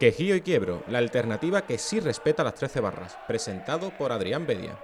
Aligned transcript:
Quejío 0.00 0.34
y 0.34 0.40
Quiebro, 0.40 0.82
la 0.88 0.96
alternativa 0.96 1.66
que 1.66 1.76
sí 1.76 2.00
respeta 2.00 2.42
las 2.42 2.54
13 2.54 2.80
barras, 2.80 3.18
presentado 3.28 3.90
por 3.98 4.12
Adrián 4.12 4.46
Bedia. 4.46 4.78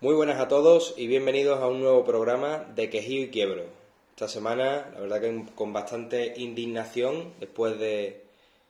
Muy 0.00 0.14
buenas 0.14 0.38
a 0.38 0.46
todos 0.46 0.94
y 0.96 1.08
bienvenidos 1.08 1.58
a 1.58 1.66
un 1.66 1.80
nuevo 1.80 2.04
programa 2.04 2.64
de 2.72 2.88
Quejío 2.88 3.22
y 3.22 3.30
Quiebro. 3.30 3.64
Esta 4.10 4.28
semana, 4.28 4.92
la 4.94 5.00
verdad 5.00 5.20
que 5.20 5.44
con 5.56 5.72
bastante 5.72 6.34
indignación, 6.36 7.32
después 7.40 7.80
de, 7.80 8.26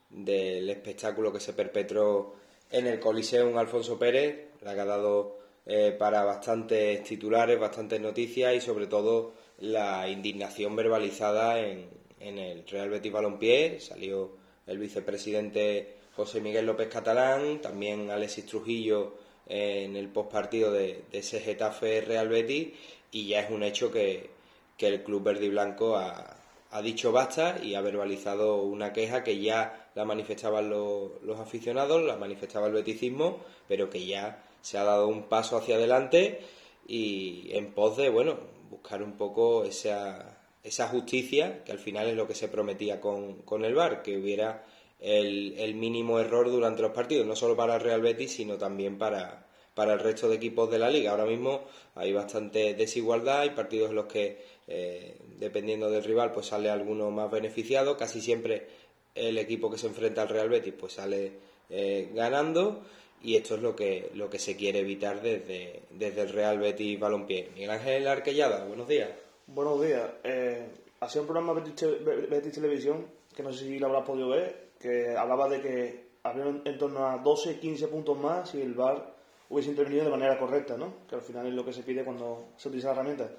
del 0.09 0.70
espectáculo 0.70 1.34
que 1.34 1.41
se 1.41 1.52
perpetró 1.52 2.41
en 2.73 2.87
el 2.87 2.99
Coliseum 2.99 3.57
Alfonso 3.59 3.99
Pérez, 3.99 4.49
la 4.62 4.75
que 4.75 4.80
ha 4.80 4.85
dado 4.85 5.39
eh, 5.67 5.95
para 5.97 6.25
bastantes 6.25 7.05
titulares, 7.05 7.61
bastantes 7.61 8.01
noticias 8.01 8.55
y 8.55 8.61
sobre 8.61 8.87
todo 8.87 9.35
la 9.59 10.09
indignación 10.09 10.75
verbalizada 10.75 11.61
en, 11.61 11.89
en 12.19 12.39
el 12.39 12.66
Real 12.66 12.91
Betis 12.91 13.13
Balompié. 13.13 13.79
Salió 13.79 14.33
el 14.66 14.79
vicepresidente 14.79 15.97
José 16.16 16.41
Miguel 16.41 16.66
López 16.66 16.89
Catalán, 16.89 17.61
también 17.61 18.11
Alexis 18.11 18.47
Trujillo 18.47 19.15
eh, 19.47 19.85
en 19.85 19.97
el 19.97 20.09
postpartido 20.09 20.73
de, 20.73 21.05
de 21.13 21.19
ese 21.19 21.41
Getafe 21.41 22.01
Real 22.01 22.29
Betis 22.29 22.69
y 23.11 23.29
ya 23.29 23.41
es 23.41 23.51
un 23.51 23.63
hecho 23.63 23.93
que, 23.93 24.30
que 24.77 24.89
el 24.89 25.02
club 25.02 25.23
verde 25.23 25.47
y 25.47 25.51
blanco 25.51 25.97
ha, 25.97 26.41
ha 26.73 26.82
dicho 26.82 27.12
basta 27.12 27.59
y 27.62 27.74
ha 27.74 27.82
verbalizado 27.82 28.62
una 28.62 28.92
queja 28.92 29.23
que 29.23 29.38
ya 29.38 29.90
la 29.95 30.04
manifestaban 30.04 30.70
los, 30.70 31.23
los 31.23 31.38
aficionados, 31.38 32.02
la 32.02 32.16
manifestaba 32.16 32.66
el 32.66 32.73
beticismo, 32.73 33.40
pero 33.68 33.90
que 33.90 34.06
ya 34.06 34.42
se 34.62 34.78
ha 34.78 34.84
dado 34.84 35.06
un 35.06 35.24
paso 35.24 35.59
hacia 35.59 35.76
adelante 35.76 36.40
y 36.87 37.50
en 37.52 37.73
pos 37.73 37.98
de, 37.98 38.09
bueno, 38.09 38.38
buscar 38.70 39.02
un 39.02 39.12
poco 39.18 39.65
esa, 39.65 40.38
esa 40.65 40.88
justicia, 40.88 41.62
que 41.62 41.73
al 41.73 41.78
final 41.78 42.09
es 42.09 42.16
lo 42.16 42.26
que 42.26 42.34
se 42.34 42.48
prometía 42.48 43.00
con, 43.00 43.43
con 43.43 43.66
el 43.66 43.74
VAR, 43.74 44.02
que 44.02 44.16
hubiera 44.16 44.65
el, 44.98 45.54
el, 45.59 45.74
mínimo 45.74 46.20
error 46.20 46.50
durante 46.50 46.80
los 46.80 46.93
partidos, 46.93 47.26
no 47.26 47.37
solo 47.37 47.54
para 47.54 47.74
el 47.74 47.82
Real 47.82 48.00
Betis, 48.00 48.32
sino 48.32 48.56
también 48.56 48.96
para, 48.96 49.46
para 49.74 49.95
el 49.95 49.98
resto 49.98 50.28
de 50.28 50.37
equipos 50.37 50.70
de 50.70 50.78
la 50.78 50.88
liga. 50.90 51.10
Ahora 51.10 51.26
mismo 51.26 51.65
hay 51.95 52.12
bastante 52.12 52.74
desigualdad, 52.74 53.40
hay 53.40 53.50
partidos 53.50 53.90
en 53.90 53.96
los 53.96 54.06
que, 54.06 54.43
eh, 54.66 55.18
dependiendo 55.38 55.91
del 55.91 56.05
rival, 56.05 56.33
pues 56.33 56.47
sale 56.47 56.71
alguno 56.71 57.11
más 57.11 57.30
beneficiado, 57.30 57.97
casi 57.97 58.21
siempre 58.21 58.66
el 59.15 59.39
equipo 59.39 59.71
que 59.71 59.79
se 59.79 59.87
enfrenta 59.87 60.23
al 60.23 60.29
Real 60.29 60.49
Betis 60.49 60.74
pues 60.79 60.95
sale 60.95 61.33
eh, 61.69 62.11
ganando 62.15 62.83
y 63.23 63.37
esto 63.37 63.55
es 63.55 63.63
lo 63.63 63.77
que, 63.77 64.11
lo 64.15 64.28
que 64.28 64.39
se 64.39 64.56
quiere 64.56 64.81
evitar 64.81 65.22
desde, 65.22 65.83
desde 65.91 66.22
el 66.22 66.28
Real 66.31 66.59
Betis 66.59 66.99
Balompié. 66.99 67.50
Miguel 67.55 67.71
Ángel 67.71 68.09
Arquellada, 68.09 68.65
buenos 68.65 68.89
días. 68.89 69.11
Buenos 69.47 69.81
días. 69.83 70.11
Eh, 70.25 70.66
ha 71.00 71.09
sido 71.09 71.22
un 71.22 71.28
programa 71.28 71.53
Betis, 71.53 71.87
Betis 72.28 72.53
Televisión, 72.53 73.06
que 73.34 73.43
no 73.43 73.53
sé 73.53 73.65
si 73.65 73.78
lo 73.78 73.87
habrás 73.87 74.05
podido 74.05 74.31
ver, 74.31 74.71
que 74.81 75.17
hablaba 75.17 75.49
de 75.49 75.61
que 75.61 76.05
había 76.25 76.44
en 76.47 76.78
torno 76.78 77.06
a 77.06 77.19
12, 77.19 77.59
15 77.59 77.89
puntos 77.89 78.19
más 78.19 78.55
y 78.55 78.61
el 78.61 78.75
VAR 78.75 79.15
hubiese 79.49 79.71
intervenido 79.71 80.05
de 80.05 80.11
manera 80.11 80.39
correcta, 80.39 80.77
¿no? 80.77 81.06
Que 81.09 81.17
al 81.17 81.22
final 81.22 81.47
es 81.47 81.53
lo 81.53 81.65
que 81.65 81.72
se 81.72 81.83
pide 81.83 82.05
cuando 82.05 82.49
se 82.56 82.69
utiliza 82.69 82.89
la 82.89 82.94
herramienta. 82.94 83.31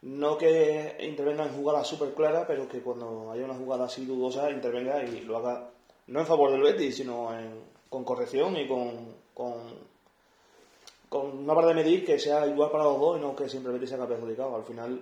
No 0.00 0.38
que 0.38 0.96
intervenga 1.00 1.44
en 1.44 1.54
jugadas 1.54 1.88
súper 1.88 2.14
claras, 2.14 2.44
pero 2.46 2.68
que 2.68 2.80
cuando 2.80 3.32
haya 3.32 3.44
una 3.44 3.54
jugada 3.54 3.86
así 3.86 4.04
dudosa 4.06 4.50
intervenga 4.50 5.02
y 5.02 5.22
lo 5.22 5.38
haga 5.38 5.70
no 6.06 6.20
en 6.20 6.26
favor 6.26 6.52
del 6.52 6.62
Betis, 6.62 6.96
sino 6.96 7.36
en, 7.36 7.64
con 7.88 8.04
corrección 8.04 8.56
y 8.56 8.66
con, 8.66 9.18
una 11.10 11.54
barra 11.54 11.68
de 11.68 11.74
medir 11.74 12.04
que 12.04 12.18
sea 12.18 12.46
igual 12.46 12.70
para 12.70 12.84
los 12.84 13.00
dos 13.00 13.18
y 13.18 13.20
no 13.20 13.34
que 13.34 13.48
siempre 13.48 13.72
el 13.72 13.78
Betis 13.78 13.90
sea 13.90 14.06
perjudicado. 14.06 14.54
Al 14.54 14.64
final 14.64 15.00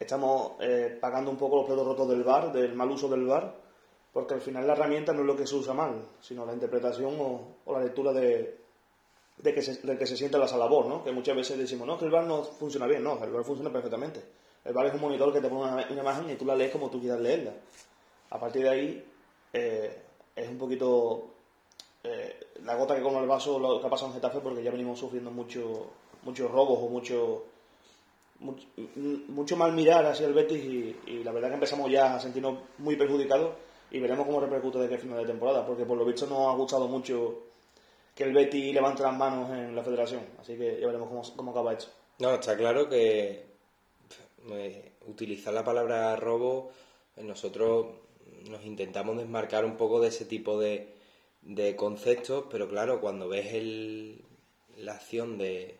estamos 0.00 0.52
eh, 0.60 0.98
pagando 1.00 1.30
un 1.30 1.36
poco 1.36 1.56
los 1.56 1.66
platos 1.66 1.86
rotos 1.86 2.08
del 2.08 2.24
VAR, 2.24 2.52
del 2.52 2.74
mal 2.74 2.90
uso 2.90 3.08
del 3.08 3.26
VAR, 3.26 3.54
porque 4.12 4.34
al 4.34 4.40
final 4.40 4.66
la 4.66 4.72
herramienta 4.72 5.12
no 5.12 5.20
es 5.20 5.26
lo 5.26 5.36
que 5.36 5.46
se 5.46 5.54
usa 5.54 5.72
mal, 5.72 6.02
sino 6.20 6.44
la 6.44 6.52
interpretación 6.52 7.14
o 7.18 7.72
la 7.72 7.80
lectura 7.80 8.12
de, 8.12 8.63
de 9.38 9.54
que 9.54 9.62
se, 9.62 9.86
de 9.86 9.98
que 9.98 10.06
se 10.06 10.16
siente 10.16 10.38
la 10.38 10.46
labor, 10.46 10.86
¿no? 10.86 11.04
Que 11.04 11.12
muchas 11.12 11.36
veces 11.36 11.58
decimos, 11.58 11.86
no, 11.86 11.98
que 11.98 12.04
el 12.04 12.10
bar 12.10 12.24
no 12.24 12.42
funciona 12.42 12.86
bien, 12.86 13.02
no, 13.02 13.22
el 13.22 13.30
bar 13.30 13.44
funciona 13.44 13.72
perfectamente. 13.72 14.22
El 14.64 14.72
bar 14.72 14.86
es 14.86 14.94
un 14.94 15.00
monitor 15.00 15.32
que 15.32 15.40
te 15.40 15.48
pone 15.48 15.72
una, 15.72 15.90
imagen 15.90 16.30
y 16.30 16.36
tú 16.36 16.44
la 16.44 16.54
lees 16.54 16.70
como 16.70 16.90
tú 16.90 17.00
quieras 17.00 17.20
leerla. 17.20 17.52
A 18.30 18.38
partir 18.38 18.62
de 18.62 18.70
ahí 18.70 19.04
eh, 19.52 20.02
es 20.34 20.48
un 20.48 20.56
poquito 20.56 21.34
eh, 22.02 22.38
la 22.62 22.74
gota 22.76 22.94
que 22.96 23.02
come 23.02 23.18
el 23.18 23.26
vaso 23.26 23.58
lo 23.58 23.80
que 23.80 23.86
ha 23.86 23.90
pasado 23.90 24.08
en 24.08 24.14
Getafe 24.14 24.40
porque 24.40 24.62
ya 24.62 24.70
venimos 24.70 24.98
sufriendo 24.98 25.30
mucho, 25.30 25.90
muchos 26.22 26.50
robos 26.50 26.78
o 26.80 26.88
mucho, 26.88 27.44
mucho, 29.28 29.56
mal 29.56 29.72
mirar 29.72 30.04
hacia 30.06 30.26
el 30.26 30.34
Betis 30.34 30.64
y, 31.06 31.24
la 31.24 31.32
verdad 31.32 31.48
que 31.48 31.54
empezamos 31.54 31.90
ya 31.90 32.14
a 32.14 32.20
sentirnos 32.20 32.58
muy 32.78 32.96
perjudicados 32.96 33.54
y 33.90 34.00
veremos 34.00 34.26
cómo 34.26 34.40
repercute 34.40 34.78
de 34.78 34.88
qué 34.88 34.98
final 34.98 35.18
de 35.18 35.26
temporada 35.26 35.66
porque 35.66 35.84
por 35.84 35.96
lo 35.96 36.04
visto 36.04 36.26
nos 36.26 36.52
ha 36.52 36.56
gustado 36.56 36.88
mucho 36.88 37.42
que 38.14 38.24
el 38.24 38.32
Betty 38.32 38.72
levante 38.72 39.02
las 39.02 39.16
manos 39.16 39.50
en 39.50 39.74
la 39.74 39.82
federación. 39.82 40.22
Así 40.38 40.56
que 40.56 40.80
ya 40.80 40.86
veremos 40.86 41.08
cómo, 41.08 41.22
cómo 41.36 41.50
acaba 41.50 41.72
esto. 41.72 41.86
No, 42.18 42.34
está 42.34 42.56
claro 42.56 42.88
que 42.88 43.54
eh, 44.50 44.92
utilizar 45.06 45.52
la 45.52 45.64
palabra 45.64 46.14
robo, 46.16 46.70
nosotros 47.16 47.86
nos 48.48 48.64
intentamos 48.64 49.16
desmarcar 49.16 49.64
un 49.64 49.76
poco 49.76 50.00
de 50.00 50.08
ese 50.08 50.24
tipo 50.24 50.58
de, 50.58 50.94
de 51.42 51.76
conceptos, 51.76 52.44
pero 52.50 52.68
claro, 52.68 53.00
cuando 53.00 53.28
ves 53.28 53.54
el, 53.54 54.22
la 54.76 54.94
acción 54.94 55.38
de, 55.38 55.78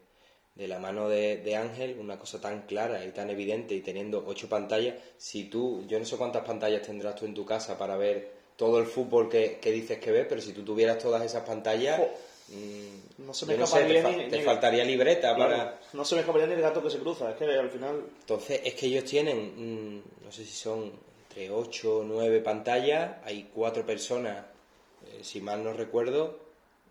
de 0.54 0.68
la 0.68 0.78
mano 0.78 1.08
de, 1.08 1.38
de, 1.38 1.56
Ángel, 1.56 1.98
una 1.98 2.18
cosa 2.18 2.40
tan 2.40 2.62
clara 2.62 3.04
y 3.04 3.10
tan 3.10 3.30
evidente 3.30 3.74
y 3.74 3.80
teniendo 3.80 4.24
ocho 4.26 4.48
pantallas, 4.48 4.94
si 5.16 5.44
tú, 5.44 5.84
yo 5.86 5.98
no 5.98 6.04
sé 6.04 6.16
cuántas 6.16 6.44
pantallas 6.44 6.82
tendrás 6.82 7.16
tú 7.16 7.26
en 7.26 7.34
tu 7.34 7.44
casa 7.44 7.78
para 7.78 7.96
ver 7.96 8.32
todo 8.56 8.78
el 8.78 8.86
fútbol 8.86 9.28
que, 9.28 9.58
que, 9.60 9.72
dices 9.72 9.98
que 9.98 10.12
ves, 10.12 10.26
pero 10.28 10.40
si 10.40 10.52
tú 10.52 10.64
tuvieras 10.64 10.98
todas 10.98 11.24
esas 11.24 11.44
pantallas, 11.44 12.00
oh, 12.00 12.08
mmm, 12.48 13.24
no 13.26 13.34
se 13.34 13.46
me 13.46 13.56
no 13.56 13.66
sé, 13.66 13.84
te, 13.84 14.02
fa 14.02 14.10
ni, 14.10 14.28
te 14.28 14.38
ni 14.38 14.42
faltaría 14.44 14.84
libreta 14.84 15.34
claro, 15.34 15.50
para... 15.50 15.80
No 15.92 16.04
se 16.04 16.14
me 16.14 16.20
escaparía 16.22 16.46
ni 16.46 16.54
el 16.54 16.60
gato 16.60 16.82
que 16.82 16.90
se 16.90 16.98
cruza, 16.98 17.30
es 17.30 17.36
que 17.36 17.44
al 17.44 17.70
final... 17.70 18.04
Entonces, 18.20 18.60
es 18.64 18.74
que 18.74 18.86
ellos 18.86 19.04
tienen, 19.04 19.96
mmm, 19.96 20.02
no 20.24 20.32
sé 20.32 20.44
si 20.44 20.52
son 20.52 20.92
entre 21.28 21.50
8 21.50 21.98
o 21.98 22.04
9 22.04 22.40
pantallas, 22.40 23.16
hay 23.24 23.50
cuatro 23.52 23.84
personas, 23.84 24.44
eh, 25.06 25.20
si 25.22 25.40
mal 25.40 25.64
no 25.64 25.72
recuerdo, 25.72 26.38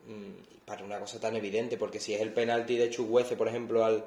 mmm, 0.07 0.65
para 0.65 0.83
una 0.83 0.99
cosa 0.99 1.19
tan 1.19 1.35
evidente, 1.35 1.77
porque 1.77 1.99
si 1.99 2.13
es 2.13 2.21
el 2.21 2.33
penalti 2.33 2.77
de 2.77 2.89
Chuguece, 2.89 3.35
por 3.35 3.47
ejemplo, 3.47 3.85
al... 3.85 4.05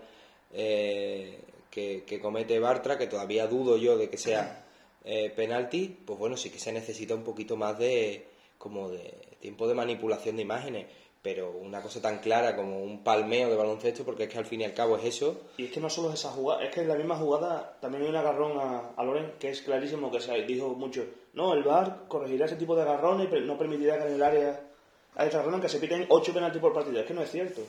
Eh, 0.52 1.38
que, 1.70 2.04
que 2.06 2.20
comete 2.20 2.58
Bartra, 2.58 2.96
que 2.96 3.06
todavía 3.06 3.46
dudo 3.46 3.76
yo 3.76 3.98
de 3.98 4.08
que 4.08 4.16
sea 4.16 4.64
eh, 5.04 5.30
penalti, 5.30 5.94
pues 6.06 6.18
bueno, 6.18 6.36
sí 6.36 6.48
que 6.48 6.58
se 6.58 6.72
necesita 6.72 7.14
un 7.14 7.22
poquito 7.22 7.56
más 7.56 7.78
de 7.78 8.26
como 8.56 8.88
de 8.88 9.14
tiempo 9.40 9.68
de 9.68 9.74
manipulación 9.74 10.36
de 10.36 10.42
imágenes, 10.42 10.86
pero 11.26 11.50
una 11.50 11.82
cosa 11.82 12.00
tan 12.00 12.20
clara 12.20 12.54
como 12.54 12.81
un 12.81 13.03
palmeo 13.03 13.50
de 13.50 13.56
baloncesto, 13.56 14.04
porque 14.04 14.22
es 14.22 14.28
que 14.28 14.38
al 14.38 14.44
fin 14.44 14.60
y 14.60 14.64
al 14.64 14.72
cabo 14.72 14.97
es 14.97 15.06
eso. 15.06 15.41
Y 15.56 15.64
es 15.64 15.72
que 15.72 15.81
no 15.81 15.91
solo 15.91 16.10
es 16.10 16.14
esa 16.14 16.31
jugada, 16.31 16.62
es 16.62 16.72
que 16.72 16.82
en 16.82 16.88
la 16.88 16.94
misma 16.94 17.16
jugada 17.16 17.76
también 17.81 18.04
hay 18.04 18.10
un 18.10 18.14
agarrón 18.14 18.56
a, 18.60 18.92
a 18.97 19.03
Loren, 19.03 19.32
que 19.37 19.50
es 19.50 19.60
clarísimo 19.60 20.09
que 20.09 20.20
se 20.20 20.41
dijo 20.42 20.69
mucho, 20.69 21.04
no, 21.34 21.53
el 21.53 21.64
VAR 21.64 22.04
corregirá 22.06 22.47
ese 22.47 22.54
tipo 22.54 22.76
de 22.76 22.82
agarrones 22.82 23.26
y 23.28 23.41
no 23.41 23.59
permitirá 23.59 23.98
que 23.98 24.06
en 24.06 24.12
el 24.12 24.22
área 24.22 24.70
haya 25.16 25.28
agarrones 25.31 25.62
que 25.62 25.69
se 25.69 25.81
piten 25.81 26.06
8 26.09 26.32
penaltis 26.32 26.60
por 26.60 26.72
partido, 26.72 27.00
es 27.00 27.06
que 27.06 27.14
no 27.14 27.22
es 27.22 27.31
cierto. 27.32 27.60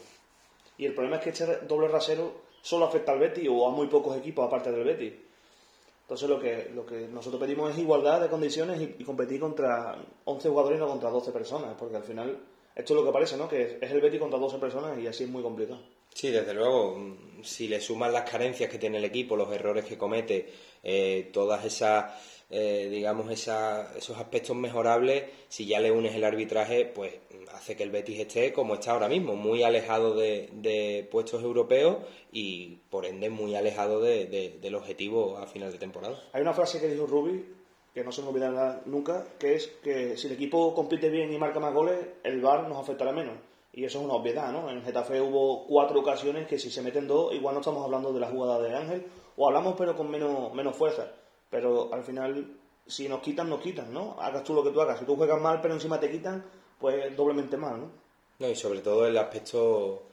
Y 0.77 0.85
el 0.85 0.93
problema 0.93 1.15
es 1.15 1.23
que 1.23 1.29
este 1.31 1.65
doble 1.65 1.87
rasero 1.87 2.41
solo 2.61 2.85
afecta 2.85 3.13
al 3.13 3.17
Betis 3.17 3.49
o 3.51 3.67
a 3.67 3.71
muy 3.71 3.87
pocos 3.87 4.15
equipos 4.17 4.45
aparte 4.45 4.71
del 4.71 4.83
Betis. 4.83 5.13
Entonces 6.03 6.29
lo 6.29 6.39
que, 6.39 6.69
lo 6.75 6.85
que 6.85 7.07
nosotros 7.07 7.41
pedimos 7.41 7.71
es 7.71 7.79
igualdad 7.79 8.21
de 8.21 8.29
condiciones 8.29 8.79
y, 8.79 8.97
y, 8.99 9.03
competir 9.03 9.39
contra 9.39 9.97
11 10.25 10.47
jugadores 10.47 10.77
y 10.77 10.79
no 10.79 10.87
contra 10.87 11.09
12 11.09 11.31
personas, 11.31 11.75
porque 11.79 11.95
al 11.95 12.03
final 12.03 12.37
esto 12.77 12.93
es 12.93 12.99
lo 12.99 13.05
que 13.05 13.11
parece, 13.11 13.37
¿no? 13.37 13.49
Que 13.49 13.79
es, 13.81 13.91
el 13.91 14.01
Betis 14.01 14.19
contra 14.19 14.37
12 14.37 14.59
personas 14.59 14.99
y 14.99 15.07
así 15.07 15.23
es 15.23 15.29
muy 15.29 15.41
complicado. 15.41 15.81
Sí, 16.13 16.29
desde 16.29 16.53
luego, 16.53 16.95
si 17.41 17.67
le 17.67 17.81
suman 17.81 18.13
las 18.13 18.29
carencias 18.29 18.69
que 18.69 18.77
tiene 18.77 18.99
el 18.99 19.05
equipo, 19.05 19.35
los 19.35 19.51
errores 19.51 19.83
que 19.83 19.97
comete, 19.97 20.47
eh, 20.83 21.31
todas 21.33 21.65
esas, 21.65 22.13
eh, 22.51 22.87
digamos, 22.91 23.31
esa, 23.31 23.97
esos 23.97 24.17
aspectos 24.17 24.55
mejorables, 24.55 25.23
si 25.47 25.65
ya 25.65 25.79
le 25.79 25.91
unes 25.91 26.13
el 26.15 26.23
arbitraje, 26.23 26.85
pues 26.85 27.13
hace 27.51 27.75
que 27.75 27.81
el 27.81 27.89
Betis 27.89 28.19
esté 28.19 28.53
como 28.53 28.75
está 28.75 28.91
ahora 28.91 29.09
mismo, 29.09 29.35
muy 29.35 29.63
alejado 29.63 30.15
de, 30.15 30.49
de 30.53 31.07
puestos 31.09 31.41
europeos 31.41 31.97
y 32.31 32.77
por 32.91 33.07
ende 33.07 33.31
muy 33.31 33.55
alejado 33.55 34.01
de, 34.01 34.25
de, 34.25 34.59
del 34.61 34.75
objetivo 34.75 35.37
a 35.37 35.47
final 35.47 35.71
de 35.71 35.79
temporada. 35.79 36.23
Hay 36.33 36.43
una 36.43 36.53
frase 36.53 36.79
que 36.79 36.87
dijo 36.87 37.07
Rubi, 37.07 37.43
que 37.97 38.03
no 38.03 38.11
se 38.11 38.21
me 38.21 38.27
olvidará 38.27 38.83
nunca, 38.85 39.25
que 39.39 39.55
es 39.55 39.67
que 39.83 40.15
si 40.17 40.27
el 40.27 40.33
equipo 40.33 40.75
compite 40.75 41.09
bien 41.09 41.33
y 41.33 41.39
marca 41.39 41.59
más 41.59 41.73
goles, 41.73 41.97
el 42.23 42.39
VAR 42.41 42.69
nos 42.69 42.77
afectará 42.77 43.11
menos. 43.11 43.33
Y 43.73 43.85
eso 43.85 43.97
es 43.97 44.05
una 44.05 44.13
obviedad, 44.13 44.51
¿no? 44.51 44.69
En 44.69 44.83
Getafe 44.83 45.19
hubo 45.19 45.65
cuatro 45.65 46.01
ocasiones 46.01 46.45
que 46.45 46.59
si 46.59 46.69
se 46.69 46.83
meten 46.83 47.07
dos, 47.07 47.33
igual 47.33 47.55
no 47.55 47.61
estamos 47.61 47.83
hablando 47.83 48.13
de 48.13 48.19
la 48.19 48.27
jugada 48.27 48.59
de 48.59 48.75
Ángel, 48.75 49.07
o 49.35 49.47
hablamos 49.47 49.73
pero 49.79 49.95
con 49.95 50.11
menos, 50.11 50.53
menos 50.53 50.75
fuerza. 50.75 51.11
Pero 51.49 51.91
al 51.91 52.03
final, 52.03 52.59
si 52.85 53.09
nos 53.09 53.19
quitan, 53.21 53.49
nos 53.49 53.61
quitan, 53.61 53.91
¿no? 53.91 54.15
Hagas 54.19 54.43
tú 54.43 54.53
lo 54.53 54.63
que 54.63 54.69
tú 54.69 54.79
hagas. 54.79 54.99
Si 54.99 55.05
tú 55.05 55.15
juegas 55.15 55.41
mal 55.41 55.59
pero 55.59 55.73
encima 55.73 55.99
te 55.99 56.11
quitan, 56.11 56.45
pues 56.79 57.17
doblemente 57.17 57.57
mal, 57.57 57.81
¿no? 57.81 57.91
No, 58.37 58.47
y 58.47 58.55
sobre 58.55 58.81
todo 58.81 59.07
el 59.07 59.17
aspecto, 59.17 60.03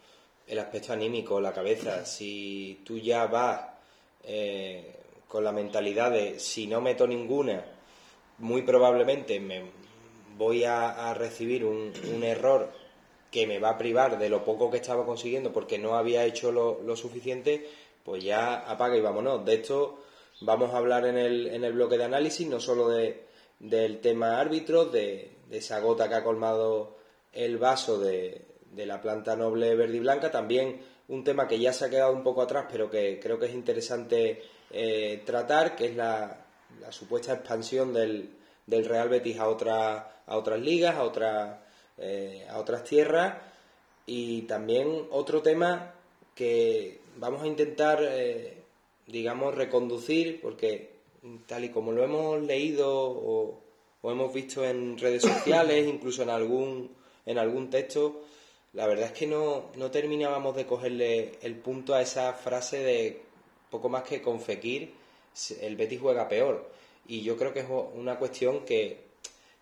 el 0.46 0.58
aspecto 0.58 0.94
anímico, 0.94 1.38
la 1.38 1.52
cabeza. 1.52 2.06
Si 2.06 2.81
tú 2.82 2.96
ya 2.96 3.26
vas 3.26 3.60
eh, 4.22 5.00
con 5.28 5.44
la 5.44 5.52
mentalidad 5.52 6.12
de 6.12 6.38
si 6.38 6.66
no 6.66 6.81
meto 6.81 7.06
ninguna, 7.06 7.74
muy 8.38 8.62
probablemente 8.62 9.40
me 9.40 9.70
voy 10.36 10.64
a, 10.64 11.14
recibir 11.14 11.64
un, 11.64 11.92
error 12.22 12.72
que 13.31 13.46
me 13.46 13.58
va 13.58 13.70
a 13.70 13.78
privar 13.78 14.19
de 14.19 14.28
lo 14.28 14.44
poco 14.44 14.70
que 14.70 14.78
estaba 14.78 15.04
consiguiendo 15.04 15.52
porque 15.52 15.78
no 15.78 15.96
había 15.96 16.25
hecho 16.25 16.52
lo, 16.52 16.96
suficiente, 16.96 17.69
pues 18.04 18.22
ya 18.25 18.54
apaga 18.54 18.96
y 18.96 19.00
vámonos. 19.00 19.44
De 19.44 19.54
esto 19.54 20.00
vamos 20.40 20.75
a 20.75 20.78
hablar 20.78 21.06
en 21.06 21.16
el, 21.16 21.48
en 21.48 21.64
el 21.64 21.72
bloque 21.72 21.98
de 21.98 22.04
análisis, 22.04 22.48
no 22.48 22.60
solo 22.60 22.88
de, 22.88 23.25
del 23.58 24.00
tema 24.00 24.40
árbitro, 24.40 24.86
de, 24.86 25.36
de 25.48 25.58
esa 25.58 25.81
gota 25.81 26.08
que 26.08 26.14
ha 26.16 26.25
colmado 26.25 26.96
el 27.32 27.58
vaso 27.58 27.98
de, 27.98 28.42
de 28.72 28.86
la 28.86 29.00
planta 29.00 29.36
noble 29.36 29.75
verde 29.75 29.96
y 29.96 30.00
blanca, 30.00 30.31
también 30.31 30.81
un 31.08 31.25
tema 31.25 31.46
que 31.46 31.58
ya 31.58 31.72
se 31.72 31.84
ha 31.84 31.90
quedado 31.90 32.12
un 32.12 32.22
poco 32.22 32.42
atrás, 32.42 32.66
pero 32.70 32.90
que 32.90 33.20
creo 33.20 33.38
que 33.38 33.46
es 33.46 33.54
interesante 33.54 34.42
eh, 34.70 35.22
tratar, 35.25 35.76
que 35.76 35.86
es 35.86 35.96
la, 35.96 36.44
supuesta 36.90 37.34
expansión 37.34 37.93
del, 37.93 38.31
del, 38.66 38.84
Real 38.84 39.08
Betis 39.08 39.38
a, 39.38 39.49
otra, 39.49 40.22
a 40.26 40.37
otras 40.37 40.61
ligas, 40.61 40.96
a, 40.96 41.61
eh, 41.99 42.46
a 42.49 42.58
otras 42.58 42.84
tierras, 42.84 43.34
y 44.06 44.43
también 44.43 45.06
otro 45.11 45.43
tema 45.43 45.94
que 46.34 47.00
vamos 47.16 47.43
a 47.43 47.46
intentar, 47.46 48.00
eh, 48.02 48.62
digamos, 49.06 49.55
reconducir, 49.55 50.40
porque 50.40 50.94
tal 51.46 51.64
y 51.64 51.70
como 51.70 51.93
lo 51.93 52.05
hemos 52.05 52.43
leído 52.43 52.90
o, 52.90 53.60
o 54.02 54.10
hemos 54.10 54.32
visto 54.32 54.64
en 54.64 54.99
redes 54.99 55.22
sociales, 55.34 55.88
incluso 55.88 56.22
en 56.22 56.31
algún, 56.31 56.90
en 57.26 57.38
algún 57.38 57.70
texto, 57.70 58.22
la 58.75 58.87
verdad 58.87 59.06
es 59.06 59.12
que 59.12 59.26
no, 59.26 59.70
no 59.76 59.90
terminábamos 59.90 60.56
de 60.56 60.67
cogerle 60.67 61.38
el 61.43 61.55
punto 61.56 61.94
a 61.94 62.02
esa 62.02 62.32
frase 62.32 62.82
de 62.82 63.22
poco 63.70 63.88
más 63.88 64.02
que 64.02 64.20
con 64.20 64.40
Fekir 64.40 65.04
el 65.60 65.76
Betis 65.76 66.00
juega 66.00 66.28
peor. 66.28 66.70
Y 67.06 67.22
yo 67.22 67.36
creo 67.36 67.52
que 67.52 67.60
es 67.60 67.66
una 67.94 68.19
cuestión 68.19 68.64
que, 68.64 68.98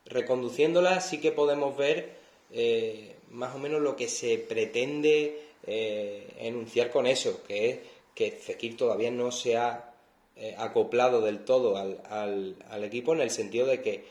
reconduciéndola, 0.06 1.00
sí 1.00 1.20
que 1.20 1.32
podemos 1.32 1.76
ver 1.76 2.16
eh, 2.50 3.16
más 3.30 3.54
o 3.54 3.58
menos 3.58 3.80
lo 3.80 3.96
que 3.96 4.08
se 4.08 4.38
pretende 4.38 5.40
eh, 5.66 6.26
enunciar 6.38 6.90
con 6.90 7.06
eso, 7.06 7.42
que 7.44 7.70
es 7.70 7.78
que 8.14 8.30
Fekir 8.30 8.76
todavía 8.76 9.10
no 9.10 9.32
se 9.32 9.56
ha 9.56 9.94
eh, 10.36 10.54
acoplado 10.58 11.20
del 11.20 11.44
todo 11.44 11.76
al, 11.76 12.02
al, 12.08 12.56
al, 12.68 12.84
equipo 12.84 13.14
en 13.14 13.20
el 13.20 13.30
sentido 13.30 13.66
de 13.66 13.80
que 13.80 14.04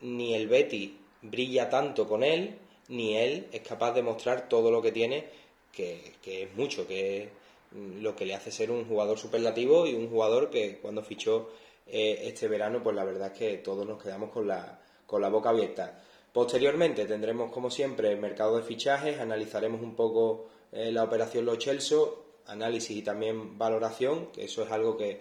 ni 0.00 0.34
el 0.34 0.48
Betis 0.48 0.90
brilla 1.22 1.70
tanto 1.70 2.08
con 2.08 2.24
él, 2.24 2.58
ni 2.88 3.16
él 3.16 3.46
es 3.52 3.62
capaz 3.62 3.92
de 3.92 4.02
mostrar 4.02 4.48
todo 4.48 4.70
lo 4.70 4.82
que 4.82 4.92
tiene, 4.92 5.24
que, 5.72 6.14
es 6.24 6.54
mucho, 6.54 6.86
que 6.86 7.28
lo 7.74 8.14
que 8.14 8.24
le 8.24 8.34
hace 8.34 8.50
ser 8.50 8.70
un 8.70 8.84
jugador 8.86 9.18
superlativo 9.18 9.86
y 9.86 9.94
un 9.94 10.08
jugador 10.08 10.50
que 10.50 10.78
cuando 10.78 11.02
fichó 11.02 11.50
eh, 11.86 12.20
este 12.22 12.48
verano, 12.48 12.82
pues 12.82 12.94
la 12.94 13.04
verdad 13.04 13.32
es 13.32 13.38
que 13.38 13.58
todos 13.58 13.86
nos 13.86 14.02
quedamos 14.02 14.30
con 14.30 14.46
la, 14.46 14.80
con 15.06 15.20
la 15.20 15.28
boca 15.28 15.50
abierta. 15.50 16.00
Posteriormente 16.32 17.04
tendremos, 17.06 17.52
como 17.52 17.70
siempre, 17.70 18.10
el 18.12 18.18
mercado 18.18 18.56
de 18.56 18.62
fichajes, 18.62 19.20
analizaremos 19.20 19.82
un 19.82 19.94
poco 19.94 20.46
eh, 20.72 20.90
la 20.92 21.04
operación 21.04 21.44
Los 21.44 21.58
Chelso, 21.58 22.24
análisis 22.46 22.96
y 22.96 23.02
también 23.02 23.58
valoración, 23.58 24.26
que 24.32 24.44
eso 24.44 24.62
es 24.62 24.70
algo 24.70 24.96
que 24.96 25.20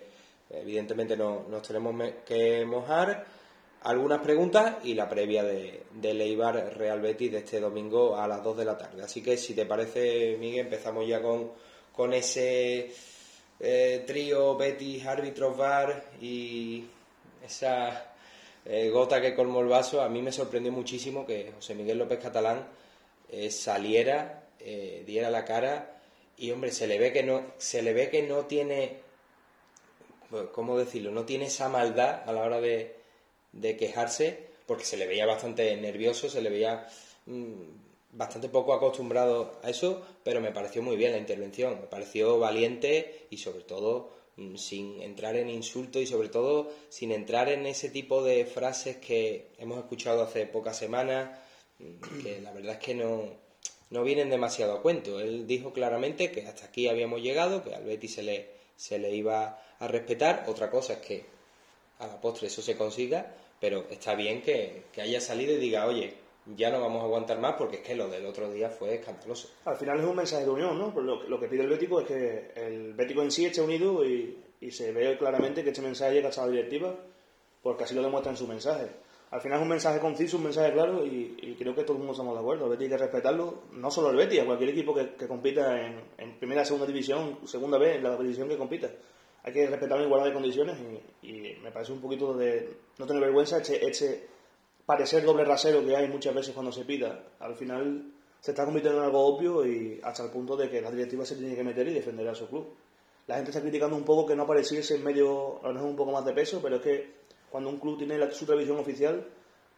evidentemente 0.50 1.18
no, 1.18 1.46
nos 1.50 1.68
tenemos 1.68 1.96
que 2.26 2.66
mojar 2.66 3.26
algunas 3.82 4.22
preguntas 4.22 4.78
y 4.84 4.94
la 4.94 5.10
previa 5.10 5.44
de, 5.44 5.84
de 5.94 6.14
Leibar 6.14 6.78
Real 6.78 7.02
Betis 7.02 7.32
de 7.32 7.40
este 7.40 7.60
domingo 7.60 8.16
a 8.16 8.28
las 8.28 8.44
2 8.44 8.58
de 8.58 8.66
la 8.66 8.78
tarde. 8.78 9.04
Así 9.04 9.22
que 9.22 9.38
si 9.38 9.54
te 9.54 9.66
parece, 9.66 10.38
Miguel, 10.40 10.66
empezamos 10.66 11.08
ya 11.08 11.22
con, 11.22 11.52
con 11.94 12.14
ese 12.14 12.92
eh, 13.60 14.04
trío 14.06 14.58
Betis, 14.58 15.06
árbitros, 15.06 15.56
VAR 15.56 16.12
y 16.22 16.84
esa 17.46 18.14
eh, 18.66 18.90
gota 18.90 19.22
que 19.22 19.34
colmó 19.34 19.62
el 19.62 19.68
vaso. 19.68 20.02
A 20.02 20.10
mí 20.10 20.22
me 20.22 20.32
sorprendió 20.32 20.72
muchísimo 20.72 21.26
que 21.26 21.54
José 21.56 21.76
Miguel 21.76 22.00
López 22.00 22.20
Catalán 22.20 22.68
eh, 23.30 23.50
saliera, 23.50 24.42
diera 25.06 25.30
la 25.30 25.44
cara 25.44 26.02
y 26.38 26.52
hombre, 26.52 26.72
se 26.72 26.88
le 26.88 26.98
ve 26.98 27.12
que 27.12 27.24
no, 27.24 27.44
se 27.58 27.82
le 27.82 27.94
ve 27.94 28.10
que 28.10 28.24
no 28.24 28.46
tiene, 28.46 29.00
¿cómo 30.54 30.78
decirlo? 30.78 31.12
No 31.12 31.26
tiene 31.26 31.46
esa 31.46 31.68
maldad 31.70 32.24
a 32.28 32.32
la 32.32 32.44
hora 32.44 32.62
de 32.62 33.04
de 33.54 33.78
quejarse, 33.78 34.50
porque 34.66 34.84
se 34.84 34.98
le 34.98 35.08
veía 35.08 35.26
bastante 35.26 35.76
nervioso, 35.78 36.30
se 36.30 36.42
le 36.42 36.50
veía 36.50 36.88
mm, 37.28 37.54
bastante 38.14 38.50
poco 38.50 38.74
acostumbrado 38.74 39.60
a 39.64 39.70
eso, 39.70 40.02
pero 40.24 40.42
me 40.42 40.52
pareció 40.52 40.82
muy 40.82 40.96
bien 40.96 41.12
la 41.12 41.18
intervención, 41.18 41.80
me 41.82 41.88
pareció 41.88 42.40
valiente 42.40 43.28
y 43.30 43.38
sobre 43.38 43.64
todo 43.64 44.12
mm, 44.38 44.56
sin 44.56 45.02
entrar 45.02 45.36
en 45.36 45.50
insultos 45.50 46.02
y 46.02 46.06
sobre 46.06 46.30
todo 46.30 46.72
sin 46.90 47.12
entrar 47.12 47.50
en 47.50 47.66
ese 47.66 47.90
tipo 47.90 48.24
de 48.24 48.46
frases 48.46 48.98
que 48.98 49.52
hemos 49.58 49.78
escuchado 49.80 50.24
hace 50.24 50.46
pocas 50.46 50.78
semanas, 50.78 51.40
mm, 51.80 52.22
que 52.24 52.42
la 52.42 52.52
verdad 52.52 52.74
es 52.74 52.80
que 52.80 52.96
no, 52.96 53.44
no 53.90 54.04
vienen 54.04 54.30
demasiado 54.30 54.74
a 54.74 54.82
cuento. 54.82 55.20
Él 55.20 55.46
dijo 55.46 55.72
claramente 55.72 56.32
que 56.32 56.48
hasta 56.48 56.66
aquí 56.66 56.88
habíamos 56.88 57.22
llegado, 57.22 57.64
que 57.64 57.76
al 57.76 57.84
Betis 57.84 58.16
se 58.16 58.24
le, 58.24 58.50
se 58.76 58.98
le 58.98 59.16
iba 59.16 59.62
a 59.80 59.88
respetar. 59.88 60.46
Otra 60.48 60.70
cosa 60.70 60.94
es 60.94 61.00
que 61.00 61.26
a 62.00 62.08
la 62.08 62.20
postre 62.20 62.48
eso 62.48 62.62
se 62.62 62.76
consiga, 62.76 63.36
pero 63.60 63.86
está 63.90 64.16
bien 64.16 64.42
que, 64.42 64.84
haya 64.98 65.22
salido 65.22 65.54
y 65.54 65.58
diga, 65.58 65.86
oye, 65.86 66.16
ya 66.46 66.70
no 66.70 66.82
vamos 66.82 67.02
a 67.02 67.06
aguantar 67.06 67.40
más 67.40 67.56
porque 67.58 67.78
es 67.78 67.82
que 67.82 67.96
lo 67.96 68.08
del 68.10 68.26
otro 68.26 68.52
día 68.52 68.70
fue 68.70 68.96
escandaloso. 68.96 69.50
Al 69.66 69.78
final 69.78 70.00
es 70.00 70.06
un 70.06 70.16
mensaje 70.16 70.44
de 70.44 70.50
unión, 70.50 70.78
¿no? 70.78 70.94
Lo, 71.02 71.24
lo 71.24 71.40
que 71.40 71.48
pide 71.48 71.64
el 71.64 71.70
Bético 71.70 72.02
es 72.02 72.08
que 72.08 72.52
el 72.56 72.94
Bético 72.94 73.22
en 73.22 73.32
sí 73.32 73.46
esté 73.46 73.62
unido 73.62 74.06
y, 74.06 74.40
se 74.72 74.94
ve 74.94 75.18
claramente 75.18 75.62
que 75.62 75.72
este 75.72 75.82
mensaje 75.82 76.14
llega 76.14 76.30
a 76.30 76.46
la 76.46 76.48
directiva 76.48 76.96
porque 77.62 77.84
así 77.84 77.94
lo 77.94 78.02
demuestra 78.02 78.32
en 78.32 78.38
su 78.38 78.48
mensaje. 78.48 78.88
Al 79.30 79.42
final 79.42 79.58
es 79.58 79.64
un 79.64 79.70
mensaje 79.70 80.00
conciso, 80.00 80.38
un 80.38 80.44
mensaje 80.44 80.72
claro 80.72 81.06
y, 81.06 81.56
creo 81.60 81.76
que 81.76 81.84
todo 81.84 81.94
el 81.94 82.00
mundo 82.00 82.14
estamos 82.14 82.34
de 82.34 82.40
acuerdo. 82.40 82.66
El 82.66 82.72
Betis 82.72 82.86
hay 82.86 82.98
que 82.98 83.04
respetarlo, 83.04 83.64
no 83.74 83.92
solo 83.92 84.12
el 84.12 84.16
Betis, 84.16 84.40
a 84.40 84.46
cualquier 84.46 84.70
equipo 84.70 84.94
que, 84.94 85.28
compita 85.28 85.86
en, 85.86 86.38
primera, 86.40 86.64
segunda 86.64 86.88
división, 86.88 87.40
segunda 87.46 87.78
vez, 87.78 87.98
en 87.98 88.04
la 88.04 88.16
división 88.16 88.48
que 88.48 88.58
compita 88.58 88.90
hay 89.44 89.52
que 89.52 89.68
respetar 89.68 89.98
la 90.00 90.06
igualdad 90.06 90.28
de 90.28 90.34
condiciones 90.34 90.78
y, 91.22 91.56
me 91.62 91.72
parece 91.72 91.92
un 91.92 92.02
poquito 92.02 92.34
de 92.34 92.78
no 92.98 93.06
tener 93.06 93.22
vergüenza 93.22 93.58
ese, 93.58 94.28
parecer 94.86 95.24
doble 95.24 95.46
rasero 95.46 95.86
que 95.86 95.96
hay 95.96 96.08
muchas 96.08 96.34
veces 96.34 96.54
cuando 96.54 96.72
se 96.72 96.86
pita. 96.86 97.24
Al 97.40 97.56
final 97.56 98.12
se 98.40 98.52
está 98.52 98.66
convirtiendo 98.66 99.00
en 99.00 99.06
algo 99.06 99.26
obvio 99.26 99.66
y 99.66 100.00
hasta 100.04 100.24
el 100.24 100.32
punto 100.32 100.56
de 100.56 100.70
que 100.70 100.82
la 100.82 100.92
directiva 100.92 101.26
se 101.26 101.36
tiene 101.36 101.56
que 101.56 101.64
meter 101.64 101.88
y 101.88 101.94
defender 101.94 102.28
a 102.28 102.36
su 102.36 102.48
club. 102.48 102.74
La 103.28 103.36
gente 103.36 103.52
está 103.52 103.62
criticando 103.62 103.96
un 103.96 104.04
poco 104.04 104.26
que 104.26 104.36
no 104.36 104.44
apareciese 104.44 104.96
en 104.96 105.04
medio, 105.04 105.64
a 105.64 105.70
lo 105.70 105.74
mejor 105.76 105.90
un 105.90 105.96
poco 105.96 106.12
más 106.12 106.26
de 106.26 106.34
peso, 106.34 106.60
pero 106.62 106.76
es 106.78 106.82
que 106.82 107.14
cuando 107.50 107.70
un 107.70 107.80
club 107.80 107.98
tiene 107.98 108.32
su 108.32 108.46
televisión 108.46 108.80
oficial, 108.80 109.26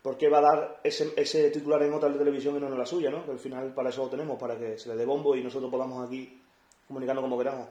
¿por 0.01 0.17
qué 0.17 0.29
va 0.29 0.39
a 0.39 0.41
dar 0.41 0.79
ese, 0.83 1.13
ese 1.15 1.51
titular 1.51 1.83
en 1.83 1.93
otra 1.93 2.11
televisión 2.11 2.55
y 2.55 2.59
no 2.59 2.67
en 2.67 2.77
la 2.77 2.85
suya? 2.85 3.11
¿no? 3.11 3.23
al 3.29 3.39
final 3.39 3.73
para 3.73 3.89
eso 3.89 4.03
lo 4.03 4.09
tenemos, 4.09 4.39
para 4.39 4.57
que 4.57 4.79
se 4.79 4.89
le 4.89 4.95
dé 4.95 5.05
bombo 5.05 5.35
y 5.35 5.43
nosotros 5.43 5.69
podamos 5.69 6.07
aquí 6.07 6.41
comunicarnos 6.87 7.23
como 7.23 7.37
queramos 7.37 7.67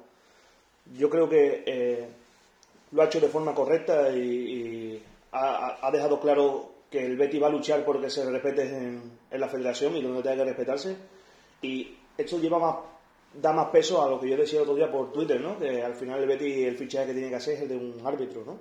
yo 0.93 1.09
creo 1.09 1.29
que 1.29 1.63
eh, 1.67 2.09
lo 2.93 3.03
ha 3.03 3.07
hecho 3.07 3.21
de 3.21 3.29
forma 3.29 3.55
correcta 3.55 4.11
y, 4.11 5.03
ha, 5.33 5.91
dejado 5.93 6.21
claro 6.21 6.74
que 6.95 7.05
el 7.05 7.17
Betty 7.17 7.41
va 7.41 7.49
a 7.49 7.51
luchar 7.51 7.85
porque 7.85 8.09
se 8.09 8.25
respete 8.31 8.63
en, 8.63 9.19
la 9.33 9.49
federación 9.49 9.97
y 9.97 10.03
donde 10.03 10.23
tenga 10.23 10.37
que 10.37 10.45
respetarse. 10.45 10.97
Y 11.61 11.93
esto 12.17 12.39
lleva 12.39 12.61
más, 12.61 12.77
da 13.35 13.53
más 13.53 13.71
peso 13.71 14.01
a 14.01 14.09
lo 14.09 14.21
que 14.21 14.29
yo 14.29 14.37
decía 14.37 14.61
el 14.61 14.63
otro 14.63 14.77
día 14.77 14.93
por 14.93 15.13
Twitter, 15.13 15.41
¿no? 15.41 15.59
Que 15.59 15.83
al 15.83 15.97
final 15.97 16.21
el 16.21 16.29
Betty 16.29 16.63
el 16.63 16.77
fichaje 16.77 17.09
que 17.09 17.15
tiene 17.15 17.31
que 17.31 17.35
hacer 17.35 17.55
es 17.55 17.63
el 17.63 17.69
de 17.69 17.77
un 17.77 18.07
árbitro, 18.07 18.45
¿no? 18.45 18.61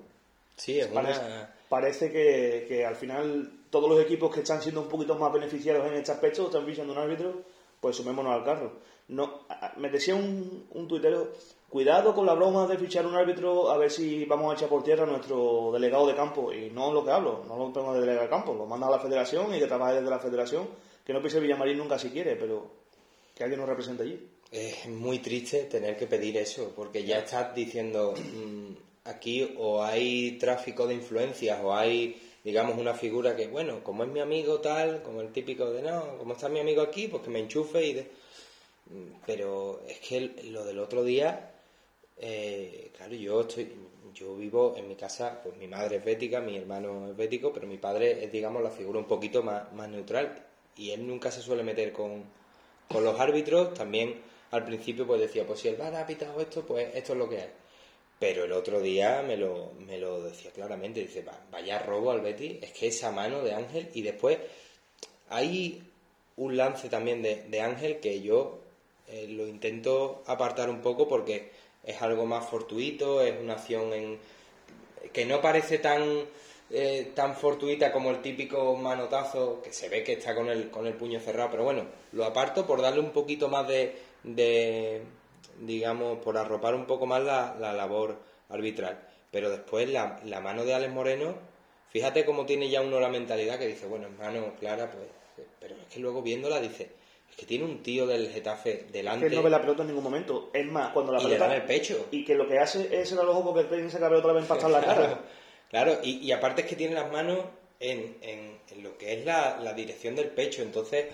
Sí, 0.56 0.80
es 0.80 0.88
parece, 0.88 1.22
parece 1.70 2.12
que, 2.12 2.66
que, 2.68 2.84
al 2.84 2.96
final 2.96 3.52
todos 3.70 3.88
los 3.88 4.02
equipos 4.02 4.34
que 4.34 4.40
están 4.40 4.62
siendo 4.64 4.82
un 4.82 4.88
poquito 4.88 5.16
más 5.16 5.32
beneficiados 5.32 5.86
en 5.86 5.94
este 5.94 6.12
aspecto 6.12 6.48
están 6.48 6.66
fichando 6.66 6.94
un 6.94 7.00
árbitro, 7.00 7.44
pues 7.80 7.96
sumémonos 7.96 8.34
al 8.34 8.44
carro. 8.44 8.74
No, 9.10 9.42
me 9.78 9.90
decía 9.90 10.16
un, 10.16 10.66
un 10.72 10.88
tuitero 10.88 11.34
cuidado 11.74 12.14
con 12.14 12.28
la 12.28 12.36
broma 12.36 12.68
de 12.68 12.78
fichar 12.78 13.04
un 13.08 13.16
árbitro 13.16 13.72
a 13.72 13.78
ver 13.80 13.90
si 13.90 14.26
vamos 14.26 14.52
a 14.52 14.56
echar 14.56 14.70
por 14.70 14.84
tierra 14.84 15.06
a 15.06 15.08
nuestro 15.08 15.72
delegado 15.74 16.06
de 16.06 16.14
campo. 16.14 16.54
Y 16.54 16.70
no 16.70 16.94
lo 16.94 17.04
que 17.04 17.10
hablo, 17.10 17.44
no 17.48 17.58
lo 17.58 17.72
tengo 17.72 17.96
de 17.96 18.02
delegado 18.02 18.26
de 18.26 18.30
campo, 18.30 18.54
lo 18.54 18.68
manda 18.68 18.86
a 18.86 18.92
la 18.92 19.00
federación 19.00 19.56
y 19.56 19.58
que 19.58 19.66
trabaje 19.66 19.96
desde 19.96 20.08
la 20.12 20.20
federación, 20.20 20.68
que 21.04 21.14
no 21.14 21.20
pise 21.20 21.40
Villamarín 21.40 21.80
nunca 21.80 21.98
si 21.98 22.12
quiere, 22.12 22.36
pero 22.36 22.70
que 23.34 23.42
alguien 23.42 23.60
nos 23.60 23.68
represente 23.68 24.04
allí. 24.04 24.24
Es 24.52 24.88
muy 24.88 25.18
triste 25.18 25.64
tener 25.64 25.98
que 25.98 26.06
pedir 26.06 26.38
eso, 26.38 26.74
porque 26.76 27.04
ya 27.06 27.18
estás 27.18 27.56
diciendo, 27.56 28.14
mm, 28.14 29.10
aquí 29.10 29.56
o 29.58 29.82
hay 29.82 30.38
tráfico 30.38 30.86
de 30.86 30.94
influencias 30.94 31.60
o 31.64 31.74
hay, 31.74 32.22
digamos, 32.44 32.78
una 32.78 32.94
figura 32.94 33.36
que, 33.36 33.48
bueno, 33.48 33.84
como 33.84 34.04
es 34.04 34.12
mi 34.12 34.20
amigo 34.20 34.60
tal, 34.60 35.02
como 35.02 35.22
el 35.22 35.32
típico 35.32 35.72
de, 35.72 35.82
no, 35.82 36.20
como 36.20 36.34
está 36.34 36.50
mi 36.50 36.60
amigo 36.60 36.84
aquí, 36.84 37.08
pues 37.08 37.24
que 37.24 37.32
me 37.32 37.40
enchufe 37.40 37.84
y 37.84 37.94
de... 37.94 38.12
Mm, 38.92 39.22
pero 39.26 39.82
es 39.88 39.98
que 40.02 40.36
lo 40.52 40.64
del 40.66 40.78
otro 40.78 41.04
día 41.04 41.50
eh, 42.18 42.92
claro, 42.96 43.14
yo 43.16 43.42
estoy, 43.42 43.72
yo 44.14 44.36
vivo 44.36 44.76
en 44.78 44.88
mi 44.88 44.96
casa, 44.96 45.42
pues 45.44 45.58
mi 45.58 45.68
madre 45.68 45.98
es 45.98 46.06
bética, 46.06 46.40
mi 46.42 46.58
hermano 46.58 47.10
es 47.10 47.16
bético, 47.16 47.52
pero 47.52 47.68
mi 47.68 47.78
padre 47.78 48.24
es, 48.24 48.32
digamos, 48.32 48.62
la 48.62 48.72
figura 48.72 49.00
un 49.00 49.08
poquito 49.08 49.44
más, 49.44 49.72
neutral. 49.90 50.46
Y 50.76 50.92
él 50.92 51.06
nunca 51.06 51.32
se 51.32 51.42
suele 51.42 51.64
meter 51.64 51.92
con, 51.92 52.24
con 52.88 53.04
los 53.04 53.20
árbitros. 53.20 53.74
También 53.74 54.22
al 54.52 54.66
principio 54.66 55.08
pues 55.08 55.22
decía, 55.22 55.46
pues 55.46 55.60
si 55.60 55.68
el 55.68 55.76
VAR 55.76 55.96
ha 55.96 56.06
pitado 56.06 56.40
esto, 56.40 56.66
pues 56.66 56.94
esto 56.96 57.14
es 57.14 57.20
lo 57.20 57.30
que 57.30 57.38
es. 57.38 57.50
Pero 58.20 58.46
el 58.46 58.52
otro 58.54 58.80
día 58.80 59.22
me 59.22 59.36
lo, 59.36 59.74
me 59.80 59.98
lo 59.98 60.22
decía 60.22 60.52
claramente, 60.52 61.02
dice, 61.02 61.26
vaya 61.52 61.80
robo 61.80 62.12
al 62.12 62.22
Betty, 62.22 62.60
es 62.62 62.72
que 62.72 62.88
esa 62.88 63.12
mano 63.12 63.42
de 63.42 63.54
Ángel 63.54 63.90
y 63.94 64.02
después 64.02 64.38
hay 65.30 65.84
un 66.38 66.56
lance 66.56 66.90
también 66.90 67.22
de, 67.22 67.62
Ángel 67.62 68.00
que 68.00 68.22
yo 68.22 68.60
eh, 69.08 69.28
lo 69.28 69.48
intento 69.48 70.24
apartar 70.28 70.70
un 70.70 70.82
poco 70.82 71.08
porque 71.08 71.52
es 71.84 72.02
algo 72.02 72.26
más 72.26 72.48
fortuito, 72.48 73.22
es 73.22 73.40
una 73.40 73.54
acción 73.54 73.94
en, 73.94 74.20
que 75.12 75.26
no 75.26 75.42
parece 75.42 75.80
tan, 75.80 76.26
eh, 76.70 77.12
tan 77.14 77.36
fortuita 77.36 77.92
como 77.92 78.12
el 78.12 78.22
típico 78.22 78.76
manotazo 78.76 79.62
que 79.62 79.74
se 79.74 79.90
ve 79.90 80.04
que 80.04 80.14
está 80.14 80.34
con 80.36 80.50
el, 80.50 80.70
con 80.70 80.88
el 80.88 80.94
puño 80.94 81.20
cerrado, 81.20 81.52
pero 81.52 81.64
bueno, 81.64 81.86
lo 82.12 82.26
aparto 82.26 82.66
por 82.66 82.82
darle 82.82 83.00
un 83.00 83.12
poquito 83.12 83.50
más 83.50 83.68
de, 83.68 83.96
de 84.24 85.02
digamos, 85.60 86.20
por 86.20 86.38
arropar 86.38 86.76
un 86.76 86.86
poco 86.86 87.06
más 87.06 87.22
la, 87.24 87.56
la 87.60 87.74
labor 87.74 88.18
arbitral. 88.50 89.08
Pero 89.32 89.50
después 89.50 89.90
la, 89.90 90.20
la 90.26 90.42
mano 90.42 90.64
de 90.64 90.74
Alex 90.74 90.94
Moreno, 90.94 91.36
fíjate 91.90 92.24
cómo 92.26 92.46
tiene 92.46 92.70
ya 92.70 92.82
uno 92.82 93.00
la 93.00 93.10
mentalidad 93.10 93.58
que 93.60 93.68
dice, 93.68 93.88
bueno, 93.88 94.08
en 94.08 94.18
mano 94.18 94.54
clara, 94.60 94.90
pues 94.92 95.04
pero 95.60 95.76
es 95.76 95.88
que 95.94 96.00
luego 96.00 96.22
viéndola 96.22 96.60
dice, 96.60 96.84
es 96.84 96.90
que 97.36 97.46
tiene 97.46 97.66
un 97.66 97.82
tío 97.82 98.06
del 98.06 98.30
Getafe 98.30 98.88
delante. 98.92 99.30
Que 99.30 99.36
no 99.36 99.44
ve 99.44 99.50
la 99.50 99.62
pelota 99.62 99.82
en 99.82 99.88
ningún 99.90 100.04
momento. 100.04 100.50
Es 100.54 100.66
más, 100.66 100.92
cuando 100.92 101.12
la 101.12 101.20
pelota. 101.20 101.48
Le 101.48 101.56
en 101.56 101.62
el 101.62 101.68
pecho. 101.68 102.08
Y 102.12 102.24
que 102.24 102.36
lo 102.36 102.48
que 102.48 102.60
hace 102.60 102.96
es 102.96 103.12
el 103.12 103.20
ojo 103.20 103.54
porque 103.54 103.64
piensa 103.64 103.98
que 103.98 104.04
la 104.04 104.10
pelota 104.10 104.28
le 104.28 104.34
va 104.34 104.40
a 104.40 104.44
impactar 104.44 104.70
la 104.70 104.82
cara. 104.82 105.22
Claro, 105.70 105.98
y, 106.04 106.20
y, 106.20 106.32
aparte 106.32 106.62
es 106.62 106.68
que 106.68 106.76
tiene 106.76 106.94
las 106.94 107.12
manos 107.12 107.40
en, 107.80 108.18
en, 108.22 108.60
en 108.70 108.84
lo 108.84 108.96
que 108.98 109.14
es 109.14 109.26
la, 109.26 109.60
la, 109.60 109.74
dirección 109.74 110.16
del 110.16 110.30
pecho. 110.30 110.62
Entonces 110.62 111.08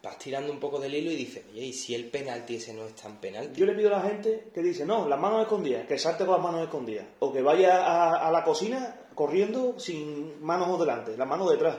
vas 0.00 0.16
tirando 0.18 0.52
un 0.52 0.60
poco 0.60 0.78
del 0.78 0.94
hilo 0.94 1.10
y 1.10 1.16
dices, 1.16 1.44
oye, 1.50 1.62
¿y 1.62 1.72
si 1.72 1.96
el 1.96 2.04
penalti 2.04 2.56
ese 2.56 2.72
no 2.72 2.86
es 2.86 2.94
tan 2.94 3.20
penalti? 3.20 3.58
Yo 3.58 3.66
le 3.66 3.74
pido 3.74 3.88
a 3.88 3.98
la 3.98 4.08
gente 4.08 4.50
que 4.54 4.62
dice, 4.62 4.86
no, 4.86 5.08
las 5.08 5.18
manos 5.18 5.42
escondidas, 5.42 5.86
que 5.88 5.98
salte 5.98 6.24
con 6.24 6.34
las 6.34 6.44
manos 6.44 6.62
escondidas. 6.62 7.06
O 7.18 7.32
que 7.32 7.42
vaya 7.42 7.84
a, 7.84 8.28
a 8.28 8.30
la 8.30 8.44
cocina 8.44 9.08
corriendo 9.16 9.80
sin 9.80 10.40
manos 10.44 10.78
delante, 10.78 11.16
las 11.16 11.26
manos 11.26 11.50
detrás 11.50 11.76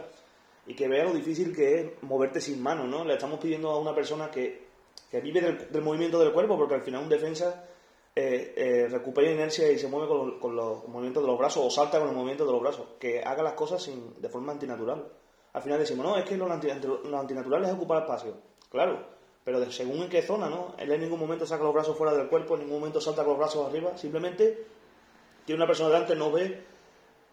y 0.70 0.76
que 0.76 0.88
vea 0.88 1.04
lo 1.04 1.14
difícil 1.14 1.54
que 1.54 1.80
es 1.80 2.04
moverte 2.04 2.40
sin 2.40 2.62
mano, 2.62 2.86
¿no? 2.86 3.04
Le 3.04 3.16
estamos 3.16 3.40
pidiendo 3.40 3.72
a 3.72 3.80
una 3.80 3.96
persona 3.96 4.30
que, 4.30 4.68
que 5.10 5.20
vive 5.20 5.42
del, 5.42 5.82
movimiento 5.82 6.20
del 6.20 6.32
cuerpo, 6.32 6.60
porque 6.60 6.76
al 6.76 6.84
final 6.84 7.02
un 7.02 7.10
defensa 7.10 7.66
eh, 8.16 8.54
eh, 8.56 8.88
recupera 8.88 9.32
inercia 9.32 9.72
y 9.72 9.80
se 9.80 9.88
mueve 9.88 10.08
con, 10.40 10.56
los 10.56 10.88
movimientos 10.88 11.24
de 11.24 11.28
los 11.28 11.40
brazos 11.40 11.66
o 11.66 11.72
salta 11.72 11.98
con 11.98 12.10
los 12.10 12.16
movimientos 12.16 12.46
de 12.46 12.54
los 12.54 12.62
brazos, 12.62 12.86
que 13.00 13.24
haga 13.24 13.42
las 13.42 13.54
cosas 13.54 13.82
sin, 13.82 14.22
de 14.22 14.30
forma 14.30 14.52
antinatural. 14.52 15.08
Al 15.54 15.62
final 15.64 15.80
decimos, 15.80 16.06
no, 16.06 16.18
es 16.20 16.26
que 16.26 16.38
lo, 16.38 16.46
antinatural 16.46 17.66
es 17.66 17.72
ocupar 17.72 18.04
espacio. 18.04 18.36
Claro, 18.70 19.08
pero 19.44 19.72
según 19.72 20.04
en 20.04 20.10
qué 20.10 20.22
zona, 20.22 20.50
¿no? 20.50 20.76
Él 20.78 20.92
en 20.92 21.02
ningún 21.02 21.20
momento 21.20 21.48
saca 21.48 21.64
los 21.64 21.74
brazos 21.74 21.98
fuera 21.98 22.14
del 22.14 22.30
cuerpo, 22.30 22.54
en 22.54 22.60
ningún 22.60 22.80
momento 22.80 23.02
salta 23.02 23.24
con 23.24 23.32
los 23.32 23.40
brazos 23.40 23.68
arriba, 23.68 23.98
simplemente 23.98 24.68
tiene 25.46 25.58
una 25.58 25.66
persona 25.66 25.90
delante, 25.90 26.16
no 26.16 26.32
ve, 26.32 26.64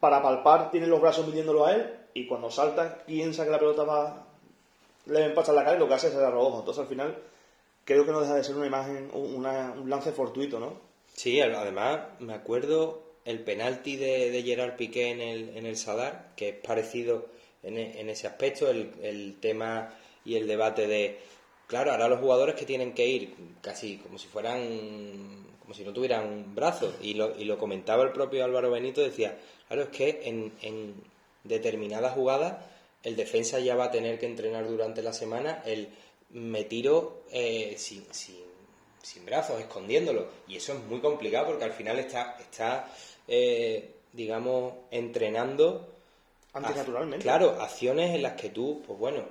para 0.00 0.22
palpar, 0.22 0.70
tiene 0.70 0.86
los 0.86 1.02
brazos 1.02 1.26
midiéndolo 1.26 1.66
a 1.66 1.74
él 1.74 2.05
y 2.16 2.26
cuando 2.26 2.50
salta 2.50 3.04
piensa 3.04 3.44
que 3.44 3.50
la 3.50 3.58
pelota 3.58 3.84
va 3.84 4.26
le 5.04 5.26
empasta 5.26 5.52
la 5.52 5.62
cara 5.62 5.76
y 5.76 5.78
lo 5.78 5.86
que 5.86 5.94
hace 5.94 6.08
es 6.08 6.14
los 6.14 6.32
ojos. 6.32 6.60
Entonces 6.60 6.82
al 6.82 6.88
final 6.88 7.18
creo 7.84 8.06
que 8.06 8.10
no 8.10 8.20
deja 8.20 8.34
de 8.34 8.42
ser 8.42 8.56
una 8.56 8.66
imagen, 8.66 9.10
un 9.12 9.90
lance 9.90 10.12
fortuito, 10.12 10.58
¿no? 10.58 10.80
Sí, 11.12 11.40
además 11.40 12.00
me 12.18 12.32
acuerdo 12.32 13.02
el 13.26 13.40
penalti 13.40 13.96
de, 13.96 14.42
Gerard 14.42 14.76
Piqué 14.76 15.10
en 15.10 15.20
el, 15.20 15.56
en 15.58 15.66
el 15.66 15.76
Sadar, 15.76 16.32
que 16.36 16.48
es 16.48 16.54
parecido 16.56 17.26
en, 17.62 17.76
en 17.76 18.08
ese 18.08 18.26
aspecto, 18.26 18.70
el, 18.70 18.92
el, 19.02 19.36
tema 19.38 19.92
y 20.24 20.36
el 20.36 20.46
debate 20.46 20.86
de, 20.86 21.18
claro, 21.66 21.92
ahora 21.92 22.08
los 22.08 22.20
jugadores 22.20 22.54
que 22.54 22.64
tienen 22.64 22.94
que 22.94 23.06
ir 23.06 23.34
casi 23.60 23.98
como 23.98 24.18
si 24.18 24.28
fueran, 24.28 25.46
como 25.60 25.74
si 25.74 25.84
no 25.84 25.92
tuvieran 25.92 26.54
brazos, 26.54 26.94
y 27.02 27.12
lo, 27.12 27.38
y 27.38 27.44
lo 27.44 27.58
comentaba 27.58 28.04
el 28.04 28.12
propio 28.12 28.44
Álvaro 28.44 28.70
Benito, 28.70 29.02
decía, 29.02 29.38
claro, 29.68 29.82
es 29.82 29.88
que 29.90 30.22
en, 30.24 30.52
en 30.62 30.94
determinada 31.48 32.10
jugada, 32.10 32.70
el 33.02 33.16
defensa 33.16 33.58
ya 33.58 33.76
va 33.76 33.84
a 33.84 33.90
tener 33.90 34.18
que 34.18 34.26
entrenar 34.26 34.66
durante 34.66 35.02
la 35.02 35.12
semana 35.12 35.62
el 35.64 35.88
me 36.30 36.64
tiro 36.64 37.22
eh, 37.30 37.74
sin, 37.78 38.04
sin, 38.12 38.42
sin, 39.02 39.24
brazos, 39.24 39.60
escondiéndolo. 39.60 40.26
Y 40.48 40.56
eso 40.56 40.72
es 40.72 40.82
muy 40.84 41.00
complicado 41.00 41.46
porque 41.46 41.64
al 41.64 41.72
final 41.72 41.98
está, 41.98 42.36
está 42.40 42.92
eh, 43.28 43.94
digamos, 44.12 44.74
entrenando. 44.90 45.88
Antinaturalmente. 46.52 47.22
claro, 47.22 47.60
acciones 47.60 48.14
en 48.14 48.22
las 48.22 48.32
que 48.32 48.48
tú, 48.48 48.82
pues 48.86 48.98
bueno, 48.98 49.24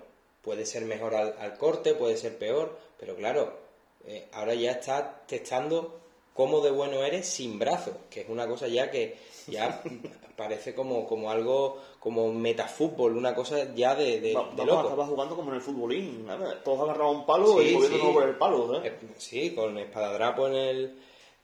puede 0.43 0.65
ser 0.65 0.85
mejor 0.85 1.15
al, 1.15 1.57
corte, 1.57 1.95
puede 1.95 2.17
ser 2.17 2.37
peor, 2.37 2.77
pero 2.99 3.15
claro, 3.15 3.57
eh, 4.05 4.27
ahora 4.31 4.53
ya 4.53 4.73
estás 4.73 5.25
testando 5.25 6.04
cómo 6.35 6.59
de 6.59 6.69
bueno 6.69 7.01
eres 7.01 7.27
sin 7.27 7.57
brazos, 7.57 7.95
que 8.09 8.21
es 8.21 8.29
una 8.29 8.45
cosa 8.45 8.67
ya 8.67 8.91
que 8.91 9.15
ya 9.47 9.81
parece 10.35 10.75
como, 10.75 11.07
como 11.07 11.31
algo, 11.31 11.81
como 11.97 12.31
metafútbol, 12.33 13.15
una 13.15 13.33
cosa 13.33 13.73
ya 13.73 13.95
de, 13.95 14.19
de, 14.19 14.33
loco. 14.33 14.53
Estaba 14.57 15.07
jugando 15.07 15.35
como 15.35 15.51
en 15.51 15.55
el 15.55 15.61
futbolín, 15.61 16.27
todos 16.63 16.81
agarraban 16.81 17.15
un 17.17 17.25
palo 17.25 17.61
y 17.61 17.73
moviéndonos 17.73 18.13
por 18.13 18.27
el 18.27 18.35
palo. 18.35 18.83
¿eh? 18.83 18.93
Sí, 19.17 19.55
con 19.55 19.77
espadadrapo 19.77 20.47
en, 20.49 20.55
el, 20.55 20.99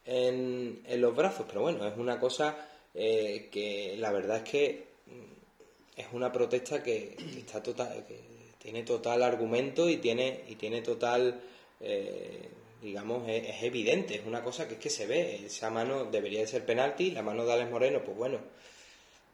en, 0.05 0.83
en 0.85 1.01
los 1.01 1.15
brazos, 1.15 1.45
pero 1.47 1.61
bueno, 1.61 1.87
es 1.87 1.97
una 1.97 2.19
cosa 2.19 2.57
eh, 2.93 3.47
que 3.49 3.95
la 3.97 4.11
verdad 4.11 4.37
es 4.37 4.43
que 4.43 4.87
mm, 5.05 5.99
es 6.01 6.07
una 6.11 6.33
protesta 6.33 6.83
que, 6.83 7.15
está 7.37 7.63
total, 7.63 8.05
que 8.05 8.19
tiene 8.57 8.83
total 8.83 9.23
argumento 9.23 9.89
y 9.89 9.97
tiene, 9.97 10.43
y 10.49 10.55
tiene 10.55 10.81
total... 10.81 11.41
Eh, 11.79 12.49
digamos, 12.81 13.27
es, 13.27 13.63
evidente, 13.63 14.15
es 14.15 14.25
una 14.25 14.43
cosa 14.43 14.67
que 14.67 14.75
es 14.75 14.79
que 14.79 14.89
se 14.89 15.05
ve. 15.05 15.45
Esa 15.45 15.69
mano 15.69 16.05
debería 16.05 16.39
de 16.41 16.47
ser 16.47 16.65
penalti, 16.65 17.11
la 17.11 17.21
mano 17.21 17.45
de 17.45 17.53
Alex 17.53 17.71
Moreno, 17.71 18.01
pues 18.03 18.17
bueno, 18.17 18.39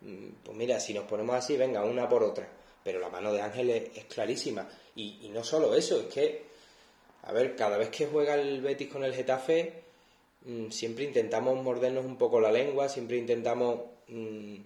mm, 0.01 0.27
pues 0.43 0.57
mira, 0.57 0.79
si 0.79 0.93
nos 0.93 1.05
ponemos 1.05 1.35
así, 1.35 1.57
venga, 1.57 1.83
una 1.83 2.09
por 2.09 2.23
otra. 2.23 2.47
Pero 2.83 2.99
la 2.99 3.09
mano 3.09 3.33
de 3.33 3.41
Ángel 3.41 3.69
es, 3.69 4.05
clarísima. 4.05 4.67
Y, 4.95 5.29
no 5.33 5.43
solo 5.43 5.75
eso, 5.75 6.01
es 6.01 6.07
que, 6.07 6.43
a 7.23 7.31
ver, 7.31 7.55
cada 7.55 7.77
vez 7.77 7.89
que 7.89 8.07
juega 8.07 8.35
el 8.35 8.61
Betis 8.61 8.89
con 8.89 9.03
el 9.03 9.13
Getafe, 9.13 9.73
mm, 10.45 10.69
siempre 10.69 11.05
intentamos 11.05 11.61
mordernos 11.63 12.05
un 12.05 12.17
poco 12.17 12.39
la 12.39 12.51
lengua, 12.51 12.89
siempre 12.89 13.17
intentamos 13.17 13.81
mm, 14.07 14.57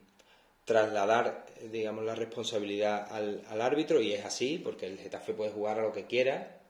trasladar, 0.65 1.45
digamos, 1.71 2.05
la 2.05 2.15
responsabilidad 2.15 3.07
al 3.11 3.61
árbitro, 3.61 4.01
y 4.01 4.13
es 4.13 4.25
así, 4.25 4.59
porque 4.59 4.85
el 4.87 4.97
Getafe 4.97 5.33
puede 5.33 5.51
jugar 5.51 5.79
a 5.79 5.83
lo 5.83 5.93
que 5.93 6.05
quiera, 6.05 6.60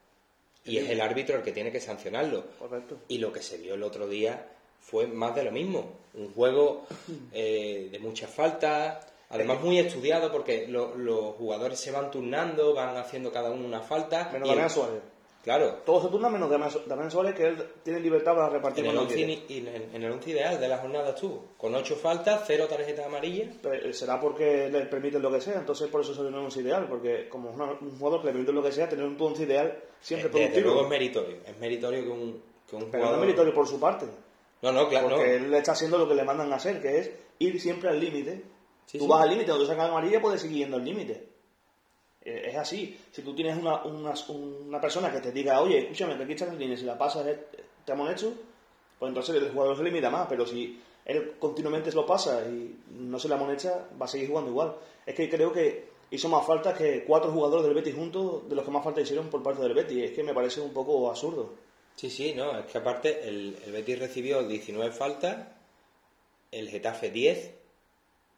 y 0.66 0.78
es 0.78 0.90
el 0.90 1.02
árbitro 1.02 1.38
el 1.38 1.44
que 1.44 1.52
tiene 1.52 1.72
que 1.72 1.80
sancionarlo. 1.80 2.46
Correcto. 2.60 3.00
Y 3.08 3.18
lo 3.18 3.32
que 3.32 3.42
se 3.42 3.58
vio 3.58 3.74
el 3.74 3.84
otro 3.84 4.08
día 4.08 4.48
fue 4.80 5.08
más 5.08 5.36
de 5.36 5.44
lo 5.44 5.52
mismo. 5.52 6.00
Un 6.14 6.34
juego 6.34 6.86
eh, 7.32 7.90
de 7.92 8.00
muchas 8.00 8.30
faltas, 8.30 9.06
además 9.30 9.62
muy 9.62 9.80
estudiado 9.80 10.32
porque 10.32 10.68
los 10.68 11.36
jugadores 11.36 11.80
se 11.80 11.92
van 11.92 12.12
turnando, 12.12 12.74
van 12.74 12.98
haciendo 12.98 13.32
cada 13.32 13.52
uno 13.52 13.66
una 13.66 13.82
falta. 13.82 14.30
Menos 14.32 14.74
Suárez. 14.74 15.02
Claro. 15.44 15.80
Todos 15.86 16.04
se 16.04 16.10
turnan 16.10 16.32
menos 16.32 16.50
Damián 16.86 17.10
Suárez, 17.10 17.34
que 17.34 17.48
él 17.48 17.58
tiene 17.84 18.00
libertad 18.00 18.36
para 18.36 18.50
repartir 18.50 18.86
en 18.86 18.92
el, 18.92 18.98
once, 18.98 19.24
en, 19.24 20.04
el 20.04 20.12
once 20.12 20.30
ideal 20.30 20.60
de 20.60 20.68
la 20.68 20.78
jornada 20.78 21.10
estuvo, 21.10 21.46
con 21.58 21.74
ocho 21.74 21.96
faltas, 21.96 22.44
cero 22.46 22.68
tarjetas 22.70 23.08
amarillas. 23.08 23.56
Eh, 23.64 23.92
será 23.92 24.20
porque 24.20 24.70
le 24.70 24.86
permiten 24.86 25.22
lo 25.22 25.32
que 25.32 25.42
sea, 25.42 25.56
entonces 25.56 25.88
por 25.90 26.02
eso 26.02 26.14
se 26.14 26.22
el 26.22 26.36
once 26.36 26.62
ideal, 26.62 26.86
porque 26.88 27.28
como 27.28 27.50
es 27.50 27.56
un 27.82 27.98
jugador 27.98 28.22
que 28.22 28.28
le 28.28 28.34
permite 28.34 28.54
lo 28.54 28.62
que 28.62 28.72
sea, 28.72 28.88
tener 28.88 29.04
un 29.04 29.18
once 29.20 29.44
ideal 29.44 29.80
siempre 30.00 30.28
es, 30.28 30.32
productivo. 30.32 30.66
luego 30.66 30.84
es 30.84 30.90
meritorio, 30.90 31.38
es 31.44 31.58
meritorio 31.58 32.04
que 32.04 32.10
un, 32.10 32.44
que 32.70 32.76
un 32.76 32.92
Pero 32.92 33.06
no 33.06 33.14
es 33.14 33.20
meritorio 33.20 33.54
por 33.54 33.68
su 33.68 33.80
parte. 33.80 34.06
No, 34.62 34.72
no, 34.72 34.88
claro. 34.88 35.10
Porque 35.10 35.38
él 35.38 35.52
está 35.56 35.72
haciendo 35.72 35.98
lo 35.98 36.08
que 36.08 36.14
le 36.14 36.24
mandan 36.24 36.54
a 36.54 36.58
hacer, 36.58 36.80
que 36.80 37.00
es 37.00 37.12
ir 37.40 37.60
siempre 37.60 37.90
al 37.90 38.00
límite. 38.00 38.44
Tú 38.92 39.08
vas 39.08 39.24
al 39.24 39.30
límite, 39.30 39.48
cuando 39.48 39.66
sacas 39.66 39.90
amarilla 39.90 40.22
puedes 40.22 40.42
seguir 40.42 40.60
yendo 40.60 40.78
al 40.78 40.86
límite. 40.86 41.31
Eh, 42.24 42.50
es 42.50 42.56
así. 42.56 42.98
Si 43.12 43.22
tú 43.22 43.34
tienes 43.34 43.58
una, 43.58 43.84
una, 43.84 44.82
persona 44.82 45.12
que 45.12 45.20
te 45.20 45.32
diga, 45.32 45.62
oye, 45.62 45.80
escúchame, 45.80 46.16
te 46.16 46.28
quitas 46.28 46.50
el 46.50 46.60
línea, 46.60 46.78
si 46.78 46.86
la 46.86 46.98
pasas, 46.98 47.26
eh, 47.26 47.40
te 47.84 47.94
hecho, 48.12 48.34
pues 49.00 49.10
entonces 49.10 49.36
el 49.36 49.52
jugador 49.52 49.78
se 49.78 49.84
limita 49.84 50.10
más. 50.10 50.28
Pero 50.28 50.46
si 50.46 50.80
él 51.06 51.34
continuamente 51.40 51.92
lo 51.92 52.06
pasa 52.06 52.44
y 52.48 52.80
no 52.92 53.18
se 53.18 53.28
la 53.28 53.38
monecha, 53.38 53.88
va 54.00 54.06
a 54.06 54.10
seguir 54.10 54.30
jugando 54.30 54.52
igual. 54.52 54.76
Es 55.06 55.16
que 55.16 55.30
creo 55.30 55.52
que 55.52 55.90
hizo 56.12 56.30
más 56.30 56.46
falta 56.46 56.74
que 56.74 57.04
cuatro 57.06 57.32
jugadores 57.32 57.66
del 57.66 57.74
Betis 57.74 57.96
juntos 57.96 58.48
de 58.48 58.56
los 58.56 58.64
que 58.64 58.72
más 58.72 58.84
falta 58.84 59.02
hicieron 59.02 59.30
por 59.30 59.42
parte 59.42 59.64
del 59.64 59.74
Betis. 59.74 60.04
Es 60.04 60.12
que 60.12 60.24
me 60.24 60.34
parece 60.34 60.62
un 60.62 60.74
poco 60.74 61.10
absurdo. 61.10 61.54
Sí, 61.96 62.10
sí, 62.10 62.34
no, 62.36 62.58
es 62.58 62.66
que 62.66 62.78
aparte 62.78 63.28
el, 63.28 63.58
el 63.66 63.72
Betis 63.72 64.00
recibió 64.00 64.48
19 64.48 64.92
faltas, 64.92 65.48
el 66.52 66.70
Getafe 66.70 67.12
10 67.12 67.61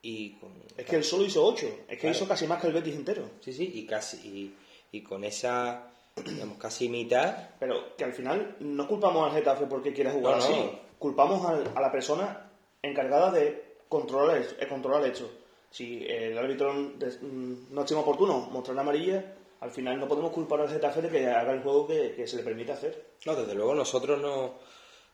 es 0.03 0.86
que 0.86 0.98
él 0.98 1.03
solo 1.03 1.24
hizo 1.24 1.45
8, 1.45 1.86
es 1.88 2.00
que 2.00 2.10
hizo 2.10 2.27
casi 2.27 2.45
más 2.45 2.60
que 2.60 2.67
el 2.67 2.74
Betis 2.74 2.95
entero. 2.95 3.29
Sí, 3.39 3.53
sí, 3.53 3.72
y 3.74 3.86
casi 3.86 4.53
y, 4.91 5.01
con 5.01 5.24
esa, 5.24 5.91
digamos, 6.15 6.57
casi 6.57 6.89
mitad... 6.89 7.51
Pero 7.60 7.95
que 7.95 8.03
al 8.03 8.13
final 8.13 8.57
no 8.60 8.88
culpamos 8.88 9.27
al 9.27 9.36
Getafe 9.38 9.65
porque 9.65 9.93
quiere 9.93 10.12
jugar 10.12 10.39
así, 10.39 10.53
culpamos 11.00 11.45
a 11.45 11.79
la 11.79 11.91
persona 11.91 12.51
encargada 12.81 13.31
de 13.31 13.77
controlar 13.88 14.38
el, 14.38 14.67
controlar 14.67 15.03
el 15.03 15.12
hecho. 15.12 15.31
Si 15.72 16.05
el 16.05 16.38
árbitro 16.38 16.74
no 16.74 17.81
estima 17.81 18.01
oportuno 18.01 18.41
mostrar 18.51 18.75
la 18.75 18.81
amarilla, 18.81 19.36
al 19.62 19.72
final 19.72 20.00
no 20.00 20.07
podemos 20.07 20.31
culpar 20.31 20.62
al 20.62 20.69
Getafe 20.69 21.01
de 21.01 21.10
que 21.10 21.27
haga 21.27 21.53
el 21.53 21.62
juego 21.62 21.88
que, 21.88 22.27
se 22.27 22.36
le 22.36 22.43
permite 22.43 22.74
hacer. 22.74 23.05
No, 23.25 23.36
desde 23.36 23.55
luego 23.55 23.74
nosotros 23.74 24.22
no, 24.22 24.55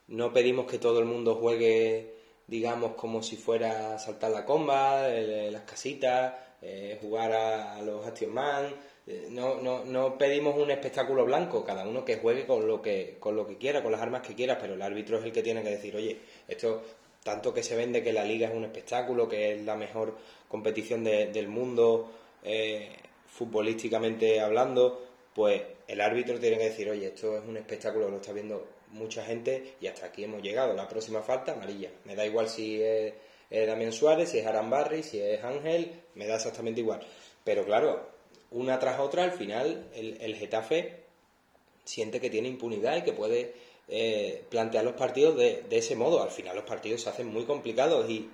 no 0.08 0.34
pedimos 0.34 0.65
que 0.65 0.79
todo 0.79 1.00
el 1.00 1.05
mundo 1.05 1.36
juegue, 1.36 2.19
digamos, 2.50 2.96
como 2.96 3.22
si 3.22 3.36
fuera 3.38 4.00
saltar 4.00 4.32
la 4.32 4.46
comba, 4.46 5.08
las 5.08 5.63
casitas, 5.63 6.34
eh, 6.62 6.98
jugar 7.01 7.32
a, 7.32 7.82
los 7.82 8.06
Action 8.06 8.34
Man. 8.34 8.74
Eh, 9.08 9.27
no, 9.32 9.62
no, 9.62 9.86
no 9.86 10.18
pedimos 10.18 10.58
un 10.58 10.72
espectáculo 10.72 11.25
blanco, 11.25 11.63
cada 11.63 11.88
uno 11.88 12.03
que 12.03 12.18
juegue 12.18 12.46
con 12.46 12.68
lo 12.68 12.82
que, 12.82 13.18
con 13.20 13.36
lo 13.36 13.48
que 13.48 13.58
quiera, 13.58 13.82
con 13.82 13.91
las 13.91 14.01
armas 14.01 14.22
que 14.22 14.36
quiera, 14.36 14.58
pero 14.60 14.74
el 14.74 14.82
árbitro 14.82 15.18
es 15.18 15.25
el 15.25 15.32
que 15.32 15.44
tiene 15.44 15.63
que 15.63 15.70
decir, 15.70 15.96
oye, 15.96 16.20
esto 16.48 16.82
tanto 17.24 17.53
que 17.53 17.63
se 17.63 17.75
vende 17.75 18.03
que 18.03 18.13
la 18.13 18.24
liga 18.24 18.48
es 18.48 18.56
un 18.56 18.65
espectáculo, 18.65 19.27
que 19.27 19.53
es 19.53 19.62
la 19.65 19.75
mejor 19.75 20.15
competición 20.48 21.03
del 21.03 21.48
mundo 21.48 22.12
eh, 22.44 22.89
futbolísticamente 23.27 24.39
hablando, 24.39 25.06
pues 25.34 25.62
el 25.88 26.01
árbitro 26.01 26.39
tiene 26.39 26.58
que 26.58 26.65
decir, 26.65 26.89
oye, 26.89 27.08
esto 27.08 27.38
es 27.38 27.44
un 27.46 27.58
espectáculo, 27.58 28.10
lo 28.10 28.18
está 28.18 28.32
viendo 28.32 28.65
mucha 28.89 29.24
gente 29.24 29.75
y 29.79 29.88
hasta 29.88 30.08
aquí 30.08 30.24
hemos 30.24 30.41
llegado. 30.41 30.74
La 30.74 30.88
próxima 30.88 31.22
falta, 31.22 31.53
amarilla. 31.53 31.91
Me 32.05 32.15
da 32.15 32.25
igual 32.25 32.50
si 32.50 32.81
es, 32.81 33.13
Damián 33.50 33.91
Suárez, 33.91 34.29
si 34.29 34.39
es 34.39 34.46
Arambarri, 34.46 35.03
si 35.03 35.19
es 35.19 35.43
Ángel, 35.43 35.91
me 36.15 36.27
da 36.27 36.36
exactamente 36.36 36.81
igual. 36.81 37.01
Pero 37.43 37.65
claro, 37.65 38.10
una 38.51 38.79
tras 38.79 39.00
otra, 39.00 39.24
al 39.24 39.31
final 39.31 39.89
el, 39.93 40.36
Getafe 40.36 41.03
siente 41.84 42.19
que 42.19 42.29
tiene 42.29 42.48
impunidad 42.48 42.98
y 42.98 43.01
que 43.03 43.13
puede 43.13 43.53
eh, 43.88 44.43
plantear 44.50 44.84
los 44.84 44.93
partidos 44.93 45.38
de, 45.38 45.65
ese 45.72 45.96
modo. 45.96 46.22
Al 46.22 46.31
final 46.31 46.55
los 46.55 46.65
partidos 46.65 47.01
se 47.01 47.10
hacen 47.10 47.27
muy 47.27 47.46
complicados 47.46 48.10
y, 48.10 48.29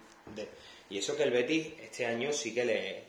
y 0.89 0.97
eso 0.97 1.15
que 1.15 1.23
el 1.23 1.31
Betis 1.31 1.67
este 1.81 2.05
año 2.05 2.33
sí 2.33 2.53
que 2.53 2.65
le, 2.65 3.03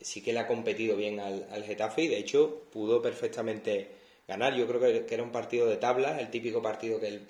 sí 0.00 0.22
que 0.22 0.32
le 0.32 0.40
ha 0.40 0.46
competido 0.46 0.96
bien 0.96 1.20
al, 1.20 1.46
al 1.50 1.64
Getafe 1.64 2.02
y 2.02 2.08
de 2.08 2.18
hecho 2.18 2.62
pudo 2.72 3.02
perfectamente 3.02 4.01
ganar. 4.28 4.54
Yo 4.54 4.66
creo 4.66 4.80
que, 4.80 5.14
era 5.14 5.22
un 5.22 5.32
partido 5.32 5.66
de 5.66 5.76
tablas, 5.76 6.18
el 6.18 6.30
típico 6.30 6.62
partido 6.62 7.00
que 7.00 7.08
el, 7.08 7.28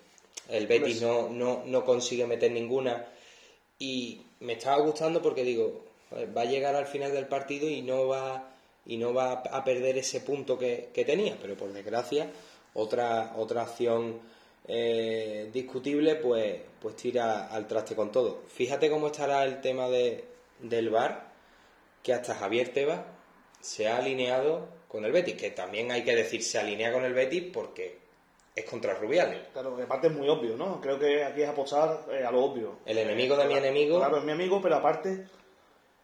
el 0.48 0.66
Betis 0.66 1.02
no, 1.02 1.28
no, 1.28 1.62
no 1.66 1.84
consigue 1.84 2.26
meter 2.26 2.50
ninguna 2.50 3.06
y 3.78 4.22
me 4.40 4.54
estaba 4.54 4.82
gustando 4.82 5.20
porque 5.22 5.42
digo, 5.44 5.84
va 6.36 6.42
a 6.42 6.46
llegar 6.46 6.74
al 6.74 6.86
final 6.86 7.12
del 7.12 7.26
partido 7.26 7.68
y 7.68 7.82
no 7.82 8.06
va 8.06 8.48
y 8.84 8.96
no 8.96 9.14
va 9.14 9.32
a 9.32 9.64
perder 9.64 9.98
ese 9.98 10.20
punto 10.20 10.58
que, 10.58 10.90
tenía, 11.06 11.36
pero 11.40 11.56
por 11.56 11.72
desgracia 11.72 12.30
otra 12.74 13.34
otra 13.36 13.62
acción 13.62 14.20
eh, 14.66 15.50
discutible 15.52 16.16
pues 16.16 16.60
pues 16.80 16.96
tira 16.96 17.46
al 17.46 17.66
traste 17.66 17.94
con 17.94 18.10
todo. 18.10 18.42
Fíjate 18.48 18.90
cómo 18.90 19.08
estará 19.08 19.44
el 19.44 19.60
tema 19.60 19.88
de, 19.88 20.24
del 20.60 20.90
VAR, 20.90 21.32
que 22.02 22.12
hasta 22.12 22.34
Javier 22.34 22.72
Tebas 22.72 23.00
se 23.60 23.88
ha 23.88 23.98
alineado 23.98 24.66
con 24.92 25.06
el 25.06 25.10
Betis, 25.10 25.36
que 25.36 25.50
también 25.52 25.90
hay 25.90 26.04
que 26.04 26.14
decir 26.14 26.42
se 26.42 26.58
alinea 26.58 26.92
con 26.92 27.02
el 27.02 27.14
Betis 27.14 27.44
porque 27.50 27.98
es 28.54 28.64
contra 28.66 28.92
Rubiales. 28.92 29.40
Claro, 29.54 29.74
que 29.74 29.84
aparte 29.84 30.08
es 30.08 30.12
muy 30.12 30.28
obvio, 30.28 30.54
¿no? 30.54 30.82
Creo 30.82 30.98
que 30.98 31.24
aquí 31.24 31.40
es 31.40 31.48
apostar 31.48 32.04
eh, 32.12 32.22
a 32.22 32.30
lo 32.30 32.44
obvio. 32.44 32.80
El 32.84 32.98
enemigo 32.98 33.34
de 33.34 33.46
mi 33.46 33.54
enemigo. 33.54 33.96
Claro, 33.96 34.18
es 34.18 34.24
mi 34.24 34.32
amigo, 34.32 34.60
pero 34.60 34.76
aparte 34.76 35.24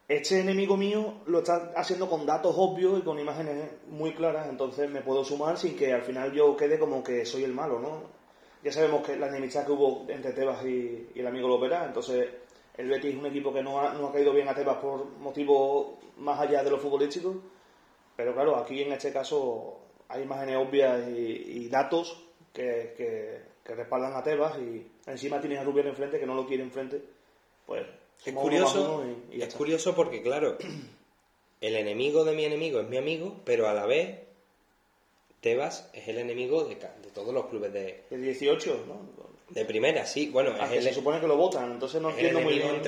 este 0.09 0.41
enemigo 0.41 0.79
mío 0.79 1.17
lo 1.27 1.41
está 1.41 1.71
haciendo 1.77 2.09
con 2.09 2.25
datos 2.25 2.55
obvios 2.57 2.99
y 2.99 3.03
con 3.03 3.19
imágenes 3.19 3.73
muy 3.89 4.15
claras, 4.15 4.49
entonces 4.49 4.89
me 4.89 5.03
puedo 5.03 5.23
sumar 5.23 5.59
sin 5.59 5.77
que 5.77 5.93
al 5.93 6.01
final 6.01 6.33
yo 6.33 6.57
quede 6.57 6.79
como 6.79 7.05
que 7.05 7.27
soy 7.27 7.45
el 7.45 7.53
malo, 7.53 7.79
¿no? 7.79 8.05
Ya 8.65 8.73
sabemos 8.73 9.07
que 9.07 9.17
la 9.17 9.29
enemistad 9.29 9.67
que 9.67 9.73
hubo 9.73 10.07
entre 10.09 10.33
Tebas 10.33 10.65
y, 10.65 11.11
el 11.15 11.27
amigo 11.27 11.47
Lopera, 11.47 11.85
entonces 11.85 12.27
el 12.79 12.89
Betis 12.89 13.13
es 13.13 13.21
un 13.21 13.27
equipo 13.27 13.53
que 13.53 13.63
no 13.63 13.83
ha, 13.83 13.93
no 13.93 14.07
ha 14.09 14.13
caído 14.13 14.33
bien 14.33 14.49
a 14.49 14.55
Tebas 14.55 14.79
por 14.79 15.05
motivos 15.19 15.99
más 16.17 16.41
allá 16.41 16.65
de 16.65 16.71
lo 16.71 16.79
futbolístico, 16.79 17.37
pero 18.19 18.35
claro, 18.35 18.57
aquí 18.57 18.83
en 18.83 18.91
este 18.91 19.13
caso 19.13 19.79
hay 20.09 20.25
imágenes 20.25 20.57
obvias 20.57 21.09
y, 21.09 21.69
datos 21.69 22.21
que, 22.53 22.93
que, 22.97 23.75
respaldan 23.77 24.17
a 24.17 24.25
Tebas 24.25 24.59
y 24.59 24.85
encima 25.07 25.41
tienes 25.41 25.61
a 25.61 25.63
Rubiales 25.63 25.91
enfrente 25.91 26.19
que 26.19 26.27
no 26.27 26.35
lo 26.35 26.45
quiere 26.45 26.65
enfrente, 26.65 27.01
pues 27.65 27.87
es 28.27 28.35
curioso, 28.35 29.05
es 29.31 29.55
curioso 29.55 29.95
porque, 29.95 30.21
claro, 30.21 30.59
el 31.61 31.77
enemigo 31.77 32.25
de 32.25 32.35
mi 32.35 32.45
enemigo 32.45 32.81
es 32.81 32.89
mi 32.89 32.97
amigo, 32.97 33.37
pero 33.45 33.69
a 33.69 33.73
la 33.73 33.87
vez 33.87 34.19
Tebas 35.41 35.89
es 35.93 36.09
el 36.09 36.19
enemigo 36.19 36.65
de, 36.65 36.75
de 36.75 37.11
todos 37.15 37.33
los 37.33 37.47
clubes 37.47 37.73
de... 37.73 38.03
De 38.11 38.17
18, 38.17 38.85
¿no? 38.89 39.29
De 39.51 39.65
primera, 39.65 40.05
sí. 40.05 40.29
Bueno, 40.29 40.53
ah, 40.59 40.69
se 40.69 40.93
supone 40.93 41.21
que 41.21 41.27
lo 41.27 41.37
votan, 41.37 41.73
entonces 41.73 42.03
no 42.03 42.11
entiendo 42.11 42.41
muy 42.41 42.59
bien. 42.59 42.83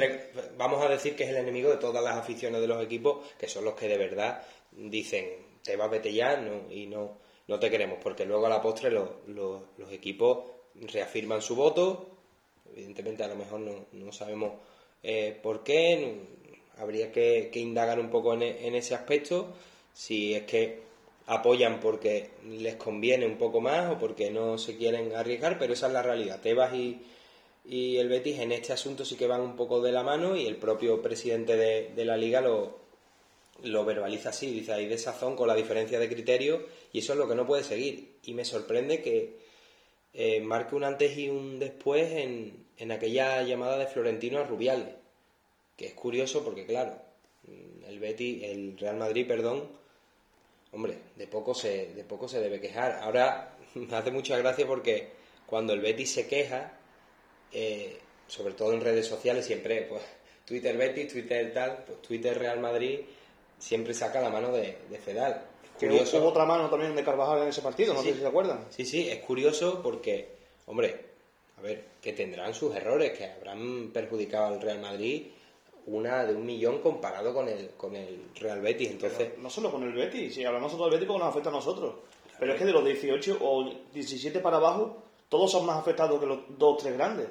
vamos 0.58 0.84
a 0.84 0.88
decir 0.88 1.16
que 1.16 1.24
es 1.24 1.30
el 1.30 1.36
enemigo 1.36 1.70
de 1.70 1.76
todas 1.76 2.02
las 2.04 2.16
aficiones 2.16 2.60
de 2.60 2.66
los 2.66 2.82
equipos, 2.82 3.26
que 3.38 3.48
son 3.48 3.64
los 3.64 3.74
que 3.74 3.88
de 3.88 3.96
verdad 3.96 4.42
dicen, 4.72 5.26
Tebas 5.62 5.90
vete 5.90 6.12
ya 6.12 6.36
no, 6.36 6.72
y 6.72 6.86
no, 6.86 7.18
no 7.48 7.58
te 7.58 7.70
queremos, 7.70 7.98
porque 8.02 8.24
luego 8.24 8.46
a 8.46 8.50
la 8.50 8.62
postre 8.62 8.90
los, 8.90 9.08
los 9.26 9.92
equipos 9.92 10.44
reafirman 10.74 11.42
su 11.42 11.56
voto, 11.56 12.08
evidentemente 12.72 13.24
a 13.24 13.28
lo 13.28 13.36
mejor 13.36 13.60
no, 13.60 13.86
no 13.92 14.12
sabemos 14.12 14.52
eh, 15.02 15.38
¿Por 15.42 15.62
qué? 15.62 16.14
Habría 16.78 17.12
que, 17.12 17.50
indagar 17.54 17.98
un 18.00 18.10
poco 18.10 18.34
en, 18.34 18.42
ese 18.74 18.94
aspecto, 18.94 19.48
si 19.92 20.34
es 20.34 20.44
que 20.44 20.80
apoyan 21.26 21.80
porque 21.80 22.30
les 22.48 22.76
conviene 22.76 23.26
un 23.26 23.38
poco 23.38 23.60
más 23.60 23.90
o 23.90 23.98
porque 23.98 24.30
no 24.30 24.58
se 24.58 24.76
quieren 24.76 25.14
arriesgar, 25.14 25.58
pero 25.58 25.74
esa 25.74 25.86
es 25.88 25.92
la 25.92 26.02
realidad. 26.02 26.40
Tebas 26.40 26.74
y, 26.74 27.00
y 27.66 27.98
el 27.98 28.08
Betis 28.08 28.38
en 28.40 28.52
este 28.52 28.72
asunto 28.72 29.04
sí 29.04 29.16
que 29.16 29.26
van 29.26 29.42
un 29.42 29.56
poco 29.56 29.80
de 29.80 29.92
la 29.92 30.02
mano 30.02 30.36
y 30.36 30.46
el 30.46 30.56
propio 30.56 31.02
presidente 31.02 31.56
de, 31.56 32.04
la 32.04 32.16
liga 32.16 32.40
lo, 32.40 32.78
lo 33.64 33.84
verbaliza 33.84 34.30
así, 34.30 34.50
dice 34.50 34.72
hay 34.72 34.86
desazón 34.86 35.36
con 35.36 35.48
la 35.48 35.54
diferencia 35.54 35.98
de 35.98 36.08
criterio 36.08 36.66
y 36.92 36.98
eso 37.00 37.12
es 37.12 37.18
lo 37.18 37.28
que 37.28 37.34
no 37.34 37.46
puede 37.46 37.64
seguir. 37.64 38.16
Y 38.24 38.34
me 38.34 38.44
sorprende 38.44 39.02
que 39.02 39.38
eh, 40.14 40.40
marque 40.40 40.74
un 40.74 40.84
antes 40.84 41.16
y 41.16 41.28
un 41.28 41.58
después 41.58 42.10
en, 42.12 42.66
en 42.76 42.92
aquella 42.92 43.42
llamada 43.42 43.78
de 43.78 43.86
Florentino 43.86 44.38
a 44.38 44.44
Rubiales, 44.44 44.94
que 45.76 45.86
es 45.86 45.94
curioso 45.94 46.44
porque, 46.44 46.66
claro, 46.66 47.00
el 47.86 47.98
Betty, 47.98 48.44
el 48.44 48.78
Real 48.78 48.96
Madrid, 48.96 49.26
perdón, 49.26 49.68
hombre, 50.72 50.98
de 51.16 51.26
poco 51.26 51.54
se, 51.54 51.94
de 51.94 52.04
poco 52.04 52.28
se 52.28 52.40
debe 52.40 52.60
quejar. 52.60 53.00
Ahora 53.02 53.56
me 53.74 53.96
hace 53.96 54.10
mucha 54.10 54.36
gracia 54.38 54.66
porque 54.66 55.08
cuando 55.46 55.72
el 55.72 55.80
Betty 55.80 56.06
se 56.06 56.26
queja, 56.26 56.78
eh, 57.52 57.98
sobre 58.26 58.54
todo 58.54 58.72
en 58.72 58.80
redes 58.80 59.06
sociales, 59.06 59.46
siempre, 59.46 59.82
pues, 59.82 60.02
Twitter 60.50 60.76
Betis, 60.76 61.12
Twitter 61.12 61.52
tal, 61.54 61.84
pues 61.86 62.02
Twitter 62.02 62.36
Real 62.36 62.58
Madrid 62.58 62.98
siempre 63.60 63.94
saca 63.94 64.20
la 64.20 64.30
mano 64.30 64.50
de, 64.50 64.78
de 64.90 64.98
Fedal. 64.98 65.44
curioso. 65.78 66.18
Hubo 66.18 66.30
otra 66.30 66.44
mano 66.44 66.68
también 66.68 66.96
de 66.96 67.04
Carvajal 67.04 67.42
en 67.42 67.48
ese 67.48 67.62
partido, 67.62 67.94
no 67.94 68.02
sé 68.02 68.14
si 68.14 68.20
se 68.20 68.26
acuerdan. 68.26 68.66
Sí, 68.70 68.84
sí, 68.84 69.08
es 69.08 69.20
curioso 69.20 69.80
porque, 69.80 70.28
hombre, 70.66 71.06
a 71.58 71.62
ver, 71.62 71.84
que 72.02 72.12
tendrán 72.12 72.54
sus 72.54 72.74
errores, 72.74 73.16
que 73.16 73.26
habrán 73.26 73.90
perjudicado 73.92 74.46
al 74.46 74.60
Real 74.60 74.80
Madrid 74.80 75.26
una 75.86 76.24
de 76.24 76.34
un 76.34 76.44
millón 76.44 76.80
comparado 76.80 77.32
con 77.34 77.48
el, 77.48 77.70
con 77.70 77.96
el 77.96 78.30
Real 78.36 78.60
Betis. 78.60 78.90
Entonces, 78.90 79.38
no 79.38 79.50
solo 79.50 79.70
con 79.70 79.82
el 79.82 79.92
Betis, 79.92 80.34
si 80.34 80.44
hablamos 80.44 80.72
solo 80.72 80.84
del 80.84 80.94
Betis 80.94 81.06
porque 81.06 81.20
nos 81.20 81.30
afecta 81.30 81.48
a 81.48 81.52
nosotros. 81.52 81.94
Pero 82.38 82.52
es 82.52 82.58
que 82.58 82.64
de 82.64 82.72
los 82.72 82.84
18 82.84 83.38
o 83.40 83.70
17 83.92 84.40
para 84.40 84.56
abajo, 84.56 85.02
todos 85.28 85.50
son 85.50 85.66
más 85.66 85.78
afectados 85.78 86.18
que 86.18 86.26
los 86.26 86.38
dos 86.58 86.78
tres 86.78 86.94
grandes. 86.94 87.28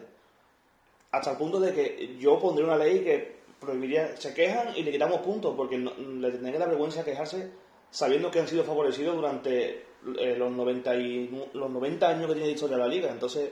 Hasta 1.11 1.31
el 1.31 1.37
punto 1.37 1.59
de 1.59 1.73
que 1.73 2.17
yo 2.19 2.37
pondré 2.39 2.63
una 2.63 2.77
ley 2.77 2.99
que 3.03 3.38
prohibiría, 3.59 4.15
se 4.17 4.33
quejan 4.33 4.75
y 4.75 4.83
le 4.83 4.91
quitamos 4.91 5.21
puntos, 5.21 5.55
porque 5.55 5.77
le 5.77 6.31
tendría 6.31 6.59
la 6.59 6.67
vergüenza 6.67 7.03
quejarse 7.03 7.51
sabiendo 7.91 8.29
que 8.29 8.39
han 8.39 8.47
sido 8.47 8.63
favorecidos 8.63 9.15
durante 9.15 9.85
eh, 10.19 10.35
los, 10.37 10.51
90 10.51 10.95
y, 10.95 11.47
los 11.53 11.69
90 11.69 12.07
años 12.07 12.27
que 12.27 12.33
tiene 12.33 12.47
de 12.47 12.53
historia 12.53 12.77
la 12.77 12.87
liga. 12.87 13.11
Entonces, 13.11 13.49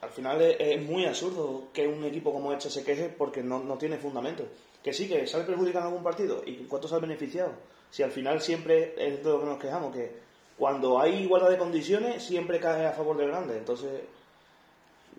al 0.00 0.10
final 0.10 0.40
es, 0.42 0.82
muy 0.82 1.04
absurdo 1.04 1.68
que 1.72 1.86
un 1.86 2.04
equipo 2.04 2.32
como 2.32 2.52
este 2.52 2.70
se 2.70 2.84
queje 2.84 3.08
porque 3.08 3.42
no, 3.42 3.60
tiene 3.78 3.98
fundamento. 3.98 4.44
Que 4.82 4.92
sí, 4.92 5.08
que 5.08 5.26
sale 5.26 5.44
perjudicado 5.44 5.86
en 5.86 5.88
algún 5.88 6.04
partido. 6.04 6.42
¿Y 6.46 6.54
cuánto 6.64 6.88
sale 6.88 7.02
beneficiado? 7.02 7.52
Si 7.90 8.02
al 8.02 8.10
final 8.10 8.40
siempre 8.40 8.94
es 8.96 9.22
de 9.22 9.30
lo 9.30 9.40
que 9.40 9.46
nos 9.46 9.58
quejamos, 9.58 9.94
que 9.94 10.12
cuando 10.56 10.98
hay 11.00 11.22
igualdad 11.22 11.50
de 11.50 11.58
condiciones 11.58 12.22
siempre 12.22 12.60
cae 12.60 12.86
a 12.86 12.92
favor 12.92 13.16
del 13.16 13.28
grande. 13.28 13.58
Entonces, 13.58 14.02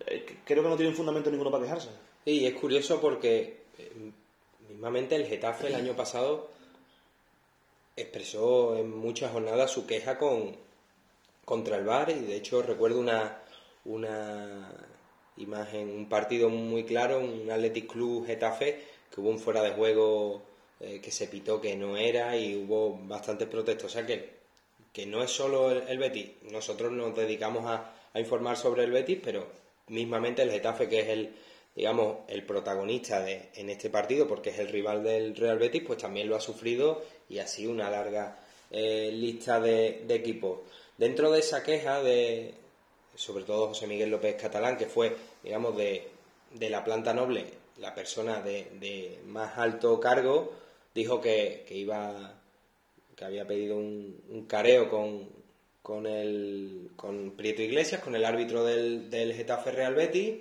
eh, 0.06 0.26
creo 0.46 0.64
que 0.64 0.70
no 0.70 0.78
tiene 0.78 0.94
fundamento 0.94 1.30
ninguno 1.30 1.52
para 1.52 1.64
quejarse. 1.64 1.90
Sí, 2.26 2.46
es 2.46 2.54
curioso 2.54 3.00
porque 3.02 3.67
mismamente 4.70 5.16
el 5.16 5.26
Getafe 5.26 5.68
el 5.68 5.76
año 5.76 5.96
pasado 5.96 6.50
expresó 7.96 8.78
en 8.78 8.96
muchas 8.96 9.32
jornadas 9.32 9.72
su 9.72 9.86
queja 9.88 10.18
con 10.18 10.56
contra 11.46 11.78
el 11.78 11.86
VAR 11.86 12.10
y 12.10 12.20
de 12.26 12.36
hecho 12.36 12.62
recuerdo 12.62 13.00
una 13.00 13.42
una 13.86 14.70
imagen, 15.38 15.90
un 15.90 16.10
partido 16.10 16.50
muy 16.50 16.84
claro, 16.84 17.20
un 17.20 17.50
Athletic 17.50 17.92
Club 17.92 18.26
Getafe, 18.26 18.84
que 19.14 19.22
hubo 19.22 19.30
un 19.30 19.40
fuera 19.40 19.62
de 19.62 19.72
juego 19.72 20.44
eh, 20.80 21.00
que 21.02 21.12
se 21.12 21.28
pitó 21.28 21.62
que 21.62 21.76
no 21.76 21.98
era 21.98 22.36
y 22.38 22.56
hubo 22.56 23.00
bastantes 23.04 23.48
protestos. 23.48 23.92
O 23.92 23.94
sea 23.94 24.06
que, 24.06 24.38
que 24.92 25.06
no 25.06 25.24
es 25.24 25.32
solo 25.32 25.72
el, 25.72 25.98
Betis, 25.98 26.32
nosotros 26.52 26.92
nos 26.92 27.16
dedicamos 27.16 27.66
a, 27.66 27.94
informar 28.16 28.58
sobre 28.58 28.84
el 28.84 28.92
Betis, 28.92 29.20
pero 29.24 29.48
mismamente 29.90 30.42
el 30.42 30.52
Getafe, 30.52 30.90
que 30.90 31.02
es 31.02 31.08
el 31.10 31.36
digamos, 31.78 32.18
el 32.28 32.44
protagonista 32.44 33.22
de, 33.22 33.50
en 33.54 33.70
este 33.70 33.92
partido, 33.92 34.28
porque 34.28 34.50
es 34.50 34.58
el 34.58 34.70
rival 34.70 35.04
del 35.04 35.36
Real 35.36 35.60
Betis, 35.60 35.84
pues 35.86 36.00
también 36.00 36.28
lo 36.28 36.36
ha 36.36 36.42
sufrido 36.42 37.04
y 37.30 37.38
así 37.38 37.68
una 37.68 37.92
larga 37.92 38.40
eh, 38.72 39.12
lista 39.14 39.60
de, 39.60 40.04
equipos. 40.10 40.62
Dentro 40.98 41.30
de 41.30 41.40
esa 41.40 41.62
queja 41.62 42.02
de, 42.02 42.56
sobre 43.14 43.44
todo 43.44 43.68
José 43.68 43.86
Miguel 43.86 44.10
López 44.10 44.42
Catalán, 44.42 44.76
que 44.76 44.88
fue, 44.88 45.16
digamos, 45.44 45.78
de, 45.78 46.08
de 46.52 46.70
la 46.72 46.84
planta 46.84 47.14
noble, 47.14 47.46
la 47.78 47.94
persona 47.94 48.42
de, 48.42 48.72
de 48.80 49.20
más 49.28 49.56
alto 49.60 50.00
cargo, 50.00 50.52
dijo 50.96 51.22
que, 51.22 51.64
que 51.68 51.76
iba 51.76 52.34
que 53.16 53.24
había 53.24 53.46
pedido 53.46 53.78
un, 53.78 54.20
un 54.30 54.48
careo 54.48 54.90
con, 54.90 55.30
con, 55.84 56.08
el, 56.08 56.90
con 56.96 57.34
Prieto 57.38 57.62
Iglesias, 57.62 58.02
con 58.02 58.16
el 58.16 58.26
árbitro 58.26 58.64
del, 58.64 59.12
del 59.12 59.36
Getafe 59.36 59.72
Real 59.72 59.94
Betis, 59.94 60.38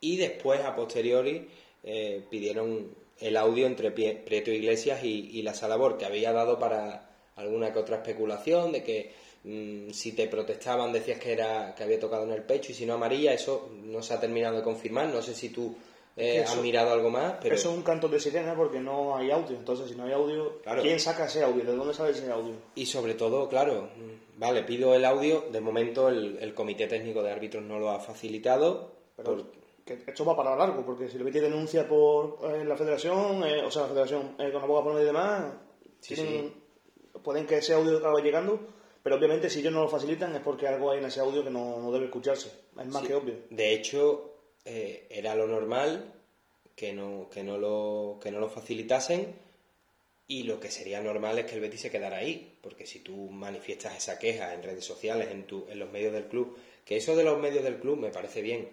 y 0.00 0.16
después, 0.16 0.60
a 0.60 0.74
posteriori, 0.74 1.48
eh, 1.84 2.22
pidieron 2.30 2.94
el 3.18 3.36
audio 3.36 3.66
entre 3.66 3.90
Prieto 3.90 4.50
Iglesias 4.50 5.04
y, 5.04 5.30
y 5.38 5.42
la 5.42 5.54
Salabor, 5.54 5.98
que 5.98 6.06
había 6.06 6.32
dado 6.32 6.58
para 6.58 7.10
alguna 7.36 7.72
que 7.72 7.78
otra 7.78 7.96
especulación 7.96 8.72
de 8.72 8.82
que 8.82 9.12
mm, 9.44 9.90
si 9.90 10.12
te 10.12 10.26
protestaban 10.26 10.92
decías 10.92 11.18
que 11.18 11.32
era 11.32 11.74
que 11.74 11.82
había 11.84 12.00
tocado 12.00 12.24
en 12.24 12.32
el 12.32 12.42
pecho 12.42 12.72
y 12.72 12.74
si 12.74 12.86
no 12.86 12.94
amarilla, 12.94 13.32
eso 13.34 13.68
no 13.84 14.02
se 14.02 14.14
ha 14.14 14.20
terminado 14.20 14.56
de 14.56 14.62
confirmar. 14.62 15.08
No 15.08 15.20
sé 15.22 15.34
si 15.34 15.50
tú 15.50 15.74
eh, 16.16 16.40
has 16.42 16.56
mirado 16.62 16.92
algo 16.92 17.08
más, 17.10 17.34
pero 17.42 17.54
Eso 17.54 17.70
es 17.70 17.76
un 17.76 17.82
canto 17.82 18.08
de 18.08 18.20
sirena 18.20 18.54
porque 18.54 18.80
no 18.80 19.16
hay 19.16 19.30
audio. 19.30 19.56
Entonces, 19.56 19.88
si 19.90 19.94
no 19.96 20.04
hay 20.04 20.12
audio, 20.12 20.60
Claro. 20.62 20.82
¿quién 20.82 20.98
saca 21.00 21.26
ese 21.26 21.42
audio? 21.42 21.64
¿De 21.64 21.76
dónde 21.76 21.94
sale 21.94 22.10
ese 22.12 22.30
audio? 22.30 22.54
Y 22.74 22.86
sobre 22.86 23.14
todo, 23.14 23.48
claro, 23.48 23.90
mm, 23.96 24.38
vale, 24.40 24.62
pido 24.64 24.94
el 24.94 25.04
audio. 25.04 25.44
De 25.52 25.60
momento 25.60 26.08
el, 26.08 26.38
el 26.40 26.52
Comité 26.54 26.86
Técnico 26.86 27.22
de 27.22 27.30
Árbitros 27.32 27.62
no 27.62 27.78
lo 27.78 27.90
ha 27.90 28.00
facilitado. 28.00 28.92
Pero 29.16 29.36
por- 29.36 29.59
que 29.98 30.10
esto 30.10 30.24
va 30.24 30.36
para 30.36 30.56
largo, 30.56 30.84
porque 30.84 31.08
si 31.08 31.16
el 31.16 31.24
Betis 31.24 31.42
denuncia 31.42 31.86
por 31.88 32.38
eh, 32.54 32.64
la 32.64 32.76
federación, 32.76 33.42
eh, 33.44 33.62
o 33.64 33.70
sea, 33.70 33.82
la 33.82 33.88
federación 33.88 34.36
eh, 34.38 34.50
con 34.52 34.62
aboga 34.62 34.82
por 34.84 34.92
medio 34.94 35.04
y 35.04 35.06
demás, 35.06 35.52
Sí, 36.00 36.14
tienen- 36.14 36.54
pueden 37.22 37.46
que 37.46 37.58
ese 37.58 37.74
audio 37.74 37.98
acabe 37.98 38.22
llegando, 38.22 38.58
pero 39.02 39.16
obviamente 39.16 39.50
si 39.50 39.60
ellos 39.60 39.72
no 39.72 39.82
lo 39.82 39.88
facilitan 39.88 40.34
es 40.34 40.40
porque 40.42 40.66
algo 40.68 40.90
hay 40.90 40.98
en 40.98 41.04
ese 41.06 41.20
audio 41.20 41.42
que 41.44 41.50
no, 41.50 41.78
no 41.78 41.90
debe 41.92 42.06
escucharse. 42.06 42.48
Es 42.78 42.86
más 42.86 43.02
Sí. 43.02 43.08
que 43.08 43.14
obvio. 43.14 43.34
De 43.50 43.72
hecho, 43.72 44.34
eh, 44.64 45.06
era 45.10 45.34
lo 45.34 45.46
normal 45.46 46.14
que 46.76 46.92
no, 46.92 47.28
que, 47.30 47.42
no 47.42 47.58
lo, 47.58 48.18
que 48.22 48.30
no 48.30 48.40
lo 48.40 48.48
facilitasen 48.48 49.34
y 50.26 50.44
lo 50.44 50.60
que 50.60 50.70
sería 50.70 51.00
normal 51.02 51.38
es 51.40 51.46
que 51.46 51.56
el 51.56 51.60
Betis 51.60 51.80
se 51.80 51.90
quedara 51.90 52.18
ahí, 52.18 52.56
porque 52.62 52.86
si 52.86 53.00
tú 53.00 53.14
manifiestas 53.30 53.96
esa 53.96 54.18
queja 54.18 54.54
en 54.54 54.62
redes 54.62 54.84
sociales, 54.84 55.28
en, 55.30 55.44
tu, 55.44 55.66
en 55.68 55.78
los 55.78 55.90
medios 55.90 56.12
del 56.12 56.26
club, 56.28 56.56
que 56.84 56.96
eso 56.96 57.16
de 57.16 57.24
los 57.24 57.38
medios 57.38 57.64
del 57.64 57.78
club 57.80 57.98
me 57.98 58.10
parece 58.10 58.40
bien, 58.40 58.68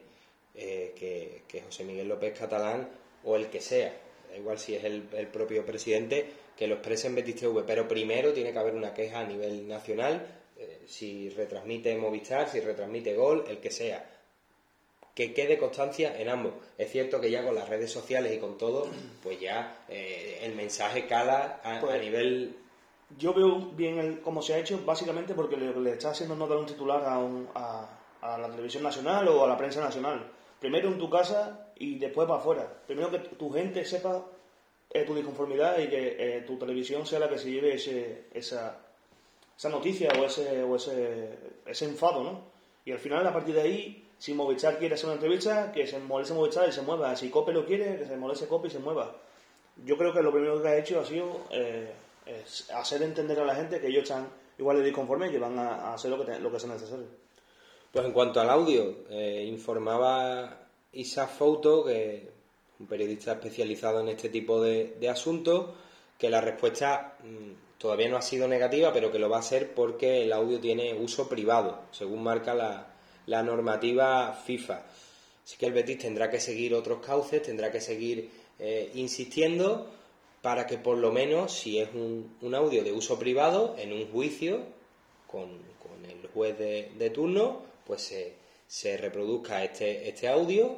eh, 0.57 0.93
que, 0.97 1.43
que 1.47 1.61
José 1.61 1.83
Miguel 1.85 2.07
López 2.09 2.37
Catalán 2.37 2.89
o 3.23 3.35
el 3.35 3.47
que 3.47 3.61
sea, 3.61 3.93
da 4.29 4.35
igual 4.37 4.57
si 4.59 4.75
es 4.75 4.83
el, 4.83 5.07
el 5.13 5.27
propio 5.27 5.65
presidente, 5.65 6.29
que 6.57 6.67
lo 6.67 6.75
exprese 6.75 7.07
en 7.07 7.15
Betis 7.15 7.35
TV, 7.37 7.63
pero 7.65 7.87
primero 7.87 8.33
tiene 8.33 8.51
que 8.51 8.59
haber 8.59 8.73
una 8.75 8.93
queja 8.93 9.19
a 9.19 9.23
nivel 9.25 9.67
nacional, 9.67 10.25
eh, 10.57 10.81
si 10.87 11.29
retransmite 11.29 11.95
Movistar, 11.97 12.49
si 12.49 12.59
retransmite 12.59 13.13
Gol, 13.15 13.45
el 13.47 13.59
que 13.59 13.69
sea, 13.71 14.03
que 15.13 15.33
quede 15.33 15.57
constancia 15.57 16.19
en 16.19 16.29
ambos. 16.29 16.53
Es 16.77 16.91
cierto 16.91 17.19
que 17.19 17.29
ya 17.31 17.43
con 17.43 17.55
las 17.55 17.67
redes 17.69 17.91
sociales 17.91 18.33
y 18.33 18.39
con 18.39 18.57
todo, 18.57 18.87
pues 19.23 19.39
ya 19.39 19.83
eh, 19.89 20.39
el 20.43 20.55
mensaje 20.55 21.05
cala 21.07 21.59
a, 21.63 21.77
a 21.77 21.79
Pues- 21.81 22.01
nivel... 22.01 22.55
Yo 23.17 23.33
veo 23.33 23.55
bien 23.71 23.97
el- 23.99 24.19
cómo 24.19 24.41
se 24.41 24.53
ha 24.53 24.57
hecho, 24.57 24.81
básicamente 24.85 25.33
porque 25.33 25.55
le, 25.55 25.73
le 25.79 25.91
está 25.93 26.09
haciendo 26.11 26.35
no 26.35 26.45
dar 26.45 26.57
un 26.57 26.65
titular 26.65 27.05
a, 27.05 27.17
un- 27.19 27.47
a, 27.55 27.89
a 28.21 28.37
la 28.37 28.49
televisión 28.49 28.83
nacional 28.83 29.25
o 29.29 29.45
a 29.45 29.47
la 29.47 29.57
prensa 29.57 29.79
nacional. 29.79 30.29
Primero 30.59 30.89
en 30.89 30.97
tu 30.97 31.09
casa 31.09 31.71
y 31.75 31.99
después 31.99 32.27
para 32.27 32.39
afuera. 32.39 32.81
Primero 32.85 33.11
que 33.11 33.19
tu 33.19 33.51
gente 33.51 33.85
sepa 33.85 34.25
eh, 34.89 35.03
tu 35.03 35.13
disconformidad 35.13 35.77
y 35.79 35.87
que 35.87 36.15
eh, 36.19 36.41
tu 36.41 36.57
televisión 36.57 37.05
sea 37.05 37.19
la 37.19 37.29
que 37.29 37.37
se 37.37 37.51
lleve 37.51 37.75
ese, 37.75 38.25
esa, 38.33 38.79
esa 39.55 39.69
noticia 39.69 40.09
o 40.19 40.25
ese, 40.25 40.63
o 40.63 40.75
ese, 40.75 41.37
ese 41.65 41.85
enfado, 41.85 42.23
¿no? 42.23 42.41
Y 42.85 42.91
al 42.91 42.99
final, 42.99 43.27
a 43.27 43.33
partir 43.33 43.53
de 43.53 43.61
ahí, 43.61 44.07
si 44.17 44.33
Movistar 44.33 44.79
quiere 44.79 44.95
hacer 44.95 45.07
una 45.07 45.15
entrevista, 45.15 45.71
que 45.71 45.85
se 45.85 45.99
moleste 45.99 46.33
Movistar 46.33 46.69
y 46.69 46.71
se 46.71 46.81
mueva. 46.81 47.15
Si 47.15 47.29
Cope 47.29 47.51
lo 47.51 47.65
quiere, 47.65 47.97
que 47.97 48.05
se 48.05 48.15
moleste 48.15 48.47
Cope 48.47 48.69
y 48.69 48.71
se 48.71 48.79
mueva. 48.79 49.15
Yo 49.85 49.97
creo 49.97 50.13
que 50.13 50.23
lo 50.23 50.31
primero 50.31 50.61
que 50.61 50.69
ha 50.69 50.77
hecho 50.77 50.99
ha 50.99 51.05
sido 51.05 51.41
eh, 51.51 51.93
hacer 52.73 53.03
entender 53.03 53.39
a 53.39 53.45
la 53.45 53.55
gente 53.55 53.79
que 53.79 53.87
ellos 53.87 54.03
están 54.03 54.29
igual 54.57 54.77
de 54.77 54.83
disconformes 54.83 55.29
y 55.29 55.33
que 55.33 55.39
van 55.39 55.59
a, 55.59 55.93
hacer 55.93 56.09
lo 56.09 56.25
que, 56.25 56.39
lo 56.39 56.51
que 56.51 56.59
sea 56.59 56.69
necesario. 56.69 57.05
Pues 57.91 58.05
en 58.05 58.11
cuanto 58.11 58.39
al 58.39 58.49
audio, 58.49 59.05
eh, 59.09 59.45
informaba 59.47 60.67
Isa 60.91 61.27
Fouto, 61.27 61.85
que 61.85 62.29
un 62.79 62.87
periodista 62.87 63.33
especializado 63.33 64.01
en 64.01 64.09
este 64.09 64.29
tipo 64.29 64.61
de, 64.61 64.95
de 64.99 65.09
asuntos, 65.09 65.71
que 66.17 66.29
la 66.29 66.41
respuesta 66.41 67.17
mm, 67.23 67.77
todavía 67.77 68.09
no 68.09 68.17
ha 68.17 68.21
sido 68.21 68.47
negativa, 68.47 68.91
pero 68.91 69.11
que 69.11 69.19
lo 69.19 69.29
va 69.29 69.39
a 69.39 69.43
ser 69.43 69.73
porque 69.73 70.23
el 70.23 70.33
audio 70.33 70.59
tiene 70.59 70.93
uso 70.93 71.29
privado, 71.29 71.81
según 71.91 72.23
marca 72.23 72.53
la, 72.53 73.43
normativa 73.43 74.33
FIFA. 74.33 74.83
Así 75.43 75.57
que 75.57 75.67
el 75.67 75.73
Betis 75.73 75.99
tendrá 75.99 76.29
que 76.29 76.39
seguir 76.39 76.73
otros 76.73 77.05
cauces, 77.05 77.41
tendrá 77.41 77.71
que 77.71 77.81
seguir 77.81 78.29
eh, 78.59 78.91
insistiendo 78.95 79.89
para 80.41 80.65
que 80.65 80.77
por 80.77 80.97
lo 80.97 81.11
menos, 81.11 81.53
si 81.53 81.79
es 81.79 81.89
un, 81.93 82.55
audio 82.55 82.83
de 82.83 82.91
uso 82.91 83.19
privado, 83.19 83.75
en 83.77 83.93
un 83.93 84.11
juicio 84.11 84.61
con, 85.27 85.65
el 86.07 86.27
juez 86.33 86.57
de 86.57 87.09
turno, 87.09 87.66
pues 87.87 88.13
se, 88.67 88.97
reproduzca 88.97 89.63
este, 89.63 90.09
este 90.09 90.27
audio 90.27 90.77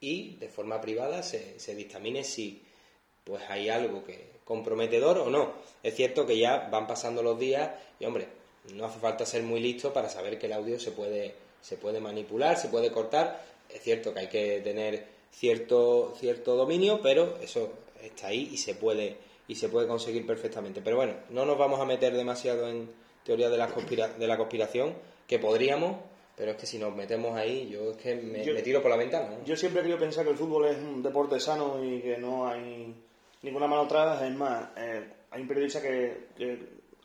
y 0.00 0.36
de 0.36 0.48
forma 0.48 0.80
privada 0.80 1.22
se, 1.22 1.60
se 1.60 1.74
dictamine 1.74 2.24
si 2.24 2.62
pues 3.24 3.42
hay 3.48 3.68
algo 3.68 4.02
que 4.04 4.36
comprometedor 4.44 5.18
o 5.18 5.28
no. 5.28 5.52
Es 5.82 5.94
cierto 5.94 6.24
que 6.24 6.38
ya 6.38 6.68
van 6.70 6.86
pasando 6.86 7.22
los 7.22 7.38
días 7.38 7.70
y 8.00 8.06
hombre, 8.06 8.28
no 8.72 8.86
hace 8.86 8.98
falta 8.98 9.26
ser 9.26 9.42
muy 9.42 9.60
listo 9.60 9.92
para 9.92 10.08
saber 10.08 10.38
que 10.38 10.46
el 10.46 10.52
audio 10.52 10.80
se 10.80 10.92
puede, 10.92 11.34
se 11.60 11.76
puede 11.76 12.00
manipular, 12.00 12.56
se 12.56 12.68
puede 12.68 12.90
cortar. 12.90 13.44
Es 13.68 13.82
cierto 13.82 14.14
que 14.14 14.20
hay 14.20 14.28
que 14.28 14.60
tener 14.60 15.06
cierto, 15.32 16.14
cierto 16.18 16.56
dominio, 16.56 17.00
pero 17.02 17.36
eso 17.42 17.72
está 18.02 18.28
ahí 18.28 18.48
y 18.52 18.56
se 18.56 18.74
puede 18.74 19.16
y 19.48 19.56
se 19.56 19.68
puede 19.68 19.86
conseguir 19.86 20.26
perfectamente. 20.26 20.80
Pero 20.82 20.96
bueno, 20.96 21.14
no 21.30 21.44
nos 21.44 21.58
vamos 21.58 21.80
a 21.80 21.84
meter 21.84 22.14
demasiado 22.14 22.68
en 22.68 22.90
teoría 23.24 23.48
de 23.48 23.56
de 23.56 24.26
la 24.26 24.36
conspiración, 24.36 24.94
que 25.26 25.38
podríamos, 25.38 25.96
pero 26.36 26.50
es 26.52 26.56
que 26.58 26.66
si 26.66 26.78
nos 26.78 26.94
metemos 26.94 27.34
ahí, 27.36 27.68
yo 27.68 27.90
es 27.92 27.96
que 27.96 28.14
me, 28.14 28.44
Yo- 28.44 28.54
me 28.54 28.62
tiro 28.62 28.82
por 28.82 28.90
la 28.90 28.96
ventana. 28.96 29.30
¿no? 29.30 29.44
Yo 29.44 29.56
siempre 29.56 29.80
he 29.80 29.84
querido 29.84 29.98
pensar 29.98 30.24
que 30.24 30.30
el 30.32 30.36
fútbol 30.36 30.66
es 30.66 30.76
un 30.78 31.02
deporte 31.02 31.40
sano 31.40 31.82
y 31.82 32.00
que 32.00 32.18
no 32.18 32.46
hay 32.46 32.94
ninguna 33.42 33.66
mano 33.66 33.82
atrás. 33.82 34.22
Es 34.22 34.34
más, 34.34 34.68
eh, 34.76 35.02
hay 35.30 35.42
un 35.42 35.48
periodista 35.48 35.80
que, 35.80 36.26
que 36.36 36.58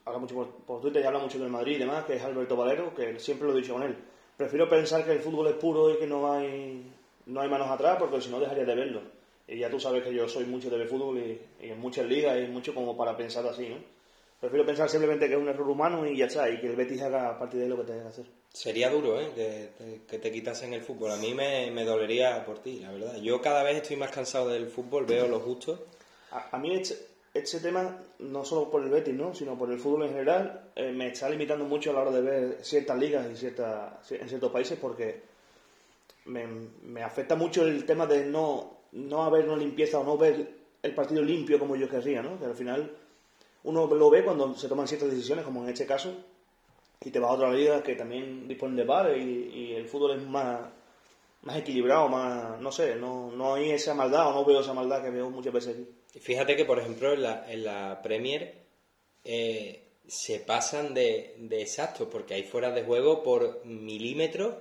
habla 0.05 0.19
mucho 0.19 0.35
por, 0.35 0.47
por 0.65 0.81
Twitter 0.81 1.01
y 1.01 1.05
habla 1.05 1.19
mucho 1.19 1.39
del 1.39 1.49
Madrid 1.49 1.75
y 1.75 1.79
demás, 1.79 2.05
que 2.05 2.15
es 2.15 2.21
Alberto 2.23 2.55
Valero, 2.57 2.93
que 2.93 3.19
siempre 3.19 3.47
lo 3.47 3.53
he 3.57 3.61
dicho 3.61 3.73
con 3.73 3.83
él. 3.83 3.95
Prefiero 4.37 4.67
pensar 4.69 5.05
que 5.05 5.11
el 5.13 5.19
fútbol 5.19 5.47
es 5.47 5.53
puro 5.55 5.91
y 5.93 5.97
que 5.97 6.07
no 6.07 6.31
hay, 6.33 6.83
no 7.27 7.41
hay 7.41 7.49
manos 7.49 7.69
atrás, 7.69 7.97
porque 7.99 8.19
si 8.21 8.29
no 8.29 8.39
dejaría 8.39 8.65
de 8.65 8.75
verlo. 8.75 9.01
Y 9.47 9.59
ya 9.59 9.69
tú 9.69 9.79
sabes 9.79 10.03
que 10.03 10.13
yo 10.13 10.27
soy 10.27 10.45
mucho 10.45 10.69
de 10.69 10.77
ver 10.77 10.87
fútbol 10.87 11.17
y, 11.19 11.39
y 11.65 11.69
en 11.69 11.79
muchas 11.79 12.05
ligas 12.05 12.37
y 12.39 12.47
mucho 12.47 12.73
como 12.73 12.95
para 12.97 13.15
pensar 13.15 13.45
así, 13.45 13.69
¿no? 13.69 13.75
Prefiero 14.41 14.65
pensar 14.65 14.89
simplemente 14.89 15.27
que 15.27 15.35
es 15.35 15.39
un 15.39 15.47
error 15.47 15.69
humano 15.69 16.05
y 16.05 16.17
ya 16.17 16.25
está, 16.25 16.49
y 16.49 16.59
que 16.59 16.67
el 16.67 16.75
Betis 16.75 17.01
haga 17.03 17.29
a 17.29 17.39
partir 17.39 17.59
de 17.59 17.65
ahí 17.65 17.69
lo 17.69 17.77
que 17.77 17.83
tenga 17.83 18.01
que 18.01 18.07
hacer. 18.09 18.25
Sería 18.51 18.89
duro, 18.89 19.21
¿eh? 19.21 19.29
Que, 19.35 19.69
te- 19.77 20.01
que 20.07 20.17
te 20.17 20.31
quitasen 20.31 20.73
el 20.73 20.81
fútbol. 20.81 21.11
A 21.11 21.15
mí 21.17 21.33
me, 21.35 21.69
me 21.71 21.85
dolería 21.85 22.43
por 22.43 22.57
ti, 22.59 22.79
la 22.79 22.91
verdad. 22.91 23.15
Yo 23.17 23.39
cada 23.39 23.61
vez 23.63 23.77
estoy 23.77 23.97
más 23.97 24.09
cansado 24.11 24.49
del 24.49 24.67
fútbol, 24.67 25.05
veo 25.05 25.27
lo 25.27 25.39
justo. 25.39 25.85
A, 26.31 26.55
a 26.55 26.59
mí 26.59 26.73
este, 26.75 26.97
este 27.35 27.59
tema, 27.59 27.99
no 28.19 28.43
solo 28.43 28.69
por 28.71 28.83
el 28.83 28.89
Betis, 28.89 29.13
¿no? 29.13 29.33
sino 29.35 29.55
por 29.57 29.71
el 29.71 29.77
fútbol 29.79 30.03
en 30.05 30.09
general, 30.13 30.71
eh, 30.75 30.91
me 30.91 31.09
está 31.09 31.29
limitando 31.29 31.63
mucho 31.65 31.91
a 31.91 31.93
la 31.93 32.01
hora 32.01 32.11
de 32.11 32.21
ver 32.21 32.57
ciertas 32.63 32.97
ligas 32.97 33.27
y 33.31 33.35
ciertas, 33.37 34.11
en 34.11 34.27
ciertos 34.27 34.51
países 34.51 34.77
porque 34.81 35.21
me, 36.25 36.47
me 36.83 37.03
afecta 37.03 37.35
mucho 37.35 37.63
el 37.65 37.85
tema 37.85 38.05
de 38.07 38.25
no, 38.25 38.77
no 38.93 39.23
haber 39.23 39.47
una 39.47 39.57
limpieza 39.57 39.99
o 39.99 40.03
no 40.03 40.17
ver 40.17 40.49
el 40.81 40.95
partido 40.95 41.21
limpio 41.21 41.59
como 41.59 41.75
yo 41.75 41.87
querría, 41.87 42.21
¿no? 42.23 42.39
Que 42.39 42.45
al 42.45 42.55
final 42.55 42.91
uno 43.63 43.87
lo 43.87 44.09
ve 44.09 44.23
cuando 44.23 44.55
se 44.55 44.67
toman 44.67 44.87
ciertas 44.87 45.09
decisiones, 45.09 45.45
como 45.45 45.63
en 45.63 45.69
este 45.69 45.85
caso, 45.85 46.13
y 47.03 47.09
te 47.09 47.19
vas 47.19 47.31
a 47.31 47.33
otra 47.33 47.51
liga 47.51 47.83
que 47.83 47.95
también 47.95 48.47
dispone 48.47 48.75
de 48.75 48.83
bar 48.87 49.17
y, 49.17 49.73
el 49.73 49.87
fútbol 49.87 50.17
es 50.17 50.23
más, 50.23 50.61
más 51.43 51.57
equilibrado, 51.57 52.07
más, 52.09 52.59
no 52.59 52.71
sé, 52.71 52.95
no, 52.95 53.31
no 53.31 53.55
hay 53.55 53.71
esa 53.71 53.93
maldad 53.93 54.27
o 54.27 54.33
no 54.33 54.45
veo 54.45 54.61
esa 54.61 54.73
maldad 54.73 55.01
que 55.01 55.09
veo 55.09 55.29
muchas 55.29 55.53
veces 55.53 55.75
aquí. 55.75 56.19
Fíjate 56.19 56.55
que, 56.55 56.65
por 56.65 56.77
ejemplo, 56.79 57.13
en 57.13 57.23
la, 57.23 57.51
en 57.51 57.63
la 57.63 58.01
Premier 58.03 58.55
eh, 59.23 59.87
se 60.07 60.39
pasan 60.39 60.93
de, 60.93 61.35
de 61.37 61.61
exactos, 61.61 62.07
porque 62.11 62.33
hay 62.33 62.43
fuera 62.43 62.71
de 62.71 62.83
juego 62.83 63.23
por 63.23 63.65
milímetros 63.65 64.55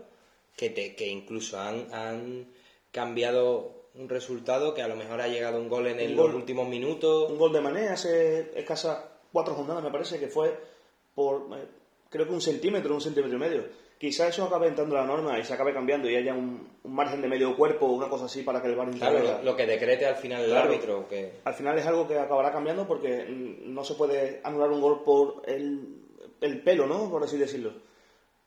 que, 0.56 0.70
te, 0.70 0.94
que 0.94 1.08
incluso 1.08 1.58
han, 1.58 1.92
han 1.92 2.46
cambiado 2.92 3.79
un 3.94 4.08
resultado 4.08 4.72
que 4.74 4.82
a 4.82 4.88
lo 4.88 4.96
mejor 4.96 5.20
ha 5.20 5.28
llegado 5.28 5.58
un 5.58 5.68
gol 5.68 5.86
en 5.88 5.94
Un 5.94 6.00
el- 6.00 6.16
gol. 6.16 6.26
los 6.28 6.36
últimos 6.36 6.68
minutos. 6.68 7.30
un 7.30 7.38
gol 7.38 7.52
de 7.52 7.60
Mané 7.60 7.88
hace 7.88 8.50
escasas 8.58 9.04
cuatro 9.32 9.54
jornadas, 9.54 9.82
me 9.82 9.90
parece 9.90 10.18
que 10.18 10.28
fue 10.28 10.56
por, 11.14 11.42
eh, 11.58 11.64
creo 12.08 12.26
que 12.26 12.32
un 12.32 12.40
centímetro, 12.40 12.94
un 12.94 13.00
centímetro 13.00 13.36
y 13.36 13.40
medio. 13.40 13.64
quizá 13.98 14.28
eso 14.28 14.44
acabe 14.44 14.66
entrando 14.68 14.94
en 14.96 15.00
la 15.02 15.06
norma 15.06 15.38
y 15.38 15.44
se 15.44 15.52
acabe 15.52 15.74
cambiando 15.74 16.08
y 16.08 16.16
haya 16.16 16.32
un, 16.32 16.66
un 16.82 16.94
margen 16.94 17.20
de 17.20 17.28
medio 17.28 17.54
cuerpo 17.54 17.84
o 17.86 17.92
una 17.92 18.08
cosa 18.08 18.24
así 18.24 18.42
para 18.42 18.62
que 18.62 18.68
el 18.68 18.74
VAR 18.74 18.90
Claro, 18.92 19.18
lo, 19.22 19.42
lo 19.42 19.56
que 19.56 19.66
decrete 19.66 20.06
al 20.06 20.16
final 20.16 20.42
el 20.44 20.50
Claro. 20.50 20.70
árbitro. 20.70 21.06
Que... 21.06 21.32
Al 21.44 21.52
final 21.52 21.78
es 21.78 21.86
algo 21.86 22.08
que 22.08 22.18
acabará 22.18 22.50
cambiando 22.50 22.86
porque 22.86 23.26
no 23.28 23.84
se 23.84 23.94
puede 23.96 24.40
anular 24.42 24.70
un 24.70 24.80
gol 24.80 25.02
por 25.04 25.42
el, 25.46 25.98
el 26.40 26.62
pelo, 26.62 26.86
¿no? 26.86 27.10
Por 27.10 27.22
así 27.24 27.36
decirlo. 27.36 27.72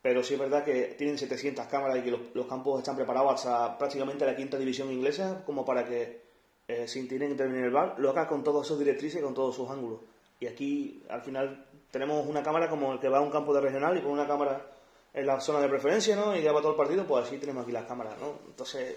Pero 0.04 0.22
sí 0.22 0.34
es 0.34 0.40
verdad 0.40 0.62
que 0.66 0.94
tienen 0.98 1.16
700 1.16 1.64
cámaras 1.66 1.96
y 1.96 2.02
que 2.02 2.10
los, 2.10 2.20
los 2.34 2.46
campos 2.46 2.78
están 2.78 2.94
preparados 2.94 3.32
hasta 3.36 3.78
prácticamente 3.78 4.26
la 4.26 4.36
quinta 4.36 4.58
división 4.58 4.92
inglesa 4.92 5.42
como 5.46 5.64
para 5.64 5.82
que, 5.86 6.20
eh, 6.68 6.86
sin 6.86 7.08
tener 7.08 7.28
que 7.28 7.32
intervenir 7.32 7.64
el 7.64 7.70
VAR, 7.70 7.94
lo 7.96 8.10
haga 8.10 8.28
con 8.28 8.44
todas 8.44 8.66
sus 8.66 8.78
directrices 8.78 9.20
y 9.20 9.24
con 9.24 9.32
todos 9.32 9.56
sus 9.56 9.70
ángulos. 9.70 10.00
Y 10.40 10.46
aquí, 10.46 11.02
al 11.08 11.22
final, 11.22 11.64
tenemos 11.90 12.26
una 12.26 12.42
cámara 12.42 12.68
como 12.68 12.92
el 12.92 13.00
que 13.00 13.08
va 13.08 13.16
a 13.16 13.22
un 13.22 13.30
campo 13.30 13.54
de 13.54 13.62
regional 13.62 13.96
y 13.96 14.02
con 14.02 14.10
una 14.12 14.26
cámara 14.26 14.66
en 15.14 15.24
la 15.26 15.40
zona 15.40 15.60
de 15.60 15.70
preferencia, 15.70 16.14
¿no? 16.16 16.36
Y 16.36 16.42
ya 16.42 16.52
va 16.52 16.60
todo 16.60 16.72
el 16.72 16.76
partido, 16.76 17.06
pues 17.06 17.24
así 17.26 17.38
tenemos 17.38 17.62
aquí 17.62 17.72
las 17.72 17.86
cámaras, 17.86 18.18
¿no? 18.20 18.34
Entonces, 18.46 18.96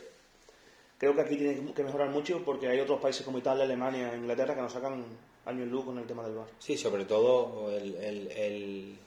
creo 0.97 1.15
que 1.15 1.21
aquí 1.21 1.37
tiene 1.37 1.73
que 1.73 1.83
mejorar 1.85 2.09
mucho 2.09 2.43
porque 2.43 2.67
hay 2.67 2.81
otros 2.81 2.99
países 2.99 3.23
como 3.23 3.37
Italia, 3.37 3.63
Alemania, 3.63 4.13
Inglaterra 4.13 4.55
que 4.55 4.61
nos 4.61 4.73
sacan 4.73 5.05
años 5.45 5.69
luz 5.69 5.85
con 5.85 5.97
el 5.99 6.05
tema 6.05 6.23
del 6.23 6.35
VAR. 6.35 6.47
Sí, 6.59 6.75
sobre 6.75 7.05
todo 7.05 7.71
el, 7.71 7.95
el- 7.95 8.31
el- 8.31 8.99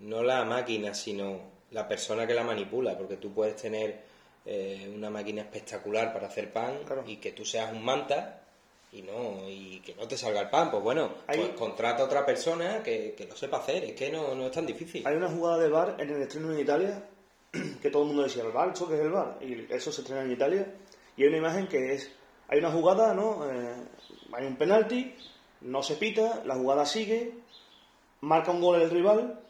no 0.00 0.22
la 0.22 0.44
máquina, 0.44 0.94
sino 0.94 1.40
la 1.70 1.86
persona 1.86 2.26
que 2.26 2.34
la 2.34 2.42
manipula, 2.42 2.96
porque 2.96 3.16
tú 3.16 3.32
puedes 3.32 3.56
tener 3.56 4.00
eh, 4.44 4.90
una 4.94 5.10
máquina 5.10 5.42
espectacular 5.42 6.12
para 6.12 6.26
hacer 6.28 6.52
pan 6.52 6.80
Claro. 6.84 7.04
y 7.06 7.16
que 7.16 7.32
tú 7.32 7.44
seas 7.44 7.72
un 7.72 7.84
manta 7.84 8.42
y 8.92 9.02
no 9.02 9.48
y 9.48 9.80
que 9.84 9.94
no 9.94 10.08
te 10.08 10.16
salga 10.16 10.40
el 10.40 10.50
pan, 10.50 10.70
pues 10.70 10.82
bueno, 10.82 11.12
pues 11.26 11.50
contrata 11.50 12.02
a 12.02 12.06
otra 12.06 12.26
persona 12.26 12.82
que, 12.82 13.14
que 13.16 13.26
lo 13.26 13.36
sepa 13.36 13.58
hacer, 13.58 13.84
es 13.84 13.92
que 13.94 14.10
no, 14.10 14.34
no 14.34 14.46
es 14.46 14.52
tan 14.52 14.66
difícil. 14.66 15.06
Hay 15.06 15.14
una 15.16 15.28
jugada 15.28 15.58
de 15.58 15.68
VAR 15.68 15.94
en 15.98 16.10
el 16.10 16.22
estreno 16.22 16.52
en 16.52 16.58
Italia 16.60 17.04
que 17.82 17.90
todo 17.90 18.02
el 18.02 18.08
mundo 18.08 18.24
decía, 18.24 18.42
¿el 18.42 18.50
VAR? 18.52 18.70
¿Eso 18.72 18.88
qué 18.88 18.94
es 18.94 19.00
el 19.00 19.10
VAR? 19.10 19.38
Y 19.42 19.66
eso 19.70 19.92
se 19.92 20.00
estrena 20.00 20.22
en 20.22 20.32
Italia. 20.32 20.74
Y 21.16 21.22
hay 21.22 21.28
una 21.28 21.38
imagen 21.38 21.68
que 21.68 21.92
es, 21.94 22.10
hay 22.48 22.58
una 22.58 22.72
jugada, 22.72 23.14
¿no? 23.14 23.48
Eh, 23.48 23.74
hay 24.32 24.46
un 24.46 24.56
penalti, 24.56 25.14
no 25.60 25.82
se 25.82 25.94
pita, 25.96 26.42
la 26.44 26.56
jugada 26.56 26.84
sigue, 26.86 27.34
marca 28.22 28.50
un 28.50 28.60
gol 28.60 28.80
el 28.82 28.90
rival 28.90 29.40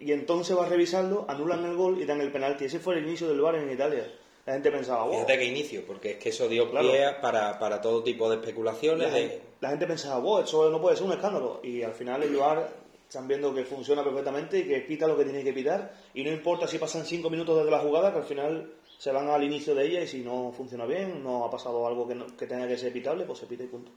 y 0.00 0.12
entonces 0.12 0.56
va 0.56 0.66
a 0.66 0.68
revisarlo, 0.68 1.24
anulan 1.28 1.64
el 1.64 1.74
gol 1.76 2.00
y 2.00 2.04
dan 2.04 2.20
el 2.20 2.30
penalti. 2.32 2.66
Ese 2.66 2.78
fue 2.78 2.96
el 2.98 3.04
inicio 3.06 3.28
del 3.28 3.40
VAR 3.40 3.56
en 3.56 3.70
Italia. 3.70 4.10
La 4.46 4.54
gente 4.54 4.70
pensaba, 4.70 5.02
wow. 5.04 5.12
Fíjate 5.12 5.38
que 5.38 5.44
inicio, 5.44 5.84
porque 5.86 6.12
es 6.12 6.16
que 6.18 6.28
eso 6.30 6.48
dio 6.48 6.70
Claro. 6.70 6.90
pie 6.90 7.06
para, 7.20 7.58
para 7.58 7.80
todo 7.80 8.02
tipo 8.02 8.30
de 8.30 8.36
La 8.36 8.42
especulaciones. 8.42 9.12
de- 9.12 9.20
gente, 9.20 9.42
la 9.60 9.70
gente 9.70 9.86
pensaba, 9.86 10.18
wow, 10.20 10.40
eso 10.40 10.70
no 10.70 10.80
puede 10.80 10.96
ser 10.96 11.06
un 11.06 11.12
escándalo. 11.12 11.60
Y 11.62 11.82
al 11.82 11.92
final 11.92 12.22
el 12.22 12.34
VAR 12.34 12.68
están 13.08 13.26
viendo 13.28 13.54
que 13.54 13.64
funciona 13.64 14.02
perfectamente 14.04 14.58
y 14.58 14.64
que 14.68 14.80
pita 14.80 15.06
lo 15.06 15.16
que 15.16 15.24
tiene 15.24 15.42
que 15.44 15.52
pitar. 15.52 15.92
Y 16.14 16.22
no 16.24 16.30
importa 16.30 16.66
si 16.66 16.78
pasan 16.78 17.04
cinco 17.04 17.28
minutos 17.28 17.56
desde 17.58 17.70
la 17.70 17.80
jugada, 17.80 18.12
que 18.12 18.18
al 18.18 18.24
final 18.24 18.72
se 18.98 19.12
van 19.12 19.28
al 19.28 19.42
inicio 19.44 19.74
de 19.74 19.86
ella 19.86 20.00
y 20.02 20.06
si 20.08 20.20
no 20.20 20.52
funciona 20.56 20.86
bien, 20.86 21.22
no 21.22 21.44
ha 21.44 21.50
pasado 21.50 21.86
algo 21.86 22.06
que, 22.08 22.14
no- 22.14 22.36
que 22.36 22.46
tenga 22.46 22.66
que 22.66 22.78
ser 22.78 22.92
pitable, 22.92 23.24
pues 23.24 23.38
se 23.40 23.46
pita 23.46 23.64
y 23.64 23.68
punto. 23.68 23.90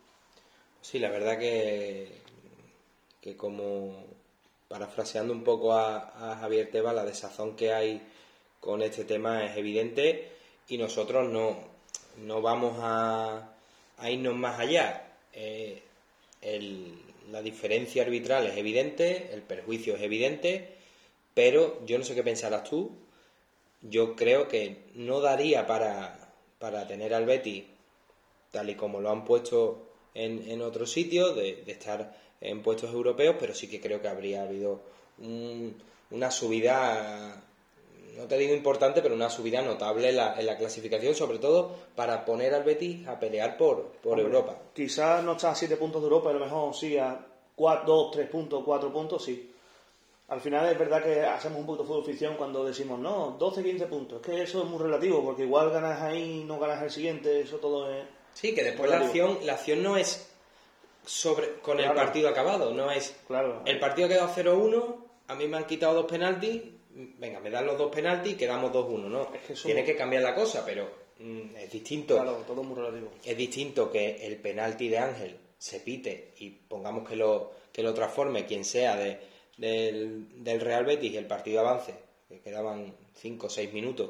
Sí, 0.82 1.00
la 1.00 1.10
verdad 1.10 1.38
que, 1.40 2.10
que 3.22 3.38
como 3.38 4.04
parafraseando 4.72 5.34
un 5.34 5.44
poco 5.44 5.74
a, 5.74 6.38
Javier 6.40 6.72
Tebas, 6.72 6.96
la 6.96 7.04
desazón 7.04 7.58
que 7.58 7.74
hay 7.74 8.02
con 8.62 8.82
este 8.82 9.04
tema 9.04 9.46
es 9.46 9.58
evidente 9.58 10.30
y 10.70 10.78
nosotros 10.78 11.30
no, 11.30 11.58
no 12.24 12.42
vamos 12.42 12.78
a, 12.80 13.54
irnos 14.10 14.36
más 14.36 14.60
allá. 14.60 15.12
Eh, 15.34 15.84
la 17.30 17.42
diferencia 17.42 18.04
arbitral 18.04 18.48
es 18.48 18.56
evidente, 18.58 19.32
el 19.34 19.42
perjuicio 19.42 19.98
es 19.98 20.02
evidente, 20.02 20.78
pero 21.34 21.86
yo 21.86 21.98
no 21.98 22.06
sé 22.06 22.16
qué 22.16 22.24
pensarás 22.24 22.64
tú. 22.64 22.92
Yo 23.82 24.16
creo 24.16 24.48
que 24.48 24.86
no 24.96 25.20
daría 25.20 25.68
para, 25.68 26.34
para 26.60 26.88
tener 26.88 27.14
al 27.14 27.26
Betis 27.26 27.66
tal 28.52 28.70
y 28.70 28.76
como 28.76 29.02
lo 29.02 29.12
han 29.12 29.26
puesto 29.26 29.90
en, 30.14 30.50
en 30.50 30.62
otros 30.62 30.92
sitios, 30.92 31.36
de 31.36 31.64
estar 31.68 32.16
en 32.42 32.62
puestos 32.64 32.92
europeos, 32.92 33.36
pero 33.40 33.54
sí 33.56 33.68
que 33.70 33.80
creo 33.80 34.02
que 34.02 34.08
habría 34.08 34.44
habido 34.44 34.80
un- 35.20 35.76
una 36.12 36.30
subida, 36.32 37.42
no 38.18 38.26
te 38.26 38.38
digo 38.38 38.54
importante, 38.54 39.02
pero 39.02 39.16
una 39.16 39.30
subida 39.30 39.62
notable 39.62 40.10
en 40.10 40.18
la, 40.18 40.38
en 40.40 40.46
la 40.46 40.58
clasificación, 40.58 41.16
sobre 41.16 41.38
todo 41.40 41.72
para 41.96 42.26
poner 42.26 42.54
al 42.54 42.64
Betis 42.64 43.08
a 43.08 43.20
pelear 43.20 43.58
por, 43.58 43.84
por 44.04 44.14
Hombre, 44.20 44.26
Europa. 44.26 44.58
Quizás 44.74 45.24
no 45.24 45.34
está 45.34 45.52
a 45.52 45.56
7 45.56 45.78
puntos 45.78 46.02
de 46.02 46.08
Europa, 46.08 46.32
a 46.32 46.34
lo 46.34 46.40
mejor 46.40 46.76
sí 46.76 46.98
a 46.98 47.26
2, 47.58 48.12
3 48.12 48.28
puntos, 48.30 48.64
4 48.66 48.92
puntos, 48.92 49.24
sí. 49.24 49.48
Al 50.30 50.40
final 50.42 50.66
es 50.72 50.80
verdad 50.80 51.04
que 51.04 51.22
hacemos 51.22 51.60
un 51.60 51.66
poquito 51.66 51.84
de 51.84 51.88
fútbol 51.90 52.06
ficción 52.06 52.36
cuando 52.38 52.66
decimos, 52.66 52.98
no, 53.00 53.36
12, 53.38 53.64
15 53.64 53.86
puntos. 53.88 54.22
Es 54.22 54.26
que 54.26 54.42
eso 54.44 54.64
es 54.64 54.66
muy 54.70 54.80
relativo, 54.80 55.22
porque 55.24 55.44
igual 55.44 55.70
ganas 55.70 56.02
ahí 56.02 56.42
y 56.42 56.44
no 56.46 56.58
ganas 56.58 56.82
el 56.82 56.90
siguiente, 56.90 57.42
eso 57.42 57.58
todo 57.58 57.92
es... 57.94 58.06
Sí, 58.34 58.56
que 58.56 58.64
después 58.64 58.90
la 58.90 59.00
acción, 59.00 59.38
la 59.44 59.54
acción 59.54 59.84
no 59.84 59.98
es 59.98 60.31
sobre 61.06 61.60
con 61.62 61.78
el 61.80 61.86
Claro. 61.86 62.00
partido 62.00 62.30
acabado, 62.30 62.74
no 62.74 62.92
es 62.92 63.16
Claro. 63.28 63.62
el 63.66 63.80
partido 63.80 64.06
ha 64.08 64.10
quedado 64.10 64.30
0-1, 64.34 65.06
a 65.28 65.36
mí 65.36 65.48
me 65.48 65.58
han 65.58 65.66
quitado 65.66 65.94
dos 65.96 66.06
penaltis, 66.12 66.62
venga, 67.18 67.40
me 67.40 67.50
dan 67.50 67.66
los 67.66 67.78
dos 67.78 67.94
penaltis 67.94 68.34
y 68.34 68.38
quedamos 68.38 68.72
2-1, 68.72 69.10
¿no? 69.10 69.34
Es 69.34 69.42
que 69.48 69.54
eso- 69.54 69.66
Tiene 69.66 69.84
que 69.84 69.96
cambiar 69.96 70.24
la 70.24 70.36
cosa, 70.36 70.64
pero 70.66 70.90
mm, 71.20 71.56
es 71.58 71.72
distinto. 71.72 72.16
Claro, 72.16 72.44
todo 72.48 72.64
muy 72.64 72.76
relativo. 72.76 73.12
Es 73.24 73.38
distinto 73.38 73.92
que 73.92 74.26
el 74.26 74.38
penalti 74.38 74.90
de 74.90 74.98
Ángel 75.00 75.38
se 75.58 75.80
pite 75.80 76.34
y 76.40 76.50
pongamos 76.50 77.08
que 77.08 77.16
lo, 77.16 77.52
que 77.72 77.84
lo 77.84 77.94
transforme 77.94 78.46
quien 78.46 78.66
sea 78.66 78.96
de, 78.96 79.20
del, 79.58 80.44
del 80.44 80.60
Real 80.60 80.86
Betis 80.86 81.12
y 81.14 81.18
el 81.18 81.28
partido 81.28 81.60
avance, 81.62 81.94
que 82.28 82.40
quedaban 82.40 82.94
5 83.16 83.48
o 83.48 83.50
6 83.50 83.72
minutos 83.74 84.10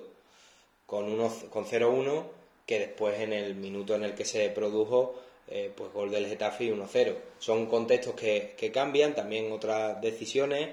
con, 0.85 1.05
uno, 1.11 1.31
con 1.49 1.65
0-1, 1.65 2.23
que 2.65 2.79
después 2.79 3.19
en 3.19 3.33
el 3.33 3.55
minuto 3.55 3.95
en 3.95 4.03
el 4.03 4.15
que 4.15 4.23
se 4.25 4.49
produjo, 4.49 5.15
eh, 5.51 5.69
pues 5.75 5.91
gol 5.91 6.09
del 6.09 6.27
Getafe 6.27 6.63
y 6.63 6.69
1-0. 6.69 7.15
Son 7.37 7.65
contextos 7.65 8.15
que, 8.15 8.55
que 8.57 8.71
cambian, 8.71 9.13
también 9.13 9.51
otras 9.51 9.99
decisiones, 10.01 10.69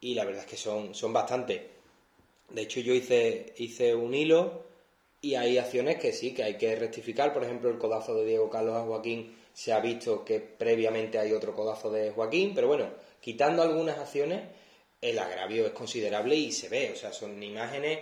y 0.00 0.14
la 0.14 0.24
verdad 0.24 0.42
es 0.42 0.50
que 0.50 0.56
son, 0.56 0.94
son 0.94 1.12
bastante. 1.12 1.68
De 2.50 2.62
hecho, 2.62 2.80
yo 2.80 2.92
hice, 2.92 3.54
hice 3.56 3.94
un 3.94 4.14
hilo 4.14 4.64
y 5.22 5.36
hay 5.36 5.56
acciones 5.56 5.96
que 5.96 6.12
sí, 6.12 6.34
que 6.34 6.42
hay 6.42 6.58
que 6.58 6.76
rectificar. 6.76 7.32
Por 7.32 7.44
ejemplo, 7.44 7.70
el 7.70 7.78
codazo 7.78 8.14
de 8.14 8.26
Diego 8.26 8.50
Carlos 8.50 8.76
a 8.76 8.82
Joaquín 8.82 9.36
se 9.54 9.72
ha 9.72 9.80
visto 9.80 10.24
que 10.24 10.40
previamente 10.40 11.18
hay 11.18 11.32
otro 11.32 11.54
codazo 11.54 11.90
de 11.90 12.10
Joaquín, 12.10 12.52
pero 12.54 12.66
bueno, 12.68 12.90
quitando 13.20 13.62
algunas 13.62 13.98
acciones, 13.98 14.42
el 15.00 15.18
agravio 15.18 15.66
es 15.66 15.72
considerable 15.72 16.34
y 16.36 16.52
se 16.52 16.68
ve. 16.68 16.90
O 16.92 16.96
sea, 16.96 17.12
son 17.12 17.42
imágenes, 17.42 18.00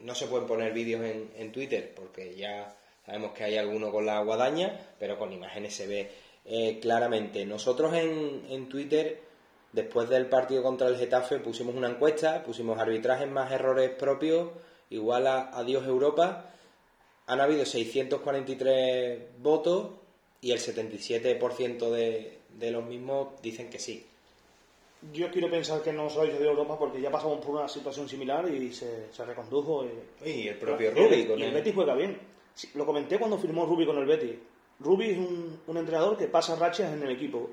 no 0.00 0.14
se 0.14 0.26
pueden 0.28 0.46
poner 0.46 0.72
vídeos 0.72 1.02
en, 1.04 1.30
en 1.36 1.52
Twitter 1.52 1.92
porque 1.94 2.34
ya 2.34 2.74
sabemos 3.08 3.32
que 3.32 3.42
hay 3.44 3.56
alguno 3.56 3.90
con 3.90 4.04
la 4.04 4.20
guadaña, 4.22 4.78
pero 5.00 5.18
con 5.18 5.32
imágenes 5.32 5.74
se 5.74 5.86
ve 5.86 6.10
eh, 6.44 6.78
claramente. 6.80 7.44
Nosotros 7.46 7.94
en, 7.94 8.44
en 8.50 8.68
Twitter 8.68 9.26
Después 9.70 10.08
del 10.08 10.26
partido 10.30 10.62
contra 10.62 10.88
el 10.88 10.96
Getafe 10.96 11.40
pusimos 11.40 11.74
una 11.74 11.90
encuesta, 11.90 12.42
pusimos 12.42 12.78
arbitrajes 12.78 13.28
más 13.28 13.52
errores 13.52 13.90
propios, 13.90 14.48
igual 14.88 15.26
a 15.26 15.50
Adiós 15.50 15.86
Europa. 15.86 16.50
Han 17.26 17.42
habido 17.42 17.66
643 17.66 19.18
votos 19.42 19.90
y 20.40 20.52
el 20.52 20.58
77% 20.58 21.90
de, 21.90 22.38
de 22.58 22.70
los 22.70 22.82
mismos 22.86 23.40
dicen 23.42 23.68
que 23.68 23.78
sí. 23.78 24.06
Yo 25.12 25.30
quiero 25.30 25.50
pensar 25.50 25.82
que 25.82 25.92
no 25.92 26.08
sois 26.08 26.32
de 26.38 26.44
Europa 26.46 26.78
porque 26.78 27.00
ya 27.02 27.10
pasamos 27.10 27.44
por 27.44 27.56
una 27.56 27.68
situación 27.68 28.08
similar 28.08 28.48
y 28.48 28.72
se, 28.72 29.12
se 29.12 29.24
recondujo. 29.26 29.84
Y, 30.24 30.30
Y 30.30 30.48
el 30.48 30.56
propio 30.56 30.92
con 30.94 31.02
y 31.12 31.42
el 31.42 31.42
el- 31.42 31.52
Betis 31.52 31.74
juega 31.74 31.94
bien. 31.94 32.18
Lo 32.74 32.86
comenté 32.86 33.18
cuando 33.18 33.38
firmó 33.38 33.66
Rubi 33.66 33.86
con 33.86 33.98
el 33.98 34.06
Betis. 34.06 34.36
Rubi 34.80 35.10
es 35.10 35.18
un, 35.18 35.60
entrenador 35.76 36.16
que 36.16 36.26
pasa 36.26 36.56
rachas 36.56 36.92
en 36.92 37.02
el 37.02 37.10
equipo. 37.10 37.50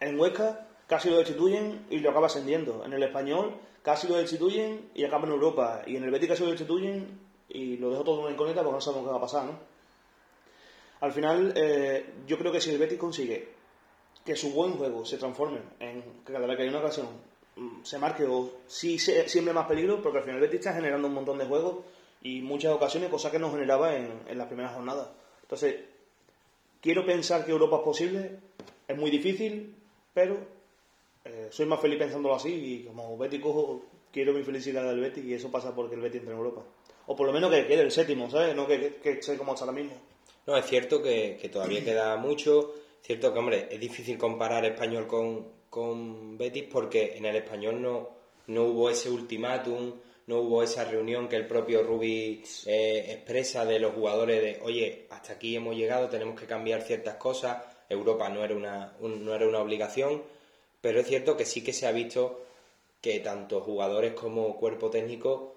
En 0.00 0.18
Huesca 0.18 0.66
casi 0.86 1.10
lo 1.10 1.18
destituyen 1.18 1.86
y 1.90 1.98
lo 1.98 2.10
acaba 2.10 2.26
ascendiendo. 2.26 2.84
En 2.84 2.92
el 2.92 3.02
Español 3.02 3.54
casi 3.82 4.08
lo 4.08 4.16
destituyen 4.16 4.90
y 4.94 5.04
acaba 5.04 5.26
en 5.26 5.32
Europa. 5.32 5.82
Y 5.86 5.96
en 5.96 6.04
el 6.04 6.10
Betis 6.10 6.28
casi 6.28 6.42
lo 6.42 6.50
destituyen 6.50 7.20
y 7.48 7.76
lo 7.76 7.90
dejo 7.90 8.04
todo 8.04 8.16
en 8.16 8.22
una 8.24 8.32
incógnita 8.32 8.62
porque 8.62 8.76
no 8.76 8.80
sabemos 8.80 9.06
qué 9.06 9.10
va 9.10 9.18
a 9.18 9.20
pasar, 9.20 9.44
¿no? 9.44 9.74
Al 11.00 11.12
final, 11.12 11.52
eh, 11.56 12.14
yo 12.26 12.38
creo 12.38 12.50
que 12.50 12.60
si 12.60 12.70
el 12.70 12.78
Betis 12.78 12.98
consigue 12.98 13.48
que 14.24 14.36
su 14.36 14.52
buen 14.52 14.72
juego 14.72 15.04
se 15.04 15.18
transforme 15.18 15.60
en 15.78 16.02
que 16.24 16.32
cada 16.32 16.46
vez 16.46 16.56
que 16.56 16.62
hay 16.62 16.68
una 16.70 16.78
ocasión 16.78 17.08
mm, 17.56 17.82
se 17.82 17.98
marque 17.98 18.24
o 18.24 18.52
sí 18.66 18.98
se, 18.98 19.28
siempre 19.28 19.52
más 19.52 19.66
peligro, 19.66 20.00
porque 20.00 20.18
al 20.18 20.24
final 20.24 20.38
el 20.38 20.46
Betis 20.46 20.60
está 20.60 20.72
generando 20.72 21.08
un 21.08 21.14
montón 21.14 21.38
de 21.38 21.44
juegos 21.44 21.84
y 22.24 22.40
muchas 22.40 22.72
ocasiones, 22.72 23.10
cosas 23.10 23.30
que 23.30 23.38
no 23.38 23.52
generaba 23.52 23.94
en, 23.96 24.22
en 24.26 24.38
las 24.38 24.48
primeras 24.48 24.74
jornadas. 24.74 25.08
Entonces, 25.42 25.76
quiero 26.80 27.06
pensar 27.06 27.44
que 27.44 27.52
Europa 27.52 27.76
es 27.76 27.82
posible, 27.82 28.30
es 28.88 28.96
muy 28.96 29.10
difícil, 29.10 29.76
pero 30.12 30.38
eh, 31.24 31.48
soy 31.50 31.66
más 31.66 31.80
feliz 31.80 31.98
pensándolo 31.98 32.34
así 32.34 32.52
y 32.52 32.84
como 32.86 33.16
Betis 33.18 33.40
cojo, 33.40 33.84
quiero 34.10 34.32
mi 34.32 34.42
felicidad 34.42 34.84
del 34.84 35.00
Betis 35.00 35.24
y 35.24 35.34
eso 35.34 35.50
pasa 35.50 35.74
porque 35.74 35.94
el 35.94 36.00
Betis 36.00 36.20
entra 36.20 36.32
en 36.32 36.38
Europa. 36.38 36.62
O 37.06 37.14
por 37.14 37.26
lo 37.26 37.32
menos 37.32 37.50
que 37.50 37.66
quede 37.66 37.82
el 37.82 37.90
séptimo, 37.90 38.30
¿sabes? 38.30 38.56
No 38.56 38.66
que, 38.66 38.80
que, 38.80 38.94
que 38.96 39.10
esté 39.10 39.36
como 39.36 39.52
hasta 39.52 39.66
ahora 39.66 39.76
mismo. 39.76 39.92
No, 40.46 40.56
es 40.56 40.64
cierto 40.64 41.02
que, 41.02 41.38
que 41.40 41.50
todavía 41.50 41.84
queda 41.84 42.16
mucho. 42.16 42.74
Es 43.02 43.06
cierto 43.06 43.34
que, 43.34 43.38
hombre, 43.38 43.68
es 43.70 43.78
difícil 43.78 44.16
comparar 44.16 44.64
español 44.64 45.06
con, 45.06 45.46
con 45.68 46.38
Betis 46.38 46.64
porque 46.72 47.16
en 47.16 47.26
el 47.26 47.36
español 47.36 47.82
no, 47.82 48.08
no 48.46 48.64
hubo 48.64 48.88
ese 48.88 49.10
ultimátum, 49.10 49.92
no 50.26 50.38
hubo 50.38 50.62
esa 50.62 50.84
reunión 50.84 51.28
que 51.28 51.36
el 51.36 51.46
propio 51.46 51.82
Rubi 51.82 52.42
eh, 52.66 53.06
expresa 53.10 53.64
de 53.64 53.78
los 53.78 53.94
jugadores 53.94 54.42
de, 54.42 54.60
oye, 54.62 55.06
hasta 55.10 55.34
aquí 55.34 55.56
hemos 55.56 55.76
llegado, 55.76 56.08
tenemos 56.08 56.38
que 56.38 56.46
cambiar 56.46 56.82
ciertas 56.82 57.16
cosas, 57.16 57.62
Europa 57.88 58.28
no 58.28 58.44
era 58.44 58.54
una, 58.54 58.96
no 59.00 59.34
era 59.34 59.46
una 59.46 59.60
obligación, 59.60 60.22
pero 60.80 61.00
es 61.00 61.06
cierto 61.06 61.36
que 61.36 61.44
sí 61.44 61.62
que 61.62 61.72
se 61.72 61.86
ha 61.86 61.92
visto 61.92 62.44
que 63.00 63.20
tanto 63.20 63.60
jugadores 63.60 64.14
como 64.14 64.56
cuerpo 64.56 64.90
técnico 64.90 65.54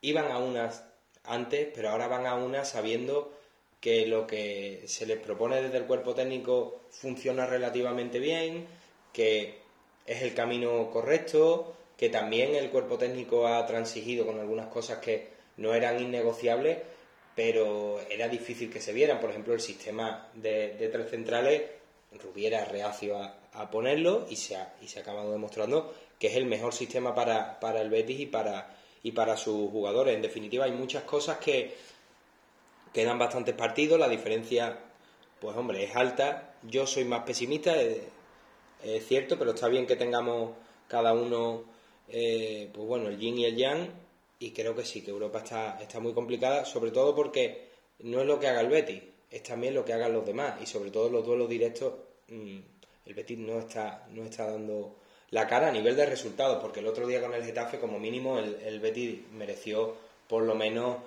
iban 0.00 0.30
a 0.30 0.38
unas 0.38 0.84
antes, 1.24 1.68
pero 1.74 1.90
ahora 1.90 2.08
van 2.08 2.26
a 2.26 2.34
unas 2.34 2.70
sabiendo 2.70 3.32
que 3.80 4.06
lo 4.06 4.26
que 4.28 4.84
se 4.86 5.06
les 5.06 5.18
propone 5.18 5.60
desde 5.60 5.78
el 5.78 5.86
cuerpo 5.86 6.14
técnico 6.14 6.82
funciona 6.90 7.46
relativamente 7.46 8.20
bien, 8.20 8.66
que 9.12 9.58
es 10.06 10.22
el 10.22 10.34
camino 10.34 10.88
correcto, 10.90 11.74
que 12.02 12.08
también 12.08 12.56
el 12.56 12.68
cuerpo 12.68 12.98
técnico 12.98 13.46
ha 13.46 13.64
transigido 13.64 14.26
con 14.26 14.40
algunas 14.40 14.66
cosas 14.66 14.98
que 14.98 15.28
no 15.58 15.72
eran 15.72 16.00
innegociables, 16.02 16.78
pero 17.36 18.00
era 18.10 18.26
difícil 18.26 18.72
que 18.72 18.80
se 18.80 18.92
vieran. 18.92 19.20
Por 19.20 19.30
ejemplo, 19.30 19.54
el 19.54 19.60
sistema 19.60 20.28
de, 20.34 20.90
tres 20.90 21.08
centrales, 21.08 21.62
Rubiera 22.20 22.64
reacio 22.64 23.22
a, 23.22 23.70
ponerlo 23.70 24.26
y 24.28 24.34
se, 24.34 24.56
ha, 24.56 24.74
y 24.82 24.88
se 24.88 24.98
ha 24.98 25.02
acabado 25.02 25.30
demostrando 25.30 25.94
que 26.18 26.26
es 26.26 26.34
el 26.34 26.44
mejor 26.44 26.74
sistema 26.74 27.14
para, 27.14 27.60
para 27.60 27.80
el 27.80 27.88
Betis 27.88 28.18
y 28.18 28.26
para, 28.26 28.76
y 29.04 29.12
para 29.12 29.36
sus 29.36 29.70
jugadores. 29.70 30.16
En 30.16 30.22
definitiva, 30.22 30.64
hay 30.64 30.72
muchas 30.72 31.04
cosas 31.04 31.38
que 31.38 31.72
quedan 32.92 33.16
bastantes 33.16 33.54
partidos, 33.54 34.00
la 34.00 34.08
diferencia, 34.08 34.76
pues 35.40 35.56
hombre, 35.56 35.84
es 35.84 35.94
alta. 35.94 36.56
Yo 36.64 36.84
soy 36.84 37.04
más 37.04 37.22
pesimista, 37.22 37.80
es, 37.80 39.06
cierto, 39.06 39.38
pero 39.38 39.52
está 39.52 39.68
bien 39.68 39.86
que 39.86 39.94
tengamos 39.94 40.50
cada 40.88 41.12
uno, 41.12 41.70
eh, 42.08 42.70
pues 42.72 42.86
bueno, 42.86 43.08
el 43.08 43.18
yin 43.18 43.38
y 43.38 43.44
el 43.44 43.56
yang, 43.56 43.88
y 44.38 44.50
creo 44.50 44.74
que 44.74 44.84
sí, 44.84 45.02
que 45.02 45.10
Europa 45.10 45.38
está, 45.38 45.78
está 45.80 46.00
muy 46.00 46.12
complicada, 46.12 46.64
sobre 46.64 46.90
todo 46.90 47.14
porque 47.14 47.68
no 48.00 48.20
es 48.20 48.26
lo 48.26 48.38
que 48.38 48.48
haga 48.48 48.60
el 48.60 48.68
Betis, 48.68 49.02
es 49.30 49.42
también 49.42 49.74
lo 49.74 49.84
que 49.84 49.92
hagan 49.92 50.12
los 50.12 50.26
demás, 50.26 50.60
y 50.60 50.66
sobre 50.66 50.90
todo 50.90 51.08
los 51.08 51.24
duelos 51.24 51.48
directos, 51.48 51.94
mm, 52.28 52.58
el 53.06 53.14
Betis 53.14 53.38
no 53.38 53.58
está, 53.58 54.06
no 54.10 54.24
está 54.24 54.50
dando 54.50 54.96
la 55.30 55.46
cara 55.46 55.68
a 55.68 55.72
nivel 55.72 55.96
de 55.96 56.06
resultados, 56.06 56.58
porque 56.60 56.80
el 56.80 56.86
otro 56.86 57.06
día 57.06 57.20
con 57.20 57.32
el 57.34 57.44
Getafe, 57.44 57.78
como 57.78 57.98
mínimo, 57.98 58.38
el, 58.38 58.56
el 58.62 58.80
Betis 58.80 59.20
mereció 59.32 59.94
por 60.28 60.42
lo 60.44 60.54
menos 60.54 60.98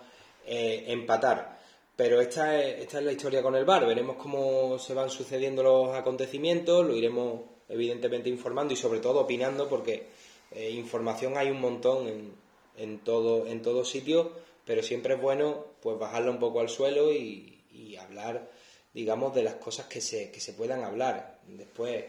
eh, 0.45 0.85
empatar. 0.87 1.57
Pero 1.95 2.19
esta 2.19 2.59
es, 2.61 2.81
esta 2.81 2.99
es 2.99 3.05
la 3.05 3.11
historia 3.11 3.41
con 3.41 3.55
el 3.55 3.65
bar. 3.65 3.85
Veremos 3.85 4.17
cómo 4.17 4.77
se 4.77 4.93
van 4.93 5.09
sucediendo 5.09 5.63
los 5.63 5.95
acontecimientos, 5.95 6.85
lo 6.85 6.95
iremos 6.95 7.41
evidentemente 7.69 8.29
informando 8.29 8.73
y 8.73 8.77
sobre 8.77 8.99
todo 8.99 9.21
opinando 9.21 9.67
porque 9.67 10.07
eh, 10.51 10.71
información 10.71 11.37
hay 11.37 11.49
un 11.49 11.61
montón 11.61 12.07
en, 12.07 12.33
en 12.77 12.99
todo 12.99 13.47
en 13.47 13.61
todo 13.61 13.85
sitio, 13.85 14.31
pero 14.65 14.83
siempre 14.83 15.15
es 15.15 15.21
bueno 15.21 15.65
pues 15.81 15.97
bajarlo 15.99 16.31
un 16.31 16.39
poco 16.39 16.59
al 16.59 16.69
suelo 16.69 17.13
y, 17.13 17.51
hablar 17.99 18.51
digamos 18.93 19.33
de 19.33 19.41
las 19.41 19.55
cosas 19.55 19.87
que 19.87 20.01
se, 20.01 20.31
que 20.31 20.39
se 20.41 20.53
puedan 20.53 20.83
hablar. 20.83 21.39
Después 21.47 22.05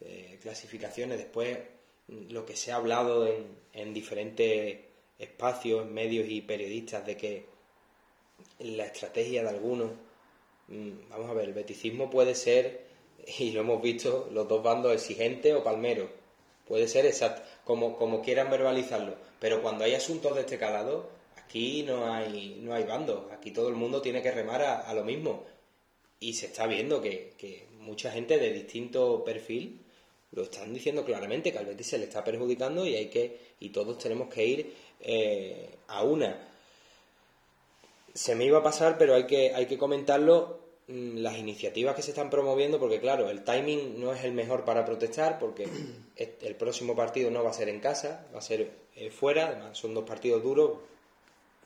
eh, 0.00 0.38
clasificaciones, 0.40 1.18
después 1.18 1.58
lo 2.08 2.46
que 2.46 2.56
se 2.56 2.72
ha 2.72 2.76
hablado 2.76 3.26
en, 3.26 3.46
en 3.74 3.92
diferentes 3.92 4.78
espacios, 5.18 5.86
medios 5.86 6.26
y 6.28 6.40
periodistas 6.40 7.04
de 7.06 7.16
que 7.16 7.46
la 8.58 8.86
estrategia 8.86 9.42
de 9.42 9.48
algunos. 9.48 9.92
Mm, 10.68 11.08
vamos 11.10 11.30
a 11.30 11.34
ver, 11.34 11.48
el 11.48 11.54
beticismo 11.54 12.10
puede 12.10 12.34
ser, 12.34 12.86
y 13.38 13.52
lo 13.52 13.60
hemos 13.60 13.82
visto, 13.82 14.28
los 14.32 14.48
dos 14.48 14.62
bandos 14.62 14.92
exigentes 14.92 15.54
o 15.54 15.62
palmeros. 15.62 16.10
Puede 16.66 16.88
ser 16.88 17.06
exacto, 17.06 17.42
como, 17.66 17.98
como 17.98 18.22
quieran 18.22 18.50
verbalizarlo. 18.50 19.16
Pero 19.38 19.60
cuando 19.60 19.84
hay 19.84 19.92
asuntos 19.92 20.34
de 20.34 20.40
este 20.40 20.56
calado, 20.56 21.10
aquí 21.36 21.82
no 21.82 22.10
hay, 22.10 22.58
no 22.62 22.72
hay 22.72 22.84
bandos. 22.84 23.30
Aquí 23.32 23.50
todo 23.50 23.68
el 23.68 23.74
mundo 23.74 24.00
tiene 24.00 24.22
que 24.22 24.30
remar 24.30 24.62
a, 24.62 24.94
lo 24.94 25.04
mismo. 25.04 25.44
Y 26.18 26.32
se 26.32 26.46
está 26.46 26.66
viendo 26.66 27.02
que, 27.02 27.34
que, 27.36 27.66
mucha 27.80 28.10
gente 28.10 28.38
de 28.38 28.52
distinto 28.52 29.22
perfil 29.22 29.80
lo 30.32 30.42
están 30.42 30.74
diciendo 30.74 31.04
claramente 31.04 31.52
que 31.52 31.58
al 31.58 31.66
Betis 31.66 31.86
se 31.86 31.98
le 31.98 32.04
está 32.06 32.24
perjudicando 32.24 32.84
y 32.84 32.96
hay 32.96 33.06
que 33.06 33.38
y 33.60 33.68
todos 33.68 33.96
tenemos 33.98 34.28
que 34.28 34.44
ir 34.44 34.74
eh, 35.00 35.70
a 35.86 36.02
una 36.02 36.36
se 38.16 38.34
me 38.34 38.46
iba 38.46 38.58
a 38.58 38.62
pasar, 38.62 38.96
pero 38.98 39.14
hay 39.14 39.26
que, 39.26 39.54
hay 39.54 39.66
que 39.66 39.76
comentarlo, 39.76 40.58
las 40.88 41.36
iniciativas 41.36 41.96
que 41.96 42.02
se 42.02 42.10
están 42.10 42.30
promoviendo, 42.30 42.78
porque 42.78 43.00
claro, 43.00 43.28
el 43.28 43.42
timing 43.42 44.00
no 44.00 44.12
es 44.12 44.24
el 44.24 44.32
mejor 44.32 44.64
para 44.64 44.84
protestar, 44.84 45.38
porque 45.38 45.68
el 46.16 46.54
próximo 46.54 46.94
partido 46.94 47.30
no 47.30 47.42
va 47.42 47.50
a 47.50 47.54
ser 47.54 47.68
en 47.68 47.80
casa, 47.80 48.26
va 48.32 48.38
a 48.38 48.42
ser 48.42 48.70
eh, 48.94 49.10
fuera, 49.10 49.48
además 49.48 49.76
son 49.76 49.94
dos 49.94 50.04
partidos 50.04 50.42
duros, 50.42 50.78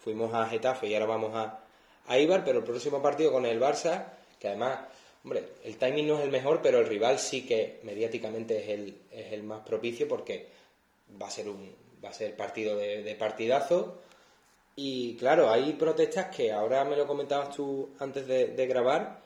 fuimos 0.03 0.33
a 0.33 0.47
Getafe 0.47 0.89
y 0.89 0.95
ahora 0.95 1.07
vamos 1.07 1.35
a, 1.35 1.61
a 2.07 2.19
Ibar, 2.19 2.45
pero 2.45 2.59
el 2.59 2.65
próximo 2.65 3.03
partido 3.03 3.31
con 3.31 3.45
el 3.45 3.61
Barça, 3.61 4.07
que 4.39 4.49
además, 4.49 4.81
hombre, 5.23 5.45
el 5.65 5.77
timing 5.77 6.09
no 6.09 6.19
es 6.19 6.25
el 6.25 6.31
mejor, 6.31 6.61
pero 6.63 6.79
el 6.79 6.87
rival 6.87 7.19
sí 7.19 7.47
que 7.47 7.81
mediáticamente 7.83 8.63
es 8.63 8.69
el, 8.71 8.97
es 9.13 9.33
el 9.33 9.43
más 9.43 9.61
propicio 9.61 10.09
porque 10.09 10.47
va 11.21 11.27
a 11.27 11.31
ser 11.31 11.49
un 11.49 11.75
va 12.03 12.09
a 12.09 12.15
ser 12.15 12.35
partido 12.35 12.79
de, 12.79 13.03
de 13.03 13.15
partidazo 13.15 13.99
y 14.77 15.17
claro, 15.17 15.51
hay 15.51 15.73
protestas 15.75 16.35
que 16.35 16.53
ahora 16.53 16.85
me 16.85 16.97
lo 16.97 17.07
comentabas 17.07 17.55
tú 17.55 17.91
antes 17.99 18.27
de, 18.27 18.67
grabar, 18.67 19.21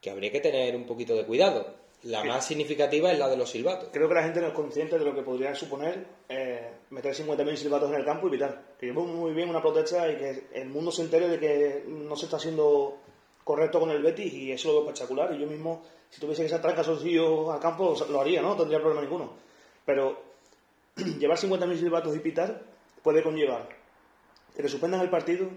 que 0.00 0.10
habría 0.10 0.32
que 0.32 0.40
tener 0.40 0.74
un 0.74 0.84
poquito 0.84 1.14
de 1.14 1.24
cuidado. 1.24 1.74
La 2.02 2.24
más 2.24 2.46
significativa 2.46 3.10
es 3.10 3.18
la 3.18 3.28
de 3.28 3.36
los 3.36 3.50
silbatos. 3.50 3.88
Creo 3.92 4.08
que 4.08 4.14
la 4.14 4.22
gente 4.22 4.40
no 4.40 4.48
es 4.48 4.52
consciente 4.52 4.98
de 4.98 5.04
lo 5.04 5.14
que 5.14 5.22
podría 5.22 5.54
suponer 5.54 6.06
eh, 6.28 6.70
meter 6.90 7.14
50.000 7.14 7.56
silbatos 7.56 7.90
en 7.90 7.96
el 7.96 8.04
campo 8.04 8.28
y 8.28 8.30
vital. 8.30 8.60
Que 8.78 8.92
veo 8.92 9.04
muy 9.04 9.32
bien 9.32 9.48
una 9.48 9.62
protesta 9.62 10.10
y 10.10 10.16
que 10.16 10.44
el 10.52 10.68
mundo 10.68 10.92
se 10.92 11.02
entere 11.02 11.28
de 11.28 11.38
que 11.38 11.84
no 11.88 12.14
se 12.14 12.26
está 12.26 12.36
haciendo 12.36 12.98
correcto 13.42 13.80
con 13.80 13.90
el 13.90 14.02
Betis 14.02 14.32
y 14.32 14.52
eso 14.52 14.68
lo 14.68 14.74
veo 14.74 14.82
espectacular. 14.90 15.34
Y 15.34 15.40
yo 15.40 15.46
mismo, 15.46 15.82
si 16.10 16.20
tuviese 16.20 16.42
que 16.42 16.48
sacar 16.48 16.74
calzoncillos 16.74 17.48
al 17.48 17.60
campo, 17.60 17.96
lo 18.08 18.20
haría, 18.20 18.40
¿no? 18.42 18.50
No 18.50 18.56
tendría 18.56 18.78
problema 18.78 19.02
ninguno. 19.02 19.32
Pero 19.84 20.20
llevar 21.18 21.38
50.000 21.38 21.78
silbatos 21.78 22.14
y 22.14 22.20
pitar 22.20 22.62
puede 23.02 23.22
conllevar 23.22 23.75
que 24.56 24.62
le 24.62 24.68
suspendan 24.70 25.02
el 25.02 25.10
partido, 25.10 25.48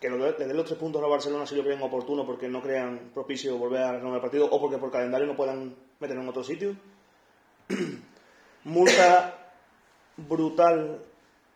que 0.00 0.08
le 0.08 0.32
den 0.32 0.56
los 0.56 0.66
tres 0.66 0.78
puntos 0.78 1.02
a 1.02 1.08
Barcelona 1.08 1.44
si 1.44 1.56
lo 1.56 1.64
creen 1.64 1.82
oportuno 1.82 2.24
porque 2.24 2.48
no 2.48 2.62
crean 2.62 3.10
propicio 3.12 3.58
volver 3.58 3.82
a 3.82 3.92
renovar 3.92 4.16
el 4.16 4.20
partido 4.20 4.46
o 4.48 4.60
porque 4.60 4.78
por 4.78 4.92
calendario 4.92 5.26
no 5.26 5.34
puedan 5.34 5.74
meterlo 5.98 6.22
en 6.22 6.28
otro 6.28 6.44
sitio. 6.44 6.76
Multa 8.64 9.52
brutal 10.16 11.02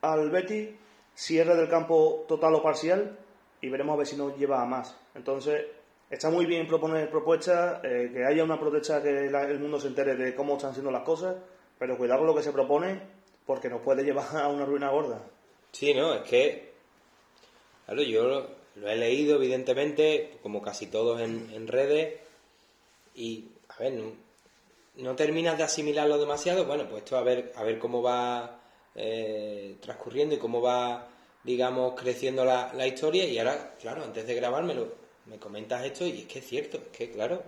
al 0.01 0.31
Betty, 0.31 0.77
cierre 1.15 1.55
del 1.55 1.69
campo 1.69 2.25
total 2.27 2.55
o 2.57 2.63
parcial 2.63 3.17
y 3.61 3.69
veremos 3.69 3.95
a 3.95 3.99
ver 3.99 4.07
si 4.07 4.17
nos 4.17 4.37
lleva 4.37 4.61
a 4.61 4.67
más. 4.67 4.99
Entonces, 5.15 5.67
está 6.11 6.31
muy 6.31 6.47
bien 6.47 6.67
proponer 6.67 7.09
propuestas, 7.11 7.81
eh, 7.85 8.11
que 8.13 8.25
haya 8.25 8.43
una 8.43 8.59
protesta 8.59 9.03
que 9.03 9.27
el 9.27 9.61
mundo 9.61 9.79
se 9.79 9.87
entere 9.87 10.17
de 10.17 10.35
cómo 10.35 10.57
están 10.57 10.73
siendo 10.73 10.91
las 10.91 11.03
cosas, 11.03 11.37
pero 11.79 11.97
cuidado 11.97 12.21
con 12.21 12.29
lo 12.29 12.35
que 12.35 12.43
se 12.43 12.53
propone 12.53 13.01
porque 13.47 13.69
nos 13.69 13.83
puede 13.83 14.03
llevar 14.03 14.37
a 14.37 14.49
una 14.49 14.65
ruina 14.65 14.91
gorda. 14.91 15.23
Sí, 15.71 15.95
no, 15.95 16.15
es 16.15 16.23
que 16.23 16.67
Claro, 17.88 18.03
yo 18.03 18.22
lo, 18.74 18.87
he 18.87 18.96
leído, 18.96 19.37
evidentemente, 19.37 20.37
como 20.42 20.61
casi 20.61 20.88
todos 20.88 21.22
en, 21.22 21.66
redes, 21.66 22.20
y, 23.14 23.46
a 23.66 23.83
ver, 23.83 23.94
no, 24.96 25.16
terminas 25.16 25.57
de 25.57 25.64
asimilarlo 25.64 26.18
demasiado. 26.18 26.66
Bueno, 26.66 26.87
pues 26.87 27.03
esto 27.03 27.16
a 27.16 27.22
ver, 27.22 27.51
a 27.57 27.62
ver 27.62 27.79
cómo 27.79 28.03
va 28.03 28.61
eh, 28.94 29.77
transcurriendo 29.81 30.35
y 30.35 30.38
cómo 30.38 30.61
va, 30.61 31.09
digamos, 31.42 31.98
creciendo 31.98 32.44
la, 32.44 32.87
historia. 32.87 33.24
Y 33.24 33.38
ahora, 33.38 33.74
claro, 33.81 34.05
antes 34.05 34.27
de 34.27 34.35
grabármelo, 34.35 34.92
me 35.24 35.38
comentas 35.38 35.83
esto 35.87 36.07
y 36.07 36.20
es 36.20 36.27
que 36.27 36.40
es 36.40 36.46
cierto, 36.46 36.77
es 36.77 36.94
que, 36.94 37.11
claro, 37.11 37.42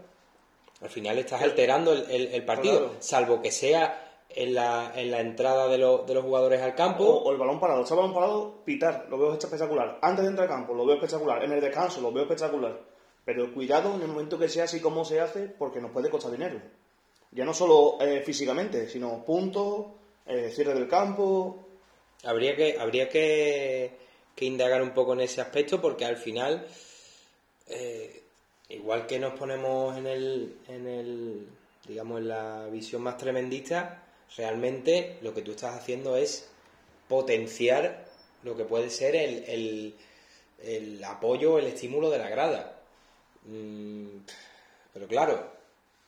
al 0.80 0.88
final 0.88 1.18
estás 1.18 1.42
alterando 1.42 1.92
el, 1.92 2.42
partido, 2.46 2.96
salvo 3.00 3.42
que 3.42 3.52
sea 3.52 4.09
en 4.34 4.54
la, 4.54 4.92
en 4.94 5.10
la 5.10 5.20
entrada 5.20 5.66
de, 5.68 5.76
de, 5.76 6.14
los 6.14 6.24
jugadores 6.24 6.60
al 6.62 6.74
campo. 6.74 7.04
O, 7.04 7.32
el 7.32 7.38
balón 7.38 7.58
parado. 7.58 7.82
Está 7.82 7.94
el 7.94 8.00
balón 8.00 8.14
parado, 8.14 8.64
pitar, 8.64 9.06
lo 9.10 9.18
veo 9.18 9.34
espectacular. 9.34 9.98
Antes 10.02 10.24
de 10.24 10.30
entrar 10.30 10.48
al 10.48 10.54
campo, 10.54 10.74
lo 10.74 10.86
veo 10.86 10.96
espectacular. 10.96 11.42
En 11.44 11.52
el 11.52 11.60
descanso, 11.60 12.00
lo 12.00 12.12
veo 12.12 12.24
espectacular. 12.24 12.80
Pero 13.24 13.52
cuidado 13.52 13.94
en 13.94 14.02
el 14.02 14.08
momento 14.08 14.38
que 14.38 14.48
sea 14.48 14.64
así 14.64 14.80
como 14.80 15.04
se 15.04 15.20
hace, 15.20 15.46
porque 15.46 15.80
nos 15.80 15.90
puede 15.90 16.10
costar 16.10 16.32
dinero. 16.32 16.60
Ya 17.32 17.44
no 17.44 17.54
solo 17.54 17.98
eh, 18.00 18.22
físicamente, 18.22 18.88
sino 18.88 19.24
puntos, 19.24 19.86
eh, 20.26 20.50
cierre 20.50 20.74
del 20.74 20.88
campo. 20.88 21.66
Habría 22.24 22.56
que, 22.56 22.78
habría 22.78 23.08
que, 23.08 23.92
que, 24.34 24.44
indagar 24.44 24.82
un 24.82 24.90
poco 24.90 25.12
en 25.14 25.20
ese 25.20 25.40
aspecto, 25.40 25.80
porque 25.80 26.04
al 26.04 26.16
final, 26.16 26.66
eh, 27.68 28.22
igual 28.68 29.06
que 29.06 29.18
nos 29.18 29.38
ponemos 29.38 29.96
en 29.96 30.06
el, 30.06 30.56
en 30.68 30.86
el, 30.86 31.48
digamos, 31.86 32.20
en 32.20 32.28
la 32.28 32.66
visión 32.66 33.02
más 33.02 33.16
tremendista, 33.16 34.02
realmente 34.36 35.18
lo 35.22 35.34
que 35.34 35.42
tú 35.42 35.52
estás 35.52 35.76
haciendo 35.76 36.16
es 36.16 36.48
potenciar 37.08 38.06
lo 38.42 38.56
que 38.56 38.64
puede 38.64 38.90
ser 38.90 39.16
el, 39.16 39.94
el, 40.62 41.04
apoyo, 41.04 41.58
el 41.58 41.66
estímulo 41.66 42.10
de 42.10 42.18
la 42.18 42.28
grada. 42.28 42.80
Mm, 43.44 44.18
pero 44.92 45.06
claro, 45.08 45.44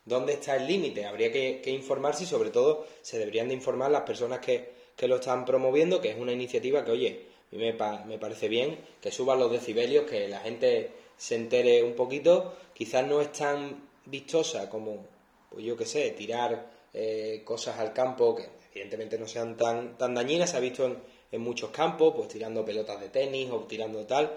¿dónde 0.04 0.34
está 0.34 0.56
el 0.56 0.66
límite? 0.66 1.06
Habría 1.06 1.32
que, 1.32 1.62
informarse 1.66 2.24
y 2.24 2.26
sobre 2.26 2.50
todo 2.50 2.86
se 3.02 3.18
deberían 3.18 3.48
de 3.48 3.54
informar 3.54 3.90
las 3.90 4.02
personas 4.02 4.40
que, 4.40 4.70
que, 4.96 5.08
lo 5.08 5.16
están 5.16 5.44
promoviendo, 5.44 6.00
que 6.00 6.10
es 6.10 6.18
una 6.18 6.32
iniciativa 6.32 6.84
que, 6.84 6.90
oye, 6.92 7.26
y 7.50 7.56
me, 7.56 7.74
pa- 7.74 8.04
me 8.04 8.18
parece 8.18 8.48
bien 8.48 8.78
que 9.00 9.10
suban 9.12 9.38
los 9.38 9.50
decibelios, 9.52 10.08
que 10.08 10.28
la 10.28 10.40
gente 10.40 10.90
se 11.16 11.34
entere 11.36 11.82
un 11.82 11.94
poquito. 11.94 12.54
Quizás 12.74 13.06
no 13.06 13.20
es 13.20 13.32
tan 13.32 13.88
vistosa 14.06 14.70
como, 14.70 15.04
pues 15.50 15.64
yo 15.64 15.76
qué 15.76 15.86
sé, 15.86 16.10
tirar 16.12 16.70
eh, 16.94 17.42
cosas 17.44 17.78
al 17.78 17.92
campo 17.92 18.34
que 18.34 18.48
evidentemente 18.72 19.18
no 19.18 19.26
sean 19.26 19.56
tan, 19.56 19.96
tan 19.98 20.14
dañinas. 20.14 20.50
Se 20.50 20.56
ha 20.56 20.60
visto 20.60 20.84
en, 20.86 20.98
en 21.30 21.40
muchos 21.40 21.70
campos, 21.70 22.12
pues 22.16 22.28
tirando 22.28 22.64
pelotas 22.64 23.00
de 23.00 23.08
tenis 23.08 23.50
o 23.50 23.60
tirando 23.64 24.04
tal. 24.06 24.36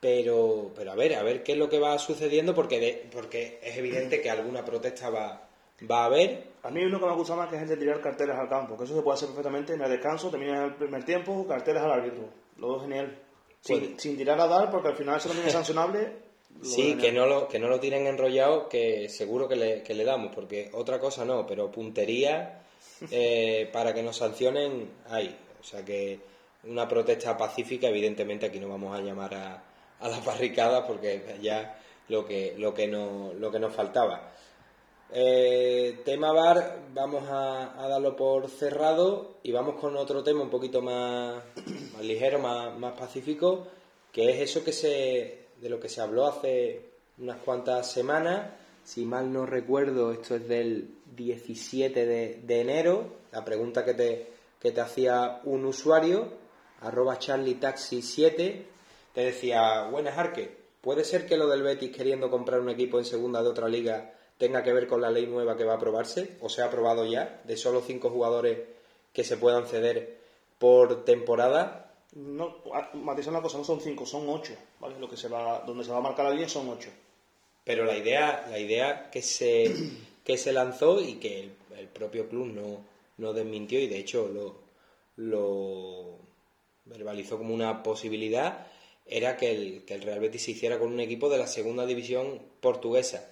Pero, 0.00 0.72
pero 0.74 0.90
a 0.92 0.94
ver, 0.96 1.14
a 1.14 1.22
ver 1.22 1.44
qué 1.44 1.52
es 1.52 1.58
lo 1.58 1.68
que 1.68 1.78
va 1.78 1.96
sucediendo, 1.98 2.54
porque, 2.54 2.80
de- 2.80 3.08
porque 3.12 3.60
es 3.62 3.76
evidente 3.76 4.20
que 4.20 4.30
alguna 4.30 4.64
protesta 4.64 5.10
va, 5.10 5.48
va 5.88 6.02
a 6.02 6.04
haber. 6.06 6.48
A 6.64 6.70
mí 6.70 6.80
lo 6.86 6.98
que 6.98 7.06
me 7.06 7.14
gusta 7.14 7.36
más 7.36 7.48
que 7.48 7.56
es 7.56 7.62
el 7.62 7.68
de 7.68 7.76
tirar 7.76 8.00
carteles 8.00 8.36
al 8.36 8.48
campo, 8.48 8.76
que 8.76 8.82
eso 8.84 8.96
se 8.96 9.02
puede 9.02 9.14
hacer 9.14 9.28
perfectamente 9.28 9.74
en 9.74 9.80
el 9.80 9.90
descanso, 9.90 10.28
termina 10.30 10.64
el 10.64 10.74
primer 10.74 11.04
tiempo, 11.04 11.46
carteles 11.46 11.82
al 11.82 11.92
árbitro. 11.92 12.24
Lo 12.56 12.68
veo 12.70 12.80
genial. 12.80 13.16
Sin, 13.60 13.78
Puede. 13.78 13.98
sin 14.00 14.16
tirar 14.16 14.40
a 14.40 14.48
dar, 14.48 14.70
porque 14.72 14.88
al 14.88 14.96
final 14.96 15.16
eso 15.18 15.28
también 15.28 15.46
es 15.46 15.52
sancionable. 15.52 16.12
Sí, 16.60 16.96
que 16.96 17.10
no, 17.10 17.26
lo, 17.26 17.48
que 17.48 17.58
no 17.58 17.68
lo 17.68 17.80
tiren 17.80 18.06
enrollado, 18.06 18.68
que 18.68 19.08
seguro 19.08 19.48
que 19.48 19.56
le, 19.56 19.82
que 19.82 19.94
le 19.94 20.04
damos, 20.04 20.32
porque 20.34 20.70
otra 20.74 21.00
cosa 21.00 21.24
no, 21.24 21.46
pero 21.46 21.72
puntería 21.72 22.62
eh, 23.10 23.68
para 23.72 23.92
que 23.92 24.02
nos 24.02 24.16
sancionen 24.16 24.90
hay. 25.08 25.36
O 25.60 25.64
sea 25.64 25.84
que 25.84 26.20
una 26.64 26.86
protesta 26.86 27.36
pacífica, 27.36 27.88
evidentemente 27.88 28.46
aquí 28.46 28.60
no 28.60 28.68
vamos 28.68 28.96
a 28.96 29.02
llamar 29.02 29.34
a, 29.34 29.64
a 30.00 30.08
las 30.08 30.24
barricadas 30.24 30.84
porque 30.86 31.36
ya 31.40 31.78
lo 32.08 32.26
que, 32.26 32.54
lo 32.58 32.74
que, 32.74 32.86
no, 32.86 33.32
lo 33.32 33.50
que 33.50 33.58
nos 33.58 33.74
faltaba. 33.74 34.30
Eh, 35.14 36.00
tema 36.04 36.32
bar, 36.32 36.78
vamos 36.94 37.28
a, 37.28 37.82
a 37.82 37.86
darlo 37.86 38.16
por 38.16 38.48
cerrado 38.48 39.36
y 39.42 39.52
vamos 39.52 39.78
con 39.78 39.96
otro 39.96 40.22
tema 40.22 40.42
un 40.42 40.48
poquito 40.48 40.80
más, 40.80 41.42
más 41.92 42.02
ligero, 42.02 42.38
más, 42.38 42.78
más 42.78 42.98
pacífico, 42.98 43.66
que 44.10 44.30
es 44.30 44.40
eso 44.40 44.64
que 44.64 44.72
se, 44.72 45.41
de 45.62 45.70
lo 45.70 45.78
que 45.78 45.88
se 45.88 46.00
habló 46.00 46.26
hace 46.26 46.80
unas 47.18 47.38
cuantas 47.38 47.90
semanas. 47.90 48.50
Si 48.84 49.04
mal 49.04 49.32
no 49.32 49.46
recuerdo, 49.46 50.10
esto 50.10 50.34
es 50.34 50.48
del 50.48 50.90
17 51.16 52.04
de, 52.04 52.60
enero. 52.60 53.06
La 53.30 53.44
pregunta 53.44 53.84
que 53.84 53.94
te, 53.94 54.26
que 54.60 54.72
te 54.72 54.80
hacía 54.80 55.40
un 55.44 55.64
usuario, 55.64 56.28
arroba 56.80 57.18
charlietaxi7, 57.18 58.62
te 59.14 59.20
decía, 59.20 59.84
buenas 59.88 60.18
Arque, 60.18 60.50
¿puede 60.80 61.04
ser 61.04 61.26
que 61.26 61.36
lo 61.36 61.48
del 61.48 61.62
Betis 61.62 61.96
queriendo 61.96 62.28
comprar 62.28 62.60
un 62.60 62.70
equipo 62.70 62.98
en 62.98 63.04
segunda 63.04 63.42
de 63.42 63.48
otra 63.48 63.68
liga 63.68 64.14
tenga 64.38 64.64
que 64.64 64.72
ver 64.72 64.88
con 64.88 65.00
la 65.00 65.10
ley 65.10 65.28
nueva 65.28 65.56
que 65.56 65.62
va 65.62 65.74
a 65.74 65.76
aprobarse, 65.76 66.36
o 66.40 66.48
se 66.48 66.62
ha 66.62 66.64
aprobado 66.64 67.06
ya, 67.06 67.40
de 67.44 67.56
solo 67.56 67.80
cinco 67.80 68.10
jugadores 68.10 68.58
que 69.12 69.22
se 69.22 69.36
puedan 69.36 69.66
ceder 69.66 70.18
por 70.58 71.04
temporada? 71.04 71.81
No, 72.12 72.56
a- 72.74 72.90
matizar 72.94 73.32
una 73.32 73.42
cosa, 73.42 73.58
no 73.58 73.64
son 73.64 73.80
cinco, 73.80 74.04
son 74.06 74.28
ocho. 74.28 74.54
¿vale? 74.80 74.98
Lo 74.98 75.08
que 75.08 75.16
se 75.16 75.28
va, 75.28 75.60
donde 75.66 75.84
se 75.84 75.90
va 75.90 75.98
a 75.98 76.02
marcar 76.02 76.26
la 76.26 76.32
línea 76.32 76.48
son 76.48 76.68
ocho. 76.68 76.90
Pero 77.64 77.84
la 77.84 77.96
idea, 77.96 78.46
la 78.50 78.58
idea 78.58 79.10
que 79.10 79.22
se, 79.22 79.72
que 80.24 80.36
se 80.36 80.52
lanzó 80.52 81.00
y 81.00 81.14
que 81.14 81.40
el, 81.40 81.52
el 81.78 81.88
propio 81.88 82.28
club 82.28 82.46
no, 82.46 82.84
no 83.18 83.32
desmintió 83.32 83.78
y 83.80 83.86
de 83.86 83.98
hecho 83.98 84.28
lo, 84.28 84.56
lo 85.16 86.18
verbalizó 86.84 87.38
como 87.38 87.54
una 87.54 87.82
posibilidad 87.82 88.66
era 89.06 89.36
que 89.36 89.50
el, 89.52 89.84
que 89.84 89.94
el 89.94 90.02
Real 90.02 90.20
Betis 90.20 90.42
se 90.44 90.50
hiciera 90.52 90.78
con 90.78 90.92
un 90.92 91.00
equipo 91.00 91.28
de 91.28 91.38
la 91.38 91.46
segunda 91.46 91.86
división 91.86 92.40
portuguesa. 92.60 93.28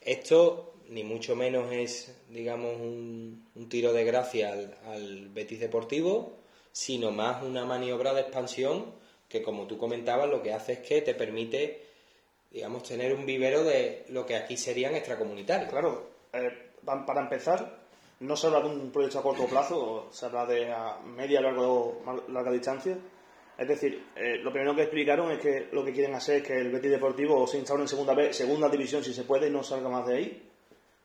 Esto 0.00 0.72
ni 0.88 1.04
mucho 1.04 1.36
menos 1.36 1.70
es, 1.72 2.14
digamos, 2.30 2.74
un, 2.76 3.44
un 3.54 3.68
tiro 3.68 3.92
de 3.92 4.04
gracia 4.04 4.52
al, 4.52 4.74
al 4.86 5.28
Betis 5.28 5.60
Deportivo, 5.60 6.37
sino 6.78 7.10
más 7.10 7.42
una 7.42 7.64
maniobra 7.64 8.14
de 8.14 8.20
expansión 8.20 8.94
que, 9.28 9.42
como 9.42 9.66
tú 9.66 9.76
comentabas, 9.78 10.28
lo 10.28 10.40
que 10.44 10.52
hace 10.52 10.74
es 10.74 10.78
que 10.78 11.02
te 11.02 11.12
permite, 11.12 11.82
digamos, 12.52 12.84
tener 12.84 13.12
un 13.14 13.26
vivero 13.26 13.64
de 13.64 14.04
lo 14.10 14.24
que 14.24 14.36
aquí 14.36 14.56
serían 14.56 14.94
extracomunitarios. 14.94 15.68
Claro, 15.70 16.06
eh, 16.32 16.70
pa- 16.84 17.04
para 17.04 17.20
empezar, 17.22 17.80
no 18.20 18.36
se 18.36 18.46
habla 18.46 18.60
de 18.60 18.68
un 18.68 18.92
proyecto 18.92 19.18
a 19.18 19.22
corto 19.24 19.46
plazo, 19.46 20.06
se 20.12 20.26
habla 20.26 20.46
de 20.46 20.70
a 20.72 20.98
media, 21.04 21.40
largo, 21.40 22.00
larga 22.28 22.52
distancia. 22.52 22.96
Es 23.58 23.66
decir, 23.66 24.04
eh, 24.14 24.36
lo 24.36 24.52
primero 24.52 24.76
que 24.76 24.82
explicaron 24.82 25.32
es 25.32 25.40
que 25.40 25.66
lo 25.72 25.84
que 25.84 25.92
quieren 25.92 26.14
hacer 26.14 26.36
es 26.36 26.42
que 26.46 26.60
el 26.60 26.70
Betis 26.70 26.92
Deportivo 26.92 27.44
se 27.48 27.58
instaure 27.58 27.82
en 27.82 27.88
segunda, 27.88 28.32
segunda 28.32 28.68
división 28.68 29.02
si 29.02 29.12
se 29.12 29.24
puede 29.24 29.48
y 29.48 29.50
no 29.50 29.64
salga 29.64 29.88
más 29.88 30.06
de 30.06 30.14
ahí. 30.16 30.48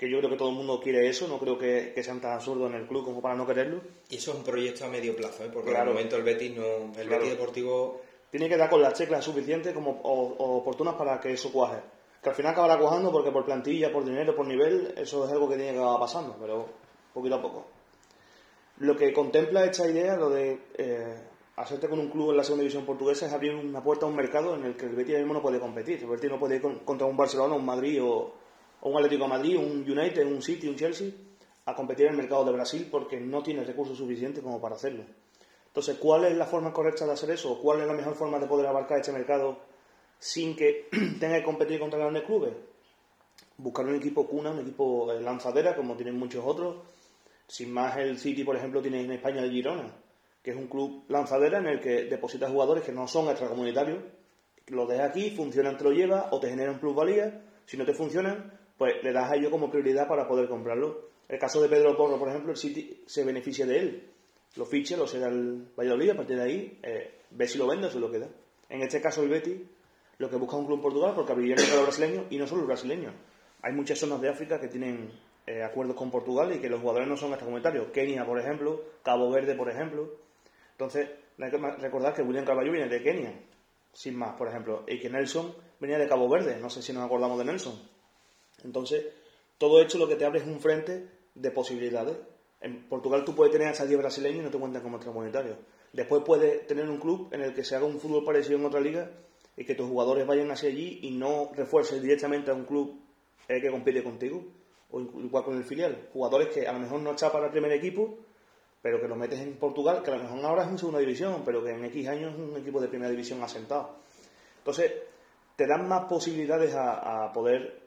Que 0.04 0.10
yo 0.10 0.18
creo 0.18 0.30
que 0.32 0.36
todo 0.36 0.50
el 0.50 0.56
mundo 0.56 0.82
quiere 0.82 1.08
eso, 1.08 1.30
no 1.30 1.40
creo 1.40 1.58
que, 1.58 1.94
que 1.96 2.04
sean 2.04 2.20
tan 2.20 2.34
absurdos 2.34 2.70
en 2.70 2.76
el 2.76 2.88
club 2.88 3.06
como 3.06 3.22
para 3.22 3.36
no 3.36 3.48
quererlo. 3.48 3.80
Y 4.10 4.18
eso 4.18 4.32
es 4.32 4.38
un 4.38 4.44
proyecto 4.44 4.84
a 4.84 4.90
medio 4.90 5.16
plazo, 5.16 5.46
¿eh? 5.46 5.50
porque 5.54 5.70
Claro. 5.70 5.92
de 5.92 5.94
momento 5.94 6.18
el 6.18 6.24
Betis 6.24 6.58
no, 6.58 6.64
el 6.66 6.92
Claro. 6.92 7.10
Betis 7.10 7.30
Deportivo 7.30 8.02
Tiene 8.30 8.50
que 8.50 8.58
dar 8.58 8.70
con 8.70 8.82
las 8.82 8.94
teclas 8.96 9.24
suficientes 9.24 9.74
como 9.74 9.92
o, 10.04 10.12
o 10.38 10.58
oportunas 10.58 10.96
para 10.96 11.22
que 11.22 11.32
eso 11.32 11.54
cuaje. 11.54 11.80
Que 12.22 12.30
al 12.30 12.36
final 12.36 12.52
acabará 12.52 12.78
cuajando 12.80 13.12
porque 13.14 13.32
por 13.32 13.46
plantilla, 13.46 13.94
por 13.94 14.04
dinero, 14.04 14.36
por 14.36 14.46
nivel, 14.46 14.94
eso 14.98 15.24
es 15.26 15.32
algo 15.32 15.48
que 15.48 15.56
tiene 15.56 15.72
que 15.72 15.78
acabar 15.80 16.00
pasando, 16.02 16.36
pero 16.38 16.66
poquito 17.14 17.36
a 17.36 17.42
poco. 17.42 17.66
Lo 18.80 18.96
que 18.98 19.14
contempla 19.14 19.64
esta 19.66 19.88
idea, 19.88 20.16
lo 20.18 20.30
de 20.32 20.58
eh, 20.78 21.16
hacerte 21.58 21.88
con 21.88 22.00
un 22.00 22.10
club 22.10 22.32
en 22.32 22.38
la 22.38 22.44
segunda 22.44 22.64
división 22.64 22.86
portuguesa, 22.86 23.28
es 23.28 23.34
abrir 23.34 23.54
una 23.56 23.82
puerta 23.84 24.06
a 24.06 24.10
un 24.10 24.16
mercado 24.16 24.56
en 24.56 24.66
el 24.66 24.76
que 24.76 24.86
el 24.88 24.96
Betis 24.96 25.18
mismo 25.18 25.34
no 25.34 25.42
puede 25.42 25.60
competir. 25.60 26.00
El 26.02 26.08
Betis 26.08 26.30
no 26.30 26.40
puede 26.40 26.56
ir 26.56 26.62
con- 26.62 26.80
contra 26.80 27.06
un 27.08 27.16
Barcelona, 27.16 27.54
un 27.56 27.66
Madrid 27.66 28.02
o, 28.04 28.34
un 28.90 28.98
Atlético 28.98 29.24
de 29.24 29.30
Madrid, 29.30 29.58
un 29.58 29.90
United, 29.90 30.26
un 30.26 30.42
City, 30.42 30.68
un 30.68 30.76
Chelsea, 30.76 31.10
a 31.66 31.76
competir 31.76 32.06
en 32.06 32.12
el 32.12 32.18
mercado 32.18 32.44
de 32.46 32.52
Brasil 32.52 32.88
porque 32.92 33.20
no 33.20 33.42
tiene 33.42 33.64
recursos 33.64 33.98
suficientes 33.98 34.44
como 34.44 34.60
para 34.60 34.76
hacerlo. 34.76 35.04
Entonces, 35.68 35.98
¿cuál 35.98 36.26
es 36.26 36.38
la 36.38 36.46
forma 36.46 36.74
correcta 36.74 37.06
de 37.06 37.14
hacer 37.14 37.32
eso? 37.32 37.60
¿Cuál 37.62 37.82
es 37.82 37.88
la 37.88 37.94
mejor 37.94 38.16
forma 38.16 38.38
de 38.38 38.48
poder 38.48 38.68
abarcar 38.68 39.00
este 39.00 39.12
mercado 39.12 39.60
sin 40.20 40.56
que 40.56 40.88
tenga 41.20 41.38
que 41.38 41.44
competir 41.44 41.80
contra 41.80 41.98
grandes 41.98 42.24
clubes? 42.24 42.54
Buscar 43.58 43.86
un 43.86 43.96
equipo 43.96 44.28
cuna, 44.28 44.52
un 44.52 44.60
equipo 44.60 45.12
eh, 45.12 45.22
lanzadera, 45.22 45.76
como 45.76 45.96
tienen 45.96 46.18
muchos 46.18 46.44
otros. 46.46 46.84
Sin 47.48 47.72
más, 47.72 47.98
el 47.98 48.20
City, 48.20 48.44
por 48.44 48.56
ejemplo, 48.56 48.82
tiene 48.82 49.02
en 49.02 49.12
España 49.12 49.42
el 49.42 49.52
Girona, 49.52 49.92
que 50.44 50.52
es 50.52 50.58
un 50.58 50.68
club 50.68 51.06
lanzadera 51.08 51.60
en 51.60 51.68
el 51.68 51.80
que 51.80 52.06
depositas 52.06 52.52
jugadores 52.52 52.84
que 52.84 52.92
no 52.92 53.08
son 53.08 53.30
extracomunitarios, 53.30 54.04
los 54.68 54.88
dejas 54.88 55.10
aquí, 55.10 55.32
funcionan, 55.32 55.78
te 55.78 55.84
lo 55.84 55.92
llevas, 55.92 56.26
o 56.32 56.40
te 56.40 56.50
generan 56.50 56.80
plusvalía. 56.80 57.42
Si 57.66 57.78
no 57.78 57.86
te 57.86 57.94
funcionan, 57.94 58.52
pues 58.78 59.04
le 59.04 59.12
das 59.12 59.32
a 59.32 59.36
ellos 59.36 59.52
como 59.52 59.70
prioridad 59.70 60.08
para 60.08 60.28
poder 60.28 60.48
comprarlo. 60.48 61.10
El 61.28 61.40
caso 61.40 61.62
de 61.62 61.70
Pedro 61.70 61.96
Porro, 61.96 62.20
por 62.20 62.30
ejemplo, 62.30 62.52
el 62.52 62.58
City 62.58 63.04
se 63.06 63.24
beneficia 63.24 63.66
de 63.66 63.78
él. 63.78 64.10
Lo 64.56 64.66
ficha, 64.66 64.98
lo 64.98 65.08
será 65.08 65.30
el 65.30 65.68
Valladolid, 65.78 66.12
a 66.12 66.16
partir 66.16 66.38
de 66.38 66.44
ahí 66.44 66.80
eh, 66.84 67.22
ve 67.32 67.48
si 67.48 67.58
lo 67.58 67.68
vende 67.68 67.88
o 67.88 67.90
se 67.90 68.00
lo 68.00 68.12
queda. 68.12 68.30
En 68.70 68.82
este 68.82 69.02
caso 69.02 69.24
el 69.24 69.30
Betis 69.30 69.62
lo 70.18 70.30
que 70.30 70.36
busca 70.36 70.56
un 70.56 70.66
club 70.66 70.78
en 70.78 70.84
Portugal 70.84 71.14
porque 71.16 71.32
abriría 71.32 71.56
el 71.56 71.62
mercado 71.62 71.84
brasileño 71.84 72.26
y 72.30 72.38
no 72.38 72.48
solo 72.48 72.62
el 72.62 72.68
brasileño. 72.68 73.14
Hay 73.62 73.74
muchas 73.74 74.00
zonas 74.00 74.22
de 74.22 74.30
África 74.30 74.60
que 74.60 74.68
tienen 74.68 75.12
eh, 75.48 75.64
acuerdos 75.64 75.96
con 75.96 76.12
Portugal 76.12 76.54
y 76.56 76.60
que 76.60 76.70
los 76.70 76.82
jugadores 76.82 77.08
no 77.08 77.18
son 77.18 77.30
extracomunitarios. 77.30 77.88
Kenia, 77.92 78.26
por 78.26 78.40
ejemplo, 78.40 78.82
Cabo 79.04 79.32
Verde, 79.32 79.56
por 79.56 79.70
ejemplo. 79.70 80.12
Entonces, 80.72 81.10
hay 81.40 81.52
que 81.52 81.58
recordar 81.58 82.14
que 82.14 82.22
William 82.22 82.46
Carvalho 82.46 82.72
viene 82.72 82.88
de 82.88 83.02
Kenia, 83.02 83.34
sin 83.92 84.18
más, 84.18 84.36
por 84.36 84.48
ejemplo, 84.48 84.84
y 84.88 85.00
que 85.00 85.10
Nelson 85.10 85.54
venía 85.80 85.98
de 85.98 86.08
Cabo 86.08 86.30
Verde. 86.30 86.58
No 86.60 86.70
sé 86.70 86.82
si 86.82 86.94
nos 86.94 87.04
acordamos 87.04 87.38
de 87.38 87.46
Nelson. 87.46 87.93
Entonces, 88.64 89.06
todo 89.58 89.82
esto 89.82 89.98
lo 89.98 90.08
que 90.08 90.16
te 90.16 90.26
abre 90.26 90.40
es 90.40 90.46
un 90.46 90.60
frente 90.60 91.08
de 91.36 91.52
posibilidades. 91.52 92.18
En 92.62 92.88
Portugal 92.88 93.24
tú 93.26 93.36
puedes 93.36 93.52
tener 93.52 93.68
hasta 93.68 93.86
10 93.86 94.00
brasileños 94.00 94.40
y 94.40 94.44
no 94.44 94.52
te 94.52 94.58
cuentan 94.58 94.82
como 94.82 94.98
extracomunitarios. 94.98 95.58
Después 95.92 96.24
puedes 96.26 96.66
tener 96.66 96.90
un 96.90 96.98
club 96.98 97.30
en 97.32 97.42
el 97.42 97.54
que 97.54 97.64
se 97.64 97.76
haga 97.76 97.86
un 97.86 98.00
fútbol 98.00 98.24
parecido 98.24 98.58
en 98.58 98.66
otra 98.66 98.80
liga 98.80 99.12
y 99.56 99.66
que 99.66 99.76
tus 99.76 99.88
jugadores 99.88 100.26
vayan 100.26 100.50
hacia 100.52 100.70
allí 100.70 101.00
y 101.04 101.12
no 101.12 101.52
refuerces 101.56 102.02
directamente 102.02 102.52
a 102.52 102.54
un 102.54 102.66
club 102.66 103.00
eh, 103.48 103.62
que 103.62 103.70
compite 103.70 104.04
contigo. 104.04 104.44
O 104.92 105.02
igual 105.02 105.44
con 105.44 105.58
el 105.58 105.64
filial. 105.64 106.10
Jugadores 106.14 106.50
que 106.50 106.68
a 106.68 106.74
lo 106.74 106.80
mejor 106.80 107.02
no 107.02 107.12
está 107.12 107.32
para 107.32 107.48
el 107.48 107.52
primer 107.52 107.72
equipo, 107.72 108.18
pero 108.82 109.02
que 109.02 109.08
lo 109.08 109.16
metes 109.16 109.40
en 109.40 109.54
Portugal, 109.58 110.02
que 110.04 110.12
a 110.12 110.18
lo 110.18 110.24
mejor 110.24 110.46
ahora 110.46 110.64
es 110.64 110.70
en 110.70 110.78
segunda 110.78 111.00
división, 111.00 111.42
pero 111.46 111.64
que 111.64 111.72
en 111.72 111.84
X 111.86 112.08
años 112.08 112.34
es 112.34 112.40
un 112.40 112.58
equipo 112.58 112.80
de 112.80 112.88
primera 112.88 113.10
división 113.10 113.42
asentado. 113.42 113.98
Entonces, 114.60 114.92
te 115.56 115.68
dan 115.68 115.88
más 115.88 116.06
posibilidades 116.06 116.74
a 116.76 117.32
poder 117.34 117.83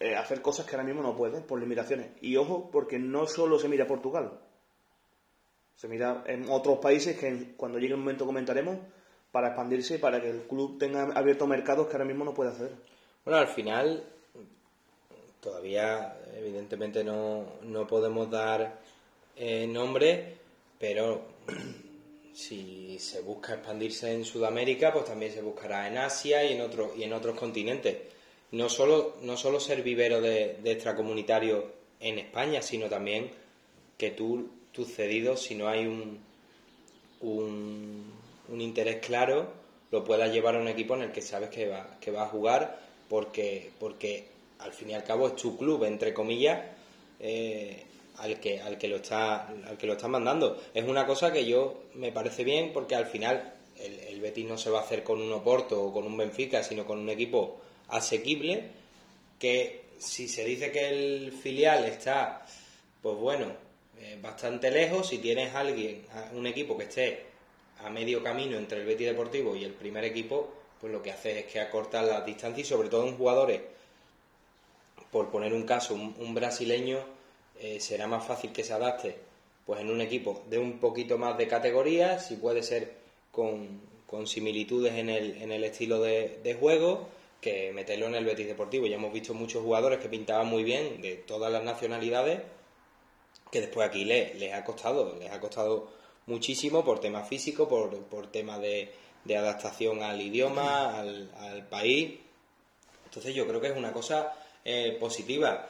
eh, 0.00 0.16
hacer 0.16 0.40
cosas 0.40 0.66
que 0.66 0.74
ahora 0.74 0.86
mismo 0.86 1.02
no 1.02 1.16
pueden 1.16 1.42
por 1.42 1.60
limitaciones. 1.60 2.08
Y 2.22 2.36
ojo, 2.36 2.70
porque 2.72 2.98
no 2.98 3.26
solo 3.26 3.58
se 3.58 3.68
mira 3.68 3.86
Portugal, 3.86 4.40
se 5.76 5.88
mira 5.88 6.24
en 6.26 6.48
otros 6.50 6.78
países 6.78 7.18
que 7.18 7.54
cuando 7.56 7.78
llegue 7.78 7.94
el 7.94 8.00
momento 8.00 8.26
comentaremos 8.26 8.78
para 9.30 9.48
expandirse 9.48 9.94
y 9.94 9.98
para 9.98 10.20
que 10.20 10.30
el 10.30 10.42
club 10.42 10.78
tenga 10.78 11.04
abiertos 11.14 11.46
mercados 11.46 11.86
que 11.86 11.92
ahora 11.92 12.04
mismo 12.04 12.24
no 12.24 12.34
puede 12.34 12.50
hacer. 12.50 12.70
Bueno, 13.24 13.40
al 13.40 13.48
final, 13.48 14.04
todavía 15.40 16.16
evidentemente 16.34 17.04
no, 17.04 17.44
no 17.62 17.86
podemos 17.86 18.30
dar 18.30 18.80
eh, 19.36 19.66
nombre, 19.66 20.36
pero 20.78 21.22
si 22.32 22.98
se 22.98 23.20
busca 23.20 23.54
expandirse 23.54 24.12
en 24.12 24.24
Sudamérica, 24.24 24.92
pues 24.92 25.04
también 25.04 25.32
se 25.32 25.42
buscará 25.42 25.86
en 25.88 25.98
Asia 25.98 26.44
y 26.44 26.54
en, 26.54 26.62
otros 26.62 26.96
y 26.96 27.04
en 27.04 27.12
otros 27.12 27.38
continentes. 27.38 27.96
No 28.52 28.68
solo, 28.68 29.16
no 29.22 29.36
solo 29.36 29.60
ser 29.60 29.82
vivero 29.82 30.20
de, 30.20 30.56
de 30.62 31.72
en 32.00 32.18
España, 32.18 32.62
sino 32.62 32.88
también 32.88 33.30
que 33.96 34.10
tú, 34.10 34.50
tus 34.72 34.88
cedidos, 34.92 35.42
si 35.42 35.54
no 35.54 35.68
hay 35.68 35.86
un, 35.86 36.18
un, 37.20 38.12
un 38.48 38.60
interés 38.60 39.04
claro, 39.04 39.52
lo 39.90 40.04
puedas 40.04 40.32
llevar 40.32 40.56
a 40.56 40.60
un 40.60 40.68
equipo 40.68 40.94
en 40.94 41.02
el 41.02 41.12
que 41.12 41.22
sabes 41.22 41.50
que 41.50 41.68
va, 41.68 41.98
que 42.00 42.10
va 42.10 42.22
a 42.22 42.28
jugar, 42.28 42.80
porque, 43.08 43.70
porque 43.78 44.24
al 44.58 44.72
fin 44.72 44.90
y 44.90 44.94
al 44.94 45.04
cabo 45.04 45.28
es 45.28 45.36
tu 45.36 45.56
club, 45.56 45.84
entre 45.84 46.14
comillas, 46.14 46.60
eh, 47.18 47.84
al 48.18 48.38
que, 48.40 48.60
al 48.60 48.78
que 48.78 48.88
lo 48.88 48.96
está, 48.96 49.48
al 49.48 49.76
que 49.76 49.86
lo 49.86 49.94
está 49.94 50.08
mandando. 50.08 50.60
Es 50.74 50.84
una 50.84 51.06
cosa 51.06 51.32
que 51.32 51.44
yo 51.44 51.82
me 51.94 52.12
parece 52.12 52.44
bien 52.44 52.72
porque 52.72 52.94
al 52.94 53.06
final 53.06 53.54
el, 53.78 53.98
el 54.00 54.20
Betis 54.20 54.46
no 54.46 54.58
se 54.58 54.70
va 54.70 54.80
a 54.80 54.82
hacer 54.82 55.02
con 55.02 55.20
un 55.20 55.32
Oporto 55.32 55.82
o 55.82 55.92
con 55.92 56.04
un 56.04 56.16
Benfica, 56.16 56.62
sino 56.62 56.84
con 56.86 56.98
un 56.98 57.08
equipo 57.08 57.60
asequible 57.90 58.70
que 59.38 59.80
si 59.98 60.28
se 60.28 60.44
dice 60.44 60.72
que 60.72 60.88
el 60.88 61.32
filial 61.32 61.84
está, 61.84 62.46
pues 63.02 63.16
bueno, 63.16 63.46
eh, 64.00 64.18
bastante 64.20 64.70
lejos, 64.70 65.08
si 65.08 65.18
tienes 65.18 65.54
alguien, 65.54 66.04
un 66.32 66.46
equipo 66.46 66.76
que 66.76 66.84
esté 66.84 67.26
a 67.84 67.90
medio 67.90 68.22
camino 68.22 68.56
entre 68.56 68.80
el 68.80 68.86
Betis 68.86 69.08
Deportivo 69.08 69.54
y 69.54 69.64
el 69.64 69.72
primer 69.72 70.04
equipo, 70.04 70.52
pues 70.80 70.92
lo 70.92 71.02
que 71.02 71.12
hace 71.12 71.40
es 71.40 71.46
que 71.46 71.60
acortar 71.60 72.04
las 72.04 72.24
distancias 72.24 72.66
y 72.66 72.70
sobre 72.70 72.88
todo 72.88 73.06
en 73.06 73.16
jugadores, 73.16 73.60
por 75.10 75.30
poner 75.30 75.52
un 75.52 75.64
caso, 75.64 75.94
un, 75.94 76.34
brasileño 76.34 76.98
eh, 77.60 77.80
será 77.80 78.06
más 78.06 78.26
fácil 78.26 78.52
que 78.52 78.64
se 78.64 78.72
adapte 78.72 79.16
pues 79.66 79.80
en 79.80 79.90
un 79.90 80.00
equipo 80.00 80.42
de 80.48 80.58
un 80.58 80.78
poquito 80.78 81.18
más 81.18 81.36
de 81.36 81.46
categoría, 81.46 82.18
si 82.18 82.36
puede 82.36 82.62
ser 82.62 82.94
con, 83.30 83.80
con 84.06 84.26
similitudes 84.26 84.94
en 84.94 85.10
el, 85.10 85.42
en 85.42 85.52
el 85.52 85.64
estilo 85.64 86.00
de 86.00 86.56
juego, 86.58 87.08
que 87.40 87.72
meterlo 87.72 88.06
en 88.06 88.14
el 88.14 88.24
Betis 88.24 88.46
Deportivo. 88.46 88.86
Ya 88.86 88.96
hemos 88.96 89.12
visto 89.12 89.34
muchos 89.34 89.62
jugadores 89.62 89.98
que 89.98 90.08
pintaban 90.08 90.46
muy 90.46 90.62
bien 90.62 91.00
de 91.00 91.16
todas 91.16 91.50
las 91.50 91.62
nacionalidades, 91.62 92.40
que 93.50 93.60
después 93.60 93.88
aquí 93.88 94.04
les, 94.04 94.34
les 94.36 94.54
ha 94.54 94.64
costado, 94.64 95.16
les 95.18 95.30
ha 95.30 95.40
costado 95.40 95.90
muchísimo 96.26 96.84
por 96.84 97.00
temas 97.00 97.28
físicos, 97.28 97.68
por, 97.68 98.04
por 98.04 98.30
temas 98.30 98.60
de, 98.60 98.92
de, 99.24 99.36
adaptación 99.36 100.02
al 100.02 100.20
idioma, 100.20 100.98
al, 100.98 101.30
al, 101.36 101.66
país. 101.68 102.18
Entonces 103.06 103.34
yo 103.34 103.46
creo 103.46 103.60
que 103.60 103.68
es 103.68 103.76
una 103.76 103.92
cosa 103.92 104.32
eh, 104.64 104.96
positiva. 105.00 105.68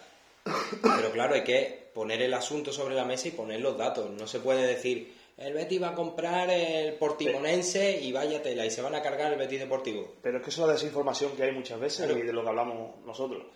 Pero 0.83 1.13
claro, 1.13 1.35
hay 1.35 1.45
que 1.45 1.91
poner 1.95 2.21
el 2.23 2.35
asunto 2.35 2.73
sobre 2.73 2.95
la 2.95 3.05
mesa 3.05 3.29
y 3.29 3.33
poner 3.33 3.61
los 3.61 3.79
datos. 3.79 4.11
No 4.11 4.27
se 4.27 4.41
puede 4.41 4.67
decir, 4.67 5.15
el 5.41 5.55
Betis 5.55 5.83
va 5.83 5.89
a 5.89 5.95
comprar 5.95 6.51
el 6.51 6.95
Portimonense 6.95 7.99
y 7.99 8.13
váyatela 8.13 8.67
y 8.67 8.71
se 8.71 8.83
van 8.83 8.95
a 8.95 9.01
cargar 9.01 9.33
el 9.33 9.39
Betis 9.39 9.61
Deportivo. 9.61 10.17
Pero 10.21 10.37
es 10.37 10.45
que 10.45 10.51
eso 10.51 10.63
es 10.63 10.67
la 10.67 10.73
desinformación 10.75 11.35
que 11.35 11.45
hay 11.45 11.53
muchas 11.53 11.81
veces 11.81 12.11
y 12.15 12.23
de 12.23 12.33
lo 12.33 12.43
que 12.43 12.49
hablamos 12.51 13.03
nosotros. 13.07 13.47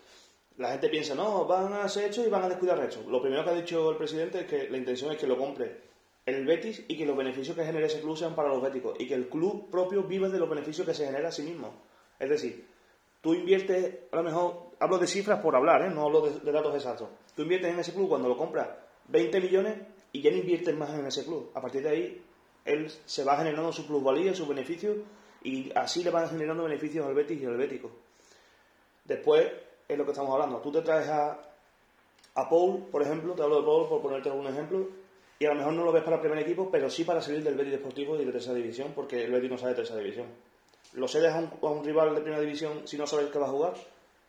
La 0.56 0.70
gente 0.70 0.88
piensa, 0.88 1.14
no, 1.14 1.44
van 1.44 1.74
a 1.74 1.86
ser 1.90 2.06
hechos 2.06 2.26
y 2.26 2.30
van 2.30 2.44
a 2.44 2.48
descuidar 2.48 2.82
hechos. 2.82 3.04
Lo 3.04 3.20
primero 3.20 3.44
que 3.44 3.50
ha 3.50 3.54
dicho 3.54 3.90
el 3.90 3.98
presidente 3.98 4.40
es 4.40 4.46
que 4.46 4.70
la 4.70 4.78
intención 4.78 5.12
es 5.12 5.18
que 5.18 5.26
lo 5.26 5.36
compre 5.36 5.76
el 6.24 6.46
Betis 6.46 6.84
y 6.88 6.96
que 6.96 7.04
los 7.04 7.18
beneficios 7.18 7.54
que 7.54 7.66
genere 7.66 7.86
ese 7.86 8.00
club 8.00 8.16
sean 8.16 8.34
para 8.34 8.48
los 8.48 8.62
béticos 8.62 8.98
y 8.98 9.06
que 9.06 9.14
el 9.14 9.28
club 9.28 9.68
propio 9.70 10.04
vive 10.04 10.30
de 10.30 10.38
los 10.38 10.48
beneficios 10.48 10.86
que 10.86 10.94
se 10.94 11.04
genera 11.04 11.28
a 11.28 11.32
sí 11.32 11.42
mismo. 11.42 11.82
Es 12.18 12.30
decir, 12.30 12.66
tú 13.20 13.34
inviertes, 13.34 13.94
a 14.10 14.16
lo 14.16 14.22
mejor, 14.22 14.70
hablo 14.78 14.96
de 14.96 15.06
cifras 15.06 15.40
por 15.40 15.54
hablar, 15.54 15.82
¿eh? 15.82 15.90
no 15.90 16.04
hablo 16.04 16.22
de, 16.22 16.40
de 16.40 16.52
datos 16.52 16.74
exactos. 16.74 17.10
Tú 17.36 17.42
inviertes 17.42 17.70
en 17.70 17.78
ese 17.78 17.92
club 17.92 18.08
cuando 18.08 18.26
lo 18.26 18.38
compras 18.38 18.68
20 19.08 19.38
millones 19.38 19.93
y 20.14 20.22
ya 20.22 20.30
no 20.30 20.36
inviertes 20.36 20.74
más 20.76 20.90
en 20.90 21.04
ese 21.06 21.24
club. 21.24 21.50
A 21.54 21.60
partir 21.60 21.82
de 21.82 21.88
ahí, 21.88 22.22
él 22.64 22.88
se 23.04 23.24
va 23.24 23.36
generando 23.36 23.72
su 23.72 23.84
plusvalía, 23.84 24.32
sus 24.32 24.46
beneficios, 24.46 24.96
y 25.42 25.72
así 25.74 26.04
le 26.04 26.10
van 26.10 26.30
generando 26.30 26.62
beneficios 26.62 27.04
al 27.04 27.14
Betis 27.14 27.42
y 27.42 27.44
al 27.44 27.56
Bético. 27.56 27.90
Después, 29.04 29.44
es 29.88 29.98
lo 29.98 30.04
que 30.04 30.12
estamos 30.12 30.32
hablando. 30.32 30.58
Tú 30.58 30.70
te 30.70 30.82
traes 30.82 31.08
a, 31.08 31.36
a 32.36 32.48
Paul, 32.48 32.84
por 32.92 33.02
ejemplo, 33.02 33.34
te 33.34 33.42
hablo 33.42 33.60
de 33.60 33.66
Paul 33.66 33.88
por 33.88 34.02
ponerte 34.02 34.30
algún 34.30 34.46
ejemplo, 34.46 34.86
y 35.36 35.46
a 35.46 35.48
lo 35.48 35.56
mejor 35.56 35.72
no 35.72 35.84
lo 35.84 35.90
ves 35.90 36.04
para 36.04 36.16
el 36.16 36.22
primer 36.22 36.38
equipo, 36.38 36.70
pero 36.70 36.88
sí 36.88 37.02
para 37.02 37.20
salir 37.20 37.42
del 37.42 37.56
Betis 37.56 37.72
Deportivo 37.72 38.14
y 38.14 38.24
de 38.24 38.30
tercera 38.30 38.54
división, 38.54 38.92
porque 38.94 39.24
el 39.24 39.32
Betis 39.32 39.50
no 39.50 39.58
sale 39.58 39.70
de 39.70 39.78
tercera 39.78 39.98
división. 39.98 40.28
Lo 40.92 41.08
cedes 41.08 41.32
a 41.32 41.38
un, 41.38 41.50
a 41.60 41.72
un 41.72 41.84
rival 41.84 42.14
de 42.14 42.20
primera 42.20 42.40
división 42.40 42.86
si 42.86 42.96
no 42.96 43.08
sabes 43.08 43.30
que 43.32 43.38
va 43.40 43.46
a 43.46 43.50
jugar, 43.50 43.74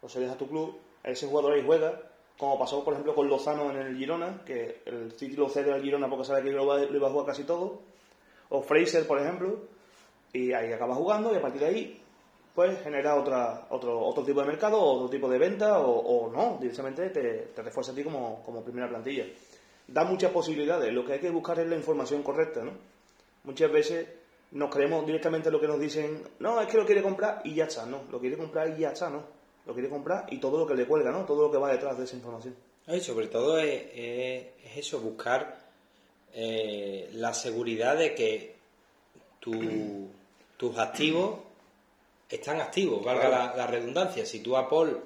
lo 0.02 0.10
cedes 0.10 0.32
a 0.32 0.38
tu 0.38 0.48
club, 0.48 0.80
ese 1.04 1.28
jugador 1.28 1.54
ahí 1.54 1.64
juega, 1.64 2.02
como 2.38 2.60
pasó 2.60 2.84
por 2.84 2.94
ejemplo 2.94 3.16
con 3.16 3.28
Lozano 3.28 3.72
en 3.72 3.78
el 3.78 3.98
Girona, 3.98 4.42
que 4.46 4.82
el 4.86 5.12
City 5.14 5.36
lo 5.36 5.50
cede 5.50 5.74
al 5.74 5.82
Girona 5.82 6.10
porque 6.10 6.26
sabe 6.26 6.44
que 6.44 6.52
lo, 6.52 6.64
iba 6.80 7.08
a 7.08 7.12
jugar 7.12 7.28
casi 7.28 7.44
todo, 7.44 7.82
o 8.50 8.62
Fraser 8.62 9.08
por 9.08 9.20
ejemplo, 9.20 9.60
y 10.34 10.52
ahí 10.52 10.72
acaba 10.74 10.96
jugando 10.96 11.34
y 11.34 11.38
a 11.38 11.42
partir 11.42 11.62
de 11.62 11.68
ahí 11.68 12.02
pues 12.56 12.82
genera 12.84 13.16
otra, 13.16 13.68
otro, 13.70 14.00
otro 14.00 14.24
tipo 14.24 14.40
de 14.40 14.48
mercado, 14.48 14.80
otro 14.82 15.10
tipo 15.10 15.30
de 15.30 15.38
venta, 15.38 15.80
o, 15.80 16.32
no, 16.32 16.58
directamente 16.60 17.10
te, 17.10 17.22
te, 17.54 17.62
refuerza 17.62 17.92
a 17.92 17.96
ti 17.96 18.02
como, 18.02 18.42
como 18.44 18.64
primera 18.64 18.88
plantilla. 18.88 19.26
Da 19.88 20.06
muchas 20.06 20.32
posibilidades, 20.32 20.92
lo 20.94 21.04
que 21.04 21.14
hay 21.14 21.20
que 21.20 21.30
buscar 21.30 21.60
es 21.60 21.68
la 21.68 21.76
información 21.76 22.24
correcta, 22.24 22.64
¿no? 22.64 22.72
Muchas 23.44 23.70
veces 23.70 24.08
nos 24.52 24.74
creemos 24.74 25.06
directamente 25.06 25.52
lo 25.52 25.60
que 25.60 25.68
nos 25.68 25.80
dicen, 25.80 26.24
no, 26.40 26.62
es 26.62 26.68
que 26.68 26.78
lo 26.78 26.86
quiere 26.86 27.04
comprar 27.04 27.42
y 27.44 27.56
ya 27.56 27.66
está, 27.66 27.86
no, 27.86 28.04
lo 28.10 28.22
quiere 28.22 28.38
comprar 28.38 28.70
y 28.70 28.80
ya 28.80 28.92
está, 28.92 29.10
¿no? 29.10 29.35
Lo 29.66 29.74
quiere 29.74 29.89
comprar 29.89 30.26
y 30.30 30.38
todo 30.38 30.59
lo 30.59 30.68
que 30.68 30.76
le 30.76 30.86
cuelga, 30.86 31.11
¿no? 31.11 31.26
Todo 31.26 31.43
lo 31.43 31.51
que 31.51 31.57
va 31.57 31.72
detrás 31.72 31.97
de 31.97 32.05
esa 32.05 32.16
información. 32.16 32.55
Y 32.88 32.99
sobre 32.99 33.28
todo 33.28 33.59
es, 33.59 33.84
es, 33.93 34.45
es 34.63 34.78
eso, 34.78 34.99
buscar 34.99 35.57
eh, 36.34 37.09
la 37.13 37.34
seguridad 37.34 37.97
de 37.97 38.13
que 38.13 38.55
tu, 39.39 39.53
tus 40.57 40.78
activos 40.78 41.39
están 42.30 42.59
activos, 42.59 43.03
valga 43.03 43.28
claro. 43.28 43.45
la, 43.51 43.55
la, 43.55 43.68
redundancia. 43.68 44.26
Si 44.26 44.39
tú 44.39 44.55
a 44.57 44.70
Paul, 44.70 44.99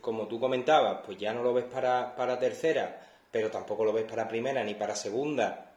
como 0.00 0.26
tú 0.26 0.40
comentabas, 0.40 1.00
pues 1.04 1.18
ya 1.18 1.32
no 1.32 1.42
lo 1.42 1.54
ves 1.54 1.64
para, 1.64 2.14
para 2.14 2.38
tercera, 2.38 3.06
pero 3.30 3.50
tampoco 3.50 3.84
lo 3.84 3.92
ves 3.92 4.04
para 4.04 4.28
primera 4.28 4.62
ni 4.64 4.74
para 4.74 4.94
segunda 4.94 5.72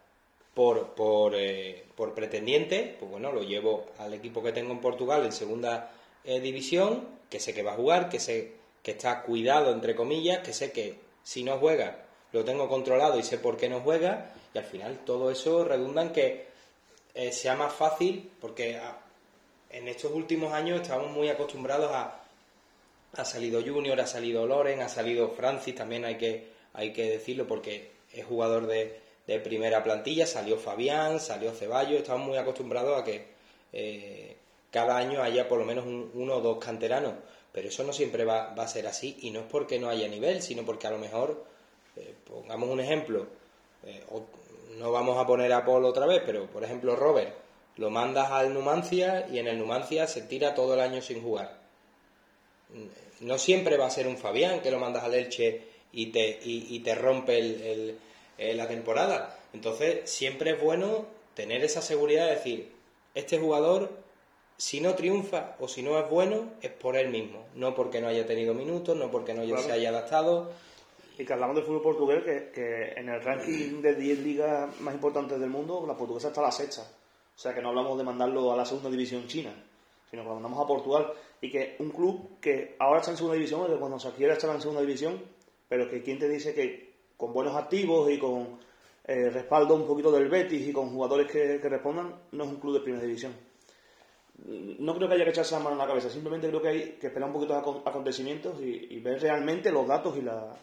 por, 0.54 0.96
por, 0.96 1.36
eh, 1.36 1.86
por 1.96 2.16
pretendiente, 2.16 2.96
pues 3.00 3.12
bueno, 3.12 3.32
lo 3.32 3.44
llevo 3.44 3.92
al 4.00 4.14
equipo 4.16 4.42
que 4.42 4.52
tengo 4.52 4.72
en 4.72 4.82
Portugal 4.82 5.24
en 5.24 5.32
segunda 5.32 5.92
eh, 6.24 6.40
división 6.40 7.17
que 7.30 7.40
sé 7.40 7.54
que 7.54 7.64
va 7.64 7.74
a 7.74 7.78
jugar, 7.78 8.10
que 8.10 8.20
sé 8.20 8.54
que 8.84 8.92
está 8.92 9.22
cuidado, 9.22 9.72
entre 9.72 9.96
comillas, 9.96 10.40
que 10.40 10.54
sé 10.54 10.72
que 10.72 11.00
si 11.24 11.44
no 11.44 11.58
juega 11.58 12.08
lo 12.32 12.44
tengo 12.44 12.68
controlado 12.68 13.18
y 13.18 13.24
sé 13.24 13.38
por 13.38 13.58
qué 13.58 13.70
no 13.70 13.82
juega, 13.82 14.32
y 14.54 14.58
al 14.58 14.66
final 14.66 15.00
todo 15.06 15.32
eso 15.32 15.64
redunda 15.64 16.02
en 16.02 16.12
que 16.12 16.46
eh, 17.14 17.32
sea 17.32 17.56
más 17.56 17.74
fácil, 17.74 18.32
porque 18.40 18.80
en 19.70 19.88
estos 19.88 20.12
últimos 20.12 20.54
años 20.54 20.82
estamos 20.82 21.12
muy 21.12 21.30
acostumbrados 21.30 21.92
a. 21.92 22.24
Ha 23.14 23.26
salido 23.26 23.62
Junior, 23.64 24.00
ha 24.02 24.06
salido 24.06 24.46
Loren, 24.46 24.82
ha 24.82 24.90
salido 24.90 25.30
Francis, 25.30 25.74
también 25.74 26.04
hay 26.06 26.18
que, 26.18 26.50
hay 26.74 26.92
que 26.92 27.10
decirlo 27.10 27.48
porque 27.48 27.90
es 28.14 28.26
jugador 28.26 28.68
de, 28.68 29.00
de 29.26 29.40
primera 29.40 29.82
plantilla, 29.82 30.28
salió 30.28 30.58
Fabián, 30.58 31.20
salió 31.20 31.54
Ceballos, 31.54 32.02
estamos 32.02 32.28
muy 32.28 32.38
acostumbrados 32.38 33.02
a 33.02 33.06
que 33.06 33.26
eh, 33.72 34.36
cada 34.78 34.98
año 34.98 35.24
haya 35.24 35.48
por 35.48 35.58
lo 35.58 35.66
menos 35.66 35.88
un, 35.88 36.12
uno 36.14 36.36
o 36.36 36.42
dos 36.42 36.64
canteranos. 36.64 37.14
Pero 37.52 37.70
eso 37.70 37.84
no 37.84 37.92
siempre 37.92 38.26
va, 38.26 38.54
a 38.54 38.68
ser 38.68 38.86
así 38.86 39.18
y 39.22 39.32
no 39.32 39.40
es 39.40 39.46
porque 39.48 39.80
no 39.80 39.90
haya 39.90 40.08
nivel, 40.08 40.44
sino 40.44 40.64
porque 40.64 40.86
a 40.86 40.92
lo 40.92 41.00
mejor, 41.00 41.44
eh, 41.96 42.14
pongamos 42.30 42.70
un 42.70 42.80
ejemplo, 42.80 43.26
eh, 43.84 44.04
no 44.78 44.92
vamos 44.92 45.18
a 45.18 45.26
poner 45.26 45.52
a 45.52 45.66
Paul 45.66 45.86
otra 45.86 46.06
vez, 46.06 46.22
pero 46.24 46.46
por 46.46 46.64
ejemplo 46.64 46.96
Robert, 46.96 47.34
lo 47.78 47.90
mandas 47.90 48.30
al 48.30 48.54
Numancia 48.54 49.28
y 49.32 49.40
en 49.40 49.48
el 49.48 49.58
Numancia 49.58 50.06
se 50.06 50.22
tira 50.22 50.54
todo 50.54 50.76
el 50.76 50.80
año 50.82 51.02
sin 51.02 51.24
jugar. 51.24 51.58
No 53.22 53.40
siempre 53.40 53.78
va 53.78 53.88
a 53.88 53.90
ser 53.90 54.06
un 54.08 54.18
Fabián 54.18 54.62
que 54.62 54.70
lo 54.70 54.78
mandas 54.78 55.04
al 55.04 55.16
Elche 55.16 55.64
y 55.92 56.08
te, 56.12 56.40
y, 56.44 56.80
te 56.82 56.94
rompe 56.94 57.40
el, 57.40 57.98
la 58.38 58.68
temporada. 58.68 59.40
Entonces 59.54 60.08
siempre 60.08 60.52
es 60.52 60.62
bueno 60.62 61.08
tener 61.34 61.64
esa 61.64 61.82
seguridad 61.82 62.26
de 62.26 62.36
decir, 62.36 62.72
este 63.16 63.40
jugador 63.40 64.06
si 64.58 64.82
no 64.82 64.96
triunfa 64.96 65.56
o 65.60 65.68
si 65.68 65.84
no 65.84 66.00
es 66.00 66.10
bueno, 66.10 66.54
es 66.62 66.72
por 66.72 66.98
él 66.98 67.10
mismo, 67.10 67.46
no 67.54 67.76
porque 67.76 68.02
no 68.02 68.08
haya 68.08 68.26
tenido 68.26 68.56
minutos, 68.56 68.98
no 68.98 69.12
porque 69.12 69.34
no 69.34 69.44
claro. 69.44 69.62
se 69.62 69.72
haya 69.72 69.90
adaptado. 69.90 70.52
Y 71.18 71.26
que 71.26 71.34
hablamos 71.34 71.56
del 71.56 71.66
fútbol 71.66 71.82
portugués, 71.82 72.24
que, 72.24 72.52
que, 72.52 73.00
en 73.00 73.10
el 73.10 73.22
ranking 73.22 73.82
de 73.82 73.96
10 73.96 74.20
ligas 74.20 74.82
más 74.82 74.94
importantes 74.94 75.40
del 75.40 75.50
mundo, 75.50 75.84
la 75.88 75.96
portuguesa 75.96 76.30
está 76.30 76.42
a 76.42 76.46
la 76.46 76.52
sexta. 76.52 76.82
O 76.82 77.40
sea 77.40 77.54
que 77.54 77.62
no 77.62 77.70
hablamos 77.70 77.98
de 77.98 78.04
mandarlo 78.04 78.52
a 78.52 78.58
la 78.58 78.66
segunda 78.66 78.90
división 78.90 79.28
china, 79.28 79.52
sino 80.10 80.24
que 80.24 80.28
lo 80.28 80.36
mandamos 80.36 80.60
a 80.64 80.68
Portugal. 80.68 81.14
Y 81.40 81.52
que 81.52 81.76
un 81.80 81.92
club 81.92 82.40
que 82.40 82.76
ahora 82.80 83.00
está 83.00 83.12
en 83.12 83.18
segunda 83.18 83.36
división, 83.36 83.68
que 83.68 83.80
cuando 83.80 84.00
se 84.00 84.12
quiera 84.12 84.34
estar 84.34 84.54
en 84.54 84.62
segunda 84.62 84.82
división, 84.82 85.22
pero 85.70 85.90
que 85.90 86.02
quien 86.02 86.18
te 86.18 86.28
dice 86.28 86.54
que 86.54 86.94
con 87.16 87.32
buenos 87.32 87.56
activos 87.56 88.10
y 88.12 88.18
con 88.18 88.60
eh, 89.06 89.30
respaldo 89.30 89.76
un 89.76 89.86
poquito 89.86 90.12
del 90.12 90.30
Betis 90.30 90.68
y 90.68 90.74
con 90.74 90.92
jugadores 90.92 91.32
que, 91.32 91.60
que 91.60 91.70
respondan, 91.70 92.14
no 92.32 92.44
es 92.44 92.50
un 92.50 92.58
club 92.58 92.74
de 92.74 92.80
primera 92.82 93.04
división 93.04 93.34
no 94.46 94.96
creo 94.96 95.08
que 95.08 95.16
haya 95.16 95.24
que 95.24 95.32
echarse 95.32 95.56
la 95.56 95.60
mano 95.60 95.72
en 95.72 95.80
la 95.80 95.88
cabeza, 95.88 96.10
simplemente 96.10 96.48
creo 96.48 96.62
que 96.62 96.68
hay 96.68 96.92
que 97.00 97.08
esperar 97.08 97.30
un 97.30 97.34
poquito 97.34 97.56
a 97.56 97.90
acontecimientos 97.90 98.62
y, 98.62 98.88
y 98.92 99.00
ver 99.00 99.22
realmente 99.22 99.72
los 99.72 99.88
datos 99.88 100.16
y, 100.18 100.22
la, 100.22 100.56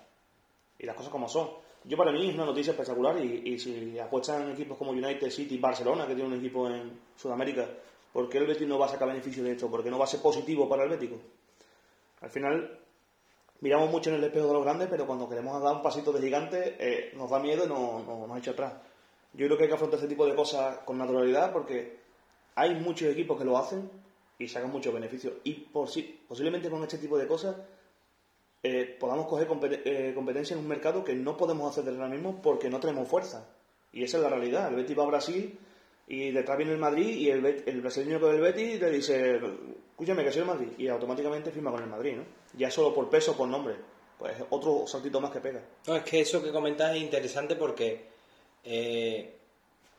y, 0.79 0.87
las 0.87 0.95
cosas 0.95 1.11
como 1.11 1.29
son. 1.29 1.51
Yo 1.85 1.97
para 1.97 2.13
mí 2.13 2.29
es 2.29 2.35
una 2.35 2.47
noticia 2.47 2.71
espectacular 2.71 3.19
y, 3.23 3.43
y, 3.45 3.59
si 3.59 3.99
apuestan 3.99 4.53
equipos 4.53 4.79
como 4.79 4.93
United 4.93 5.29
City 5.29 5.59
Barcelona, 5.59 6.07
que 6.07 6.15
tiene 6.15 6.31
un 6.31 6.39
equipo 6.39 6.69
en 6.69 7.01
Sudamérica, 7.17 7.69
¿por 8.13 8.29
qué 8.29 8.39
el 8.39 8.47
Betis 8.47 8.69
no 8.69 8.79
va 8.79 8.87
a 8.87 8.91
sacar 8.91 9.09
beneficio 9.09 9.43
de 9.43 9.53
esto? 9.53 9.69
¿Por 9.69 9.83
qué 9.83 9.91
no 9.91 9.99
va 9.99 10.05
a 10.05 10.09
ser 10.09 10.21
positivo 10.21 10.69
para 10.69 10.85
el 10.85 10.91
Bético? 10.91 11.17
Al 12.21 12.31
final 12.31 12.79
miramos 13.61 13.91
mucho 13.91 14.11
en 14.11 14.17
el 14.17 14.25
espejo 14.25 14.47
de 14.47 14.53
los 14.53 14.65
grandes, 14.65 14.89
pero 14.89 15.07
cuando 15.07 15.29
queremos 15.29 15.61
dar 15.61 15.75
un 15.75 15.83
pasito 15.83 16.13
de 16.13 16.21
gigante 16.21 16.77
eh, 16.79 17.13
nos 17.17 17.29
da 17.29 17.39
miedo 17.41 17.65
y 17.65 17.69
nos, 17.69 18.07
nos, 18.07 18.29
nos 18.29 18.39
echa 18.39 18.53
atrás. 18.53 18.75
Yo 19.33 19.47
creo 19.47 19.59
que 19.59 19.65
hay 19.65 19.69
que 19.69 19.75
afrontar 19.75 19.99
este 19.99 20.09
tipo 20.09 20.25
de 20.27 20.35
cosas 20.35 20.79
con 20.85 20.97
naturalidad 20.97 21.53
porque 21.53 22.04
hay 22.55 22.75
muchos 22.75 23.09
equipos 23.09 23.39
que 23.39 23.45
lo 23.45 23.59
hacen 23.59 23.91
y 24.39 24.49
sacan 24.49 24.71
muchos 24.71 24.93
beneficios. 24.93 25.35
Y 25.45 25.55
por 25.55 25.89
sí, 25.89 26.21
posiblemente 26.29 26.71
con 26.71 26.83
este 26.83 26.99
tipo 26.99 27.19
de 27.19 27.27
cosas 27.27 27.57
eh, 28.63 28.97
podamos 28.99 29.27
coger 29.27 29.49
eh, 29.85 30.13
competencia 30.15 30.55
en 30.55 30.61
un 30.61 30.69
mercado 30.69 31.05
que 31.05 31.15
no 31.15 31.37
podemos 31.37 31.71
hacer 31.71 31.93
ahora 31.93 32.09
mismo 32.09 32.41
porque 32.43 32.71
no 32.71 32.81
tenemos 32.81 33.09
fuerza. 33.09 33.47
Y 33.93 34.03
esa 34.03 34.17
es 34.17 34.23
la 34.23 34.29
realidad. 34.29 34.69
El 34.69 34.77
Betis 34.77 34.99
va 34.99 35.05
a 35.05 35.07
Brasil 35.07 35.59
y 36.09 36.31
detrás 36.31 36.57
viene 36.57 36.73
el 36.73 36.79
Madrid 36.79 37.09
y 37.09 37.31
el, 37.31 37.45
el 37.45 37.81
brasileño 37.81 38.21
con 38.21 38.35
el 38.35 38.41
Betis 38.41 38.81
te 38.81 38.91
dice, 38.91 39.41
escúchame 39.91 40.25
que 40.25 40.33
soy 40.33 40.43
el 40.43 40.49
Madrid 40.49 40.69
y 40.79 40.89
automáticamente 40.89 41.51
firma 41.51 41.71
con 41.71 41.83
el 41.83 41.89
Madrid, 41.89 42.17
¿no? 42.17 42.25
Ya 42.59 42.71
solo 42.71 42.93
por 42.95 43.09
peso, 43.09 43.37
por 43.37 43.49
nombre. 43.49 43.77
Pues 44.19 44.35
otro 44.51 44.87
saltito 44.87 45.21
más 45.21 45.31
que 45.31 45.41
pega. 45.41 45.61
No, 45.87 45.97
es 45.97 46.03
que 46.03 46.21
eso 46.21 46.43
que 46.43 46.53
comentas 46.53 46.95
es 46.95 47.03
interesante 47.03 47.57
porque 47.57 48.07
eh, 48.65 49.35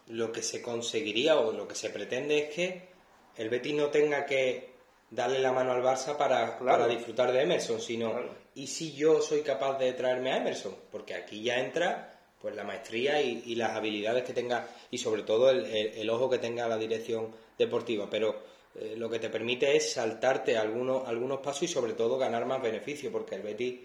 lo 0.07 0.31
que 0.31 0.41
se 0.41 0.61
conseguiría 0.61 1.37
o 1.39 1.51
lo 1.51 1.67
que 1.67 1.75
se 1.75 1.89
pretende 1.89 2.37
es 2.37 2.53
que 2.53 2.81
el 3.37 3.49
Betis 3.49 3.73
no 3.73 3.87
tenga 3.87 4.25
que 4.25 4.75
darle 5.09 5.39
la 5.39 5.51
mano 5.51 5.71
al 5.71 5.83
Barça 5.83 6.17
para, 6.17 6.59
para 6.59 6.87
disfrutar 6.87 7.31
de 7.31 7.41
Emerson, 7.41 7.81
sino 7.81 8.13
¿y 8.53 8.67
si 8.67 8.93
yo 8.93 9.21
soy 9.21 9.41
capaz 9.41 9.77
de 9.77 9.93
traerme 9.93 10.31
a 10.31 10.37
Emerson? 10.37 10.75
Porque 10.91 11.15
aquí 11.15 11.41
ya 11.43 11.59
entra 11.59 12.11
pues 12.41 12.55
la 12.55 12.63
maestría 12.63 13.21
y, 13.21 13.55
las 13.55 13.71
habilidades 13.71 14.23
que 14.23 14.33
tenga 14.33 14.67
y 14.91 14.99
sobre 14.99 15.23
todo 15.23 15.49
el, 15.49 16.09
ojo 16.09 16.29
que 16.29 16.37
tenga 16.37 16.67
la 16.67 16.77
dirección 16.77 17.33
deportiva, 17.57 18.07
pero 18.07 18.35
eh, 18.75 18.93
lo 18.97 19.09
que 19.09 19.17
te 19.17 19.29
permite 19.29 19.75
es 19.75 19.93
saltarte 19.93 20.55
algunos, 20.55 21.07
algunos 21.07 21.39
pasos 21.39 21.63
y 21.63 21.67
sobre 21.67 21.93
todo 21.93 22.19
ganar 22.19 22.45
más 22.45 22.61
beneficio, 22.61 23.11
porque 23.11 23.35
el 23.35 23.41
Betis, 23.41 23.79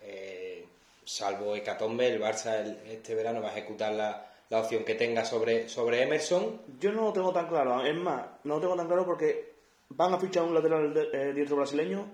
eh, 0.00 0.64
salvo 1.04 1.54
Hecatombe, 1.54 2.08
el 2.08 2.18
Barça 2.18 2.64
este 2.88 3.14
verano 3.14 3.42
va 3.42 3.50
a 3.50 3.52
ejecutar 3.52 3.92
la, 3.92 4.35
la 4.48 4.60
opción 4.60 4.84
que 4.84 4.94
tenga 4.94 5.24
sobre, 5.24 5.68
sobre 5.68 6.02
Emerson. 6.02 6.60
Yo 6.78 6.92
no 6.92 7.02
lo 7.02 7.12
tengo 7.12 7.32
tan 7.32 7.48
claro, 7.48 7.84
es 7.84 7.96
más, 7.96 8.24
no 8.44 8.56
lo 8.56 8.60
tengo 8.60 8.76
tan 8.76 8.86
claro 8.86 9.04
porque 9.04 9.54
van 9.88 10.14
a 10.14 10.18
fichar 10.18 10.44
un 10.44 10.54
lateral 10.54 11.10
eh, 11.12 11.32
diestro 11.34 11.56
brasileño 11.56 12.06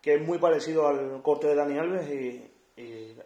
que 0.00 0.14
es 0.14 0.22
muy 0.22 0.38
parecido 0.38 0.88
al 0.88 1.22
corte 1.22 1.48
de 1.48 1.54
Dani 1.54 1.78
Alves 1.78 2.08
y, 2.10 2.46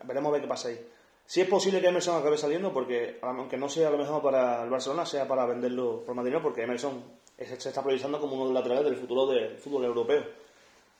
veremos 0.04 0.30
a 0.30 0.32
ver 0.32 0.42
qué 0.42 0.48
pasa 0.48 0.68
ahí. 0.68 0.80
Si 1.24 1.40
es 1.40 1.48
posible 1.48 1.80
que 1.80 1.86
Emerson 1.86 2.20
acabe 2.20 2.36
saliendo, 2.36 2.72
porque 2.72 3.18
aunque 3.22 3.56
no 3.56 3.68
sea 3.68 3.90
lo 3.90 3.96
mejor 3.96 4.20
para 4.20 4.64
el 4.64 4.70
Barcelona, 4.70 5.06
sea 5.06 5.26
para 5.26 5.46
venderlo 5.46 6.04
por 6.04 6.14
más 6.14 6.24
dinero, 6.24 6.42
porque 6.42 6.62
Emerson 6.62 7.02
se 7.38 7.68
está 7.68 7.82
proyectando 7.82 8.20
como 8.20 8.34
uno 8.34 8.48
de 8.48 8.52
los 8.52 8.62
laterales 8.62 8.84
del 8.84 8.96
futuro 8.96 9.26
del 9.26 9.56
fútbol 9.56 9.84
europeo. 9.84 10.24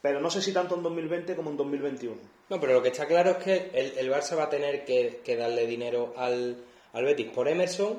Pero 0.00 0.20
no 0.20 0.30
sé 0.30 0.40
si 0.40 0.52
tanto 0.52 0.76
en 0.76 0.82
2020 0.82 1.34
como 1.34 1.50
en 1.50 1.56
2021. 1.56 2.16
No, 2.48 2.60
pero 2.60 2.74
lo 2.74 2.82
que 2.82 2.88
está 2.88 3.06
claro 3.06 3.32
es 3.32 3.36
que 3.38 3.70
el, 3.74 4.10
Barça 4.10 4.36
va 4.36 4.44
a 4.44 4.50
tener 4.50 4.84
que 4.84 5.36
darle 5.36 5.66
dinero 5.66 6.14
al, 6.16 6.56
al 6.94 7.04
Betis 7.04 7.30
por 7.30 7.48
Emerson, 7.48 7.98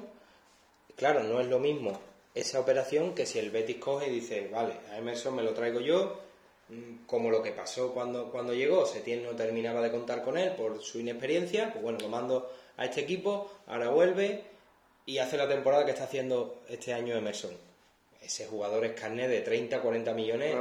claro, 0.96 1.24
no 1.24 1.40
es 1.40 1.48
lo 1.48 1.60
mismo 1.60 2.00
esa 2.36 2.60
operación 2.60 3.16
que 3.16 3.26
si 3.26 3.40
el 3.40 3.50
Betis 3.50 3.78
coge 3.78 4.10
y 4.10 4.16
dice, 4.16 4.50
vale, 4.52 4.74
a 4.92 4.98
Emerson 4.98 5.36
me 5.36 5.42
lo 5.42 5.54
traigo 5.54 5.80
yo, 5.80 6.20
mm, 6.68 7.06
como 7.06 7.32
lo 7.32 7.42
que 7.42 7.52
pasó 7.52 7.94
cuando, 7.94 8.30
cuando 8.30 8.54
llegó, 8.54 8.86
Setién 8.86 9.24
no 9.24 9.32
terminaba 9.32 9.82
de 9.82 9.90
contar 9.90 10.22
con 10.22 10.38
él 10.38 10.52
por 10.52 10.84
su 10.84 11.00
inexperiencia, 11.00 11.72
pues 11.72 11.82
bueno, 11.82 11.98
lo 12.02 12.10
mando 12.10 12.52
a 12.76 12.86
este 12.86 13.02
equipo, 13.02 13.50
ahora 13.68 13.90
vuelve 13.90 14.44
y 15.06 15.18
hace 15.18 15.38
la 15.38 15.48
temporada 15.48 15.86
que 15.86 15.92
está 15.92 16.04
haciendo 16.04 16.62
este 16.68 16.94
año 16.94 17.16
Emerson. 17.16 17.52
Ese 18.22 18.48
jugador 18.48 18.84
es 18.84 19.00
carnet 19.00 19.30
de 19.30 19.42
30, 19.42 19.82
40 19.82 20.14
millones 20.14 20.56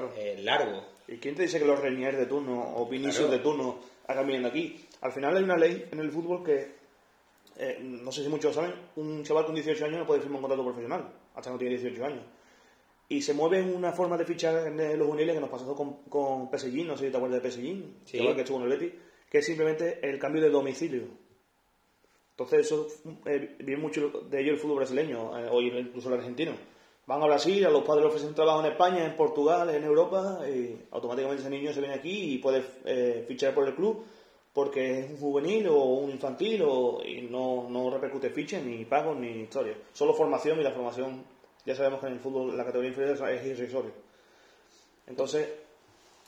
largo. 0.44 0.84
¿Y 1.08 1.16
quién 1.16 1.34
te 1.34 1.42
dice 1.42 1.58
que 1.58 1.64
los 1.64 1.80
Reinier 1.80 2.16
de 2.16 2.26
turno 2.26 2.76
o 2.76 2.86
Vinicius 2.86 3.30
de 3.30 3.38
turno 3.38 3.80
hagan 4.06 4.26
bien 4.26 4.44
aquí? 4.44 4.84
Al 5.00 5.12
final 5.12 5.36
hay 5.36 5.42
una 5.42 5.56
ley 5.56 5.88
en 5.90 5.98
el 5.98 6.12
fútbol 6.12 6.44
que 6.44 6.83
eh, 7.56 7.78
no 7.80 8.10
sé 8.10 8.22
si 8.22 8.28
muchos 8.28 8.54
saben, 8.54 8.74
un 8.96 9.22
chaval 9.22 9.46
con 9.46 9.54
18 9.54 9.84
años 9.84 9.98
no 9.98 10.06
puede 10.06 10.20
firmar 10.20 10.36
un 10.36 10.42
contrato 10.42 10.64
profesional, 10.64 11.12
hasta 11.34 11.50
no 11.50 11.58
tiene 11.58 11.76
18 11.76 12.04
años. 12.04 12.24
Y 13.08 13.22
se 13.22 13.34
mueve 13.34 13.60
en 13.60 13.74
una 13.74 13.92
forma 13.92 14.16
de 14.16 14.24
fichar 14.24 14.66
en 14.66 14.98
los 14.98 15.06
juveniles 15.06 15.34
que 15.34 15.40
nos 15.40 15.50
pasó 15.50 15.74
con, 15.74 16.04
con 16.08 16.50
no 16.50 16.58
sé 16.58 17.06
si 17.06 17.10
te 17.10 17.16
acuerdas 17.16 17.42
de 17.42 17.48
Pesellín, 17.48 17.96
que 18.10 18.40
estuvo 18.40 18.58
en 18.58 18.64
el 18.64 18.70
Leti, 18.70 18.92
que 19.30 19.38
es 19.38 19.46
simplemente 19.46 20.00
el 20.08 20.18
cambio 20.18 20.42
de 20.42 20.50
domicilio. 20.50 21.02
Entonces 22.30 22.66
eso 22.66 22.88
eh, 23.26 23.56
viene 23.60 23.80
mucho 23.80 24.10
de 24.28 24.40
ello 24.40 24.52
el 24.52 24.58
fútbol 24.58 24.78
brasileño, 24.78 25.38
eh, 25.38 25.48
o 25.50 25.60
incluso 25.60 26.08
el 26.08 26.14
argentino. 26.14 26.52
Van 27.06 27.22
a 27.22 27.26
Brasil, 27.26 27.64
a 27.66 27.70
los 27.70 27.84
padres 27.84 28.06
ofrecen 28.06 28.34
trabajo 28.34 28.60
en 28.64 28.72
España, 28.72 29.04
en 29.04 29.14
Portugal, 29.14 29.68
en 29.68 29.84
Europa, 29.84 30.40
y 30.48 30.80
automáticamente 30.90 31.42
ese 31.42 31.50
niño 31.50 31.72
se 31.72 31.80
viene 31.80 31.94
aquí 31.94 32.34
y 32.34 32.38
puede 32.38 32.64
eh, 32.86 33.24
fichar 33.28 33.54
por 33.54 33.68
el 33.68 33.74
club 33.74 34.04
porque 34.54 35.00
es 35.00 35.10
un 35.10 35.16
juvenil 35.18 35.66
o 35.66 35.82
un 35.82 36.10
infantil 36.10 36.62
o, 36.62 37.02
y 37.04 37.22
no, 37.22 37.68
no 37.68 37.90
repercute 37.90 38.30
ficha, 38.30 38.60
ni 38.60 38.84
pagos, 38.84 39.16
ni 39.16 39.42
historia. 39.42 39.76
Solo 39.92 40.14
formación 40.14 40.60
y 40.60 40.62
la 40.62 40.70
formación, 40.70 41.24
ya 41.66 41.74
sabemos 41.74 42.00
que 42.00 42.06
en 42.06 42.12
el 42.14 42.20
fútbol 42.20 42.56
la 42.56 42.64
categoría 42.64 42.90
inferior 42.90 43.30
es 43.30 43.44
irrisoria. 43.44 43.90
Entonces, 45.08 45.48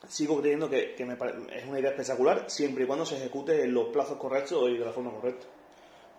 sigo 0.08 0.40
creyendo 0.40 0.68
que, 0.68 0.96
me 1.06 1.14
es 1.56 1.64
una 1.66 1.78
idea 1.78 1.90
espectacular 1.90 2.50
siempre 2.50 2.82
y 2.82 2.86
cuando 2.88 3.06
se 3.06 3.16
ejecute 3.16 3.62
en 3.62 3.72
los 3.72 3.88
plazos 3.88 4.18
correctos 4.18 4.68
y 4.70 4.76
de 4.76 4.84
la 4.84 4.92
forma 4.92 5.12
correcta. 5.12 5.46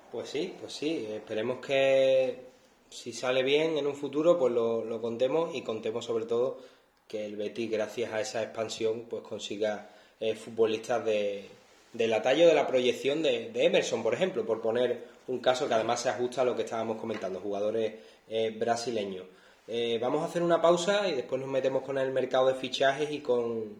Pues 0.10 0.30
sí, 0.30 0.56
pues 0.62 0.72
sí. 0.72 1.06
Esperemos 1.12 1.60
que 1.60 2.46
si 2.90 3.12
sale 3.12 3.44
bien 3.44 3.78
en 3.78 3.86
un 3.86 3.96
futuro, 3.96 4.40
pues 4.40 4.54
lo, 4.54 4.86
lo 4.86 5.02
contemos 5.02 5.54
y 5.54 5.62
contemos 5.62 6.06
sobre 6.06 6.26
todo 6.26 6.60
que 7.06 7.26
el 7.26 7.36
Betis, 7.36 7.70
gracias 7.70 8.14
a 8.14 8.22
esa 8.22 8.44
expansión, 8.44 9.08
pues 9.10 9.24
consiga 9.24 9.90
eh, 10.20 10.36
futbolistas 10.36 11.06
de, 11.06 11.50
de 11.94 12.08
la 12.08 12.22
talla 12.22 12.48
de 12.48 12.54
la 12.54 12.68
proyección 12.68 13.24
de, 13.24 13.52
Emerson, 13.54 14.04
por 14.04 14.14
ejemplo, 14.14 14.46
por 14.46 14.62
poner 14.62 15.06
un 15.28 15.40
caso 15.40 15.68
que 15.68 15.74
además 15.74 16.02
se 16.02 16.10
ajusta 16.10 16.42
a 16.42 16.46
lo 16.46 16.56
que 16.56 16.64
estábamos 16.64 16.98
comentando, 16.98 17.40
jugadores 17.40 17.94
eh, 18.30 18.56
brasileños. 18.58 19.26
Eh, 19.68 19.98
vamos 20.02 20.22
a 20.22 20.26
hacer 20.26 20.44
una 20.44 20.62
pausa 20.62 21.08
y 21.10 21.14
después 21.14 21.42
nos 21.42 21.50
metemos 21.50 21.84
con 21.84 21.98
el 21.98 22.12
mercado 22.12 22.48
de 22.48 22.56
fichajes 22.56 23.12
y 23.12 23.20
con 23.20 23.76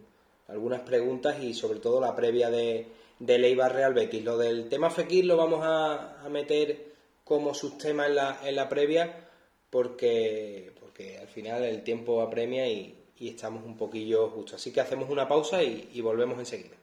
algunas 0.48 0.80
preguntas 0.80 1.42
y 1.42 1.54
sobre 1.54 1.80
todo 1.80 2.00
la 2.00 2.14
previa 2.14 2.50
de, 2.50 2.86
de 3.18 3.38
Leibar 3.38 3.74
Real 3.74 3.94
Betis. 3.94 4.24
Lo 4.24 4.36
del 4.36 4.68
tema 4.68 4.90
Fekir 4.90 5.24
lo 5.24 5.36
vamos 5.36 5.60
a, 5.62 6.26
meter 6.30 6.88
como 7.24 7.54
subtema 7.54 8.06
en 8.06 8.16
la, 8.16 8.40
en 8.44 8.54
la 8.56 8.68
previa 8.68 9.28
porque, 9.70 10.72
porque 10.80 11.18
al 11.18 11.28
final 11.28 11.64
el 11.64 11.82
tiempo 11.82 12.20
apremia 12.20 12.68
y, 12.68 12.94
estamos 13.20 13.64
un 13.64 13.76
poquillo 13.76 14.30
justos. 14.30 14.60
Así 14.60 14.72
que 14.72 14.80
hacemos 14.80 15.10
una 15.10 15.26
pausa 15.26 15.62
y 15.62 16.00
volvemos 16.00 16.38
enseguida. 16.38 16.77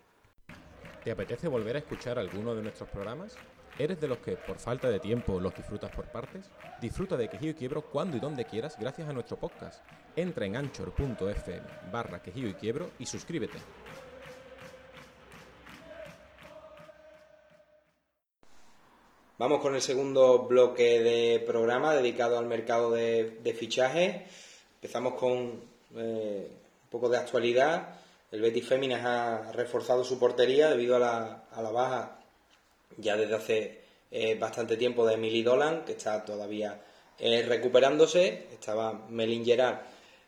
¿Te 1.06 1.12
apetece 1.12 1.47
volver 1.47 1.76
a 1.76 1.80
escuchar 1.80 2.18
alguno 2.18 2.56
de 2.56 2.64
nuestros 2.64 2.89
programas? 2.89 3.36
¿Eres 3.78 4.01
de 4.01 4.08
los 4.08 4.18
que 4.18 4.38
por 4.38 4.58
falta 4.58 4.89
de 4.89 4.99
tiempo 4.99 5.39
los 5.39 5.53
disfrutas 5.53 5.91
por 5.91 6.06
partes? 6.06 6.49
Disfruta 6.82 7.16
de 7.16 7.30
Quejío 7.30 7.51
y 7.51 7.53
Quiebro 7.53 7.84
cuando 7.84 8.18
y 8.18 8.20
donde 8.20 8.45
quieras 8.45 8.76
gracias 8.80 9.08
a 9.08 9.14
nuestro 9.14 9.38
podcast. 9.38 9.84
Entra 10.16 10.47
en 10.47 10.56
anchor.fm 10.56 11.62
barra 11.91 12.24
Quejío 12.24 12.49
y 12.49 12.56
Quiebro 12.56 12.89
y 12.97 13.06
suscríbete. 13.06 13.60
Vamos 19.38 19.62
con 19.62 19.76
el 19.76 19.84
segundo 19.84 20.47
bloque 20.47 21.01
de 21.01 21.39
programa 21.45 21.93
dedicado 21.93 22.39
al 22.39 22.47
mercado 22.47 22.89
de, 22.89 23.56
fichaje. 23.56 24.26
Empezamos 24.82 25.14
con 25.14 25.62
eh, 25.97 26.47
un 26.49 26.89
poco 26.89 27.10
de 27.10 27.18
actualidad 27.20 28.05
el 28.36 28.41
Betis 28.41 28.67
Féminas 28.67 29.05
ha 29.05 29.53
reforzado 29.53 30.03
su 30.03 30.19
portería 30.19 30.69
debido 30.69 30.97
a 30.97 30.99
la, 30.99 31.71
baja 31.71 32.19
ya 32.97 33.15
desde 33.15 33.36
hace 33.36 33.81
eh, 34.11 34.36
bastante 34.36 34.75
tiempo 34.75 35.05
de 35.05 35.13
Emily 35.13 35.41
Dolan, 35.41 35.86
que 35.86 35.93
está 35.93 36.25
todavía 36.25 36.81
eh, 37.17 37.43
recuperándose. 37.47 38.47
Estaba 38.51 39.05
Melin 39.09 39.45
Gerard 39.45 39.83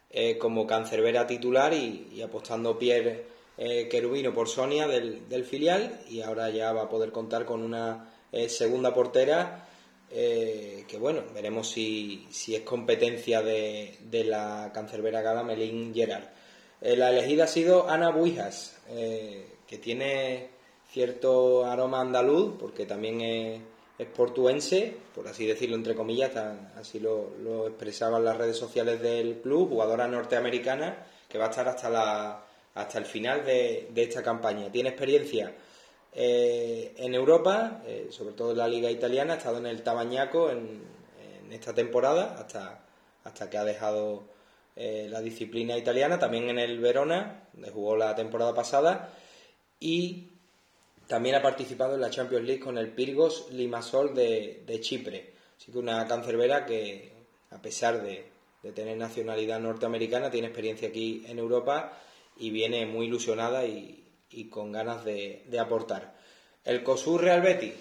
eh, 0.09 0.37
como 0.37 0.65
cancerbera 0.65 1.27
titular 1.27 1.73
y, 1.73 2.21
apostando 2.21 2.79
Pierre 2.79 3.25
Querubino 3.57 4.33
por 4.33 4.47
Sonia 4.47 4.87
del, 4.87 5.43
filial 5.43 5.99
y 6.07 6.21
ahora 6.21 6.49
ya 6.49 6.71
va 6.71 6.83
a 6.83 6.89
poder 6.89 7.11
contar 7.11 7.43
con 7.43 7.63
una 7.63 8.07
segunda 8.47 8.93
portera 8.93 9.67
que 10.09 10.97
bueno, 10.99 11.23
veremos 11.33 11.67
si, 11.71 12.27
es 12.29 12.61
competencia 12.61 13.41
de, 13.41 13.97
de 13.99 14.23
la 14.25 14.69
cancerbera 14.73 15.21
gala 15.21 15.43
Melin 15.43 15.91
Gerard. 15.93 16.36
Eh, 16.81 16.95
la 16.95 17.09
elegida 17.09 17.45
ha 17.45 17.47
sido 17.47 17.89
Ana 17.89 18.09
Buijas, 18.09 18.77
eh, 18.89 19.55
que 19.65 19.77
tiene 19.77 20.49
cierto 20.89 21.65
aroma 21.65 22.01
andaluz, 22.01 22.55
porque 22.59 22.85
también 22.85 23.21
es, 23.21 24.07
portuense, 24.15 24.95
por 25.15 25.27
así 25.27 25.45
decirlo 25.45 25.75
entre 25.75 25.95
comillas, 25.95 26.35
así 26.75 26.99
lo, 26.99 27.67
expresaban 27.67 28.23
las 28.23 28.37
redes 28.37 28.57
sociales 28.57 29.01
del 29.01 29.41
club, 29.41 29.69
jugadora 29.69 30.07
norteamericana, 30.07 31.07
que 31.27 31.37
va 31.37 31.47
a 31.47 31.49
estar 31.49 31.67
hasta, 31.67 31.89
la, 31.89 32.45
hasta 32.75 32.99
el 32.99 33.05
final 33.05 33.43
de, 33.43 33.89
esta 33.95 34.21
campaña. 34.21 34.71
Tiene 34.71 34.89
experiencia 34.89 35.53
eh, 36.13 36.93
en 36.95 37.15
Europa, 37.15 37.81
sobre 38.11 38.33
todo 38.33 38.51
en 38.51 38.57
la 38.57 38.67
liga 38.67 38.91
italiana, 38.91 39.33
ha 39.33 39.37
estado 39.37 39.57
en 39.57 39.65
el 39.65 39.81
Tabañaco 39.81 40.51
en, 40.51 40.83
en 41.43 41.51
esta 41.51 41.73
temporada, 41.73 42.35
hasta, 42.39 42.85
hasta 43.23 43.49
que 43.49 43.57
ha 43.57 43.63
dejado 43.63 44.36
eh, 44.77 45.07
la 45.09 45.21
disciplina 45.21 45.75
italiana, 45.75 46.19
también 46.19 46.49
en 46.49 46.59
el 46.59 46.79
Verona, 46.79 47.47
donde 47.51 47.71
jugó 47.71 47.95
la 47.95 48.15
temporada 48.15 48.53
pasada, 48.53 49.11
y 49.79 50.27
también 51.07 51.35
ha 51.35 51.41
participado 51.41 51.95
en 51.95 52.01
la 52.01 52.09
Champions 52.09 52.45
League 52.45 52.61
con 52.61 52.77
el 52.77 52.91
Pirgos 52.91 53.47
Limassol 53.51 54.13
de, 54.13 54.77
Chipre. 54.81 55.33
Así 55.57 55.71
que 55.71 55.79
una 55.79 56.05
cancerbera 56.05 56.65
que, 56.65 57.11
a 57.49 57.61
pesar 57.61 58.03
de, 58.03 58.25
tener 58.75 58.97
nacionalidad 58.97 59.59
norteamericana, 59.59 60.29
tiene 60.29 60.47
experiencia 60.47 60.89
aquí 60.89 61.23
en 61.25 61.39
Europa 61.39 61.97
y 62.37 62.51
viene 62.51 62.85
muy 62.85 63.05
ilusionada 63.05 63.65
y, 63.65 64.03
con 64.51 64.71
ganas 64.71 65.05
de, 65.05 65.43
aportar. 65.59 66.15
El 66.65 66.83
COSUR 66.83 67.21
Real 67.21 67.41
Betis, 67.41 67.73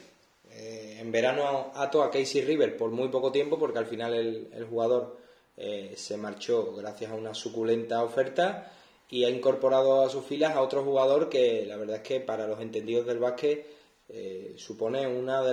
eh, 0.52 0.98
en 1.00 1.10
verano 1.12 1.72
ato 1.74 2.02
a 2.02 2.10
Casey 2.10 2.40
River 2.40 2.76
por 2.76 2.90
muy 2.90 3.08
poco 3.08 3.32
tiempo 3.32 3.58
porque 3.58 3.78
al 3.78 3.86
final 3.86 4.14
el, 4.14 4.64
jugador 4.64 5.25
eh, 5.56 5.94
se 5.96 6.16
marchó 6.16 6.74
gracias 6.74 7.10
a 7.10 7.14
una 7.14 7.34
suculenta 7.34 8.02
oferta 8.02 8.72
y 9.08 9.24
ha 9.24 9.30
incorporado 9.30 10.02
a 10.04 10.10
sus 10.10 10.24
filas 10.24 10.54
a 10.54 10.60
otro 10.60 10.82
jugador 10.82 11.28
que 11.28 11.64
la 11.66 11.76
verdad 11.76 11.96
es 11.96 12.02
que 12.02 12.20
para 12.20 12.46
los 12.46 12.60
entendidos 12.60 13.06
del 13.06 13.18
básquet 13.18 13.66
eh, 14.08 14.54
supone 14.56 15.06
una 15.06 15.42
de, 15.42 15.52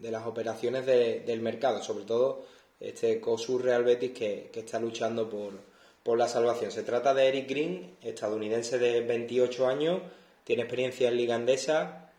de 0.00 0.10
las 0.10 0.26
operaciones 0.26 0.86
del 0.86 1.40
mercado, 1.40 1.82
sobre 1.82 2.04
todo 2.04 2.44
este 2.80 3.20
COSUR 3.20 3.64
Real 3.64 3.84
Betis 3.84 4.12
que, 4.12 4.50
está 4.54 4.78
luchando 4.78 5.28
por, 5.28 5.52
por, 6.02 6.18
la 6.18 6.28
salvación. 6.28 6.70
Se 6.70 6.82
trata 6.82 7.14
de 7.14 7.28
Eric 7.28 7.48
Green, 7.48 7.96
estadounidense 8.02 8.78
de 8.78 9.00
28 9.00 9.66
años, 9.66 10.00
tiene 10.44 10.62
experiencia 10.62 11.08
en 11.08 11.16
Liga 11.16 11.34
Andesa, 11.34 12.10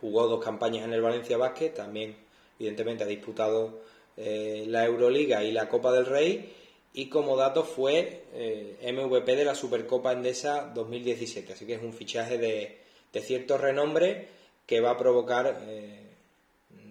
jugó 0.00 0.26
dos 0.26 0.42
campañas 0.42 0.84
en 0.84 0.92
el 0.92 1.00
Valencia 1.00 1.36
Basket, 1.36 1.70
también 1.70 2.16
evidentemente 2.58 3.04
ha 3.04 3.06
disputado 3.06 3.80
eh, 4.16 4.64
la 4.68 4.84
Euroliga 4.84 5.42
y 5.42 5.52
la 5.52 5.68
Copa 5.68 5.92
del 5.92 6.06
Rey 6.06 6.52
y 6.92 7.08
como 7.08 7.36
dato 7.36 7.64
fue 7.64 8.24
eh, 8.34 8.92
MVP 8.92 9.36
de 9.36 9.44
la 9.44 9.54
Supercopa 9.54 10.12
Endesa 10.12 10.70
2017, 10.74 11.54
así 11.54 11.66
que 11.66 11.74
es 11.74 11.82
un 11.82 11.94
fichaje 11.94 12.36
de, 12.38 12.78
cierto 13.20 13.56
renombre 13.56 14.28
que 14.66 14.80
va 14.80 14.90
a 14.90 14.98
provocar 14.98 15.62
eh, 15.66 16.00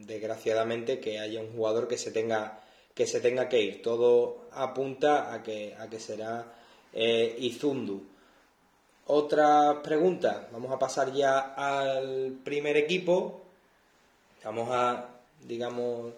desgraciadamente 0.06 1.00
que 1.00 1.20
haya 1.20 1.42
un 1.42 1.54
jugador 1.54 1.88
que 1.88 1.98
se 1.98 2.12
tenga 2.12 2.64
que 2.96 3.08
se 3.08 3.22
tenga 3.22 3.48
que 3.48 3.62
ir. 3.62 3.82
Todo 3.82 4.50
apunta 4.52 5.34
a 5.34 5.42
que, 5.42 5.76
a 5.80 5.90
que 5.90 6.00
será 6.00 6.54
Izundu. 6.94 8.04
Otra 9.08 9.82
pregunta, 9.82 10.48
vamos 10.52 10.72
a 10.72 10.80
pasar 10.80 11.12
ya 11.14 11.54
al 11.56 12.40
primer 12.44 12.78
equipo. 12.78 13.42
Vamos 14.44 14.70
a, 14.72 15.10
digamos, 15.46 16.14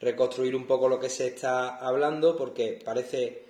reconstruir 0.00 0.54
un 0.54 0.66
poco 0.66 0.88
lo 0.88 1.00
que 1.00 1.08
se 1.08 1.26
está 1.26 1.76
hablando, 1.76 2.36
porque 2.36 2.80
parece, 2.84 3.44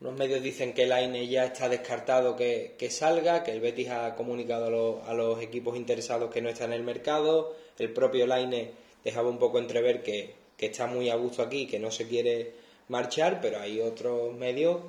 unos 0.00 0.18
medios 0.18 0.42
dicen 0.42 0.74
que 0.74 0.84
el 0.84 0.92
AINE 0.92 1.26
ya 1.28 1.44
está 1.46 1.68
descartado 1.68 2.36
que, 2.36 2.76
salga, 2.90 3.42
que 3.42 3.52
el 3.52 3.60
Betis 3.60 3.88
ha 3.88 4.14
comunicado 4.14 5.02
a 5.04 5.14
los, 5.14 5.42
equipos 5.42 5.76
interesados 5.76 6.30
que 6.30 6.42
no 6.42 6.48
está 6.48 6.64
en 6.64 6.72
el 6.72 6.82
mercado, 6.82 7.54
el 7.78 7.92
propio 7.92 8.26
Laine 8.26 8.72
dejaba 9.04 9.28
un 9.28 9.38
poco 9.38 9.58
entrever 9.58 10.02
que, 10.02 10.34
que 10.56 10.66
está 10.66 10.86
muy 10.86 11.10
a 11.10 11.16
gusto 11.16 11.42
aquí, 11.42 11.66
que 11.66 11.78
no 11.78 11.90
se 11.90 12.06
quiere 12.08 12.52
marchar, 12.88 13.40
pero 13.40 13.60
hay 13.60 13.80
otros 13.80 14.34
medios 14.34 14.80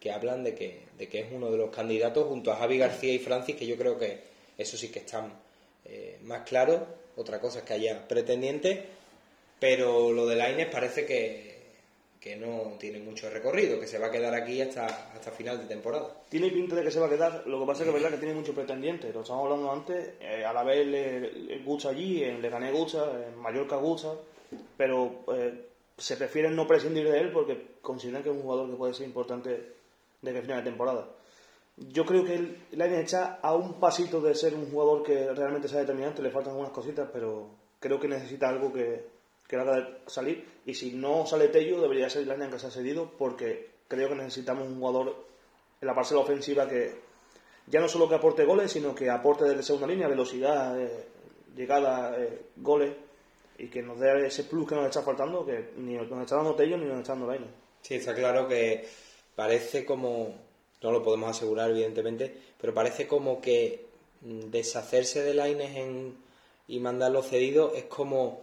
que 0.00 0.10
hablan 0.10 0.44
de 0.44 0.54
que, 0.54 0.80
de 0.98 1.08
que 1.08 1.20
es 1.20 1.26
uno 1.32 1.50
de 1.50 1.56
los 1.56 1.70
candidatos 1.70 2.26
junto 2.26 2.52
a 2.52 2.56
Javi 2.56 2.78
García 2.78 3.12
y 3.12 3.18
Francis, 3.18 3.56
que 3.56 3.66
yo 3.66 3.76
creo 3.76 3.98
que 3.98 4.18
eso 4.58 4.76
sí 4.76 4.88
que 4.88 5.00
están 5.00 5.32
eh, 5.84 6.18
más 6.22 6.42
claros. 6.42 6.80
Otra 7.16 7.40
cosa 7.40 7.60
es 7.60 7.64
que 7.64 7.74
haya 7.74 8.08
pretendientes, 8.08 8.80
pero 9.62 10.10
lo 10.10 10.26
de 10.26 10.34
Laines 10.34 10.66
parece 10.66 11.06
que, 11.06 11.54
que 12.18 12.34
no 12.34 12.72
tiene 12.80 12.98
mucho 12.98 13.30
recorrido, 13.30 13.78
que 13.78 13.86
se 13.86 13.96
va 13.96 14.08
a 14.08 14.10
quedar 14.10 14.34
aquí 14.34 14.60
hasta, 14.60 14.86
hasta 14.86 15.30
final 15.30 15.56
de 15.56 15.66
temporada. 15.66 16.16
Tiene 16.28 16.50
pinta 16.50 16.74
de 16.74 16.82
que 16.82 16.90
se 16.90 16.98
va 16.98 17.06
a 17.06 17.08
quedar, 17.08 17.44
lo 17.46 17.60
que 17.60 17.66
pasa 17.66 17.84
es 17.84 17.84
que 17.84 17.96
es 17.96 18.02
verdad 18.02 18.10
que 18.10 18.26
tiene 18.26 18.34
muchos 18.34 18.56
pretendientes, 18.56 19.14
lo 19.14 19.20
estamos 19.20 19.44
hablando 19.44 19.70
antes, 19.70 20.14
eh, 20.20 20.44
a 20.44 20.52
la 20.52 20.64
vez 20.64 20.84
le, 20.84 21.58
gusta 21.64 21.90
allí, 21.90 22.24
en 22.24 22.42
Leganés 22.42 22.72
gusta, 22.72 23.28
en 23.28 23.38
Mallorca 23.38 23.76
gusta, 23.76 24.14
pero 24.76 25.20
eh, 25.32 25.66
se 25.96 26.16
prefieren 26.16 26.56
no 26.56 26.66
prescindir 26.66 27.08
de 27.08 27.20
él 27.20 27.30
porque 27.30 27.76
consideran 27.82 28.24
que 28.24 28.30
es 28.30 28.34
un 28.34 28.42
jugador 28.42 28.68
que 28.68 28.76
puede 28.76 28.94
ser 28.94 29.06
importante 29.06 29.50
de 30.22 30.32
que 30.32 30.42
final 30.42 30.64
de 30.64 30.70
temporada. 30.70 31.06
Yo 31.76 32.04
creo 32.04 32.24
que 32.24 32.34
el 32.34 32.58
Line 32.72 33.00
está 33.00 33.38
a 33.40 33.54
un 33.54 33.74
pasito 33.74 34.20
de 34.20 34.34
ser 34.34 34.54
un 34.54 34.68
jugador 34.72 35.04
que 35.04 35.32
realmente 35.32 35.68
sea 35.68 35.78
determinante, 35.78 36.20
le 36.20 36.32
faltan 36.32 36.50
algunas 36.50 36.72
cositas, 36.72 37.08
pero 37.12 37.46
creo 37.78 38.00
que 38.00 38.08
necesita 38.08 38.48
algo 38.48 38.72
que, 38.72 39.11
que 39.52 39.58
le 39.58 39.62
haga 39.64 39.98
salir. 40.06 40.42
Y 40.64 40.72
si 40.72 40.92
no 40.92 41.26
sale 41.26 41.48
Tello, 41.48 41.78
debería 41.78 42.08
ser 42.08 42.26
Line 42.26 42.48
que 42.48 42.58
se 42.58 42.68
ha 42.68 42.70
cedido 42.70 43.12
porque 43.18 43.68
creo 43.86 44.08
que 44.08 44.14
necesitamos 44.14 44.66
un 44.66 44.78
jugador 44.78 45.14
en 45.78 45.86
la 45.86 45.94
parcela 45.94 46.22
ofensiva 46.22 46.66
que 46.66 46.94
ya 47.66 47.78
no 47.78 47.86
solo 47.86 48.08
que 48.08 48.14
aporte 48.14 48.46
goles, 48.46 48.72
sino 48.72 48.94
que 48.94 49.10
aporte 49.10 49.44
desde 49.44 49.62
segunda 49.62 49.88
línea, 49.88 50.08
velocidad, 50.08 50.80
eh, 50.80 51.04
llegada, 51.54 52.18
eh, 52.18 52.46
goles 52.56 52.94
y 53.58 53.68
que 53.68 53.82
nos 53.82 54.00
dé 54.00 54.26
ese 54.26 54.44
plus 54.44 54.66
que 54.66 54.74
nos 54.74 54.86
está 54.86 55.02
faltando, 55.02 55.44
que 55.44 55.72
ni 55.76 55.96
nos 55.96 56.22
está 56.22 56.36
dando 56.36 56.54
Tello 56.54 56.78
ni 56.78 56.86
nos 56.86 57.00
está 57.00 57.12
dando 57.12 57.26
Lainez. 57.26 57.50
Sí, 57.82 57.96
está 57.96 58.14
claro 58.14 58.48
que 58.48 58.88
parece 59.34 59.84
como, 59.84 60.34
no 60.82 60.92
lo 60.92 61.02
podemos 61.02 61.28
asegurar 61.28 61.68
evidentemente, 61.68 62.34
pero 62.58 62.72
parece 62.72 63.06
como 63.06 63.38
que 63.42 63.84
mm, 64.22 64.48
deshacerse 64.48 65.22
de 65.22 65.34
Lainez 65.34 65.76
en, 65.76 66.16
y 66.68 66.80
mandarlo 66.80 67.22
cedido 67.22 67.74
es 67.74 67.84
como 67.84 68.40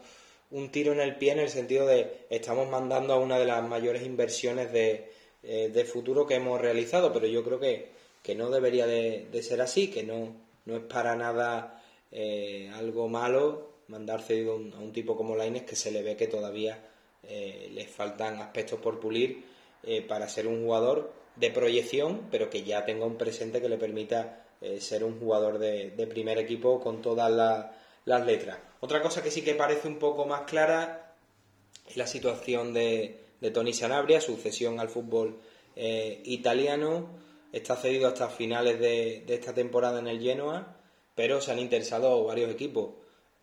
un 0.52 0.72
tiro 0.72 0.93
en 0.93 1.00
el 1.00 1.16
pie 1.16 1.34
en 1.34 1.39
el 1.39 1.50
sentido 1.50 1.86
de 1.86 2.26
estamos 2.30 2.70
mandando 2.70 3.14
a 3.14 3.20
una 3.20 3.38
de 3.38 3.45
las 3.45 3.68
mayores 3.68 4.04
inversiones 4.04 4.72
de, 4.72 5.12
eh, 5.43 5.70
de 5.74 5.86
futuro 5.86 6.26
que 6.26 6.36
hemos 6.36 6.60
realizado, 6.60 7.14
pero 7.14 7.28
yo 7.28 7.43
creo 7.43 7.60
que, 7.60 7.89
que 8.24 8.36
no 8.36 8.50
debería 8.50 8.88
de, 8.88 9.28
ser 9.43 9.62
así, 9.62 9.89
que 9.89 10.04
no, 10.04 10.36
no 10.66 10.78
es 10.78 10.84
para 10.84 11.16
nada 11.16 11.84
eh, 12.12 12.72
algo 12.74 13.08
malo 13.08 13.70
mandar 13.88 14.22
cedido 14.22 14.54
a 14.54 14.80
un, 14.80 14.93
tipo 14.93 15.18
como 15.18 15.36
Laines 15.36 15.64
que 15.64 15.76
se 15.76 15.91
le 15.91 16.04
ve 16.04 16.16
que 16.16 16.28
todavía 16.28 16.80
eh, 17.24 17.70
le 17.74 17.86
faltan 17.86 18.39
aspectos 18.39 18.80
por 18.80 19.00
pulir 19.00 19.43
eh, 19.84 20.02
para 20.02 20.30
ser 20.30 20.47
un 20.47 20.64
jugador 20.64 21.12
de 21.36 21.52
proyección, 21.52 22.28
pero 22.32 22.50
que 22.50 22.64
ya 22.64 22.86
tenga 22.86 23.06
un 23.06 23.18
presente 23.18 23.62
que 23.62 23.70
le 23.70 23.78
permita 23.78 24.45
eh, 24.62 24.80
ser 24.82 25.04
un 25.04 25.20
jugador 25.20 25.58
de, 25.58 26.08
primer 26.10 26.38
equipo 26.38 26.80
con 26.80 27.02
todas 27.02 27.32
las 27.32 27.68
letras. 28.26 28.57
Otra 28.80 29.01
cosa 29.01 29.22
que 29.22 29.32
sí 29.32 29.41
que 29.41 29.55
parece 29.55 29.88
un 29.88 29.99
poco 29.99 30.26
más 30.26 30.41
clara 30.41 31.16
es 31.88 31.97
la 31.97 32.07
situación 32.07 32.74
de, 32.74 33.26
Tony 33.53 33.74
Sanabria, 33.74 34.22
su 34.22 34.38
cesión 34.38 34.80
al 34.80 34.89
fútbol 34.89 35.39
italiano. 35.76 37.10
Está 37.51 37.76
cedido 37.76 38.07
hasta 38.07 38.30
finales 38.30 38.80
de, 38.80 39.24
de 39.26 39.34
esta 39.34 39.53
temporada 39.53 39.99
en 39.99 40.07
el 40.07 40.22
Genoa, 40.22 40.76
pero 41.16 41.41
se 41.41 41.51
han 41.51 41.60
interesado 41.60 42.24
varios 42.26 42.51
equipos 42.51 42.89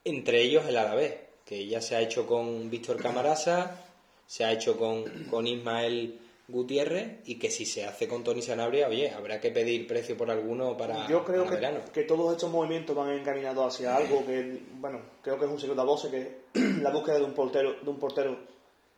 entre 0.07 0.41
ellos 0.41 0.65
el 0.69 0.77
Alavés, 0.77 1.15
que 1.45 1.67
ya 1.67 1.83
se 1.83 1.97
ha 1.97 2.01
hecho 2.01 2.29
con 2.29 2.71
Víctor 2.71 2.97
Camarasa, 2.97 3.85
se 4.25 4.45
ha 4.45 4.53
hecho 4.53 4.79
con, 4.79 5.25
con 5.25 5.49
Ismael 5.49 6.21
Gutiérrez 6.49 7.23
y 7.25 7.39
que 7.39 7.51
si 7.51 7.67
se 7.67 7.85
hace 7.85 8.07
con 8.07 8.23
Tony 8.23 8.41
Sanabria, 8.41 8.89
oye, 8.89 9.11
habrá 9.11 9.41
que 9.41 9.51
pedir 9.51 9.87
precio 9.87 10.17
por 10.17 10.31
alguno 10.31 10.77
para 10.77 11.09
Yo 11.09 11.25
creo 11.25 11.45
que, 11.45 11.59
que, 11.93 12.03
todos 12.05 12.33
estos 12.33 12.51
movimientos 12.51 12.95
van 12.95 13.11
encaminados 13.11 13.75
hacia 13.75 13.97
algo 13.97 14.25
que, 14.25 14.63
bueno, 14.75 15.01
creo 15.23 15.39
que 15.39 15.45
es 15.45 15.51
un 15.51 15.59
secreto 15.59 15.81
a 15.81 15.85
voces, 15.85 16.11
que 16.11 16.41
la 16.83 16.91
búsqueda 16.91 17.19
de 17.19 17.25
un 17.25 17.35
portero, 17.35 17.75
de 17.83 17.91
un 17.91 17.99
portero 17.99 18.39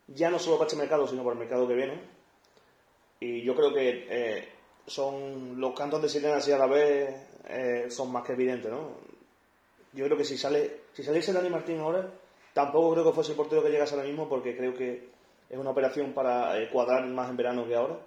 ya 0.07 0.29
no 0.29 0.37
solo 0.37 0.57
para 0.57 0.67
este 0.67 0.77
mercado, 0.77 1.07
sino 1.07 1.23
para 1.23 1.33
el 1.33 1.39
mercado 1.39 1.67
que 1.67 1.73
viene. 1.73 1.99
Y 3.19 3.41
yo 3.41 3.55
creo 3.55 3.73
que 3.73 4.07
eh, 4.09 4.49
son 4.85 5.59
los 5.59 5.73
cantos 5.73 6.01
de 6.01 6.09
sirena 6.09 6.37
así 6.37 6.51
a 6.51 6.57
la 6.57 6.67
vez 6.67 7.15
eh, 7.47 7.85
son 7.89 8.11
más 8.11 8.23
que 8.23 8.33
evidentes, 8.33 8.71
¿no? 8.71 8.91
Yo 9.93 10.05
creo 10.05 10.17
que 10.17 10.23
si 10.23 10.37
sale 10.37 10.81
si 10.93 11.03
saliese 11.03 11.33
Dani 11.33 11.49
Martín 11.49 11.79
ahora, 11.79 12.11
tampoco 12.53 12.93
creo 12.93 13.05
que 13.05 13.13
fuese 13.13 13.31
el 13.31 13.37
portero 13.37 13.63
que 13.63 13.69
llegase 13.69 13.95
ahora 13.95 14.07
mismo 14.07 14.29
porque 14.29 14.55
creo 14.55 14.75
que 14.75 15.09
es 15.49 15.57
una 15.57 15.71
operación 15.71 16.13
para 16.13 16.57
eh, 16.59 16.69
cuadrar 16.69 17.05
más 17.07 17.29
en 17.29 17.37
verano 17.37 17.67
que 17.67 17.75
ahora. 17.75 17.99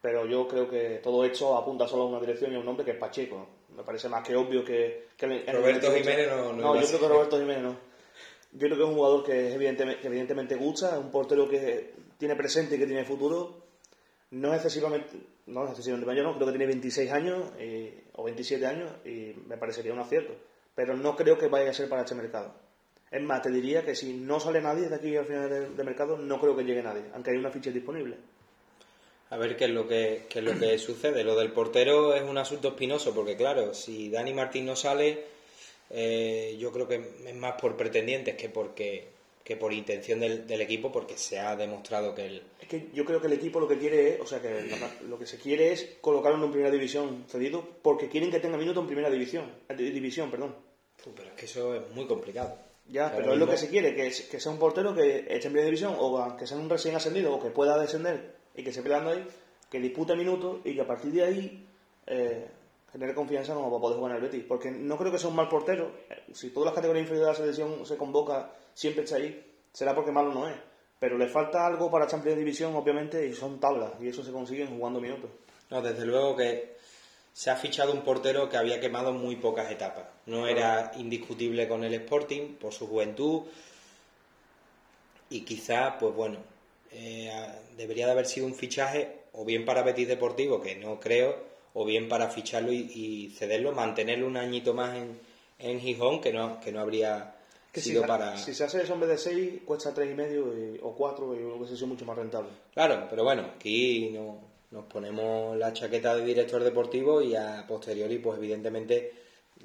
Pero 0.00 0.26
yo 0.26 0.48
creo 0.48 0.68
que 0.68 1.00
todo 1.02 1.24
esto 1.24 1.56
apunta 1.56 1.86
solo 1.86 2.04
a 2.04 2.06
una 2.06 2.20
dirección 2.20 2.52
y 2.52 2.56
a 2.56 2.58
un 2.58 2.64
nombre 2.64 2.84
que 2.84 2.90
es 2.90 2.96
Pacheco. 2.96 3.46
Me 3.76 3.84
parece 3.84 4.08
más 4.08 4.26
que 4.26 4.34
obvio 4.34 4.64
que... 4.64 5.06
Roberto 5.18 5.92
Jiménez 5.94 6.28
no... 6.28 6.52
No, 6.52 6.80
yo 6.80 6.86
creo 6.86 7.00
que 7.00 7.08
Roberto 7.08 7.38
Jiménez 7.38 7.62
no. 7.62 7.76
Yo 8.52 8.66
creo 8.66 8.76
que 8.76 8.82
es 8.82 8.88
un 8.88 8.94
jugador 8.96 9.24
que 9.24 9.54
evidentemente, 9.54 10.06
evidentemente 10.06 10.56
gusta, 10.56 10.90
es 10.90 10.98
un 10.98 11.10
portero 11.10 11.48
que 11.48 11.94
tiene 12.18 12.34
presente 12.34 12.74
y 12.74 12.78
que 12.78 12.86
tiene 12.86 13.04
futuro. 13.04 13.62
No 14.32 14.48
es 14.52 14.56
excesivamente, 14.56 15.16
no 15.46 15.64
es 15.64 15.70
excesivamente 15.70 16.06
mayor, 16.06 16.24
no, 16.24 16.34
creo 16.34 16.46
que 16.46 16.52
tiene 16.52 16.66
26 16.66 17.12
años 17.12 17.52
eh, 17.58 18.04
o 18.14 18.24
27 18.24 18.66
años 18.66 18.90
y 19.04 19.34
me 19.46 19.56
parecería 19.56 19.92
un 19.92 20.00
acierto 20.00 20.34
pero 20.74 20.96
no 20.96 21.16
creo 21.16 21.38
que 21.38 21.48
vaya 21.48 21.70
a 21.70 21.74
ser 21.74 21.88
para 21.88 22.02
este 22.02 22.14
mercado. 22.14 22.54
Es 23.12 23.20
más, 23.20 23.42
te 23.42 23.50
diría 23.50 23.84
que 23.84 23.94
si 23.94 24.14
no 24.14 24.40
sale 24.40 24.62
nadie 24.62 24.88
de 24.88 24.94
aquí 24.94 25.14
al 25.14 25.26
final 25.26 25.76
del, 25.76 25.84
mercado, 25.84 26.16
no 26.16 26.40
creo 26.40 26.56
que 26.56 26.64
llegue 26.64 26.82
nadie, 26.82 27.02
aunque 27.12 27.30
hay 27.30 27.36
una 27.36 27.50
ficha 27.50 27.70
disponible. 27.70 28.16
A 29.28 29.36
ver 29.36 29.54
qué 29.56 29.66
es 29.66 29.70
lo 29.70 29.86
que, 29.86 30.24
qué 30.30 30.38
es 30.38 30.44
lo 30.44 30.58
que 30.58 30.78
sucede. 30.78 31.22
Lo 31.22 31.36
del 31.36 31.52
portero 31.52 32.14
es 32.14 32.22
un 32.22 32.38
asunto 32.38 32.68
espinoso, 32.68 33.14
porque 33.14 33.36
claro, 33.36 33.74
si 33.74 34.08
Dani 34.08 34.32
Martín 34.32 34.64
no 34.64 34.76
sale, 34.76 35.24
eh, 35.90 36.56
yo 36.58 36.72
creo 36.72 36.88
que 36.88 37.04
es 37.26 37.34
más 37.34 37.60
por 37.60 37.76
pretendientes 37.76 38.34
que 38.34 38.48
porque 38.48 39.12
que 39.44 39.56
por 39.56 39.72
intención 39.72 40.20
del, 40.20 40.46
del, 40.46 40.60
equipo 40.60 40.92
porque 40.92 41.18
se 41.18 41.38
ha 41.38 41.56
demostrado 41.56 42.14
que 42.14 42.26
el... 42.26 42.42
Es 42.60 42.68
que 42.68 42.88
yo 42.94 43.04
creo 43.04 43.20
que 43.20 43.26
el 43.26 43.32
equipo 43.32 43.58
lo 43.58 43.66
que 43.66 43.76
quiere 43.76 44.14
es, 44.14 44.20
o 44.20 44.26
sea, 44.26 44.40
que 44.40 44.70
lo, 45.08 45.18
que 45.18 45.26
se 45.26 45.38
quiere 45.38 45.72
es 45.72 45.96
colocarlo 46.00 46.44
en 46.44 46.52
primera 46.52 46.70
división 46.70 47.24
cedido 47.28 47.68
porque 47.82 48.08
quieren 48.08 48.30
que 48.30 48.38
tenga 48.38 48.56
minutos 48.56 48.82
en 48.82 48.86
primera 48.86 49.10
división, 49.10 49.50
eh, 49.68 49.74
división, 49.74 50.30
perdón. 50.30 50.54
pero 51.16 51.30
es 51.30 51.34
que 51.34 51.46
eso 51.46 51.74
es 51.74 51.90
muy 51.90 52.06
complicado. 52.06 52.56
Ya, 52.92 53.10
pero 53.16 53.32
es 53.32 53.38
lo 53.38 53.48
que 53.48 53.56
se 53.56 53.68
quiere, 53.68 53.94
que, 53.94 54.12
que 54.30 54.38
sea 54.38 54.52
un 54.52 54.58
portero 54.58 54.94
que 54.94 55.20
esté 55.20 55.46
en 55.46 55.52
primera 55.52 55.64
división 55.64 55.96
o 55.98 56.36
que 56.36 56.46
sea 56.46 56.58
un 56.58 56.68
recién 56.68 56.94
ascendido 56.94 57.34
o 57.34 57.42
que 57.42 57.48
pueda 57.48 57.78
descender 57.78 58.34
y 58.54 58.62
que 58.62 58.72
se 58.72 58.82
peleando 58.82 59.10
ahí, 59.10 59.26
que 59.70 59.80
dispute 59.80 60.14
minutos 60.14 60.58
y 60.64 60.74
que 60.74 60.82
a 60.82 60.86
partir 60.86 61.10
de 61.12 61.24
ahí 61.24 61.66
eh, 62.06 62.46
genere 62.92 63.14
confianza 63.14 63.54
como 63.54 63.70
para 63.70 63.80
poder 63.80 63.96
jugar 63.96 64.10
en 64.12 64.16
el 64.16 64.22
Betis. 64.24 64.44
Porque 64.46 64.70
no 64.70 64.98
creo 64.98 65.10
que 65.10 65.18
sea 65.18 65.30
un 65.30 65.36
mal 65.36 65.48
portero. 65.48 65.90
Eh, 66.10 66.34
Si 66.34 66.50
todas 66.50 66.66
las 66.66 66.74
categorías 66.74 67.04
inferiores 67.04 67.38
de 67.38 67.46
la 67.46 67.52
selección 67.54 67.86
se 67.86 67.96
convoca, 67.96 68.52
siempre 68.74 69.04
está 69.04 69.16
ahí, 69.16 69.42
será 69.72 69.94
porque 69.94 70.12
malo 70.12 70.34
no 70.34 70.46
es. 70.46 70.56
Pero 70.98 71.16
le 71.16 71.28
falta 71.28 71.66
algo 71.66 71.90
para 71.90 72.06
Champions 72.06 72.38
División, 72.38 72.76
obviamente, 72.76 73.26
y 73.26 73.32
son 73.32 73.58
tablas, 73.58 73.92
y 74.00 74.08
eso 74.08 74.22
se 74.22 74.30
consigue 74.30 74.66
jugando 74.66 75.00
minutos. 75.00 75.30
No, 75.70 75.80
desde 75.80 76.04
luego 76.04 76.36
que 76.36 76.76
se 77.32 77.50
ha 77.50 77.56
fichado 77.56 77.92
un 77.92 78.02
portero 78.02 78.48
que 78.48 78.56
había 78.56 78.78
quemado 78.80 79.12
muy 79.12 79.36
pocas 79.36 79.70
etapas. 79.70 80.04
No 80.26 80.46
era 80.46 80.92
indiscutible 80.96 81.66
con 81.68 81.82
el 81.84 81.94
Sporting 81.94 82.54
por 82.56 82.72
su 82.72 82.86
juventud 82.86 83.42
y 85.30 85.40
quizá, 85.42 85.98
pues 85.98 86.14
bueno, 86.14 86.38
eh, 86.90 87.32
debería 87.76 88.06
de 88.06 88.12
haber 88.12 88.26
sido 88.26 88.46
un 88.46 88.54
fichaje 88.54 89.20
o 89.32 89.44
bien 89.44 89.64
para 89.64 89.82
Betis 89.82 90.08
Deportivo, 90.08 90.60
que 90.60 90.74
no 90.76 91.00
creo, 91.00 91.36
o 91.74 91.84
bien 91.86 92.08
para 92.08 92.28
ficharlo 92.28 92.70
y, 92.70 92.90
y 92.94 93.30
cederlo, 93.30 93.72
mantenerlo 93.72 94.26
un 94.26 94.36
añito 94.36 94.74
más 94.74 94.94
en, 94.96 95.18
en 95.58 95.80
Gijón, 95.80 96.20
que 96.20 96.32
no, 96.34 96.60
que 96.60 96.70
no 96.70 96.80
habría 96.80 97.34
Que 97.72 97.80
si, 97.80 97.90
sido 97.90 98.06
para... 98.06 98.36
si 98.36 98.52
se 98.52 98.64
hace 98.64 98.82
eso 98.82 98.92
en 98.92 99.00
vez 99.00 99.08
de 99.08 99.16
6, 99.18 99.60
cuesta 99.64 99.94
tres 99.94 100.10
y 100.10 100.14
medio 100.14 100.52
y- 100.54 100.78
o 100.82 100.92
4 100.94 101.34
y 101.34 101.44
hubiese 101.44 101.76
sido 101.76 101.86
mucho 101.86 102.04
más 102.04 102.18
rentable. 102.18 102.50
Claro, 102.74 103.06
pero 103.08 103.24
bueno, 103.24 103.46
aquí 103.56 104.10
no- 104.12 104.51
nos 104.72 104.86
ponemos 104.86 105.56
la 105.56 105.72
chaqueta 105.72 106.16
de 106.16 106.24
director 106.24 106.64
deportivo 106.64 107.20
y 107.20 107.36
a 107.36 107.64
posteriori, 107.68 108.18
pues 108.18 108.38
evidentemente, 108.38 109.12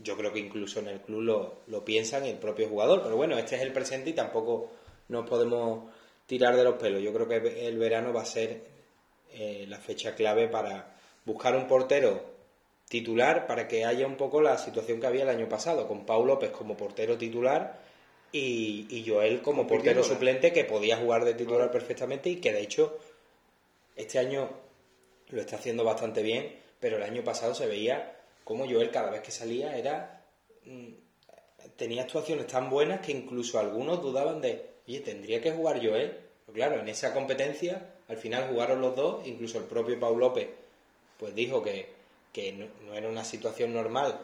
yo 0.03 0.17
creo 0.17 0.33
que 0.33 0.39
incluso 0.39 0.81
en 0.81 0.89
el 0.89 0.99
club 0.99 1.21
lo, 1.21 1.61
lo 1.67 1.83
piensan 1.83 2.25
y 2.25 2.29
el 2.29 2.37
propio 2.37 2.67
jugador. 2.67 3.01
Pero 3.01 3.15
bueno, 3.15 3.37
este 3.37 3.55
es 3.55 3.61
el 3.61 3.71
presente 3.71 4.09
y 4.09 4.13
tampoco 4.13 4.69
nos 5.07 5.27
podemos 5.27 5.89
tirar 6.25 6.57
de 6.57 6.63
los 6.65 6.75
pelos. 6.75 7.01
Yo 7.01 7.13
creo 7.13 7.27
que 7.27 7.67
el 7.67 7.77
verano 7.77 8.11
va 8.11 8.21
a 8.21 8.25
ser 8.25 8.61
eh, 9.31 9.65
la 9.67 9.79
fecha 9.79 10.13
clave 10.13 10.49
para 10.49 10.97
buscar 11.23 11.55
un 11.55 11.67
portero 11.67 12.37
titular 12.89 13.47
para 13.47 13.67
que 13.67 13.85
haya 13.85 14.05
un 14.05 14.17
poco 14.17 14.41
la 14.41 14.57
situación 14.57 14.99
que 14.99 15.07
había 15.07 15.23
el 15.23 15.29
año 15.29 15.47
pasado, 15.47 15.87
con 15.87 16.05
Pau 16.05 16.25
López 16.25 16.51
como 16.51 16.75
portero 16.75 17.17
titular 17.17 17.79
y, 18.31 18.87
y 18.89 19.07
Joel 19.07 19.41
como 19.41 19.67
portero 19.67 20.03
suplente 20.03 20.51
que 20.51 20.65
podía 20.65 20.97
jugar 20.97 21.23
de 21.23 21.33
titular 21.33 21.71
perfectamente 21.71 22.29
y 22.29 22.37
que 22.37 22.51
de 22.51 22.61
hecho 22.61 22.97
este 23.95 24.19
año 24.19 24.66
lo 25.29 25.41
está 25.41 25.57
haciendo 25.57 25.83
bastante 25.83 26.21
bien, 26.21 26.55
pero 26.79 26.97
el 26.97 27.03
año 27.03 27.23
pasado 27.23 27.53
se 27.53 27.67
veía 27.67 28.15
como 28.43 28.65
Joel 28.65 28.91
cada 28.91 29.11
vez 29.11 29.21
que 29.21 29.31
salía 29.31 29.77
era 29.77 30.23
mm, 30.65 30.93
tenía 31.75 32.03
actuaciones 32.03 32.47
tan 32.47 32.69
buenas 32.69 33.01
que 33.01 33.11
incluso 33.11 33.59
algunos 33.59 34.01
dudaban 34.01 34.41
de, 34.41 34.69
oye, 34.87 34.99
tendría 35.01 35.41
que 35.41 35.51
jugar 35.51 35.85
Joel. 35.85 36.17
Claro, 36.53 36.79
en 36.79 36.87
esa 36.87 37.13
competencia 37.13 37.93
al 38.07 38.17
final 38.17 38.49
jugaron 38.49 38.79
los 38.81 38.95
dos, 38.95 39.27
incluso 39.27 39.57
el 39.57 39.65
propio 39.65 39.99
Pau 39.99 40.17
López 40.17 40.47
pues 41.19 41.33
dijo 41.35 41.63
que, 41.63 41.89
que 42.31 42.53
no, 42.53 42.67
no 42.85 42.93
era 42.93 43.09
una 43.09 43.23
situación 43.23 43.73
normal 43.73 44.19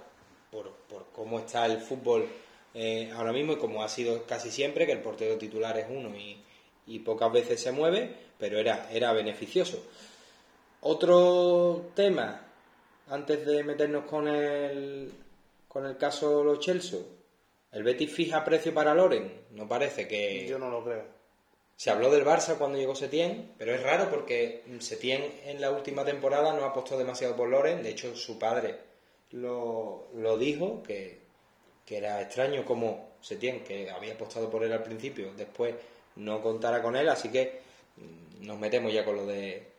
por, 0.52 0.72
por 0.90 1.08
cómo 1.12 1.40
está 1.40 1.66
el 1.66 1.80
fútbol 1.80 2.28
eh, 2.74 3.12
ahora 3.16 3.34
mismo 3.34 3.54
y 3.54 3.58
como 3.58 3.84
ha 3.84 3.90
sido 3.90 4.26
casi 4.26 4.52
siempre, 4.52 4.86
que 4.86 4.92
el 4.94 5.02
portero 5.02 5.38
titular 5.38 5.78
es 5.78 5.88
uno 5.90 6.16
y, 6.16 6.38
y 6.88 7.00
pocas 7.00 7.32
veces 7.32 7.62
se 7.62 7.72
mueve, 7.72 8.14
pero 8.38 8.60
era, 8.60 8.90
era 8.92 9.12
beneficioso. 9.14 9.84
Otro 10.86 11.92
tema, 11.96 12.46
antes 13.08 13.46
de 13.46 13.64
meternos 13.64 14.04
con 14.04 14.28
el, 14.28 15.14
con 15.70 15.86
el 15.86 15.96
caso 15.96 16.44
Los 16.44 16.60
Chelsea, 16.60 17.00
¿el 17.72 17.84
Betis 17.84 18.12
fija 18.12 18.44
precio 18.44 18.74
para 18.74 18.94
Loren? 18.94 19.46
No 19.52 19.66
parece 19.66 20.10
que... 20.10 20.46
Yo 20.46 20.60
no 20.60 20.70
lo 20.70 20.84
creo. 20.84 21.06
Se 21.78 21.90
habló 21.90 22.12
del 22.12 22.26
Barça 22.26 22.58
cuando 22.58 22.78
llegó 22.78 22.96
Setién, 22.96 23.54
pero 23.58 23.74
es 23.74 23.82
raro 23.82 24.10
porque 24.10 24.66
Setién 24.80 25.24
en 25.46 25.62
la 25.62 25.72
última 25.72 26.04
temporada 26.04 26.52
no 26.52 26.66
apostó 26.66 26.98
demasiado 26.98 27.38
por 27.38 27.48
Loren. 27.48 27.82
De 27.82 27.92
hecho, 27.92 28.14
su 28.18 28.38
padre 28.38 28.76
lo, 29.32 30.10
lo 30.14 30.38
dijo, 30.38 30.84
que, 30.84 31.22
que 31.86 31.96
era 31.96 32.22
extraño 32.22 32.66
como 32.66 33.12
Setién, 33.22 33.64
que 33.64 33.90
había 33.90 34.16
apostado 34.16 34.50
por 34.50 34.66
él 34.66 34.74
al 34.74 34.84
principio, 34.84 35.32
después 35.38 35.76
no 36.18 36.42
contara 36.42 36.82
con 36.82 36.98
él. 36.98 37.08
Así 37.08 37.32
que 37.32 37.62
mm, 37.96 38.46
nos 38.46 38.60
metemos 38.60 38.92
ya 38.92 39.06
con 39.06 39.16
lo 39.16 39.26
de 39.26 39.73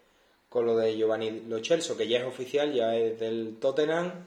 con 0.55 0.67
lo 0.67 0.77
de 0.77 0.97
Giovanni 0.97 1.33
Lo 1.49 1.59
Celso, 1.65 1.97
que 1.97 2.07
ya 2.07 2.19
es 2.19 2.25
oficial, 2.25 2.73
ya 2.73 2.97
es 2.97 3.19
del 3.19 3.57
Tottenham. 3.59 4.25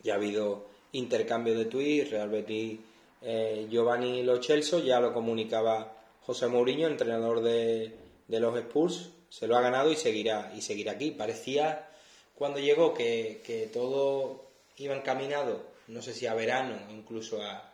Ya 0.00 0.12
ha 0.12 0.16
habido 0.16 0.68
intercambio 0.92 1.58
de 1.58 1.64
tweets, 1.64 2.12
Real 2.12 2.28
Betis, 2.28 2.78
eh, 3.20 3.66
Giovanni 3.68 4.22
Lo 4.22 4.40
Celso, 4.40 4.78
ya 4.78 5.00
lo 5.00 5.12
comunicaba 5.12 5.92
José 6.24 6.46
Mourinho, 6.46 6.86
entrenador 6.86 7.40
de, 7.40 7.92
de 8.28 8.38
los 8.38 8.56
Spurs, 8.58 9.10
se 9.28 9.48
lo 9.48 9.56
ha 9.56 9.60
ganado 9.60 9.90
y 9.90 9.96
seguirá, 9.96 10.52
y 10.56 10.62
seguirá 10.62 10.92
aquí. 10.92 11.10
Parecía 11.10 11.88
cuando 12.36 12.60
llegó 12.60 12.94
que, 12.94 13.42
que 13.44 13.66
todo 13.66 14.44
iba 14.76 14.94
encaminado, 14.94 15.64
no 15.88 16.00
sé 16.00 16.14
si 16.14 16.28
a 16.28 16.34
verano, 16.34 16.76
incluso 16.92 17.42
a, 17.42 17.72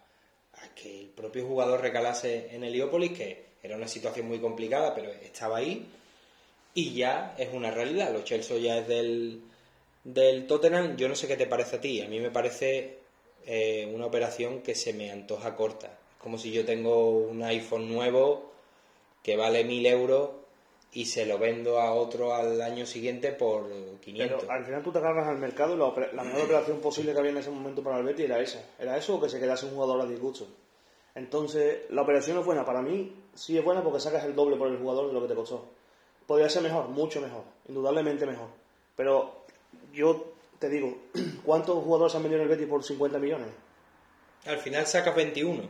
que 0.75 1.03
el 1.03 1.09
propio 1.09 1.47
jugador 1.47 1.83
recalase 1.83 2.49
en 2.57 2.65
Heliópolis, 2.65 3.13
que 3.13 3.45
era 3.63 3.77
una 3.77 3.87
situación 3.87 4.29
muy 4.29 4.39
complicada, 4.39 4.95
pero 4.95 5.11
estaba 5.11 5.59
ahí 5.59 5.87
y 6.77 6.93
ya 6.93 7.35
es 7.39 7.53
una 7.55 7.71
realidad. 7.71 8.13
Los 8.13 8.25
Chelsea 8.25 8.59
ya 8.59 8.77
es 8.77 8.87
del, 8.87 9.41
del 10.05 10.47
Tottenham. 10.47 10.97
Yo 10.97 11.09
no 11.09 11.15
sé 11.15 11.27
qué 11.27 11.37
te 11.37 11.47
parece 11.47 11.77
a 11.77 11.81
ti. 11.81 12.03
A 12.03 12.07
mí 12.07 12.21
me 12.21 12.31
parece 12.31 12.99
eh, 13.47 13.91
una 13.93 14.05
operación 14.05 14.61
que 14.61 14.75
se 14.75 14.93
me 14.93 15.11
antoja 15.11 15.57
corta. 15.57 15.87
Es 15.87 16.23
como 16.23 16.37
si 16.37 16.53
yo 16.53 16.67
tengo 16.67 17.19
un 17.19 17.43
iPhone 17.43 17.89
nuevo 17.89 18.53
que 19.23 19.39
vale 19.39 19.65
mil 19.65 19.87
euros 19.87 20.33
y 20.93 21.07
se 21.07 21.25
lo 21.25 21.39
vendo 21.39 21.81
a 21.81 21.95
otro 21.95 22.35
al 22.35 22.61
año 22.61 22.85
siguiente 22.85 23.33
por 23.33 23.71
500. 24.01 24.43
Pero 24.43 24.53
al 24.53 24.65
final 24.67 24.83
tú 24.83 24.93
te 24.93 24.99
agarras 24.99 25.29
al 25.29 25.39
mercado 25.39 25.75
y 25.75 25.79
la, 25.79 26.13
la 26.13 26.25
mejor 26.25 26.43
operación 26.43 26.81
posible 26.81 27.15
que 27.15 27.19
había 27.19 27.31
en 27.31 27.39
ese 27.39 27.51
momento 27.51 27.83
para 27.83 27.99
el 27.99 28.05
Betis 28.05 28.27
era 28.27 28.39
esa. 28.39 28.63
Era 28.79 28.99
eso 28.99 29.15
o 29.15 29.21
que 29.21 29.31
se 29.31 29.41
quedase 29.41 29.65
un 29.65 29.73
jugador 29.73 30.03
a 30.03 30.07
disgusto. 30.07 30.47
Entonces, 31.15 31.85
la 31.89 32.03
operación 32.03 32.39
es 32.39 32.45
buena. 32.45 32.67
Para 32.67 32.83
mí, 32.83 33.15
sí 33.35 33.57
es 33.57 33.65
buena 33.65 33.83
porque 33.83 33.99
sacas 33.99 34.25
el 34.25 34.35
doble 34.35 34.57
por 34.57 34.69
el 34.69 34.77
jugador 34.77 35.07
de 35.07 35.15
lo 35.15 35.23
que 35.23 35.29
te 35.29 35.35
costó. 35.35 35.71
Podría 36.27 36.49
ser 36.49 36.63
mejor, 36.63 36.89
mucho 36.89 37.21
mejor. 37.21 37.43
Indudablemente 37.69 38.27
mejor. 38.27 38.49
Pero 38.97 39.45
yo 39.93 40.33
te 40.59 40.69
digo, 40.69 40.97
¿cuántos 41.45 41.83
jugadores 41.85 42.15
han 42.15 42.23
vendido 42.23 42.43
en 42.43 42.49
el 42.51 42.55
Betis 42.57 42.69
por 42.69 42.83
50 42.83 43.19
millones? 43.19 43.49
Al 44.47 44.59
final 44.59 44.87
sacas 44.87 45.15
21. 45.15 45.63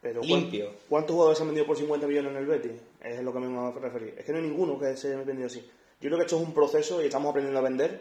Pero 0.00 0.20
¿cuán- 0.20 0.28
Limpio. 0.30 0.70
¿Cuántos 0.88 1.12
jugadores 1.14 1.38
se 1.38 1.42
han 1.42 1.48
vendido 1.48 1.66
por 1.66 1.76
50 1.76 2.06
millones 2.06 2.32
en 2.32 2.38
el 2.38 2.46
Betis? 2.46 2.72
Es 3.02 3.22
lo 3.22 3.32
que 3.32 3.38
me 3.40 3.48
voy 3.48 3.72
a 3.72 3.78
referir. 3.80 4.14
Es 4.18 4.24
que 4.24 4.32
no 4.32 4.38
hay 4.38 4.44
ninguno 4.44 4.78
que 4.78 4.96
se 4.96 5.08
haya 5.08 5.22
vendido 5.22 5.46
así. 5.46 5.60
Yo 6.00 6.08
creo 6.08 6.16
que 6.18 6.24
esto 6.24 6.36
es 6.36 6.42
un 6.46 6.52
proceso 6.54 7.02
y 7.02 7.06
estamos 7.06 7.30
aprendiendo 7.30 7.58
a 7.58 7.62
vender 7.62 8.00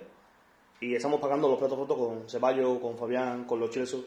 y 0.82 0.94
estamos 0.96 1.20
pagando 1.22 1.48
los 1.48 1.58
platos 1.58 1.78
rotos 1.78 1.98
con 1.98 2.30
Ceballos, 2.30 2.80
con 2.80 2.98
Fabián, 2.98 3.46
con 3.46 3.60
los 3.60 3.70
Chelsea. 3.72 4.00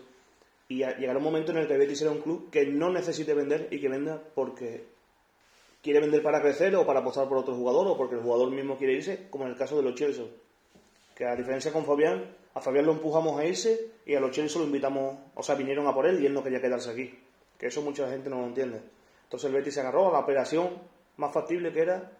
Y 0.68 0.76
llegará 0.78 1.16
un 1.18 1.24
momento 1.24 1.50
en 1.52 1.58
el 1.58 1.66
que 1.66 1.72
el 1.72 1.78
Betis 1.78 1.98
será 2.00 2.10
un 2.10 2.20
club 2.20 2.50
que 2.50 2.66
no 2.66 2.90
necesite 2.90 3.32
vender 3.34 3.68
y 3.70 3.80
que 3.80 3.88
venda 3.88 4.22
porque 4.34 4.84
quiere 5.88 6.00
vender 6.00 6.22
para 6.22 6.42
crecer 6.42 6.76
o 6.76 6.84
para 6.84 7.00
apostar 7.00 7.26
por 7.30 7.38
otro 7.38 7.54
jugador 7.54 7.86
o 7.86 7.96
porque 7.96 8.14
el 8.14 8.20
jugador 8.20 8.50
mismo 8.50 8.76
quiere 8.76 8.92
irse, 8.92 9.26
como 9.30 9.46
en 9.46 9.52
el 9.52 9.56
caso 9.56 9.74
de 9.74 9.82
los 9.82 9.94
Chelsea. 9.94 10.26
Que 11.14 11.24
a 11.24 11.34
diferencia 11.34 11.72
con 11.72 11.86
Fabián, 11.86 12.36
a 12.52 12.60
Fabián 12.60 12.84
lo 12.84 12.92
empujamos 12.92 13.40
a 13.40 13.46
irse 13.46 13.92
y 14.04 14.14
a 14.14 14.20
los 14.20 14.30
Chelsea 14.30 14.60
lo 14.60 14.66
invitamos, 14.66 15.16
o 15.34 15.42
sea, 15.42 15.54
vinieron 15.54 15.86
a 15.86 15.94
por 15.94 16.06
él 16.06 16.22
y 16.22 16.26
él 16.26 16.34
no 16.34 16.42
quería 16.42 16.60
quedarse 16.60 16.90
aquí. 16.90 17.18
Que 17.58 17.68
eso 17.68 17.80
mucha 17.80 18.06
gente 18.10 18.28
no 18.28 18.42
lo 18.42 18.48
entiende. 18.48 18.82
Entonces 19.24 19.48
el 19.48 19.56
Betis 19.56 19.72
se 19.72 19.80
agarró 19.80 20.10
a 20.10 20.12
la 20.12 20.18
operación 20.18 20.68
más 21.16 21.32
factible 21.32 21.72
que 21.72 21.80
era 21.80 22.12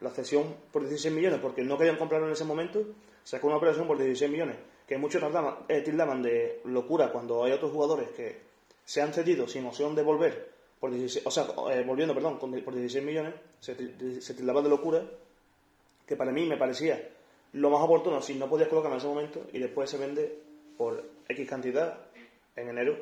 la 0.00 0.10
cesión 0.10 0.54
por 0.70 0.82
16 0.82 1.14
millones, 1.14 1.40
porque 1.40 1.62
no 1.62 1.78
querían 1.78 1.96
comprarlo 1.96 2.26
en 2.26 2.34
ese 2.34 2.44
momento, 2.44 2.84
sacó 3.24 3.46
una 3.46 3.56
operación 3.56 3.86
por 3.86 3.96
16 3.96 4.30
millones, 4.30 4.56
que 4.86 4.98
muchos 4.98 5.22
eh, 5.68 5.80
tildaban 5.80 6.20
de 6.20 6.60
locura 6.64 7.10
cuando 7.10 7.44
hay 7.44 7.52
otros 7.52 7.72
jugadores 7.72 8.10
que 8.10 8.42
se 8.84 9.00
han 9.00 9.14
cedido 9.14 9.48
sin 9.48 9.64
opción 9.64 9.94
de 9.94 10.02
volver, 10.02 10.55
por 10.80 10.90
16, 10.90 11.26
o 11.26 11.30
sea, 11.30 11.46
eh, 11.72 11.84
volviendo, 11.86 12.14
perdón, 12.14 12.38
por 12.38 12.50
16 12.50 13.04
millones, 13.04 13.34
se, 13.60 13.74
se 14.20 14.34
tildaban 14.34 14.64
de 14.64 14.70
locura, 14.70 15.02
que 16.06 16.16
para 16.16 16.32
mí 16.32 16.44
me 16.46 16.56
parecía 16.56 17.10
lo 17.52 17.70
más 17.70 17.82
oportuno 17.82 18.20
si 18.20 18.34
no 18.34 18.48
podías 18.48 18.68
colocarlo 18.68 18.96
en 18.96 18.98
ese 18.98 19.08
momento 19.08 19.46
y 19.52 19.58
después 19.58 19.88
se 19.88 19.98
vende 19.98 20.38
por 20.76 21.02
X 21.28 21.48
cantidad 21.48 21.98
en 22.54 22.68
enero, 22.68 22.96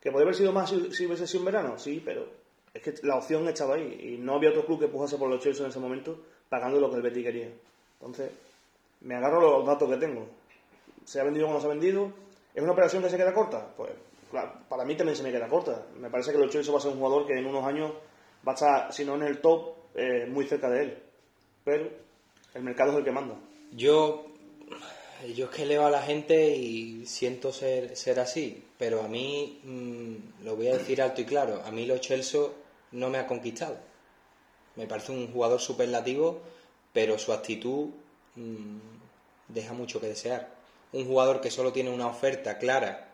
que 0.00 0.10
podría 0.10 0.26
haber 0.26 0.36
sido 0.36 0.52
más 0.52 0.70
si, 0.70 0.92
si 0.92 1.06
hubiese 1.06 1.26
sido 1.26 1.40
en 1.40 1.46
verano, 1.46 1.78
sí, 1.78 2.00
pero 2.04 2.26
es 2.72 2.82
que 2.82 2.94
la 3.02 3.16
opción 3.16 3.48
estaba 3.48 3.74
ahí 3.74 4.14
y 4.14 4.18
no 4.18 4.34
había 4.34 4.50
otro 4.50 4.66
club 4.66 4.78
que 4.78 4.84
empujase 4.84 5.16
por 5.16 5.28
los 5.28 5.40
Chelsea 5.40 5.64
en 5.64 5.70
ese 5.70 5.80
momento 5.80 6.18
pagando 6.48 6.78
lo 6.78 6.90
que 6.90 6.96
el 6.96 7.02
Betis 7.02 7.24
quería. 7.24 7.48
Entonces, 8.00 8.30
me 9.00 9.16
agarro 9.16 9.40
los 9.40 9.66
datos 9.66 9.88
que 9.88 9.96
tengo. 9.96 10.26
¿Se 11.04 11.20
ha 11.20 11.24
vendido 11.24 11.48
o 11.48 11.52
no 11.52 11.60
se 11.60 11.66
ha 11.66 11.70
vendido? 11.70 12.12
¿Es 12.54 12.62
una 12.62 12.72
operación 12.72 13.02
que 13.02 13.10
se 13.10 13.16
queda 13.16 13.32
corta? 13.32 13.72
Pues 13.76 13.90
para 14.30 14.84
mí 14.84 14.96
también 14.96 15.16
se 15.16 15.22
me 15.22 15.30
queda 15.30 15.48
corta. 15.48 15.86
Me 15.98 16.10
parece 16.10 16.32
que 16.32 16.48
Chelsea 16.48 16.72
va 16.72 16.78
a 16.78 16.82
ser 16.82 16.92
un 16.92 16.98
jugador 16.98 17.26
que 17.26 17.38
en 17.38 17.46
unos 17.46 17.64
años 17.64 17.92
va 18.46 18.52
a 18.52 18.54
estar, 18.54 18.92
si 18.92 19.04
no 19.04 19.14
en 19.14 19.22
el 19.22 19.40
top, 19.40 19.74
eh, 19.94 20.26
muy 20.26 20.46
cerca 20.46 20.68
de 20.70 20.82
él. 20.82 21.02
Pero 21.64 21.90
el 22.54 22.62
mercado 22.62 22.92
es 22.92 22.98
el 22.98 23.04
que 23.04 23.12
manda. 23.12 23.36
Yo, 23.72 24.26
yo 25.34 25.46
es 25.46 25.50
que 25.50 25.66
leo 25.66 25.86
a 25.86 25.90
la 25.90 26.02
gente 26.02 26.54
y 26.56 27.06
siento 27.06 27.52
ser, 27.52 27.96
ser 27.96 28.20
así, 28.20 28.64
pero 28.78 29.02
a 29.02 29.08
mí, 29.08 29.60
mm, 29.64 30.44
lo 30.44 30.56
voy 30.56 30.68
a 30.68 30.76
decir 30.76 31.02
alto 31.02 31.20
y 31.20 31.24
claro, 31.24 31.62
a 31.64 31.70
mí 31.70 31.88
Chelsea 32.00 32.40
no 32.92 33.10
me 33.10 33.18
ha 33.18 33.26
conquistado. 33.26 33.78
Me 34.76 34.86
parece 34.86 35.12
un 35.12 35.32
jugador 35.32 35.60
superlativo, 35.60 36.40
pero 36.92 37.18
su 37.18 37.32
actitud 37.32 37.90
mm, 38.36 38.78
deja 39.48 39.72
mucho 39.72 40.00
que 40.00 40.08
desear. 40.08 40.54
Un 40.92 41.06
jugador 41.06 41.40
que 41.40 41.50
solo 41.50 41.72
tiene 41.72 41.90
una 41.90 42.06
oferta 42.06 42.58
clara, 42.58 43.05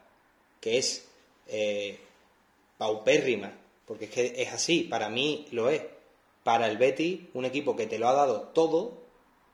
que 0.62 0.78
es 0.78 1.04
eh, 1.48 1.98
paupérrima, 2.78 3.52
porque 3.84 4.06
es 4.06 4.10
que 4.10 4.42
es 4.42 4.52
así, 4.52 4.84
para 4.84 5.10
mí 5.10 5.46
lo 5.50 5.68
es. 5.68 5.82
Para 6.44 6.68
el 6.68 6.78
Betty, 6.78 7.28
un 7.34 7.44
equipo 7.44 7.76
que 7.76 7.86
te 7.86 7.98
lo 7.98 8.08
ha 8.08 8.14
dado 8.14 8.48
todo, 8.54 9.02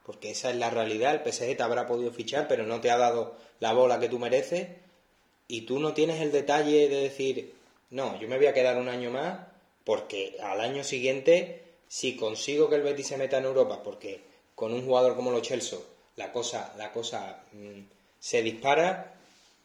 porque 0.04 0.30
esa 0.30 0.50
es 0.50 0.56
la 0.56 0.70
realidad, 0.70 1.14
el 1.14 1.32
PSG 1.32 1.56
te 1.56 1.62
habrá 1.62 1.86
podido 1.86 2.12
fichar, 2.12 2.46
pero 2.46 2.64
no 2.64 2.80
te 2.80 2.90
ha 2.90 2.96
dado 2.96 3.36
la 3.59 3.72
bola 3.72 3.98
que 3.98 4.09
tú 4.09 4.18
mereces, 4.18 4.68
y 5.48 5.62
tú 5.62 5.80
no 5.80 5.92
tienes 5.94 6.20
el 6.20 6.30
detalle 6.30 6.88
de 6.88 7.00
decir, 7.00 7.54
no, 7.90 8.18
yo 8.20 8.28
me 8.28 8.36
voy 8.36 8.46
a 8.46 8.54
quedar 8.54 8.76
un 8.76 8.88
año 8.88 9.11
más, 9.11 9.48
porque 9.84 10.36
al 10.42 10.61
año 10.61 10.84
siguiente, 10.84 11.62
si 11.88 12.16
consigo 12.16 12.68
que 12.68 12.76
el 12.76 12.82
Betty 12.82 13.02
se 13.02 13.16
meta 13.16 13.38
en 13.38 13.46
Europa, 13.46 13.82
porque 13.82 14.20
con 14.54 14.72
un 14.72 14.84
jugador 14.84 15.16
como 15.16 15.30
los 15.30 15.42
Chelsea 15.42 15.78
la 16.16 16.32
cosa, 16.32 16.74
la 16.76 16.92
cosa 16.92 17.44
mm, 17.52 17.80
se 18.18 18.42
dispara, 18.42 19.17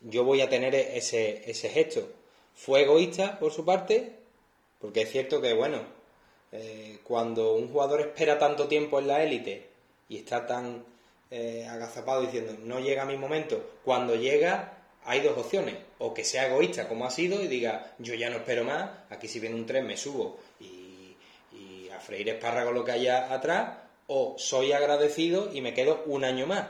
yo 0.04 0.24
voy 0.24 0.42
a 0.42 0.50
tener 0.50 0.76
ese, 0.76 1.50
ese 1.50 1.70
gesto. 1.70 2.10
Fue 2.54 2.84
egoísta 2.84 3.40
por 3.40 3.52
su 3.52 3.66
parte, 3.66 4.14
porque 4.80 5.02
es 5.02 5.12
cierto 5.12 5.42
que, 5.42 5.54
bueno, 5.54 5.82
eh, 6.52 7.00
cuando 7.04 7.54
un 7.56 7.70
jugador 7.70 8.02
espera 8.02 8.38
tanto 8.38 8.68
tiempo 8.68 9.00
en 9.00 9.08
la 9.08 9.24
élite 9.24 9.70
y 10.08 10.18
está 10.18 10.46
tan 10.46 10.86
eh, 11.32 11.66
agazapado 11.68 12.22
diciendo 12.22 12.56
no 12.64 12.80
llega 12.80 13.06
mi 13.06 13.18
momento, 13.18 13.72
cuando 13.84 14.16
llega 14.16 14.78
hay 15.06 15.22
dos 15.22 15.38
opciones, 15.38 15.76
o 15.98 16.14
que 16.14 16.24
sea 16.24 16.48
egoísta 16.48 16.88
como 16.88 17.06
ha 17.06 17.10
sido 17.10 17.42
y 17.42 17.48
diga 17.48 17.96
yo 17.98 18.14
ya 18.14 18.30
no 18.30 18.38
espero 18.38 18.64
más, 18.64 18.92
aquí 19.10 19.28
si 19.28 19.40
viene 19.40 19.56
un 19.56 19.66
tren 19.66 19.88
me 19.88 19.98
subo 19.98 20.38
y, 20.60 21.16
y 21.58 21.90
a 21.90 22.00
freír 22.00 22.30
espárrago 22.30 22.72
lo 22.72 22.86
que 22.86 22.92
haya 22.92 23.34
atrás, 23.34 23.78
o 24.08 24.36
soy 24.38 24.74
agradecido 24.74 25.52
y 25.52 25.62
me 25.62 25.74
quedo 25.74 26.04
un 26.06 26.24
año 26.24 26.46
más. 26.46 26.68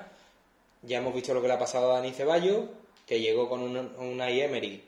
Ya 0.81 0.99
hemos 0.99 1.13
visto 1.13 1.33
lo 1.33 1.41
que 1.41 1.47
le 1.47 1.55
ha 1.55 1.59
pasado 1.59 1.91
a 1.91 1.95
Dani 1.95 2.11
Ceballos, 2.11 2.65
que 3.13 3.21
llegó 3.21 3.47
con 3.47 3.61
una, 3.61 3.81
una 3.99 4.31
Emery 4.31 4.81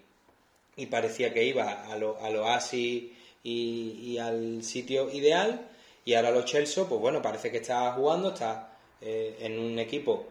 y 0.78 0.88
parecía 0.88 1.32
que 1.32 1.44
iba 1.44 1.86
a 1.86 1.96
lo, 1.96 2.20
al 2.20 2.36
oasis 2.38 3.04
y, 3.44 4.18
al 4.18 4.64
sitio 4.64 5.12
ideal, 5.12 5.70
y 6.04 6.16
ahora 6.16 6.32
los 6.32 6.46
Chelsea, 6.46 6.86
pues 6.86 7.00
bueno, 7.00 7.22
parece 7.22 7.52
que 7.52 7.58
está 7.58 7.92
jugando, 7.92 8.30
está 8.30 8.76
eh, 9.00 9.38
en 9.42 9.60
un 9.60 9.78
equipo 9.78 10.26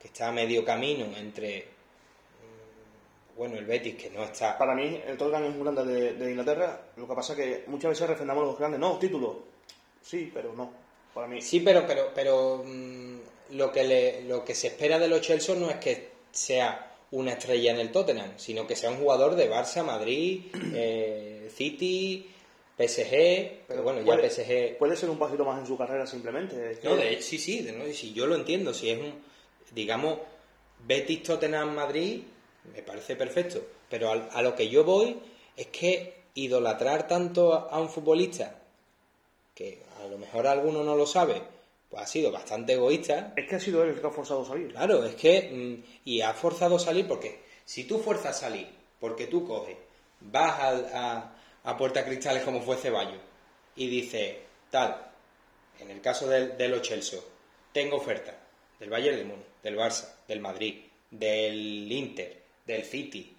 que 0.00 0.08
está 0.08 0.28
a 0.28 0.32
medio 0.32 0.64
camino 0.64 1.04
entre 1.18 1.66
mm, 2.40 3.36
bueno, 3.36 3.56
el 3.58 3.66
Betis 3.66 3.96
que 3.96 4.08
no 4.08 4.24
está. 4.24 4.56
Para 4.56 4.74
mí, 4.74 4.98
el 5.06 5.18
Tottenham 5.18 5.44
es 5.44 5.54
un 5.56 5.62
grande 5.62 5.84
de, 5.84 6.12
de, 6.14 6.30
Inglaterra. 6.30 6.86
Lo 6.96 7.06
que 7.06 7.14
pasa 7.14 7.34
es 7.34 7.38
que 7.38 7.64
muchas 7.66 7.90
veces 7.90 8.08
refrendamos 8.08 8.46
los 8.46 8.58
grandes. 8.58 8.80
No, 8.80 8.98
título. 8.98 9.42
Sí, 10.00 10.30
pero 10.32 10.54
no. 10.54 10.72
Sí, 11.40 11.60
pero, 11.60 11.86
pero, 11.86 12.12
pero 12.14 12.62
mm, 12.64 13.18
lo, 13.50 13.70
que 13.70 13.84
le, 13.84 14.22
lo 14.22 14.42
que 14.42 14.54
se 14.54 14.68
espera 14.68 14.98
de 14.98 15.08
los 15.08 15.20
Chelsea 15.20 15.54
no 15.54 15.68
es 15.68 15.76
que 15.76 16.16
sea 16.30 16.95
una 17.10 17.32
estrella 17.32 17.72
en 17.72 17.78
el 17.78 17.92
Tottenham, 17.92 18.32
sino 18.36 18.66
que 18.66 18.76
sea 18.76 18.90
un 18.90 18.98
jugador 18.98 19.36
de 19.36 19.50
Barça, 19.50 19.84
Madrid, 19.84 20.46
eh, 20.74 21.48
City, 21.54 22.26
PSG, 22.76 23.66
pero 23.68 23.82
bueno, 23.82 24.02
ya 24.02 24.28
PSG... 24.28 24.76
Puede 24.78 24.96
ser 24.96 25.10
un 25.10 25.18
pasito 25.18 25.44
más 25.44 25.58
en 25.60 25.66
su 25.66 25.78
carrera 25.78 26.06
simplemente. 26.06 26.78
No, 26.82 26.96
de, 26.96 27.22
sí, 27.22 27.38
sí, 27.38 27.62
de, 27.62 27.92
sí, 27.94 28.12
yo 28.12 28.26
lo 28.26 28.34
entiendo, 28.34 28.74
si 28.74 28.90
es 28.90 28.98
un, 28.98 29.14
digamos, 29.72 30.18
Betis, 30.86 31.22
Tottenham, 31.22 31.74
Madrid, 31.74 32.22
me 32.74 32.82
parece 32.82 33.16
perfecto, 33.16 33.62
pero 33.88 34.10
a, 34.10 34.14
a 34.32 34.42
lo 34.42 34.54
que 34.54 34.68
yo 34.68 34.84
voy 34.84 35.16
es 35.56 35.68
que 35.68 36.16
idolatrar 36.34 37.08
tanto 37.08 37.54
a 37.54 37.80
un 37.80 37.88
futbolista 37.88 38.58
que 39.54 39.82
a 40.04 40.06
lo 40.06 40.18
mejor 40.18 40.46
alguno 40.46 40.84
no 40.84 40.96
lo 40.96 41.06
sabe, 41.06 41.40
pues 41.90 42.02
ha 42.02 42.06
sido 42.06 42.32
bastante 42.32 42.74
egoísta. 42.74 43.32
Es 43.36 43.48
que 43.48 43.56
ha 43.56 43.60
sido 43.60 43.82
él 43.82 43.90
el 43.90 44.00
que 44.00 44.06
ha 44.06 44.10
forzado 44.10 44.42
a 44.42 44.46
salir. 44.46 44.72
Claro, 44.72 45.04
es 45.04 45.14
que. 45.14 45.50
Mm, 45.50 45.84
y 46.04 46.20
ha 46.20 46.32
forzado 46.34 46.76
a 46.76 46.80
salir 46.80 47.06
porque 47.06 47.40
si 47.64 47.84
tú 47.84 47.98
fuerzas 47.98 48.36
a 48.36 48.40
salir, 48.40 48.68
porque 49.00 49.26
tú 49.26 49.46
coges, 49.46 49.76
vas 50.20 50.60
a, 50.92 51.34
a, 51.64 51.76
Puerta 51.76 52.04
Cristales 52.04 52.42
como 52.42 52.62
fue 52.62 52.76
Ceballos 52.76 53.20
y 53.74 53.88
dices, 53.88 54.36
tal, 54.70 55.10
en 55.80 55.90
el 55.90 56.00
caso 56.00 56.26
del, 56.28 56.56
de 56.56 56.68
los 56.68 56.82
Chelsea, 56.82 57.20
tengo 57.72 57.96
oferta 57.96 58.38
del 58.78 58.90
Bayern 58.90 59.16
de 59.18 59.24
Múnich, 59.24 59.46
del 59.62 59.76
Barça, 59.76 60.14
del 60.26 60.40
Madrid, 60.40 60.84
del 61.10 61.90
Inter, 61.90 62.42
del 62.66 62.84
City. 62.84 63.36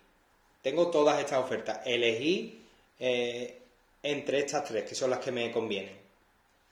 Tengo 0.61 0.89
todas 0.89 1.19
estas 1.19 1.43
ofertas. 1.43 1.79
Elegí 1.85 2.65
eh, 2.99 3.61
entre 4.03 4.39
estas 4.39 4.65
tres, 4.65 4.83
que 4.83 4.95
son 4.95 5.09
las 5.09 5.19
que 5.19 5.31
me 5.31 5.51
convienen. 5.51 6.06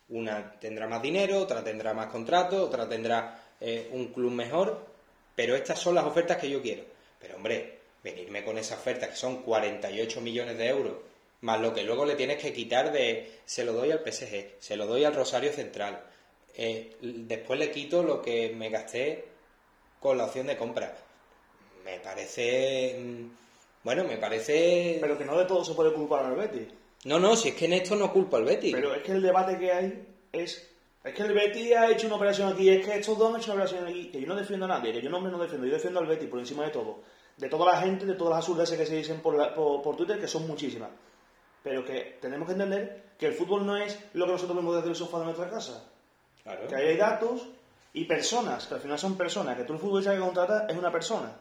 Una 0.10 0.52
tendrá 0.60 0.88
más 0.88 1.02
dinero, 1.02 1.40
otra 1.40 1.64
tendrá 1.64 1.94
más 1.94 2.08
contrato, 2.08 2.64
otra 2.64 2.88
tendrá 2.88 3.44
eh, 3.60 3.90
un 3.92 4.08
club 4.14 4.32
mejor, 4.32 4.86
pero 5.36 5.56
estas 5.56 5.80
son 5.80 5.96
las 5.96 6.06
ofertas 6.06 6.38
que 6.38 6.50
yo 6.50 6.62
quiero. 6.62 6.84
Pero 7.20 7.38
hombre, 7.38 7.80
venirme 8.04 8.44
con 8.44 8.58
esa 8.58 8.76
oferta 8.76 9.10
que 9.10 9.16
son 9.16 9.42
48 9.42 10.22
millones 10.22 10.58
de 10.58 10.68
euros, 10.68 10.94
más 11.42 11.60
lo 11.60 11.74
que 11.74 11.84
luego 11.84 12.06
le 12.06 12.16
tienes 12.16 12.38
que 12.38 12.54
quitar 12.54 12.92
de 12.92 13.40
se 13.46 13.66
lo 13.66 13.74
doy 13.74 13.92
al 13.92 14.00
PSG, 14.00 14.56
se 14.60 14.78
lo 14.78 14.86
doy 14.86 15.04
al 15.04 15.16
Rosario 15.16 15.52
Central, 15.52 16.04
eh, 16.58 16.96
después 17.02 17.60
le 17.60 17.72
quito 17.72 18.04
lo 18.04 18.22
que 18.22 18.54
me 18.56 18.70
gasté 18.70 19.26
con 20.00 20.18
la 20.18 20.26
opción 20.26 20.48
de 20.48 20.58
compra. 20.58 20.96
Me 21.84 22.00
parece... 22.00 22.98
Mm, 23.00 23.30
bueno, 23.84 24.04
me 24.06 24.18
parece... 24.18 24.98
Pero 25.02 25.18
que 25.18 25.26
no 25.26 25.38
de 25.38 25.46
todo 25.46 25.64
se 25.64 25.74
puede 25.74 25.94
culpar 25.94 26.26
al 26.26 26.36
Betis. 26.36 26.68
No, 27.06 27.20
no, 27.20 27.36
si 27.36 27.50
es 27.50 27.56
que 27.56 27.66
en 27.66 27.74
esto 27.74 27.96
no 27.96 28.12
culpa 28.12 28.38
al 28.38 28.46
Betty. 28.46 28.72
Pero 28.72 28.94
es 28.94 29.04
que 29.04 29.12
el 29.12 29.22
debate 29.22 29.58
que 29.58 29.72
hay 29.72 30.08
es. 30.32 30.72
Es 31.04 31.14
que 31.14 31.22
el 31.22 31.34
Betty 31.34 31.72
ha 31.74 31.92
hecho 31.92 32.08
una 32.08 32.16
operación 32.16 32.52
aquí, 32.52 32.68
es 32.68 32.84
que 32.84 32.96
estos 32.98 33.16
dos 33.16 33.32
han 33.32 33.40
hecho 33.40 33.54
una 33.54 33.64
operación 33.64 33.88
aquí, 33.88 34.10
que 34.10 34.20
yo 34.20 34.28
no 34.28 34.36
defiendo 34.36 34.66
a 34.66 34.70
nadie, 34.70 34.92
que 34.92 35.04
yo 35.04 35.10
no 35.12 35.22
me 35.22 35.30
no 35.30 35.38
defiendo, 35.38 35.68
yo 35.68 35.74
defiendo 35.74 36.00
al 36.00 36.08
Betty 36.08 36.26
por 36.26 36.40
encima 36.40 36.66
de 36.66 36.72
todo. 36.72 37.02
De 37.38 37.48
toda 37.48 37.74
la 37.74 37.82
gente, 37.82 38.08
de 38.08 38.16
todas 38.16 38.32
las 38.32 38.40
absurdeces 38.40 38.76
que 38.76 38.88
se 38.88 38.96
dicen 38.96 39.22
por, 39.22 39.54
por, 39.54 39.96
Twitter, 39.96 40.20
que 40.20 40.28
son 40.28 40.48
muchísimas. 40.48 40.90
Pero 41.62 41.86
que 41.86 42.18
tenemos 42.20 42.48
que 42.48 42.54
entender 42.54 43.04
que 43.20 43.28
el 43.28 43.34
fútbol 43.34 43.68
no 43.68 43.78
es 43.78 44.00
lo 44.14 44.26
que 44.26 44.32
nosotros 44.32 44.58
vemos 44.58 44.76
desde 44.76 44.90
el 44.90 44.96
sofá 44.96 45.20
de 45.20 45.26
nuestra 45.26 45.48
casa. 45.48 45.88
Claro. 46.42 46.68
Que 46.68 46.76
hay 46.76 46.98
datos 46.98 47.48
y 47.94 48.06
personas, 48.06 48.66
que 48.66 48.74
al 48.74 48.82
final 48.82 48.98
son 48.98 49.16
personas, 49.16 49.56
que 49.56 49.64
tú 49.64 49.74
el 49.74 49.80
fútbol 49.80 50.04
que 50.04 50.18
contrata 50.18 50.66
es 50.68 50.76
una 50.76 50.92
persona. 50.92 51.32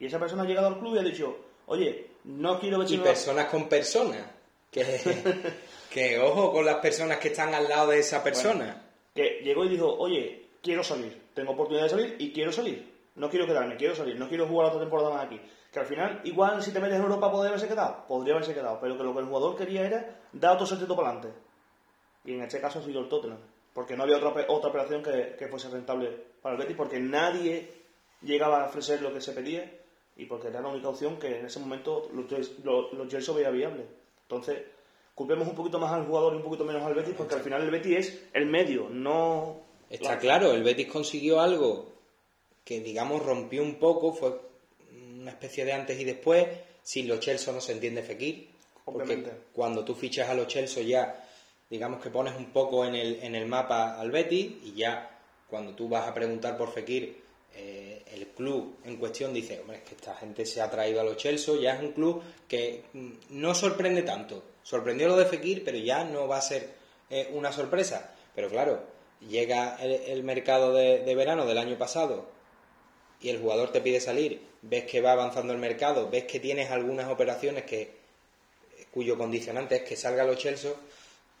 Y 0.00 0.06
esa 0.06 0.18
persona 0.18 0.42
ha 0.42 0.46
llegado 0.46 0.66
al 0.66 0.80
club 0.80 0.96
y 0.96 0.98
ha 0.98 1.02
dicho, 1.02 1.36
oye, 1.66 2.08
no 2.24 2.58
quiero. 2.58 2.82
Y 2.82 2.98
personas 2.98 3.46
con 3.46 3.68
personas 3.68 4.36
que, 5.90 6.18
ojo 6.18 6.52
con 6.52 6.64
las 6.64 6.76
personas 6.76 7.18
que 7.18 7.28
están 7.28 7.54
al 7.54 7.68
lado 7.68 7.90
de 7.90 8.00
esa 8.00 8.22
persona. 8.22 8.82
que 9.14 9.40
llegó 9.42 9.64
y 9.64 9.70
dijo, 9.70 9.94
oye, 9.98 10.48
quiero 10.62 10.82
salir, 10.82 11.28
tengo 11.34 11.52
oportunidad 11.52 11.84
de 11.84 11.90
salir 11.90 12.16
y 12.18 12.32
quiero 12.32 12.52
salir. 12.52 12.96
No 13.16 13.30
quiero 13.30 13.46
quedarme, 13.46 13.76
quiero 13.76 13.94
salir, 13.94 14.16
no 14.16 14.28
quiero 14.28 14.46
jugar 14.46 14.68
otra 14.68 14.80
temporada 14.80 15.10
más 15.10 15.24
aquí. 15.24 15.40
Que 15.72 15.80
al 15.80 15.86
final, 15.86 16.20
igual 16.24 16.62
si 16.62 16.70
te 16.70 16.80
metes 16.80 16.96
en 16.96 17.02
Europa 17.02 17.30
podría 17.30 17.48
haberse 17.48 17.68
quedado, 17.68 18.06
podría 18.06 18.34
haberse 18.34 18.52
quedado, 18.52 18.78
pero 18.80 18.96
que 18.96 19.04
lo 19.04 19.14
que 19.14 19.20
el 19.20 19.26
jugador 19.26 19.56
quería 19.56 19.86
era 19.86 20.20
dar 20.32 20.54
otro 20.54 20.66
sentido 20.66 20.94
para 20.94 21.10
adelante. 21.10 21.38
Y 22.24 22.34
en 22.34 22.42
este 22.42 22.60
caso 22.60 22.78
ha 22.78 22.82
sido 22.82 23.00
el 23.00 23.08
Tottenham, 23.08 23.38
porque 23.72 23.96
no 23.96 24.02
había 24.02 24.18
otra, 24.18 24.44
otra 24.48 24.70
operación 24.70 25.02
que, 25.02 25.48
fuese 25.48 25.70
rentable 25.70 26.10
para 26.42 26.56
el 26.56 26.60
Betis, 26.60 26.76
porque 26.76 27.00
nadie 27.00 27.72
llegaba 28.20 28.64
a 28.64 28.66
ofrecer 28.66 29.00
lo 29.00 29.14
que 29.14 29.20
se 29.20 29.32
pedía 29.32 29.70
y 30.16 30.26
porque 30.26 30.48
era 30.48 30.60
la 30.60 30.68
única 30.68 30.88
opción 30.88 31.18
que 31.18 31.38
en 31.38 31.46
ese 31.46 31.60
momento 31.60 32.10
los 32.12 33.08
Chelsea 33.08 33.34
veía 33.34 33.50
viable. 33.50 33.86
Entonces, 34.28 34.62
culpemos 35.14 35.46
un 35.46 35.54
poquito 35.54 35.78
más 35.78 35.92
al 35.92 36.04
jugador 36.04 36.34
y 36.34 36.36
un 36.36 36.42
poquito 36.42 36.64
menos 36.64 36.82
al 36.82 36.94
Betis, 36.94 37.14
porque 37.16 37.36
al 37.36 37.42
final 37.42 37.62
el 37.62 37.70
Betis 37.70 37.96
es 37.96 38.22
el 38.32 38.46
medio, 38.46 38.88
no... 38.88 39.64
Está 39.88 40.18
claro, 40.18 40.52
el 40.52 40.64
Betis 40.64 40.88
consiguió 40.88 41.40
algo 41.40 41.92
que, 42.64 42.80
digamos, 42.80 43.24
rompió 43.24 43.62
un 43.62 43.76
poco, 43.76 44.12
fue 44.12 44.40
una 44.92 45.30
especie 45.30 45.64
de 45.64 45.72
antes 45.72 45.98
y 46.00 46.04
después. 46.04 46.46
Sin 46.82 47.06
los 47.08 47.20
Chelsea 47.20 47.52
no 47.52 47.60
se 47.60 47.72
entiende 47.72 48.02
Fekir, 48.02 48.48
porque 48.84 49.24
cuando 49.52 49.84
tú 49.84 49.94
fichas 49.94 50.28
a 50.28 50.34
los 50.34 50.48
Chelsea 50.48 50.82
ya, 50.82 51.24
digamos 51.70 52.00
que 52.02 52.10
pones 52.10 52.34
un 52.36 52.46
poco 52.46 52.84
en 52.84 52.94
el, 52.94 53.20
en 53.22 53.34
el 53.34 53.46
mapa 53.46 54.00
al 54.00 54.10
Betis 54.10 54.52
y 54.64 54.74
ya 54.74 55.18
cuando 55.48 55.74
tú 55.74 55.88
vas 55.88 56.08
a 56.08 56.14
preguntar 56.14 56.56
por 56.56 56.72
Fekir, 56.72 57.25
eh, 57.58 58.02
el 58.12 58.28
club 58.28 58.78
en 58.84 58.96
cuestión 58.96 59.32
dice, 59.32 59.60
hombre, 59.60 59.78
es 59.78 59.82
que 59.84 59.94
esta 59.94 60.14
gente 60.14 60.44
se 60.44 60.60
ha 60.60 60.70
traído 60.70 61.00
a 61.00 61.04
los 61.04 61.16
Chelsea, 61.16 61.54
ya 61.60 61.74
es 61.74 61.80
un 61.80 61.92
club 61.92 62.22
que 62.46 62.84
mm, 62.92 63.12
no 63.30 63.54
sorprende 63.54 64.02
tanto. 64.02 64.42
Sorprendió 64.62 65.08
lo 65.08 65.16
de 65.16 65.24
Fekir, 65.24 65.64
pero 65.64 65.78
ya 65.78 66.04
no 66.04 66.28
va 66.28 66.36
a 66.36 66.42
ser 66.42 66.74
eh, 67.08 67.30
una 67.32 67.52
sorpresa. 67.52 68.12
Pero 68.34 68.50
claro, 68.50 68.84
llega 69.26 69.76
el, 69.76 70.22
mercado 70.22 70.74
de, 70.74 71.14
verano 71.14 71.46
del 71.46 71.56
año 71.56 71.78
pasado 71.78 72.28
y 73.20 73.30
el 73.30 73.40
jugador 73.40 73.72
te 73.72 73.80
pide 73.80 74.00
salir, 74.00 74.42
ves 74.60 74.84
que 74.84 75.00
va 75.00 75.12
avanzando 75.12 75.54
el 75.54 75.58
mercado, 75.58 76.10
ves 76.10 76.24
que 76.24 76.38
tienes 76.38 76.70
algunas 76.70 77.08
operaciones 77.08 77.64
que 77.64 77.96
cuyo 78.90 79.16
condicionante 79.16 79.76
es 79.76 79.82
que 79.82 79.96
salga 79.96 80.24
los 80.24 80.36
Chelsea, 80.36 80.72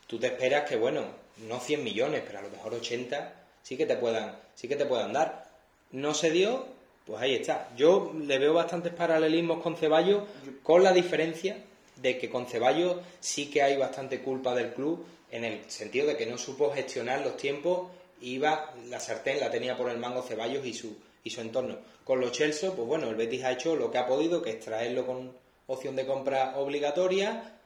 tú 0.06 0.18
te 0.18 0.28
esperas 0.28 0.66
que, 0.66 0.76
bueno, 0.76 1.04
no 1.48 1.60
100 1.60 1.84
millones, 1.84 2.22
pero 2.26 2.38
a 2.38 2.42
lo 2.42 2.50
mejor 2.50 2.72
80 2.74 3.34
sí 3.62 3.76
que 3.76 3.84
te 3.84 3.96
puedan, 3.96 4.38
sí 4.54 4.68
que 4.68 4.76
te 4.76 4.86
puedan 4.86 5.12
dar 5.12 5.45
no 5.92 6.14
se 6.14 6.30
dio, 6.30 6.66
pues 7.06 7.20
ahí 7.20 7.34
está. 7.34 7.70
Yo 7.76 8.12
le 8.14 8.38
veo 8.38 8.54
bastantes 8.54 8.92
paralelismos 8.92 9.62
con 9.62 9.76
Ceballos, 9.76 10.24
con 10.62 10.82
la 10.82 10.92
diferencia 10.92 11.56
de 11.96 12.18
que 12.18 12.28
con 12.28 12.46
Ceballos 12.46 12.96
sí 13.20 13.50
que 13.50 13.62
hay 13.62 13.76
bastante 13.76 14.20
culpa 14.20 14.54
del 14.54 14.72
club 14.72 15.04
en 15.30 15.44
el 15.44 15.70
sentido 15.70 16.06
de 16.06 16.16
que 16.16 16.26
no 16.26 16.38
supo 16.38 16.72
gestionar 16.72 17.22
los 17.22 17.36
tiempos 17.36 17.90
iba, 18.20 18.74
la 18.88 19.00
sartén 19.00 19.40
la 19.40 19.50
tenía 19.50 19.76
por 19.76 19.90
el 19.90 19.98
mango 19.98 20.22
Ceballos 20.22 20.64
y 20.66 20.74
su, 20.74 20.96
y 21.24 21.30
su 21.30 21.40
entorno. 21.40 21.78
Con 22.04 22.20
los 22.20 22.32
Chelsea, 22.32 22.70
pues 22.70 22.86
bueno, 22.86 23.08
el 23.08 23.16
Betis 23.16 23.44
ha 23.44 23.52
hecho 23.52 23.76
lo 23.76 23.90
que 23.90 23.98
ha 23.98 24.06
podido, 24.06 24.42
que 24.42 24.50
es 24.50 24.60
traerlo 24.60 25.06
con 25.06 25.32
opción 25.66 25.96
de 25.96 26.06
compra 26.06 26.56
obligatoria. 26.56 27.58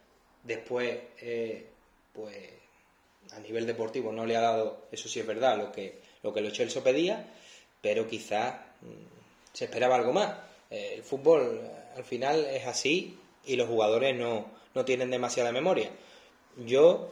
Después, 0.43 0.99
eh, 1.21 1.67
pues 2.13 2.37
a 3.33 3.39
nivel 3.41 3.67
deportivo 3.67 4.13
no 4.13 4.27
le 4.27 4.37
ha 4.37 4.41
dado, 4.41 4.87
eso 4.91 5.09
sí 5.09 5.21
es 5.21 5.27
verdad, 5.27 5.59
lo 5.59 5.71
que, 5.71 5.99
lo 6.23 6.33
que 6.33 6.41
los 6.41 6.53
Chelsea 6.53 6.83
pedía, 6.83 7.33
pero 7.81 8.07
quizás 8.07 8.55
mm, 8.83 9.53
se 9.53 9.65
esperaba 9.65 9.97
algo 9.97 10.13
más. 10.13 10.37
Eh, 10.71 10.95
el 10.97 11.03
fútbol 11.03 11.61
al 11.97 12.05
final 12.05 12.45
es 12.47 12.67
así 12.67 13.19
y 13.45 13.57
los 13.57 13.69
jugadores 13.69 14.17
no, 14.17 14.47
no 14.75 14.85
tienen 14.85 15.11
demasiada 15.11 15.53
memoria. 15.53 15.91
Yo, 16.57 17.11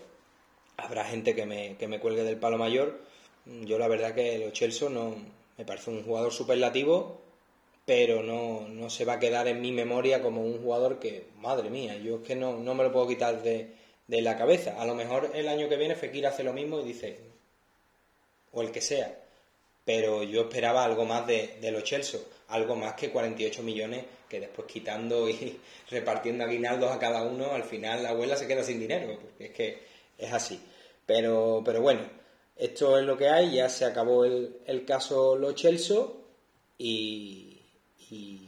habrá 0.76 1.04
gente 1.04 1.34
que 1.34 1.46
me, 1.46 1.76
que 1.76 1.88
me 1.88 2.00
cuelgue 2.00 2.24
del 2.24 2.36
palo 2.38 2.58
mayor, 2.58 3.00
yo 3.46 3.78
la 3.78 3.88
verdad 3.88 4.14
que 4.14 4.38
los 4.38 4.52
Chelsea 4.52 4.88
no, 4.88 5.14
me 5.56 5.64
parece 5.64 5.90
un 5.90 6.04
jugador 6.04 6.32
superlativo, 6.32 7.20
pero 7.86 8.22
no, 8.22 8.68
no, 8.68 8.90
se 8.90 9.04
va 9.04 9.14
a 9.14 9.18
quedar 9.18 9.48
en 9.48 9.60
mi 9.62 9.72
memoria 9.72 10.22
como 10.22 10.42
un 10.42 10.60
jugador 10.62 10.98
que, 10.98 11.28
madre 11.38 11.70
mía, 11.70 11.96
yo 11.96 12.16
es 12.16 12.22
que 12.22 12.36
no, 12.36 12.58
no 12.58 12.74
me 12.74 12.84
lo 12.84 12.92
puedo 12.92 13.08
quitar 13.08 13.42
de, 13.42 13.74
de 14.06 14.20
la 14.20 14.36
cabeza. 14.36 14.80
A 14.80 14.84
lo 14.84 14.94
mejor 14.94 15.30
el 15.34 15.48
año 15.48 15.68
que 15.68 15.76
viene 15.76 15.96
Fekir 15.96 16.26
hace 16.26 16.44
lo 16.44 16.52
mismo 16.52 16.80
y 16.80 16.84
dice, 16.84 17.18
o 18.52 18.60
el 18.60 18.70
que 18.70 18.82
sea, 18.82 19.18
pero 19.88 20.22
yo 20.22 20.42
esperaba 20.42 20.84
algo 20.84 21.06
más 21.06 21.26
de, 21.26 21.56
de 21.62 21.70
los 21.70 21.82
Chelsea, 21.82 22.20
algo 22.48 22.76
más 22.76 22.92
que 22.92 23.08
48 23.10 23.62
millones 23.62 24.04
que 24.28 24.38
después 24.38 24.68
quitando 24.68 25.30
y 25.30 25.58
repartiendo 25.90 26.44
aguinaldos 26.44 26.92
a 26.92 26.98
cada 26.98 27.22
uno, 27.22 27.52
al 27.52 27.64
final 27.64 28.02
la 28.02 28.10
abuela 28.10 28.36
se 28.36 28.46
queda 28.46 28.62
sin 28.62 28.78
dinero, 28.80 29.18
porque 29.18 29.46
es 29.46 29.50
que 29.52 29.78
es 30.18 30.30
así. 30.30 30.60
Pero, 31.06 31.62
pero 31.64 31.80
bueno, 31.80 32.02
esto 32.54 32.98
es 32.98 33.06
lo 33.06 33.16
que 33.16 33.30
hay, 33.30 33.54
ya 33.54 33.70
se 33.70 33.86
acabó 33.86 34.26
el, 34.26 34.58
el 34.66 34.84
caso 34.84 35.36
Lo 35.36 35.52
Chelsea 35.52 35.96
y, 36.76 37.58
y, 38.10 38.40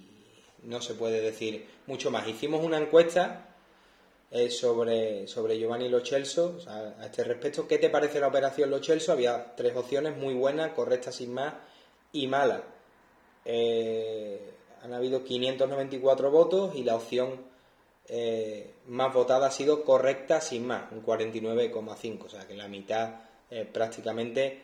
no 0.65 0.83
se 0.83 0.93
puede 0.93 1.23
decir 1.23 1.65
mucho 1.87 2.11
más. 2.11 2.29
Hicimos 2.29 2.63
una 2.63 2.77
encuesta 2.77 3.50
eh, 4.31 4.51
sobre, 4.51 5.27
sobre 5.27 5.59
Giovanni 5.59 5.89
Lo 5.89 6.01
Chelsea, 6.01 6.45
o 6.45 6.61
sea, 6.61 6.95
a 7.01 7.07
este 7.07 7.25
respecto. 7.25 7.67
¿Qué 7.67 7.79
te 7.79 7.91
parece 7.91 8.21
la 8.21 8.29
operación 8.29 8.71
Lo 8.71 8.79
Chelsea? 8.79 9.13
Había 9.13 9.55
tres 9.57 9.77
opciones, 9.77 10.17
muy 10.17 10.35
buenas, 10.35 10.73
correctas 10.73 11.17
sin 11.17 11.35
más 11.35 11.55
y 12.13 12.27
malas. 12.27 12.61
Eh, 13.45 14.41
han 14.83 14.93
habido 14.95 15.25
594 15.25 16.31
votos 16.31 16.75
y 16.75 16.85
la 16.85 16.97
opción 16.97 17.41
eh, 18.09 18.75
más 18.87 19.13
votada 19.13 19.49
ha 19.49 19.51
sido 19.51 19.85
correcta 19.85 20.41
sin 20.41 20.67
más, 20.67 20.91
un 20.93 21.05
49,5, 21.05 22.25
o 22.25 22.29
sea 22.29 22.47
que 22.47 22.55
la 22.55 22.69
mitad 22.69 23.23
prácticamente 23.73 24.61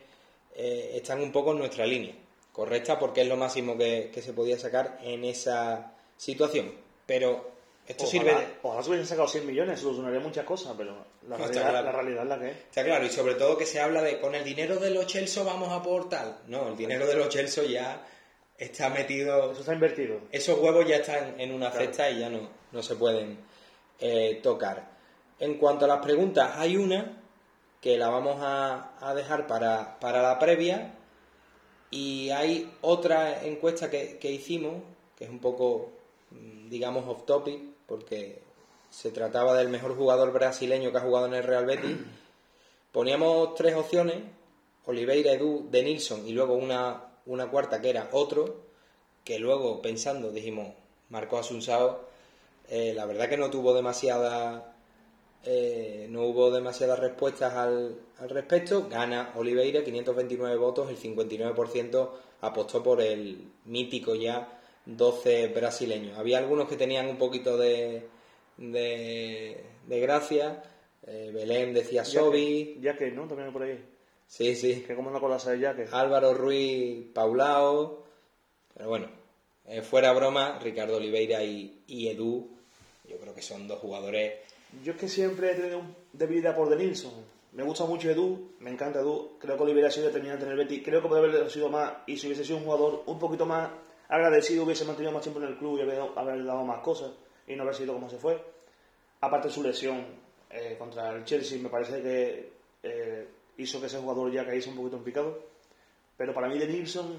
están 0.55 1.19
un 1.19 1.33
poco 1.33 1.51
en 1.51 1.57
nuestra 1.57 1.85
línea. 1.85 2.15
Correcta 2.57 2.97
porque 2.97 3.21
es 3.21 3.27
lo 3.27 3.37
máximo 3.37 3.77
que, 3.77 4.09
se 4.19 4.33
podía 4.33 4.57
sacar 4.57 4.97
en 5.03 5.25
esa 5.25 5.93
situación. 6.17 6.73
Pero 7.05 7.51
esto 7.87 8.05
sirve 8.05 8.35
de... 8.35 8.47
Ojalá 8.63 8.83
se 8.83 8.89
hubiesen 8.89 9.07
sacado 9.07 9.29
100 9.29 9.47
millones, 9.47 9.79
solucionaría 9.79 10.19
muchas 10.19 10.43
cosas, 10.43 10.73
pero 10.77 11.05
la, 11.27 11.37
realidad, 11.37 11.83
la 11.85 11.91
realidad 11.91 12.23
es 12.23 12.29
la 12.29 12.39
que 12.39 12.49
es. 12.49 12.57
Está 12.57 12.83
claro, 12.83 13.05
y 13.05 13.09
sobre 13.09 13.35
todo 13.35 13.57
que 13.57 13.65
se 13.65 13.79
habla 13.79 14.01
de 14.01 14.19
con 14.19 14.35
el 14.35 14.43
dinero 14.43 14.75
de 14.75 14.89
los 14.91 15.07
Chelsea 15.07 15.41
vamos 15.41 15.69
a 15.69 15.75
aportar. 15.75 16.39
No, 16.47 16.67
el 16.67 16.75
dinero 16.75 17.07
de 17.07 17.15
los 17.15 17.29
Chelsea 17.29 17.63
ya 17.63 18.05
está 18.57 18.89
metido. 18.89 19.51
Eso 19.51 19.61
está 19.61 19.73
invertido. 19.73 20.19
Esos 20.31 20.59
huevos 20.59 20.85
ya 20.85 20.97
están 20.97 21.39
en 21.39 21.53
una 21.53 21.71
cesta 21.71 22.09
y 22.09 22.19
ya 22.19 22.29
no, 22.29 22.49
no 22.73 22.83
se 22.83 22.95
pueden 22.97 23.39
eh, 23.99 24.41
tocar. 24.43 24.91
En 25.39 25.57
cuanto 25.57 25.85
a 25.85 25.87
las 25.87 25.99
preguntas, 25.99 26.55
hay 26.55 26.75
una 26.75 27.23
que 27.79 27.97
la 27.97 28.09
vamos 28.09 28.37
a, 28.41 29.13
dejar 29.15 29.47
para, 29.47 29.97
la 30.01 30.39
previa 30.39 30.93
y 31.89 32.31
hay 32.31 32.69
otra 32.81 33.45
encuesta 33.45 33.89
que, 33.89 34.17
que 34.17 34.29
hicimos, 34.29 34.83
que 35.15 35.23
es 35.23 35.29
un 35.29 35.39
poco, 35.39 35.93
mm, 36.31 36.67
digamos, 36.67 37.07
off 37.07 37.25
topic, 37.25 37.76
porque 37.87 38.41
se 38.89 39.11
trataba 39.11 39.55
del 39.55 39.69
mejor 39.69 39.95
jugador 39.95 40.31
brasileño 40.31 40.91
que 40.91 40.97
ha 40.97 41.01
jugado 41.01 41.25
en 41.25 41.33
el 41.33 41.43
Real 41.43 41.65
Betis. 41.65 41.97
Poníamos 42.91 43.55
tres 43.55 43.75
opciones, 43.75 44.17
Oliveira, 44.85 45.31
Edu, 45.31 45.67
De 45.69 45.83
Nilsson 45.83 46.27
y 46.27 46.33
luego 46.33 46.53
una 46.53 47.07
una 47.27 47.49
cuarta 47.49 47.81
que 47.81 47.89
era 47.89 48.09
otro, 48.13 48.55
que 49.23 49.37
luego 49.37 49.81
pensando 49.81 50.31
dijimos, 50.31 50.73
Marcos 51.09 51.41
Asunsao, 51.41 52.07
eh, 52.69 52.93
la 52.95 53.05
verdad 53.05 53.29
que 53.29 53.37
no 53.37 53.49
tuvo 53.49 53.73
demasiada 53.73 54.73
eh, 55.43 56.07
no 56.09 56.23
hubo 56.23 56.51
demasiadas 56.51 56.99
respuestas 56.99 57.53
al, 57.53 57.99
al, 58.19 58.29
respecto, 58.29 58.87
gana 58.89 59.31
Oliveira, 59.35 59.83
529 59.83 60.57
votos, 60.57 60.89
el 60.89 60.97
59% 60.97 62.09
apostó 62.41 62.83
por 62.83 63.01
el 63.01 63.47
mítico 63.65 64.15
ya 64.15 64.56
12 64.87 65.49
brasileño. 65.49 66.15
Había 66.15 66.37
algunos 66.37 66.67
que 66.67 66.77
tenían 66.77 67.07
un 67.07 67.17
poquito 67.17 67.57
de, 67.57 68.07
de, 68.57 69.63
gracia, 69.87 70.63
eh, 71.05 71.31
Belén 71.33 71.73
decía 71.73 72.05
Sobi. 72.05 72.77
Ya 72.81 72.95
que, 72.95 73.11
¿no? 73.11 73.27
También 73.27 73.51
por 73.51 73.63
ahí. 73.63 73.83
Sí, 74.25 74.55
sí. 74.55 74.83
Que 74.87 74.95
como 74.95 75.11
no 75.11 75.19
colas 75.19 75.47
ya 75.59 75.75
que... 75.75 75.87
Álvaro 75.91 76.33
Ruiz, 76.33 77.05
Paulao. 77.13 78.05
Pero 78.73 78.89
bueno, 78.89 79.07
eh, 79.65 79.81
fuera 79.81 80.13
broma, 80.13 80.59
Ricardo 80.59 80.97
Oliveira 80.97 81.43
y, 81.43 81.83
Edu, 81.87 82.49
yo 83.09 83.17
creo 83.17 83.33
que 83.33 83.41
son 83.41 83.67
dos 83.67 83.79
jugadores. 83.79 84.35
Yo 84.83 84.93
es 84.93 84.99
que 84.99 85.09
siempre 85.09 85.51
he 85.51 85.55
tenido 85.55 85.81
debilidad 86.13 86.55
por 86.55 86.69
Denilson. 86.69 87.13
Me 87.53 87.63
gusta 87.63 87.85
mucho 87.85 88.09
Edu, 88.09 88.53
me 88.59 88.69
encanta 88.69 88.99
Edu. 88.99 89.37
Creo 89.39 89.57
que 89.57 89.63
Oliveira 89.63 89.87
ha 89.87 89.91
sido 89.91 90.07
determinante 90.07 90.45
en 90.45 90.51
el 90.51 90.57
Betis. 90.57 90.83
Creo 90.83 91.01
que 91.01 91.07
puede 91.07 91.27
haber 91.27 91.49
sido 91.49 91.69
más. 91.69 91.93
Y 92.05 92.17
si 92.17 92.27
hubiese 92.27 92.45
sido 92.45 92.57
un 92.57 92.65
jugador 92.65 93.03
un 93.07 93.17
poquito 93.17 93.45
más 93.45 93.69
agradecido, 94.09 94.63
hubiese 94.63 94.85
mantenido 94.85 95.11
más 95.11 95.21
tiempo 95.21 95.41
en 95.41 95.47
el 95.47 95.57
club 95.57 95.79
y 95.79 95.81
haber, 95.81 96.45
dado 96.45 96.63
más 96.63 96.79
cosas 96.81 97.11
y 97.47 97.55
no 97.55 97.63
haber 97.63 97.75
sido 97.75 97.93
como 97.93 98.09
se 98.09 98.17
fue. 98.17 98.41
Aparte 99.21 99.47
de 99.47 99.53
su 99.53 99.63
lesión 99.63 100.05
eh, 100.49 100.75
contra 100.77 101.11
el 101.11 101.23
Chelsea, 101.25 101.59
me 101.59 101.69
parece 101.69 102.01
que 102.01 102.51
eh, 102.83 103.27
hizo 103.57 103.79
que 103.79 103.87
ese 103.87 103.99
jugador 103.99 104.31
ya 104.31 104.45
caíse 104.45 104.69
un 104.69 104.77
poquito 104.77 104.97
en 104.97 105.03
picado. 105.03 105.39
Pero 106.15 106.33
para 106.33 106.47
mí, 106.47 106.57
De 106.57 106.67
Nilsson, 106.67 107.17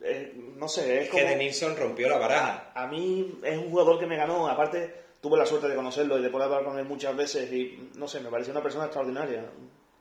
eh, 0.00 0.32
no 0.56 0.68
sé, 0.68 1.02
es 1.02 1.10
como. 1.10 1.22
Que 1.22 1.28
De 1.28 1.36
Nilsson 1.36 1.76
rompió 1.76 2.08
la 2.08 2.18
baraja. 2.18 2.72
A, 2.74 2.86
mí 2.86 3.38
es 3.42 3.58
un 3.58 3.70
jugador 3.70 3.98
que 3.98 4.06
me 4.06 4.16
ganó. 4.16 4.48
Aparte, 4.48 4.94
tuve 5.20 5.38
la 5.38 5.46
suerte 5.46 5.68
de 5.68 5.74
conocerlo 5.74 6.18
y 6.18 6.22
de 6.22 6.30
poder 6.30 6.46
hablar 6.46 6.64
con 6.64 6.78
él 6.78 6.84
muchas 6.84 7.16
veces. 7.16 7.50
Y 7.52 7.90
no 7.96 8.06
sé, 8.08 8.20
me 8.20 8.30
pareció 8.30 8.52
una 8.52 8.62
persona 8.62 8.84
extraordinaria. 8.84 9.50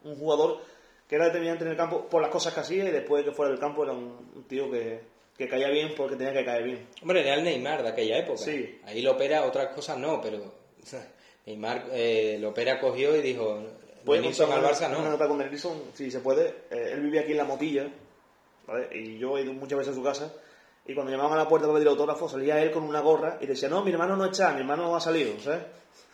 Un 0.03 0.15
jugador 0.15 0.61
que 1.07 1.15
era 1.15 1.25
determinante 1.25 1.65
en 1.65 1.71
el 1.71 1.77
campo 1.77 2.07
por 2.07 2.21
las 2.21 2.31
cosas 2.31 2.53
que 2.53 2.61
hacía 2.61 2.87
y 2.87 2.91
después 2.91 3.23
de 3.23 3.29
que 3.29 3.35
fuera 3.35 3.51
del 3.51 3.59
campo 3.59 3.83
era 3.83 3.91
un, 3.91 4.45
tío 4.47 4.71
que, 4.71 5.01
que 5.37 5.47
caía 5.47 5.69
bien 5.69 5.93
porque 5.95 6.15
tenía 6.15 6.33
que 6.33 6.45
caer 6.45 6.63
bien. 6.63 6.87
Hombre, 7.01 7.21
era 7.21 7.35
el 7.35 7.43
Neymar 7.43 7.83
de 7.83 7.89
aquella 7.89 8.17
época. 8.19 8.37
Sí. 8.37 8.79
Ahí 8.85 9.01
lo 9.01 9.13
opera, 9.13 9.45
otras 9.45 9.73
cosas 9.73 9.97
no, 9.97 10.21
pero 10.21 10.53
Neymar 11.45 11.87
eh, 11.91 12.37
lo 12.39 12.49
opera 12.49 12.79
cogió 12.79 13.15
y 13.15 13.21
dijo, 13.21 13.63
Puede 14.05 14.21
Nilsson 14.21 14.51
al 14.51 14.63
Barça, 14.63 14.89
¿no? 14.89 14.99
Una 14.99 15.11
nota 15.11 15.27
con 15.27 15.37
Nilsson, 15.37 15.83
si 15.93 16.09
se 16.09 16.19
puede. 16.19 16.47
Eh, 16.71 16.91
él 16.93 17.01
vivía 17.01 17.21
aquí 17.21 17.31
en 17.31 17.37
La 17.37 17.45
Motilla, 17.45 17.87
¿vale? 18.67 18.89
Y 18.97 19.17
yo 19.17 19.37
he 19.37 19.43
ido 19.43 19.53
muchas 19.53 19.79
veces 19.79 19.93
a 19.93 19.95
su 19.95 20.03
casa. 20.03 20.33
Y 20.87 20.95
cuando 20.95 21.11
llamaban 21.11 21.33
a 21.33 21.43
la 21.43 21.47
puerta 21.47 21.67
para 21.67 21.77
pedir 21.77 21.89
autógrafo, 21.89 22.27
salía 22.27 22.61
él 22.61 22.71
con 22.71 22.83
una 22.83 23.01
gorra 23.01 23.37
y 23.39 23.45
decía, 23.45 23.69
no, 23.69 23.83
mi 23.83 23.91
hermano 23.91 24.15
no 24.15 24.25
está, 24.25 24.53
mi 24.53 24.61
hermano 24.61 24.87
no 24.87 24.95
ha 24.95 25.01
salido, 25.01 25.39
¿sabes? 25.39 25.63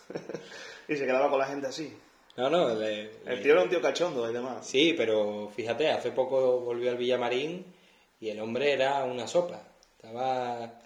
y 0.89 0.95
se 0.95 1.06
quedaba 1.06 1.30
con 1.30 1.39
la 1.39 1.45
gente 1.45 1.68
así. 1.68 1.95
No, 2.35 2.49
no, 2.49 2.69
el 2.69 3.41
tío 3.41 3.53
era 3.53 3.64
un 3.64 3.69
tío 3.69 3.81
cachondo 3.81 4.30
y 4.30 4.34
demás. 4.34 4.68
Sí, 4.68 4.94
pero 4.95 5.49
fíjate, 5.56 5.89
hace 5.89 6.11
poco 6.11 6.60
volvió 6.60 6.91
al 6.91 6.98
Villamarín 6.98 7.65
y 8.19 8.30
el 8.30 8.39
hombre 8.39 8.73
era 8.73 9.03
una 9.03 9.27
sopa. 9.27 9.61
Estaba... 9.95 10.81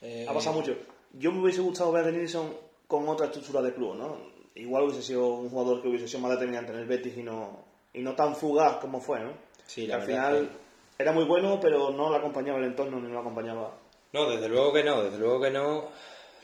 Eh, 0.00 0.26
ha 0.28 0.32
pasado 0.32 0.56
mucho. 0.56 0.76
Yo 1.12 1.30
me 1.32 1.40
hubiese 1.42 1.60
gustado 1.60 1.92
ver 1.92 2.06
a 2.06 2.10
Nilsson 2.10 2.54
con 2.86 3.08
otra 3.08 3.26
estructura 3.26 3.62
de 3.62 3.74
club, 3.74 3.94
¿no? 3.94 4.32
igual 4.54 4.84
hubiese 4.84 5.02
sido 5.02 5.26
un 5.26 5.50
jugador 5.50 5.80
que 5.80 5.88
hubiese 5.88 6.08
sido 6.08 6.20
más 6.20 6.32
determinante 6.32 6.72
en 6.72 6.78
el 6.78 6.86
Betis 6.86 7.16
y 7.16 7.22
no, 7.22 7.64
y 7.92 8.00
no 8.00 8.14
tan 8.14 8.36
fugaz 8.36 8.76
como 8.76 9.00
fue, 9.00 9.20
¿no? 9.20 9.32
Sí, 9.66 9.90
al 9.90 10.02
final 10.02 10.50
era 10.98 11.12
muy 11.12 11.24
bueno, 11.24 11.58
pero 11.60 11.90
no 11.90 12.10
lo 12.10 12.16
acompañaba 12.16 12.58
el 12.58 12.66
entorno 12.66 13.00
ni 13.00 13.10
lo 13.10 13.20
acompañaba. 13.20 13.72
No, 14.12 14.28
desde 14.28 14.48
luego 14.48 14.72
que 14.72 14.84
no, 14.84 15.02
desde 15.02 15.18
luego 15.18 15.40
que 15.40 15.50
no. 15.50 15.88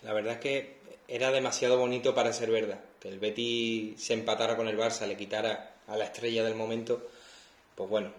La 0.03 0.13
verdad 0.13 0.35
es 0.35 0.41
que 0.41 0.79
era 1.07 1.31
demasiado 1.31 1.79
bonito 1.79 2.15
para 2.15 2.33
ser 2.33 2.51
verdad. 2.51 2.81
Que 2.99 3.09
el 3.09 3.19
Betis 3.19 4.03
se 4.03 4.15
empatara 4.15 4.57
con 4.57 4.69
el 4.69 4.79
Barça, 4.79 5.07
le 5.07 5.17
quitara 5.17 5.75
a 5.87 5.97
la 5.97 6.05
estrella 6.05 6.45
del 6.45 6.55
momento, 6.55 7.07
pues 7.75 7.91
bueno, 7.91 8.11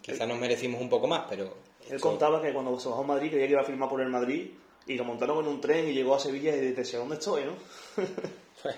quizás 0.00 0.28
nos 0.28 0.38
merecimos 0.38 0.80
un 0.80 0.88
poco 0.88 1.06
más, 1.06 1.24
pero... 1.28 1.54
Él 1.90 2.00
contaba 2.00 2.40
que 2.40 2.52
cuando 2.52 2.78
se 2.80 2.88
bajó 2.88 3.02
a 3.02 3.06
Madrid, 3.06 3.30
creía 3.30 3.46
que 3.46 3.52
iba 3.52 3.60
a 3.60 3.64
firmar 3.64 3.88
por 3.88 4.00
el 4.00 4.08
Madrid, 4.08 4.50
y 4.86 4.96
lo 4.96 5.04
montaron 5.04 5.44
en 5.44 5.50
un 5.50 5.60
tren 5.60 5.88
y 5.88 5.92
llegó 5.92 6.14
a 6.14 6.20
Sevilla 6.20 6.54
y 6.54 6.72
decía, 6.72 6.98
¿dónde 6.98 7.16
estoy, 7.16 7.44
no? 7.44 7.54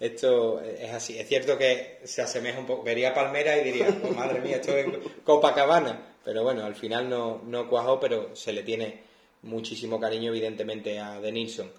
esto 0.00 0.60
es 0.60 0.90
así. 0.92 1.18
Es 1.18 1.26
cierto 1.26 1.56
que 1.56 2.00
se 2.04 2.22
asemeja 2.22 2.58
un 2.58 2.66
poco. 2.66 2.82
Vería 2.82 3.14
Palmera 3.14 3.58
y 3.58 3.64
diría, 3.64 3.88
oh, 4.04 4.12
madre 4.12 4.40
mía, 4.40 4.56
esto 4.56 4.76
es 4.76 4.86
Copacabana. 5.24 6.16
Pero 6.24 6.42
bueno, 6.42 6.64
al 6.64 6.74
final 6.74 7.08
no, 7.08 7.40
no 7.44 7.68
cuajó, 7.68 7.98
pero 7.98 8.36
se 8.36 8.52
le 8.52 8.62
tiene 8.62 9.02
muchísimo 9.42 9.98
cariño, 9.98 10.30
evidentemente, 10.30 10.98
a 10.98 11.20
De 11.20 11.32
Nilsson. 11.32 11.70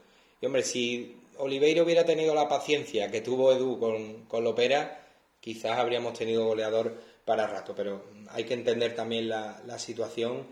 Y 0.41 0.45
hombre, 0.45 0.63
si 0.63 1.17
Oliveira 1.37 1.83
hubiera 1.83 2.05
tenido 2.05 2.33
la 2.33 2.47
paciencia 2.47 3.11
que 3.11 3.21
tuvo 3.21 3.53
Edu 3.53 3.79
con, 3.79 4.25
con 4.25 4.43
Lopera, 4.43 5.05
quizás 5.39 5.77
habríamos 5.77 6.17
tenido 6.17 6.45
goleador 6.45 6.97
para 7.29 7.45
rato, 7.45 7.75
pero 7.75 8.05
hay 8.31 8.43
que 8.43 8.55
entender 8.55 8.95
también 8.95 9.29
la, 9.29 9.61
la 9.67 9.77
situación 9.77 10.47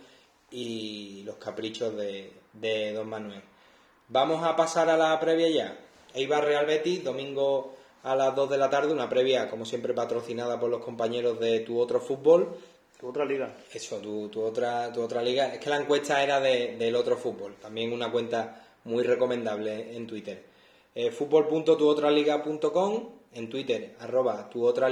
y 0.52 1.24
los 1.26 1.38
caprichos 1.38 1.98
de, 1.98 2.32
de 2.54 2.94
Don 2.94 3.10
Manuel. 3.10 3.42
Vamos 4.10 4.44
a 4.44 4.56
pasar 4.56 4.88
a 4.92 4.96
la 4.96 5.20
previa 5.20 5.50
ya. 5.50 5.76
Eibar 6.14 6.46
Real 6.46 6.68
Betis, 6.68 7.04
domingo 7.04 7.74
a 8.04 8.16
las 8.16 8.36
2 8.36 8.52
de 8.52 8.60
la 8.60 8.70
tarde, 8.70 8.94
una 8.94 9.10
previa, 9.10 9.50
como 9.50 9.66
siempre, 9.66 9.96
patrocinada 9.96 10.60
por 10.60 10.70
los 10.70 10.84
compañeros 10.84 11.40
de 11.40 11.62
Tu 11.62 11.80
Otro 11.80 12.00
Fútbol. 12.00 12.56
Tu 13.00 13.08
otra 13.08 13.26
liga. 13.26 13.58
Eso, 13.74 13.98
tu, 13.98 14.30
tu 14.30 14.44
otra, 14.44 14.94
tu 14.94 15.02
otra 15.02 15.24
liga. 15.24 15.52
Es 15.52 15.60
que 15.60 15.72
la 15.72 15.78
encuesta 15.78 16.22
era 16.22 16.40
de, 16.40 16.78
del 16.78 16.96
Otro 16.96 17.18
Fútbol, 17.18 17.56
también 17.56 17.92
una 17.92 18.12
cuenta 18.12 18.68
muy 18.84 19.04
recomendable 19.04 19.98
en 19.98 20.06
Twitter. 20.06 20.46
Eh, 20.94 21.10
fútbol.tuotraliga.com, 21.10 23.17
en 23.38 23.50
Twitter, 23.50 23.96
arroba 24.00 24.50
tu 24.50 24.66
otra. 24.66 24.90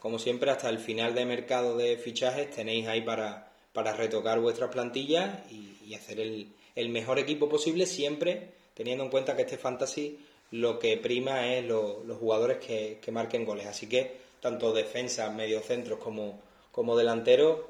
Como 0.00 0.18
siempre, 0.18 0.50
hasta 0.50 0.68
el 0.68 0.78
final 0.78 1.14
de 1.14 1.24
mercado 1.24 1.76
de 1.76 1.96
fichajes 1.96 2.50
tenéis 2.50 2.86
ahí 2.88 3.02
para, 3.02 3.52
para 3.72 3.92
retocar 3.94 4.40
vuestras 4.40 4.70
plantillas 4.70 5.50
y, 5.52 5.94
hacer 5.94 6.18
el, 6.20 6.48
el 6.74 6.88
mejor 6.88 7.18
equipo 7.18 7.48
posible, 7.48 7.86
siempre 7.86 8.50
teniendo 8.74 9.04
en 9.04 9.10
cuenta 9.10 9.34
que 9.36 9.42
este 9.42 9.56
fantasy 9.56 10.18
lo 10.50 10.78
que 10.78 10.96
prima 10.98 11.54
es 11.54 11.64
lo- 11.64 12.02
los 12.04 12.18
jugadores 12.18 12.58
que, 12.58 12.98
que 13.00 13.10
marquen 13.12 13.44
goles. 13.44 13.66
Así 13.66 13.88
que 13.88 14.16
tanto 14.40 14.72
defensas, 14.72 15.34
mediocentros 15.34 15.98
como, 15.98 16.40
como 16.72 16.96
delanteros, 16.96 17.60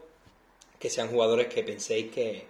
que 0.78 0.90
sean 0.90 1.08
jugadores 1.08 1.46
que 1.46 1.62
penséis 1.62 2.10
que, 2.12 2.44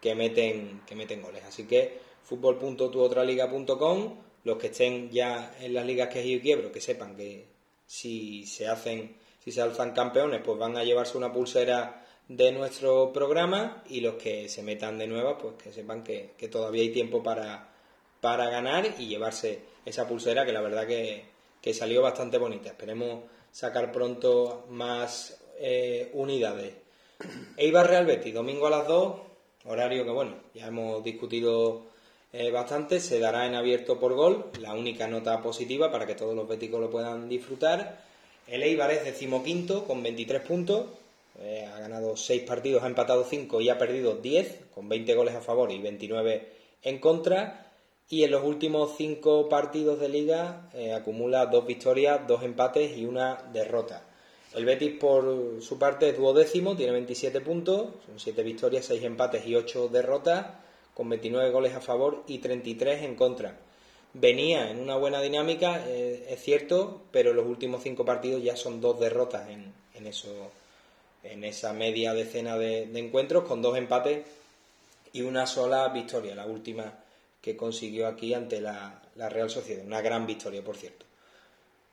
que 0.00 0.14
meten, 0.14 0.82
que 0.86 0.94
meten 0.94 1.22
goles. 1.22 1.42
Así 1.44 1.64
que 1.64 1.98
fútbol.tuotraliga.com, 2.24 4.14
los 4.44 4.58
que 4.58 4.68
estén 4.68 5.10
ya 5.10 5.54
en 5.60 5.74
las 5.74 5.84
ligas 5.84 6.08
que 6.08 6.28
yo 6.28 6.40
quiebro, 6.40 6.70
que 6.70 6.80
sepan 6.80 7.16
que 7.16 7.46
si 7.86 8.46
se 8.46 8.68
hacen, 8.68 9.16
si 9.42 9.52
se 9.52 9.62
alzan 9.62 9.92
campeones, 9.92 10.40
pues 10.44 10.58
van 10.58 10.76
a 10.76 10.84
llevarse 10.84 11.18
una 11.18 11.32
pulsera 11.32 12.06
de 12.28 12.52
nuestro 12.52 13.12
programa 13.12 13.82
y 13.88 14.00
los 14.00 14.14
que 14.14 14.48
se 14.48 14.62
metan 14.62 14.98
de 14.98 15.06
nuevas, 15.06 15.36
pues 15.40 15.54
que 15.62 15.72
sepan 15.72 16.02
que, 16.02 16.32
que 16.38 16.48
todavía 16.48 16.82
hay 16.82 16.90
tiempo 16.90 17.22
para, 17.22 17.68
para 18.20 18.48
ganar 18.48 18.86
y 18.98 19.06
llevarse 19.06 19.60
esa 19.84 20.08
pulsera 20.08 20.46
que 20.46 20.52
la 20.52 20.62
verdad 20.62 20.86
que, 20.86 21.24
que 21.60 21.74
salió 21.74 22.02
bastante 22.02 22.38
bonita. 22.38 22.70
Esperemos 22.70 23.24
sacar 23.50 23.92
pronto 23.92 24.66
más 24.70 25.42
eh, 25.58 26.10
unidades. 26.14 26.74
Eibar 27.56 27.88
Real 27.88 28.06
Betis, 28.06 28.34
domingo 28.34 28.66
a 28.66 28.70
las 28.70 28.88
2, 28.88 29.14
horario 29.66 30.04
que 30.04 30.10
bueno, 30.10 30.34
ya 30.54 30.66
hemos 30.66 31.04
discutido 31.04 31.86
eh, 32.36 32.50
bastante, 32.50 32.98
se 32.98 33.20
dará 33.20 33.46
en 33.46 33.54
abierto 33.54 34.00
por 34.00 34.12
gol, 34.14 34.50
la 34.60 34.74
única 34.74 35.06
nota 35.06 35.40
positiva 35.40 35.92
para 35.92 36.04
que 36.04 36.16
todos 36.16 36.34
los 36.34 36.48
béticos 36.48 36.80
lo 36.80 36.90
puedan 36.90 37.28
disfrutar. 37.28 38.02
El 38.48 38.64
Eibar 38.64 38.90
es 38.90 39.04
decimoquinto 39.04 39.84
con 39.84 40.02
23 40.02 40.42
puntos, 40.42 40.86
eh, 41.38 41.64
ha 41.72 41.78
ganado 41.78 42.16
6 42.16 42.42
partidos, 42.42 42.82
ha 42.82 42.88
empatado 42.88 43.22
5 43.22 43.60
y 43.60 43.68
ha 43.68 43.78
perdido 43.78 44.16
10, 44.16 44.62
con 44.74 44.88
20 44.88 45.14
goles 45.14 45.36
a 45.36 45.42
favor 45.42 45.70
y 45.70 45.78
29 45.78 46.48
en 46.82 46.98
contra. 46.98 47.70
Y 48.08 48.24
en 48.24 48.32
los 48.32 48.42
últimos 48.42 48.96
5 48.96 49.48
partidos 49.48 50.00
de 50.00 50.08
liga 50.08 50.68
eh, 50.74 50.92
acumula 50.92 51.46
2 51.46 51.64
victorias, 51.64 52.26
2 52.26 52.42
empates 52.42 52.98
y 52.98 53.04
una 53.04 53.48
derrota. 53.52 54.02
El 54.56 54.64
Betis, 54.64 54.98
por 54.98 55.62
su 55.62 55.78
parte, 55.78 56.08
es 56.08 56.16
duodécimo, 56.16 56.74
tiene 56.74 56.90
27 56.90 57.40
puntos, 57.42 57.90
son 58.06 58.18
7 58.18 58.42
victorias, 58.42 58.86
6 58.86 59.04
empates 59.04 59.46
y 59.46 59.54
8 59.54 59.86
derrotas, 59.86 60.63
con 60.94 61.08
29 61.08 61.50
goles 61.50 61.74
a 61.74 61.80
favor 61.80 62.22
y 62.26 62.38
33 62.38 63.02
en 63.02 63.16
contra. 63.16 63.58
Venía 64.12 64.70
en 64.70 64.78
una 64.78 64.96
buena 64.96 65.20
dinámica, 65.20 65.84
eh, 65.88 66.26
es 66.30 66.40
cierto, 66.40 67.02
pero 67.10 67.32
los 67.32 67.46
últimos 67.46 67.82
5 67.82 68.04
partidos 68.04 68.42
ya 68.42 68.56
son 68.56 68.80
2 68.80 69.00
derrotas 69.00 69.50
en, 69.50 69.72
en, 69.94 70.06
eso, 70.06 70.52
en 71.24 71.42
esa 71.42 71.72
media 71.72 72.14
decena 72.14 72.56
de, 72.56 72.82
encuentros, 72.96 73.42
con 73.44 73.60
2 73.60 73.76
empates 73.76 74.24
y 75.12 75.22
una 75.22 75.46
sola 75.46 75.88
victoria, 75.88 76.36
la 76.36 76.46
última 76.46 77.00
que 77.40 77.56
consiguió 77.56 78.06
aquí 78.06 78.32
ante 78.32 78.60
la, 78.60 79.02
la 79.16 79.28
Real 79.28 79.50
Sociedad. 79.50 79.84
Una 79.84 80.00
gran 80.00 80.26
victoria, 80.26 80.62
por 80.62 80.76
cierto. 80.76 81.04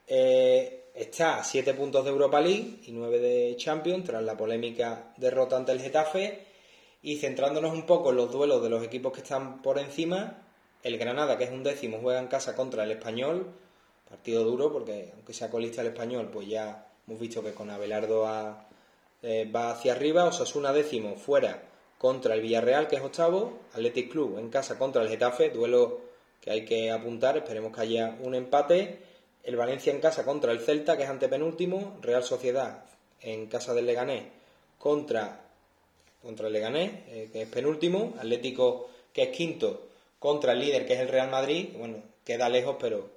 Eh, 0.08 0.92
está 0.94 1.40
a 1.40 1.44
7 1.44 1.74
puntos 1.74 2.04
de 2.04 2.12
Europa 2.12 2.40
League 2.40 2.82
y 2.86 2.92
9 2.92 3.20
de 3.20 3.56
Champions 3.58 4.06
tras 4.06 4.22
la 4.22 4.38
polémica 4.38 5.14
derrota 5.18 5.58
ante 5.58 5.72
el 5.72 5.82
Getafe. 5.82 6.51
Y 7.02 7.18
centrándonos 7.18 7.74
un 7.74 7.86
poco 7.86 8.12
en 8.12 8.18
los 8.18 8.32
duelos 8.32 8.62
de 8.62 8.70
los 8.70 8.84
equipos 8.84 9.12
que 9.12 9.22
están 9.22 9.62
por 9.62 9.80
encima, 9.80 10.38
el 10.84 10.98
Granada, 10.98 11.38
que 11.38 11.46
es 11.46 11.52
un 11.52 11.64
décimo, 11.64 12.00
juega 12.02 12.20
en 12.20 12.28
casa 12.28 12.56
contra 12.56 12.84
el 12.84 12.92
Español. 12.92 13.48
Partido 14.10 14.44
duro 14.44 14.72
porque, 14.72 15.12
aunque 15.16 15.34
sea 15.34 15.50
colista 15.50 15.82
el 15.82 15.88
Español, 15.88 16.30
pues 16.32 16.48
ya 16.48 16.88
hemos 17.08 17.20
visto 17.20 17.44
que 17.44 17.54
con 17.54 17.70
Abelardo 17.70 18.28
eh, 19.22 19.50
va 19.54 19.72
hacia 19.72 19.94
arriba. 19.94 20.26
Osasuna 20.26 20.74
décimo 20.74 21.16
fuera 21.16 21.64
contra 21.98 22.34
el 22.34 22.42
Villarreal, 22.42 22.88
que 22.88 22.98
es 22.98 23.02
octavo. 23.02 23.60
Athletic 23.74 24.12
Club 24.12 24.38
en 24.38 24.50
casa 24.50 24.78
contra 24.78 25.02
el 25.02 25.10
Getafe, 25.10 25.50
duelo 25.50 26.02
que 26.42 26.52
hay 26.52 26.66
que 26.66 26.92
apuntar. 26.92 27.38
Esperemos 27.38 27.74
que 27.74 27.82
haya 27.82 28.18
un 28.22 28.36
empate. 28.36 29.00
El 29.44 29.56
Valencia 29.56 29.94
en 29.94 30.02
casa 30.02 30.26
contra 30.26 30.52
el 30.52 30.60
Celta, 30.60 30.98
que 30.98 31.04
es 31.04 31.10
antepenúltimo. 31.10 31.98
Real 32.02 32.24
Sociedad 32.24 32.84
en 33.22 33.48
casa 33.48 33.74
del 33.74 33.86
Leganés 33.86 34.24
contra, 34.78 35.42
contra 36.22 36.48
el 36.48 36.54
Leganés, 36.54 36.92
eh, 37.08 37.30
que 37.32 37.44
es 37.44 37.48
penúltimo. 37.48 38.14
Atlético, 38.20 38.90
que 39.14 39.24
es 39.24 39.30
quinto, 39.30 39.88
contra 40.20 40.54
el 40.54 40.60
líder, 40.60 40.86
que 40.86 40.94
es 40.94 41.00
el 41.00 41.08
Real 41.08 41.30
Madrid. 41.30 41.70
Bueno, 41.78 41.98
queda 42.24 42.50
lejos, 42.50 42.78
pero 42.80 43.10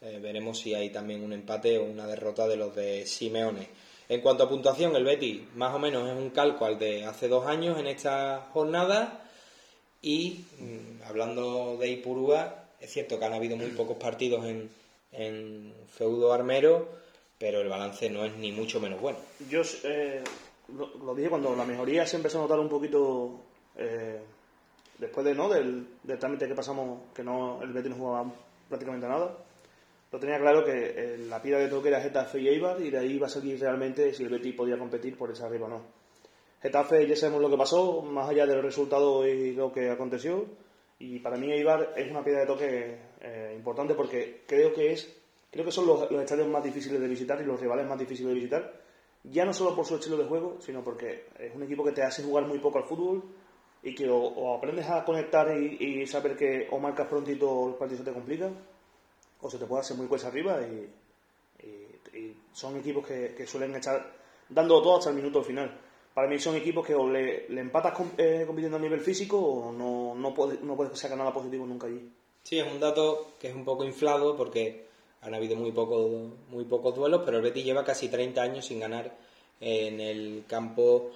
eh, 0.00 0.18
veremos 0.20 0.58
si 0.58 0.74
hay 0.74 0.90
también 0.90 1.22
un 1.22 1.32
empate 1.32 1.78
o 1.78 1.84
una 1.84 2.06
derrota 2.06 2.46
de 2.46 2.56
los 2.56 2.74
de 2.74 3.06
Simeone. 3.06 3.68
En 4.08 4.20
cuanto 4.20 4.44
a 4.44 4.48
puntuación, 4.48 4.96
el 4.96 5.04
Betis 5.04 5.40
más 5.54 5.74
o 5.74 5.78
menos 5.78 6.08
es 6.08 6.16
un 6.16 6.30
calco 6.30 6.64
al 6.64 6.78
de 6.78 7.04
hace 7.04 7.28
dos 7.28 7.46
años 7.46 7.78
en 7.78 7.86
esta 7.86 8.48
jornada. 8.52 9.28
Y 10.02 10.44
mm, 10.58 11.02
hablando 11.04 11.76
de 11.76 11.90
Ipurúa, 11.90 12.64
es 12.80 12.90
cierto 12.90 13.18
que 13.18 13.24
han 13.24 13.34
habido 13.34 13.56
muy 13.56 13.68
pocos 13.68 13.98
partidos 13.98 14.46
en, 14.46 14.70
en 15.12 15.72
feudo 15.96 16.32
armero, 16.32 16.88
pero 17.38 17.60
el 17.60 17.68
balance 17.68 18.08
no 18.10 18.24
es 18.24 18.34
ni 18.36 18.52
mucho 18.52 18.80
menos 18.80 19.00
bueno. 19.00 19.18
Yo 19.48 19.62
eh, 19.84 20.22
lo, 20.74 21.14
dije 21.14 21.28
cuando 21.28 21.54
la 21.54 21.64
mejoría 21.64 22.06
se 22.06 22.16
empezó 22.16 22.38
a 22.38 22.42
notar 22.42 22.58
un 22.58 22.68
poquito 22.68 23.40
eh, 23.76 24.20
después 24.98 25.24
de 25.24 25.34
no 25.34 25.48
del, 25.48 25.86
del 26.02 26.18
trámite 26.18 26.46
que 26.46 26.54
pasamos, 26.54 27.02
que 27.14 27.22
no 27.22 27.62
el 27.62 27.72
Betis 27.72 27.90
no 27.90 27.96
jugaba 27.96 28.32
prácticamente 28.68 29.08
nada. 29.08 29.36
Lo 30.12 30.18
tenía 30.18 30.38
claro 30.38 30.64
que 30.64 30.72
eh, 30.72 31.18
la 31.28 31.40
pira 31.40 31.58
de 31.58 31.68
toque 31.68 31.88
era 31.88 32.00
Getafe 32.00 32.40
y 32.40 32.48
Eibar 32.48 32.80
y 32.80 32.90
de 32.90 32.98
ahí 32.98 33.12
iba 33.12 33.26
a 33.26 33.30
salir 33.30 33.60
realmente 33.60 34.12
si 34.12 34.24
el 34.24 34.28
Betis 34.28 34.54
podía 34.54 34.78
competir 34.78 35.16
por 35.16 35.30
esa 35.30 35.46
arriba 35.46 35.66
o 35.66 35.70
no. 35.70 35.82
Getafe 36.60 37.06
ya 37.06 37.16
sabemos 37.16 37.40
lo 37.40 37.50
que 37.50 37.56
pasó, 37.56 38.02
más 38.02 38.28
allá 38.28 38.44
del 38.46 38.62
resultado 38.62 39.26
y 39.26 39.52
lo 39.52 39.72
que 39.72 39.90
aconteció. 39.90 40.46
Y 40.98 41.20
para 41.20 41.36
mí 41.36 41.50
Eibar 41.52 41.94
es 41.96 42.10
una 42.10 42.22
piedra 42.22 42.40
de 42.40 42.46
toque 42.46 42.98
eh, 43.20 43.54
importante 43.56 43.94
porque 43.94 44.42
creo 44.46 44.74
que 44.74 44.92
es 44.92 45.16
creo 45.50 45.64
que 45.64 45.72
son 45.72 45.86
los, 45.86 46.10
los 46.10 46.22
estadios 46.22 46.48
más 46.48 46.62
difíciles 46.62 47.00
de 47.00 47.08
visitar 47.08 47.40
y 47.40 47.44
los 47.44 47.60
rivales 47.60 47.86
más 47.86 47.98
difíciles 47.98 48.28
de 48.28 48.34
visitar. 48.34 48.80
Ya 49.24 49.44
no 49.44 49.52
solo 49.52 49.76
por 49.76 49.84
su 49.84 49.96
estilo 49.96 50.16
de 50.16 50.24
juego, 50.24 50.56
sino 50.60 50.82
porque 50.82 51.26
es 51.38 51.54
un 51.54 51.62
equipo 51.62 51.84
que 51.84 51.92
te 51.92 52.02
hace 52.02 52.22
jugar 52.22 52.46
muy 52.46 52.58
poco 52.58 52.78
al 52.78 52.84
fútbol 52.84 53.22
y 53.82 53.94
que 53.94 54.08
o, 54.08 54.54
aprendes 54.54 54.88
a 54.88 55.04
conectar 55.04 55.56
y, 55.56 56.06
saber 56.06 56.36
que 56.36 56.68
o 56.70 56.78
marcas 56.78 57.06
prontito 57.06 57.68
los 57.68 57.76
partidos 57.76 58.04
te 58.04 58.12
complican 58.12 58.56
o 59.40 59.50
se 59.50 59.58
te 59.58 59.66
puede 59.66 59.80
hacer 59.80 59.96
muy 59.96 60.06
cuesta 60.06 60.28
arriba 60.28 60.60
y, 60.62 60.90
son 62.52 62.76
equipos 62.76 63.06
que, 63.06 63.46
suelen 63.46 63.76
estar 63.76 64.12
dando 64.48 64.82
todo 64.82 64.98
hasta 64.98 65.10
el 65.10 65.16
minuto 65.16 65.42
final. 65.42 65.80
Para 66.12 66.28
mí 66.28 66.38
son 66.38 66.56
equipos 66.56 66.84
que 66.84 66.94
o 66.94 67.08
le, 67.08 67.48
le 67.48 67.60
empatas 67.60 67.94
eh, 68.18 68.42
compitiendo 68.46 68.76
a 68.76 68.80
nivel 68.80 69.00
físico 69.00 69.38
o 69.38 69.72
no, 69.72 70.14
no, 70.14 70.34
puedes, 70.34 70.60
no 70.60 70.76
puedes 70.76 70.98
sacar 70.98 71.16
nada 71.16 71.32
positivo 71.32 71.64
nunca 71.66 71.86
allí. 71.86 72.10
Sí, 72.42 72.58
es 72.58 72.70
un 72.70 72.80
dato 72.80 73.34
que 73.38 73.48
es 73.48 73.54
un 73.54 73.64
poco 73.64 73.84
inflado 73.84 74.36
porque 74.36 74.89
han 75.22 75.34
habido 75.34 75.56
muy 75.56 75.72
pocos, 75.72 76.32
muy 76.48 76.64
pocos 76.64 76.94
duelos, 76.94 77.22
pero 77.24 77.38
el 77.38 77.42
Betis 77.42 77.64
lleva 77.64 77.84
casi 77.84 78.08
30 78.08 78.40
años 78.40 78.66
sin 78.66 78.80
ganar 78.80 79.12
en 79.60 80.00
el 80.00 80.44
campo 80.46 81.10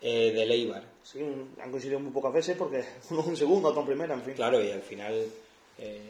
eh, 0.00 0.32
del 0.32 0.50
Eibar. 0.50 0.82
Sí, 1.02 1.20
han 1.60 1.70
coincidido 1.70 2.00
muy 2.00 2.12
pocas 2.12 2.32
veces 2.32 2.56
porque 2.56 2.84
uno 3.10 3.24
en 3.26 3.36
segundo, 3.36 3.68
otro 3.68 3.80
en 3.80 3.86
primera, 3.86 4.14
en 4.14 4.22
fin. 4.22 4.34
Claro, 4.34 4.62
y 4.62 4.70
al 4.70 4.82
final 4.82 5.26
eh, 5.78 6.00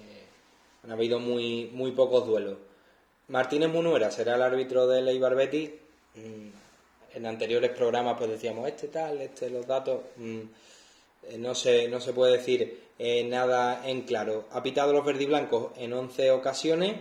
han 0.84 0.92
habido 0.92 1.18
muy, 1.18 1.70
muy 1.72 1.92
pocos 1.92 2.26
duelos. 2.26 2.58
Martínez 3.28 3.70
Munuera 3.70 4.10
será 4.10 4.34
el 4.34 4.42
árbitro 4.42 4.86
del 4.86 5.08
Eibar 5.08 5.34
Betis. 5.34 5.70
Mm, 6.14 6.48
En 7.14 7.26
anteriores 7.26 7.70
programas 7.72 8.16
pues 8.16 8.30
decíamos 8.30 8.66
este 8.68 8.88
tal, 8.88 9.20
este 9.20 9.50
los 9.50 9.66
datos. 9.66 10.00
Mm, 10.16 10.40
eh, 11.28 11.38
no, 11.38 11.54
se, 11.54 11.88
no 11.88 12.00
se 12.00 12.12
puede 12.12 12.38
decir 12.38 12.80
eh, 12.98 13.24
nada 13.24 13.86
en 13.88 14.02
claro. 14.02 14.46
Ha 14.52 14.62
pitado 14.62 14.92
los 14.92 15.04
verdiblancos 15.04 15.72
en 15.76 15.92
11 15.92 16.30
ocasiones, 16.30 16.96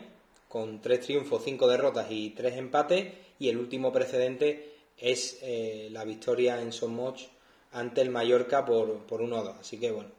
con 0.51 0.81
3 0.81 0.99
triunfos, 0.99 1.43
5 1.45 1.67
derrotas 1.67 2.07
y 2.09 2.31
3 2.31 2.57
empates. 2.57 3.13
Y 3.39 3.47
el 3.47 3.57
último 3.57 3.91
precedente 3.93 4.73
es 4.97 5.39
eh, 5.41 5.87
la 5.91 6.03
victoria 6.03 6.61
en 6.61 6.73
Somoch 6.73 7.21
ante 7.71 8.01
el 8.01 8.09
Mallorca 8.09 8.65
por, 8.65 8.99
por 9.05 9.21
1 9.21 9.37
a 9.37 9.43
2. 9.43 9.55
Así 9.61 9.79
que 9.79 9.91
bueno, 9.91 10.09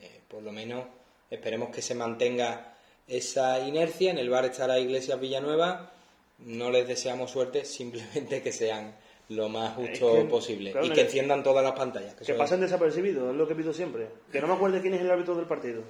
eh, 0.00 0.20
por 0.28 0.42
lo 0.42 0.50
menos 0.50 0.86
esperemos 1.30 1.68
que 1.68 1.82
se 1.82 1.94
mantenga 1.94 2.74
esa 3.06 3.60
inercia. 3.60 4.10
En 4.10 4.18
el 4.18 4.30
bar 4.30 4.46
estará 4.46 4.78
Iglesias 4.78 5.20
Villanueva. 5.20 5.92
No 6.38 6.70
les 6.70 6.88
deseamos 6.88 7.30
suerte, 7.30 7.64
simplemente 7.66 8.42
que 8.42 8.52
sean 8.52 8.96
lo 9.28 9.48
más 9.48 9.74
justo 9.74 10.14
que, 10.14 10.24
posible 10.24 10.70
claro, 10.70 10.86
y 10.86 10.90
que 10.90 11.02
enciendan 11.02 11.42
todas 11.42 11.62
las 11.62 11.72
pantallas. 11.72 12.14
Que, 12.14 12.24
Que 12.24 12.34
pasen 12.34 12.60
desapercibidos, 12.60 13.30
es 13.30 13.36
lo 13.36 13.46
que 13.46 13.54
pido 13.54 13.72
siempre. 13.74 14.08
Que 14.32 14.40
no 14.40 14.46
me 14.46 14.54
acuerde 14.54 14.80
quién 14.80 14.94
es 14.94 15.02
el 15.02 15.10
árbitro 15.10 15.34
del 15.34 15.46
partido. 15.46 15.82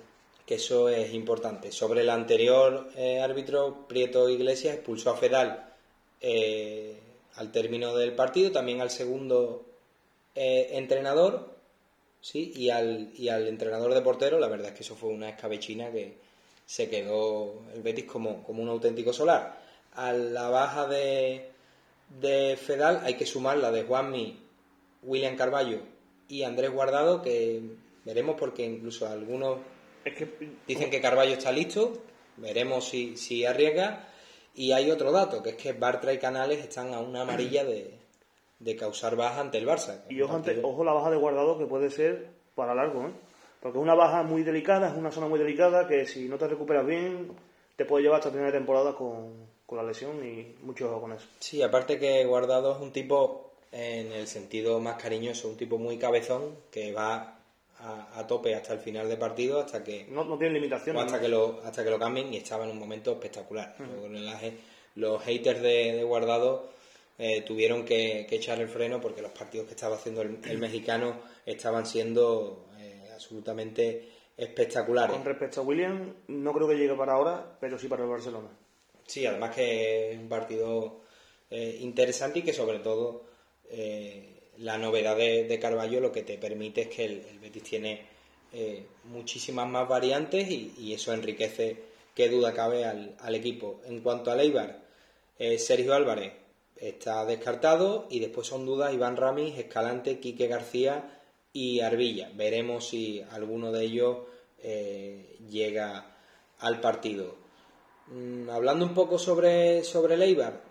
Que 0.46 0.54
eso 0.54 0.88
es 0.88 1.12
importante. 1.12 1.72
Sobre 1.72 2.02
el 2.02 2.10
anterior 2.10 2.88
eh, 2.96 3.20
árbitro, 3.20 3.86
Prieto 3.88 4.28
Iglesias 4.28 4.76
expulsó 4.76 5.10
a 5.10 5.16
Fedal 5.16 5.74
eh, 6.20 6.98
al 7.34 7.50
término 7.50 7.96
del 7.96 8.14
partido, 8.14 8.52
también 8.52 8.80
al 8.80 8.90
segundo 8.90 9.66
eh, 10.34 10.68
entrenador 10.72 11.56
sí 12.20 12.52
y 12.54 12.70
al, 12.70 13.10
y 13.16 13.28
al 13.28 13.48
entrenador 13.48 13.92
de 13.92 14.02
portero. 14.02 14.38
La 14.38 14.48
verdad 14.48 14.68
es 14.68 14.74
que 14.74 14.82
eso 14.82 14.94
fue 14.94 15.10
una 15.10 15.28
escabechina 15.28 15.90
que 15.90 16.14
se 16.64 16.88
quedó 16.88 17.62
el 17.74 17.82
Betis 17.82 18.04
como, 18.04 18.42
como 18.44 18.62
un 18.62 18.68
auténtico 18.68 19.12
solar. 19.12 19.60
A 19.94 20.12
la 20.12 20.48
baja 20.48 20.86
de, 20.86 21.50
de 22.20 22.56
Fedal 22.56 23.00
hay 23.04 23.14
que 23.14 23.26
sumar 23.26 23.58
la 23.58 23.72
de 23.72 23.82
Juanmi, 23.82 24.38
William 25.02 25.36
Carballo 25.36 25.80
y 26.28 26.42
Andrés 26.42 26.70
Guardado, 26.70 27.22
que 27.22 27.62
veremos 28.04 28.36
porque 28.38 28.64
incluso 28.64 29.08
algunos 29.08 29.58
Es 30.06 30.14
que 30.14 30.28
Dicen 30.66 30.88
que 30.90 31.00
Carballo 31.00 31.32
está 31.34 31.50
listo, 31.52 31.92
veremos 32.36 32.88
si, 32.88 33.16
si 33.16 33.44
arriesga. 33.44 34.08
Y 34.54 34.72
hay 34.72 34.90
otro 34.90 35.12
dato, 35.12 35.42
que 35.42 35.50
es 35.50 35.56
que 35.56 35.72
Bartra 35.74 36.12
y 36.14 36.18
Canales 36.18 36.60
están 36.60 36.94
a 36.94 37.00
una 37.00 37.22
amarilla 37.22 37.64
de, 37.64 37.92
de 38.58 38.76
causar 38.76 39.16
baja 39.16 39.40
ante 39.40 39.58
el 39.58 39.66
Barça. 39.66 40.00
Y 40.08 40.22
ojo, 40.22 40.36
ante- 40.36 40.60
ojo 40.62 40.82
la 40.84 40.92
baja 40.94 41.10
de 41.10 41.16
guardado 41.18 41.58
que 41.58 41.66
puede 41.66 41.90
ser 41.90 42.28
para 42.54 42.74
largo, 42.74 43.02
¿eh? 43.08 43.10
Porque 43.60 43.78
es 43.78 43.82
una 43.82 43.94
baja 43.94 44.22
muy 44.22 44.42
delicada, 44.44 44.88
es 44.88 44.96
una 44.96 45.10
zona 45.10 45.26
muy 45.28 45.38
delicada 45.38 45.86
que 45.88 46.06
si 46.06 46.28
no 46.28 46.38
te 46.38 46.46
recuperas 46.46 46.86
bien 46.86 47.32
te 47.74 47.84
puede 47.84 48.04
llevar 48.04 48.20
hasta 48.20 48.30
final 48.30 48.46
de 48.46 48.52
temporada 48.58 48.94
con, 48.94 49.34
con 49.66 49.76
la 49.76 49.84
lesión 49.84 50.24
y 50.26 50.54
mucho 50.62 50.88
ojo 50.90 51.00
con 51.02 51.12
eso. 51.12 51.26
Sí, 51.40 51.60
aparte 51.62 51.98
que 51.98 52.24
Guardado 52.24 52.76
es 52.76 52.80
un 52.80 52.92
tipo, 52.92 53.52
en 53.72 54.12
el 54.12 54.26
sentido 54.28 54.78
más 54.80 55.02
cariñoso, 55.02 55.48
un 55.48 55.56
tipo 55.58 55.76
muy 55.76 55.98
cabezón, 55.98 56.54
que 56.70 56.92
va 56.92 57.35
a, 57.80 58.18
a 58.18 58.26
tope 58.26 58.54
hasta 58.54 58.72
el 58.72 58.78
final 58.80 59.08
de 59.08 59.16
partido, 59.16 59.60
hasta 59.60 59.84
que 59.84 60.06
No, 60.10 60.24
no 60.24 60.38
tiene 60.38 60.54
limitaciones. 60.54 61.02
hasta 61.02 61.16
¿no? 61.16 61.22
que 61.22 61.28
lo 61.28 61.60
hasta 61.64 61.84
que 61.84 61.90
lo 61.90 61.98
cambien 61.98 62.32
y 62.32 62.38
estaba 62.38 62.64
en 62.64 62.70
un 62.70 62.78
momento 62.78 63.12
espectacular 63.12 63.74
Luego, 63.78 64.06
en 64.06 64.24
la- 64.24 64.40
los 64.96 65.22
haters 65.22 65.60
de, 65.60 65.92
de 65.94 66.02
Guardado 66.04 66.70
eh, 67.18 67.42
tuvieron 67.42 67.84
que, 67.84 68.26
que 68.28 68.36
echar 68.36 68.60
el 68.60 68.68
freno 68.68 69.00
porque 69.00 69.20
los 69.22 69.30
partidos 69.32 69.66
que 69.66 69.74
estaba 69.74 69.96
haciendo 69.96 70.22
el, 70.22 70.38
el 70.44 70.58
mexicano 70.58 71.16
estaban 71.44 71.84
siendo 71.86 72.66
eh, 72.78 73.10
absolutamente 73.14 74.08
espectaculares 74.38 75.14
Con 75.16 75.24
respecto 75.24 75.60
a 75.60 75.64
William, 75.64 76.14
no 76.28 76.52
creo 76.52 76.68
que 76.68 76.76
llegue 76.76 76.94
para 76.94 77.12
ahora, 77.14 77.56
pero 77.60 77.78
sí 77.78 77.88
para 77.88 78.04
el 78.04 78.08
Barcelona. 78.10 78.48
sí 79.06 79.24
además 79.26 79.54
que 79.54 80.12
es 80.12 80.18
un 80.18 80.28
partido 80.28 81.00
eh, 81.50 81.78
interesante 81.80 82.38
y 82.40 82.42
que 82.42 82.52
sobre 82.52 82.78
todo 82.80 83.24
eh, 83.70 84.35
la 84.58 84.78
novedad 84.78 85.16
de, 85.16 85.44
de 85.44 85.58
Carballo 85.58 86.00
lo 86.00 86.12
que 86.12 86.22
te 86.22 86.38
permite 86.38 86.82
es 86.82 86.88
que 86.88 87.04
el, 87.04 87.38
Betis 87.40 87.62
tiene 87.62 88.02
eh, 88.52 88.86
muchísimas 89.04 89.68
más 89.68 89.88
variantes 89.88 90.48
y, 90.50 90.92
eso 90.92 91.12
enriquece, 91.12 91.76
qué 92.14 92.28
duda 92.28 92.54
cabe, 92.54 92.84
al, 92.84 93.34
equipo. 93.34 93.80
En 93.86 94.00
cuanto 94.00 94.30
a 94.30 94.40
Eibar, 94.40 94.82
eh, 95.38 95.58
Sergio 95.58 95.94
Álvarez 95.94 96.32
está 96.76 97.24
descartado 97.24 98.06
y 98.10 98.20
después 98.20 98.46
son 98.46 98.64
dudas 98.64 98.94
Iván 98.94 99.16
Ramis, 99.16 99.58
Escalante, 99.58 100.20
Quique 100.20 100.46
García 100.46 101.20
y 101.52 101.80
Arbilla. 101.80 102.30
Veremos 102.34 102.88
si 102.88 103.22
alguno 103.30 103.72
de 103.72 103.84
ellos 103.84 104.18
eh, 104.62 105.36
llega 105.50 106.16
al 106.60 106.80
partido. 106.80 107.36
Mm, 108.08 108.48
hablando 108.50 108.86
un 108.86 108.94
poco 108.94 109.18
sobre, 109.18 109.84
sobre 109.84 110.14
el 110.14 110.22
Eibar, 110.22 110.62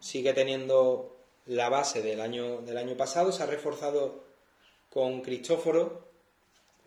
sigue 0.00 0.32
teniendo 0.32 1.11
la 1.46 1.68
base 1.68 2.02
del 2.02 2.20
año, 2.20 2.60
del 2.62 2.76
año 2.76 2.96
pasado, 2.96 3.32
se 3.32 3.42
ha 3.42 3.46
reforzado 3.46 4.24
con 4.90 5.22
Cristóforo, 5.22 6.06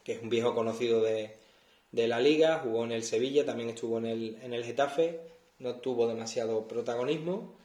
que 0.03 0.13
es 0.13 0.21
un 0.21 0.29
viejo 0.29 0.53
conocido 0.53 1.01
de, 1.01 1.35
de 1.91 2.07
la 2.07 2.19
liga, 2.19 2.59
jugó 2.59 2.83
en 2.83 2.91
el 2.91 3.03
Sevilla, 3.03 3.45
también 3.45 3.69
estuvo 3.69 3.97
en 3.97 4.05
el, 4.05 4.37
en 4.43 4.53
el 4.53 4.63
Getafe, 4.63 5.19
no 5.59 5.75
tuvo 5.75 6.07
demasiado 6.07 6.67
protagonismo, 6.67 7.55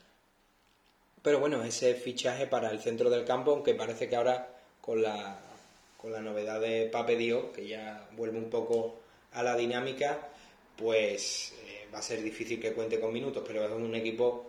pero 1.23 1.39
bueno, 1.39 1.63
ese 1.65 1.95
fichaje 1.95 2.47
para 2.47 2.71
el 2.71 2.81
centro 2.81 3.11
del 3.11 3.25
campo, 3.25 3.53
aunque 3.53 3.75
parece 3.75 4.09
que 4.09 4.17
ahora 4.17 4.49
con 4.81 5.03
la, 5.03 5.39
con 5.99 6.13
la 6.13 6.21
novedad 6.21 6.61
de 6.61 6.87
Pape 6.87 7.17
Dio, 7.17 7.53
que 7.53 7.67
ya 7.67 8.09
vuelve 8.17 8.39
un 8.39 8.49
poco 8.49 8.97
a 9.33 9.43
la 9.43 9.57
dinámica, 9.57 10.29
pues 10.77 11.53
eh, 11.67 11.89
va 11.93 11.99
a 11.99 12.03
ser 12.03 12.23
difícil 12.23 12.59
que 12.59 12.73
cuente 12.73 12.99
con 12.99 13.13
minutos, 13.13 13.45
pero 13.47 13.65
es 13.65 13.71
un 13.71 13.95
equipo 13.95 14.47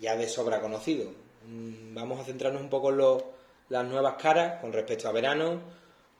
ya 0.00 0.16
de 0.16 0.28
sobra 0.28 0.60
conocido. 0.60 1.10
Mm, 1.46 1.94
Vamos 1.94 2.20
a 2.20 2.24
centrarnos 2.24 2.62
un 2.62 2.70
poco 2.70 2.90
en 2.90 3.22
las 3.68 3.86
nuevas 3.86 4.14
caras 4.14 4.60
con 4.60 4.72
respecto 4.72 5.08
a 5.08 5.12
verano. 5.12 5.60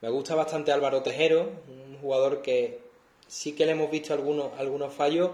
Me 0.00 0.08
gusta 0.10 0.34
bastante 0.34 0.72
Álvaro 0.72 1.02
Tejero, 1.02 1.50
un 1.68 1.98
jugador 2.00 2.42
que 2.42 2.80
sí 3.26 3.52
que 3.52 3.66
le 3.66 3.72
hemos 3.72 3.90
visto 3.90 4.12
algunos, 4.14 4.58
algunos 4.58 4.92
fallos, 4.92 5.30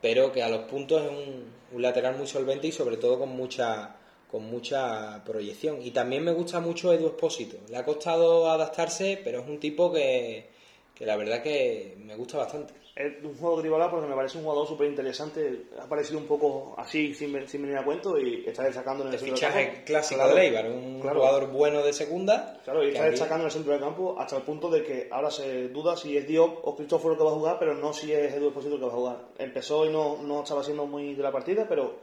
pero 0.00 0.32
que 0.32 0.42
a 0.42 0.48
los 0.48 0.60
puntos 0.66 1.02
es 1.02 1.10
un, 1.10 1.44
un 1.72 1.82
lateral 1.82 2.16
muy 2.16 2.26
solvente 2.26 2.68
y 2.68 2.72
sobre 2.72 2.96
todo 2.96 3.18
con 3.18 3.30
mucha 3.30 3.96
con 4.30 4.44
mucha 4.44 5.22
proyección. 5.24 5.80
Y 5.82 5.90
también 5.92 6.24
me 6.24 6.32
gusta 6.32 6.60
mucho 6.60 6.92
Edu 6.92 7.06
Espósito. 7.06 7.58
Le 7.68 7.76
ha 7.76 7.84
costado 7.84 8.50
adaptarse, 8.50 9.20
pero 9.22 9.40
es 9.40 9.48
un 9.48 9.60
tipo 9.60 9.92
que, 9.92 10.48
que 10.94 11.06
la 11.06 11.16
verdad 11.16 11.42
que 11.42 11.94
me 11.98 12.16
gusta 12.16 12.38
bastante. 12.38 12.74
Es 12.96 13.22
un 13.22 13.36
juego 13.36 13.56
que 13.56 13.62
te 13.62 13.68
iba 13.68 13.76
a 13.76 13.80
hablar 13.80 13.90
porque 13.90 14.08
me 14.08 14.16
parece 14.16 14.38
un 14.38 14.44
jugador 14.44 14.66
súper 14.66 14.88
interesante. 14.88 15.66
Ha 15.78 15.86
parecido 15.86 16.18
un 16.18 16.24
poco 16.26 16.74
así, 16.78 17.12
sin, 17.12 17.46
sin 17.46 17.60
venir 17.60 17.76
a 17.76 17.84
cuento, 17.84 18.18
y 18.18 18.42
está 18.46 18.62
destacando 18.64 19.02
en 19.04 19.08
el 19.10 19.14
El 19.14 19.20
centro 19.20 19.36
del 19.36 19.44
fichaje 19.50 19.66
campo. 19.66 19.82
clásico 19.84 20.20
Claro, 20.22 20.34
de 20.34 20.40
Leibar, 20.40 20.70
un 20.70 21.00
claro. 21.02 21.20
jugador 21.20 21.50
bueno 21.50 21.82
de 21.84 21.92
segunda. 21.92 22.58
Claro, 22.64 22.82
y 22.82 22.88
está 22.88 23.02
aquí- 23.02 23.10
destacando 23.10 23.42
en 23.42 23.46
el 23.48 23.52
centro 23.52 23.72
del 23.72 23.80
campo 23.82 24.16
hasta 24.18 24.38
el 24.38 24.42
punto 24.44 24.70
de 24.70 24.82
que 24.82 25.08
ahora 25.12 25.30
se 25.30 25.68
duda 25.68 25.94
si 25.94 26.16
es 26.16 26.26
Diop 26.26 26.66
o 26.66 26.74
Cristóforo 26.74 27.18
que 27.18 27.22
va 27.24 27.30
a 27.32 27.34
jugar, 27.34 27.58
pero 27.58 27.74
no 27.74 27.92
si 27.92 28.10
es 28.14 28.32
Edu 28.32 28.48
Esposito 28.48 28.76
que 28.78 28.84
va 28.86 28.90
a 28.92 28.94
jugar. 28.96 29.18
Empezó 29.38 29.84
y 29.84 29.90
no, 29.92 30.22
no 30.22 30.42
estaba 30.42 30.62
siendo 30.64 30.86
muy 30.86 31.14
de 31.14 31.22
la 31.22 31.30
partida, 31.30 31.66
pero 31.68 31.96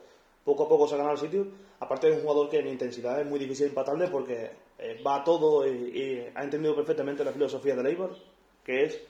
poco 0.46 0.66
a 0.66 0.70
poco 0.70 0.88
se 0.88 0.94
ha 0.94 0.98
ganado 1.00 1.16
el 1.16 1.22
sitio. 1.22 1.48
Aparte 1.80 2.08
es 2.10 2.18
un 2.18 2.22
jugador 2.22 2.50
que 2.52 2.60
en 2.60 2.68
intensidad 2.68 3.20
es 3.20 3.26
muy 3.26 3.40
difícil 3.40 3.66
empatarle 3.66 4.10
porque 4.10 4.52
eh, 4.78 5.02
va 5.06 5.16
a 5.16 5.24
todo 5.24 5.66
y, 5.68 5.72
y 5.72 6.28
ha 6.36 6.44
entendido 6.44 6.76
perfectamente 6.76 7.24
la 7.26 7.32
filosofía 7.32 7.76
de 7.76 7.82
Leibar, 7.82 8.12
que 8.64 8.84
es 8.84 9.02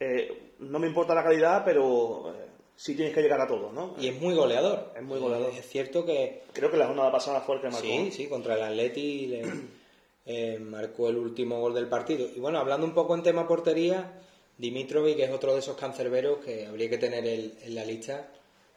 eh, 0.00 0.52
no 0.60 0.78
me 0.78 0.86
importa 0.86 1.14
la 1.14 1.22
calidad, 1.22 1.62
pero 1.64 2.32
eh, 2.34 2.46
sí 2.76 2.94
tienes 2.94 3.14
que 3.14 3.22
llegar 3.22 3.40
a 3.40 3.46
todo, 3.46 3.70
¿no? 3.72 3.94
Y 3.98 4.08
es 4.08 4.20
muy 4.20 4.34
goleador. 4.34 4.92
Es 4.96 5.02
muy 5.02 5.18
goleador. 5.18 5.52
Es 5.54 5.68
cierto 5.68 6.04
que 6.04 6.42
Creo 6.52 6.70
que 6.70 6.76
la 6.76 6.86
jornada 6.86 7.12
pasada 7.12 7.40
fue 7.42 7.56
el 7.56 7.60
que 7.60 7.68
marcó. 7.68 7.80
sí, 7.86 8.10
sí, 8.10 8.26
contra 8.26 8.54
el 8.56 8.62
Atleti 8.62 9.26
le, 9.26 9.42
eh, 10.26 10.58
marcó 10.58 11.08
el 11.08 11.16
último 11.18 11.60
gol 11.60 11.74
del 11.74 11.86
partido. 11.88 12.26
Y 12.34 12.40
bueno, 12.40 12.58
hablando 12.58 12.86
un 12.86 12.94
poco 12.94 13.14
en 13.14 13.22
tema 13.22 13.46
portería, 13.46 14.12
Dimitrovic 14.58 15.18
es 15.20 15.30
otro 15.30 15.52
de 15.54 15.60
esos 15.60 15.76
cancerberos 15.76 16.38
que 16.44 16.66
habría 16.66 16.90
que 16.90 16.98
tener 16.98 17.26
el- 17.26 17.54
en 17.62 17.74
la 17.74 17.84
lista, 17.84 18.28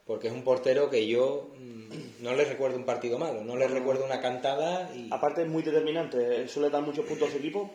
porque 0.06 0.28
es 0.28 0.34
un 0.34 0.44
portero 0.44 0.90
que 0.90 1.08
yo 1.08 1.48
mm, 1.58 2.24
no 2.24 2.34
le 2.36 2.46
recuerdo 2.46 2.78
un 2.78 2.86
partido 2.86 3.18
malo, 3.18 3.44
no 3.44 3.56
le 3.58 3.68
recuerdo 3.68 4.06
una 4.06 4.22
cantada 4.22 4.90
y 4.96 5.10
Aparte 5.12 5.44
es 5.44 5.48
muy 5.48 5.64
determinante, 5.64 6.48
suele 6.48 6.70
dar 6.70 6.82
muchos 6.84 7.06
puntos 7.06 7.30
a 7.30 7.32
su 7.32 7.38
equipo. 7.38 7.70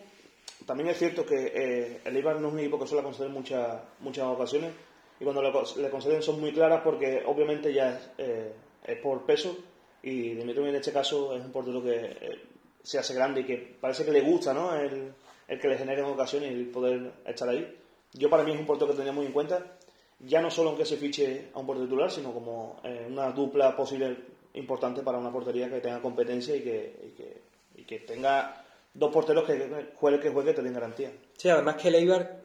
También 0.65 0.89
es 0.89 0.97
cierto 0.97 1.25
que 1.25 1.51
eh, 1.53 2.01
el 2.05 2.15
Eibar 2.15 2.39
no 2.39 2.47
es 2.47 2.53
un 2.53 2.59
equipo 2.59 2.79
que 2.79 2.87
suele 2.87 3.03
conceder 3.03 3.29
muchas 3.29 3.81
muchas 3.99 4.25
ocasiones 4.25 4.71
y 5.19 5.23
cuando 5.23 5.41
le, 5.41 5.51
le 5.81 5.89
conceden 5.89 6.21
son 6.21 6.39
muy 6.39 6.51
claras 6.51 6.81
porque 6.83 7.23
obviamente 7.25 7.73
ya 7.73 7.91
es, 7.91 8.09
eh, 8.17 8.53
es 8.85 8.97
por 8.99 9.25
peso 9.25 9.57
y 10.03 10.33
Dimitrovic 10.35 10.69
en 10.69 10.75
este 10.75 10.93
caso 10.93 11.35
es 11.35 11.43
un 11.43 11.51
portero 11.51 11.81
que 11.83 11.95
eh, 11.95 12.41
se 12.83 12.99
hace 12.99 13.13
grande 13.13 13.41
y 13.41 13.43
que 13.45 13.75
parece 13.79 14.05
que 14.05 14.11
le 14.11 14.21
gusta 14.21 14.53
¿no? 14.53 14.75
el, 14.75 15.13
el 15.47 15.59
que 15.59 15.67
le 15.67 15.77
generen 15.77 16.05
ocasiones 16.05 16.51
y 16.51 16.53
el 16.53 16.67
poder 16.67 17.11
estar 17.25 17.49
ahí. 17.49 17.75
Yo 18.13 18.29
para 18.29 18.43
mí 18.43 18.51
es 18.53 18.59
un 18.59 18.65
portero 18.65 18.91
que 18.91 18.97
tenía 18.97 19.11
muy 19.11 19.25
en 19.25 19.31
cuenta, 19.31 19.77
ya 20.19 20.41
no 20.41 20.49
solo 20.49 20.71
en 20.71 20.77
que 20.77 20.85
se 20.85 20.97
fiche 20.97 21.49
a 21.53 21.59
un 21.59 21.65
portero 21.65 21.85
titular, 21.85 22.11
sino 22.11 22.33
como 22.33 22.79
eh, 22.83 23.05
una 23.09 23.31
dupla 23.31 23.75
posible 23.75 24.17
importante 24.53 25.01
para 25.01 25.17
una 25.17 25.31
portería 25.31 25.69
que 25.69 25.81
tenga 25.81 26.01
competencia 26.01 26.55
y 26.55 26.61
que, 26.61 26.95
y 27.07 27.09
que, 27.11 27.41
y 27.75 27.83
que 27.83 27.99
tenga 27.99 28.65
dos 28.99 29.11
porteros 29.11 29.45
que 29.45 29.87
juegue 29.95 30.19
que 30.19 30.29
juegue 30.29 30.53
te 30.53 30.61
den 30.61 30.73
garantía. 30.73 31.11
Sí, 31.37 31.49
además 31.49 31.77
que 31.77 31.87
el 31.87 31.95
Eibar 31.95 32.39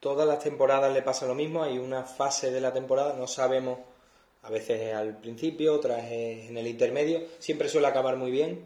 todas 0.00 0.26
las 0.26 0.40
temporadas 0.40 0.92
le 0.92 1.02
pasa 1.02 1.26
lo 1.26 1.34
mismo, 1.34 1.62
hay 1.62 1.78
una 1.78 2.02
fase 2.02 2.50
de 2.50 2.60
la 2.60 2.72
temporada, 2.72 3.14
no 3.16 3.28
sabemos, 3.28 3.78
a 4.42 4.50
veces 4.50 4.80
es 4.80 4.94
al 4.94 5.18
principio, 5.18 5.74
otras 5.74 6.10
en 6.10 6.56
el 6.56 6.66
intermedio, 6.66 7.20
siempre 7.38 7.68
suele 7.68 7.86
acabar 7.86 8.16
muy 8.16 8.32
bien, 8.32 8.64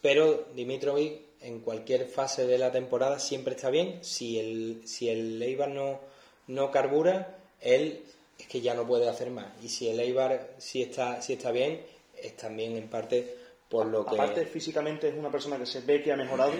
pero 0.00 0.46
Dimitrovic 0.54 1.20
en 1.42 1.60
cualquier 1.60 2.06
fase 2.06 2.46
de 2.46 2.56
la 2.56 2.72
temporada 2.72 3.18
siempre 3.18 3.54
está 3.54 3.68
bien, 3.68 4.02
si 4.02 4.38
el, 4.38 4.82
si 4.86 5.10
el 5.10 5.42
Eibar 5.42 5.68
no, 5.68 6.00
no 6.46 6.70
carbura, 6.70 7.36
él 7.60 8.04
es 8.38 8.46
que 8.46 8.62
ya 8.62 8.72
no 8.72 8.86
puede 8.86 9.10
hacer 9.10 9.30
más, 9.30 9.48
y 9.62 9.68
si 9.68 9.88
el 9.88 10.00
Eibar 10.00 10.54
sí 10.56 10.80
está, 10.80 11.20
sí 11.20 11.34
está 11.34 11.50
bien, 11.50 11.82
es 12.16 12.34
también 12.36 12.76
en 12.78 12.88
parte 12.88 13.41
por 13.72 13.86
lo 13.86 14.04
que... 14.04 14.14
Aparte, 14.14 14.44
físicamente 14.44 15.08
es 15.08 15.14
una 15.14 15.30
persona 15.30 15.56
que 15.56 15.64
se 15.64 15.80
ve 15.80 16.02
que 16.02 16.12
ha 16.12 16.16
mejorado 16.16 16.52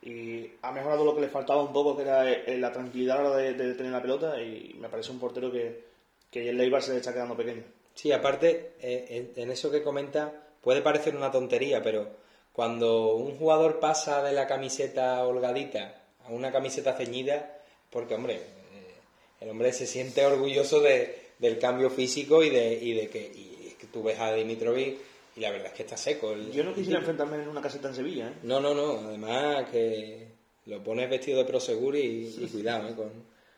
y 0.00 0.50
ha 0.62 0.72
mejorado 0.72 1.04
lo 1.04 1.14
que 1.14 1.20
le 1.20 1.28
faltaba 1.28 1.62
un 1.62 1.70
poco, 1.70 1.94
que 1.94 2.02
era 2.02 2.30
eh, 2.30 2.56
la 2.56 2.72
tranquilidad 2.72 3.18
a 3.18 3.22
la 3.22 3.28
hora 3.28 3.38
de, 3.42 3.52
de 3.52 3.74
tener 3.74 3.92
la 3.92 4.00
pelota 4.00 4.40
y 4.40 4.74
me 4.80 4.88
parece 4.88 5.12
un 5.12 5.20
portero 5.20 5.52
que, 5.52 5.84
que 6.30 6.48
el 6.48 6.56
Leibar 6.56 6.82
se 6.82 6.92
le 6.92 6.96
está 6.96 7.12
quedando 7.12 7.36
pequeño. 7.36 7.62
Sí, 7.94 8.10
aparte, 8.10 8.72
eh, 8.80 9.32
en, 9.36 9.42
en 9.42 9.50
eso 9.50 9.70
que 9.70 9.82
comenta, 9.82 10.32
puede 10.62 10.80
parecer 10.80 11.14
una 11.14 11.30
tontería, 11.30 11.82
pero 11.82 12.08
cuando 12.54 13.16
un 13.16 13.36
jugador 13.36 13.78
pasa 13.78 14.22
de 14.22 14.32
la 14.32 14.46
camiseta 14.46 15.22
holgadita 15.26 16.04
a 16.24 16.30
una 16.30 16.50
camiseta 16.50 16.94
ceñida, 16.94 17.58
porque, 17.90 18.14
hombre, 18.14 18.36
eh, 18.36 18.94
el 19.42 19.50
hombre 19.50 19.74
se 19.74 19.86
siente 19.86 20.24
orgulloso 20.24 20.80
de, 20.80 21.32
del 21.38 21.58
cambio 21.58 21.90
físico 21.90 22.42
y 22.42 22.48
de, 22.48 22.72
y 22.72 22.94
de 22.94 23.08
que, 23.08 23.20
y 23.20 23.76
que 23.78 23.86
tú 23.88 24.02
ves 24.02 24.18
a 24.18 24.32
Dimitrovic 24.32 25.09
y 25.36 25.40
la 25.40 25.50
verdad 25.50 25.68
es 25.68 25.72
que 25.74 25.82
está 25.82 25.96
seco. 25.96 26.32
el- 26.32 26.50
Yo 26.52 26.64
no 26.64 26.74
quisiera 26.74 26.98
enfrentarme 26.98 27.42
en 27.42 27.48
una 27.48 27.60
caseta 27.62 27.88
en 27.88 27.94
Sevilla, 27.94 28.28
¿eh? 28.28 28.32
no, 28.42 28.60
no, 28.60 28.74
no. 28.74 29.08
Además 29.08 29.66
que 29.70 30.28
lo 30.66 30.82
pones 30.82 31.08
vestido 31.10 31.38
de 31.38 31.44
prosegur 31.44 31.96
y, 31.96 32.34
y 32.38 32.48
cuidado 32.52 32.88
¿eh? 32.88 32.94
con, 32.94 33.10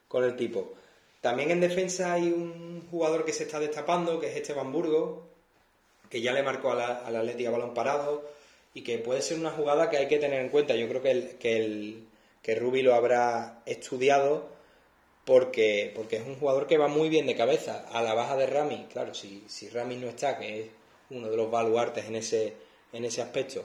con 0.08 0.24
el 0.24 0.36
tipo. 0.36 0.74
También 1.20 1.50
en 1.50 1.60
defensa 1.60 2.12
hay 2.14 2.28
un 2.32 2.86
jugador 2.90 3.24
que 3.24 3.32
se 3.32 3.44
está 3.44 3.60
destapando, 3.60 4.18
que 4.20 4.28
es 4.30 4.36
Esteban 4.36 4.72
Burgo, 4.72 5.28
que 6.10 6.20
ya 6.20 6.32
le 6.32 6.42
marcó 6.42 6.72
a 6.72 6.74
la- 6.74 6.98
al 7.06 7.16
Atlético 7.16 7.48
a 7.50 7.52
balón 7.52 7.74
parado 7.74 8.22
y 8.74 8.82
que 8.82 8.98
puede 8.98 9.22
ser 9.22 9.38
una 9.38 9.50
jugada 9.50 9.88
que 9.90 9.96
hay 9.98 10.08
que 10.08 10.18
tener 10.18 10.40
en 10.40 10.48
cuenta. 10.50 10.74
Yo 10.76 10.88
creo 10.88 11.02
que 11.02 11.10
el, 11.10 11.28
que 11.38 11.56
el 11.56 12.04
que 12.42 12.54
Rubi 12.56 12.82
lo 12.82 12.94
habrá 12.94 13.62
estudiado 13.66 14.48
porque, 15.24 15.92
porque 15.94 16.16
es 16.16 16.26
un 16.26 16.34
jugador 16.36 16.66
que 16.66 16.78
va 16.78 16.88
muy 16.88 17.08
bien 17.08 17.26
de 17.26 17.36
cabeza 17.36 17.86
a 17.92 18.02
la 18.02 18.14
baja 18.14 18.36
de 18.36 18.46
Rami. 18.46 18.86
Claro, 18.92 19.14
si, 19.14 19.44
si 19.46 19.68
Rami 19.68 19.96
no 19.96 20.08
está, 20.08 20.36
que 20.38 20.60
es 20.60 20.66
uno 21.12 21.28
de 21.28 21.36
los 21.36 21.50
baluartes 21.50 22.06
en 22.06 22.16
ese, 22.16 22.54
en 22.92 23.04
ese 23.04 23.22
aspecto, 23.22 23.64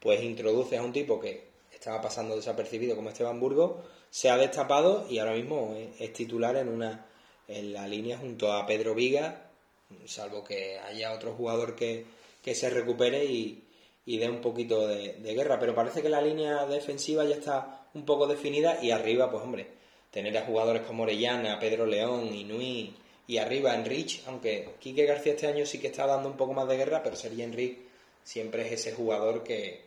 pues 0.00 0.22
introduces 0.22 0.78
a 0.78 0.82
un 0.82 0.92
tipo 0.92 1.20
que 1.20 1.44
estaba 1.72 2.00
pasando 2.00 2.36
desapercibido 2.36 2.94
como 2.94 3.08
Esteban 3.08 3.40
Burgos, 3.40 3.84
se 4.10 4.30
ha 4.30 4.36
destapado 4.36 5.06
y 5.08 5.18
ahora 5.18 5.34
mismo 5.34 5.74
es, 5.76 6.00
es 6.00 6.12
titular 6.12 6.56
en 6.56 6.68
una 6.68 7.06
en 7.48 7.72
la 7.72 7.86
línea 7.86 8.18
junto 8.18 8.52
a 8.52 8.66
Pedro 8.66 8.94
Viga, 8.94 9.50
salvo 10.06 10.44
que 10.44 10.78
haya 10.78 11.12
otro 11.12 11.34
jugador 11.34 11.74
que, 11.74 12.06
que 12.42 12.54
se 12.54 12.70
recupere 12.70 13.24
y, 13.24 13.64
y 14.06 14.18
dé 14.18 14.28
un 14.28 14.40
poquito 14.40 14.86
de, 14.86 15.14
de 15.14 15.34
guerra. 15.34 15.58
Pero 15.58 15.74
parece 15.74 16.02
que 16.02 16.08
la 16.08 16.22
línea 16.22 16.66
defensiva 16.66 17.24
ya 17.24 17.36
está 17.36 17.86
un 17.94 18.04
poco 18.04 18.26
definida 18.26 18.82
y 18.82 18.90
arriba, 18.90 19.30
pues 19.30 19.42
hombre, 19.42 19.66
tener 20.10 20.36
a 20.38 20.46
jugadores 20.46 20.82
como 20.82 21.02
Orellana, 21.02 21.58
Pedro 21.58 21.86
León, 21.86 22.34
Inui 22.34 22.94
y 23.26 23.38
arriba 23.38 23.74
Enrich, 23.74 24.22
aunque 24.26 24.68
Quique 24.80 25.06
García 25.06 25.32
este 25.32 25.46
año 25.46 25.64
sí 25.66 25.78
que 25.78 25.88
está 25.88 26.06
dando 26.06 26.28
un 26.28 26.36
poco 26.36 26.52
más 26.52 26.68
de 26.68 26.76
guerra, 26.76 27.02
pero 27.02 27.16
Sergi 27.16 27.42
Enrich 27.42 27.78
siempre 28.24 28.66
es 28.66 28.72
ese 28.72 28.92
jugador 28.92 29.42
que, 29.42 29.82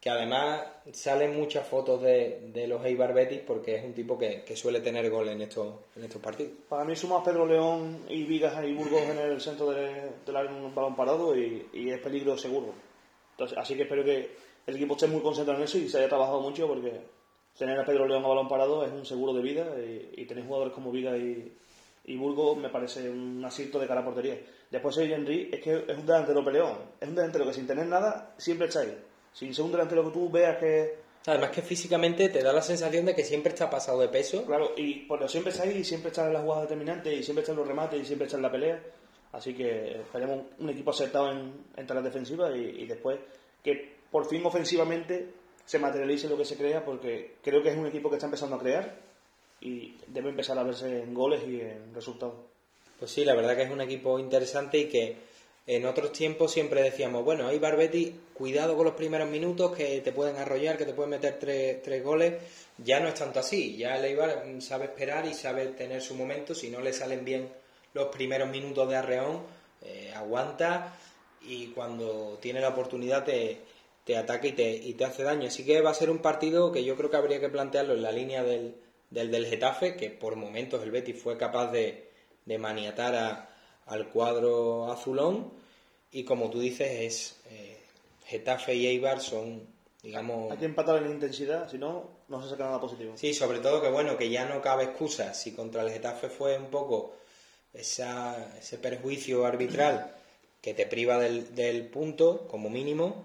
que 0.00 0.10
además 0.10 0.62
salen 0.92 1.36
muchas 1.36 1.66
fotos 1.66 2.02
de, 2.02 2.50
de 2.52 2.66
los 2.66 2.84
Eibar 2.84 3.14
Betis 3.14 3.40
porque 3.46 3.76
es 3.76 3.84
un 3.84 3.92
tipo 3.94 4.18
que, 4.18 4.42
que 4.42 4.56
suele 4.56 4.80
tener 4.80 5.08
gol 5.10 5.28
en 5.28 5.42
estos, 5.42 5.74
en 5.96 6.04
estos 6.04 6.20
partidos. 6.20 6.52
Para 6.68 6.84
mí 6.84 6.94
sumas 6.96 7.22
Pedro 7.24 7.46
León 7.46 8.04
y 8.08 8.24
Vigas 8.24 8.62
y 8.64 8.72
Burgos 8.72 9.02
en 9.02 9.18
el 9.18 9.40
centro 9.40 9.70
de- 9.70 10.10
del 10.26 10.36
área 10.36 10.50
en 10.50 10.56
un 10.64 10.74
balón 10.74 10.96
parado 10.96 11.36
y, 11.36 11.68
y 11.72 11.90
es 11.90 12.00
peligro 12.00 12.36
seguro. 12.36 12.72
Entonces, 13.32 13.56
así 13.56 13.74
que 13.76 13.82
espero 13.82 14.04
que 14.04 14.30
el 14.66 14.76
equipo 14.76 14.94
esté 14.94 15.06
muy 15.06 15.20
concentrado 15.22 15.58
en 15.60 15.64
eso 15.64 15.78
y 15.78 15.88
se 15.88 15.98
haya 15.98 16.08
trabajado 16.08 16.40
mucho 16.40 16.66
porque 16.68 17.00
tener 17.56 17.78
a 17.78 17.84
Pedro 17.84 18.06
León 18.06 18.24
a 18.24 18.28
balón 18.28 18.48
parado 18.48 18.84
es 18.84 18.92
un 18.92 19.06
seguro 19.06 19.32
de 19.34 19.42
vida 19.42 19.66
y, 19.78 20.20
y 20.20 20.24
tener 20.26 20.44
jugadores 20.44 20.72
como 20.72 20.90
Vigas 20.90 21.16
y, 21.18 21.52
y 22.04 22.16
Burgos 22.16 22.56
me 22.56 22.68
parece 22.68 23.08
un 23.08 23.44
acierto 23.44 23.78
de 23.78 23.86
cara 23.86 24.00
a 24.00 24.04
portería. 24.04 24.38
Después 24.70 24.94
Sergi 24.94 25.12
Henry 25.12 25.50
es 25.52 25.60
que 25.60 25.84
es 25.88 25.98
un 25.98 26.06
delantero 26.06 26.44
peleón, 26.44 26.78
es 27.00 27.08
un 27.08 27.14
delantero 27.14 27.46
que 27.46 27.54
sin 27.54 27.66
tener 27.66 27.86
nada 27.86 28.34
siempre 28.38 28.68
está 28.68 28.80
ahí. 28.80 28.98
Sin 29.32 29.54
ser 29.54 29.64
un 29.64 29.72
delantero 29.72 30.04
que 30.04 30.10
tú 30.10 30.30
veas 30.30 30.58
que 30.58 31.02
Además 31.26 31.50
que 31.50 31.62
físicamente 31.62 32.28
te 32.30 32.42
da 32.42 32.52
la 32.52 32.62
sensación 32.62 33.06
de 33.06 33.14
que 33.14 33.22
siempre 33.22 33.52
está 33.52 33.70
pasado 33.70 34.00
de 34.00 34.08
peso. 34.08 34.44
Claro, 34.44 34.72
y 34.76 35.06
bueno, 35.06 35.28
siempre 35.28 35.52
está 35.52 35.62
ahí, 35.62 35.78
y 35.78 35.84
siempre 35.84 36.08
está 36.08 36.26
en 36.26 36.32
las 36.32 36.42
jugadas 36.42 36.64
determinantes, 36.64 37.16
y 37.16 37.22
siempre 37.22 37.42
está 37.42 37.52
en 37.52 37.58
los 37.58 37.68
remates, 37.68 38.02
y 38.02 38.04
siempre 38.04 38.26
está 38.26 38.38
en 38.38 38.42
la 38.42 38.50
pelea. 38.50 38.82
Así 39.30 39.54
que 39.54 40.00
esperemos 40.00 40.46
un 40.58 40.70
equipo 40.70 40.90
acertado 40.90 41.30
en, 41.30 41.64
en 41.76 41.86
tareas 41.86 42.04
defensivas 42.04 42.54
y, 42.54 42.82
y 42.82 42.86
después 42.86 43.18
que 43.62 43.98
por 44.10 44.26
fin 44.26 44.44
ofensivamente 44.44 45.32
se 45.64 45.78
materialice 45.78 46.28
lo 46.28 46.36
que 46.36 46.44
se 46.44 46.56
crea, 46.56 46.84
porque 46.84 47.36
creo 47.42 47.62
que 47.62 47.70
es 47.70 47.76
un 47.76 47.86
equipo 47.86 48.10
que 48.10 48.16
está 48.16 48.26
empezando 48.26 48.56
a 48.56 48.58
crear 48.58 49.11
y 49.62 49.96
debe 50.08 50.30
empezar 50.30 50.58
a 50.58 50.64
verse 50.64 51.02
en 51.02 51.14
goles 51.14 51.42
y 51.46 51.60
en 51.60 51.94
resultados. 51.94 52.34
Pues 52.98 53.10
sí, 53.10 53.24
la 53.24 53.34
verdad 53.34 53.56
que 53.56 53.62
es 53.62 53.70
un 53.70 53.80
equipo 53.80 54.18
interesante 54.18 54.78
y 54.78 54.84
que 54.86 55.16
en 55.66 55.86
otros 55.86 56.12
tiempos 56.12 56.52
siempre 56.52 56.82
decíamos, 56.82 57.24
bueno, 57.24 57.46
hay 57.46 57.58
Barbetti, 57.58 58.14
cuidado 58.34 58.76
con 58.76 58.84
los 58.84 58.94
primeros 58.94 59.28
minutos 59.28 59.76
que 59.76 60.00
te 60.00 60.12
pueden 60.12 60.36
arrollar, 60.36 60.76
que 60.76 60.84
te 60.84 60.92
pueden 60.92 61.10
meter 61.10 61.38
tres, 61.38 61.82
tres 61.82 62.02
goles. 62.02 62.42
Ya 62.78 62.98
no 62.98 63.08
es 63.08 63.14
tanto 63.14 63.38
así, 63.38 63.76
ya 63.76 63.96
el 63.96 64.04
Eibar 64.04 64.44
mm, 64.46 64.60
sabe 64.60 64.86
esperar 64.86 65.26
y 65.26 65.34
sabe 65.34 65.66
tener 65.68 66.02
su 66.02 66.16
momento, 66.16 66.54
si 66.54 66.68
no 66.68 66.80
le 66.80 66.92
salen 66.92 67.24
bien 67.24 67.48
los 67.94 68.08
primeros 68.08 68.48
minutos 68.48 68.88
de 68.88 68.96
arreón, 68.96 69.42
eh, 69.82 70.12
aguanta 70.14 70.96
y 71.42 71.68
cuando 71.68 72.38
tiene 72.40 72.60
la 72.60 72.68
oportunidad 72.68 73.24
te, 73.24 73.60
te 74.04 74.16
ataca 74.16 74.46
y 74.46 74.52
te, 74.52 74.70
y 74.74 74.94
te 74.94 75.04
hace 75.04 75.22
daño. 75.22 75.46
Así 75.46 75.64
que 75.64 75.80
va 75.80 75.90
a 75.90 75.94
ser 75.94 76.10
un 76.10 76.18
partido 76.18 76.72
que 76.72 76.82
yo 76.82 76.96
creo 76.96 77.10
que 77.10 77.16
habría 77.16 77.40
que 77.40 77.48
plantearlo 77.48 77.94
en 77.94 78.02
la 78.02 78.10
línea 78.10 78.42
del, 78.42 78.74
del, 79.12 79.30
del 79.30 79.46
Getafe, 79.46 79.96
que 79.96 80.10
por 80.10 80.36
momentos 80.36 80.82
el 80.82 80.90
Betis 80.90 81.20
fue 81.20 81.36
capaz 81.36 81.70
de, 81.70 82.10
de 82.44 82.58
maniatar 82.58 83.14
a, 83.14 83.50
al 83.86 84.08
cuadro 84.08 84.90
azulón 84.90 85.52
y 86.10 86.24
como 86.24 86.50
tú 86.50 86.60
dices 86.60 86.90
es 87.00 87.40
eh, 87.50 87.78
Getafe 88.26 88.74
y 88.74 88.86
Eibar 88.86 89.20
son 89.20 89.66
digamos 90.02 90.50
Hay 90.52 90.58
que 90.58 90.64
empatar 90.64 91.02
en 91.02 91.10
intensidad, 91.10 91.70
si 91.70 91.78
no, 91.78 92.10
no 92.28 92.42
se 92.42 92.50
saca 92.50 92.64
nada 92.64 92.80
positivo. 92.80 93.12
sí 93.16 93.34
sobre 93.34 93.60
todo 93.60 93.82
que 93.82 93.90
bueno 93.90 94.16
que 94.16 94.30
ya 94.30 94.46
no 94.46 94.60
cabe 94.60 94.84
excusa 94.84 95.34
si 95.34 95.52
contra 95.52 95.82
el 95.82 95.90
Getafe 95.90 96.28
fue 96.28 96.56
un 96.58 96.70
poco 96.70 97.14
esa, 97.72 98.56
ese 98.58 98.78
perjuicio 98.78 99.44
arbitral 99.46 100.14
que 100.60 100.74
te 100.74 100.86
priva 100.86 101.18
del, 101.18 101.54
del 101.54 101.86
punto 101.86 102.46
como 102.48 102.70
mínimo 102.70 103.24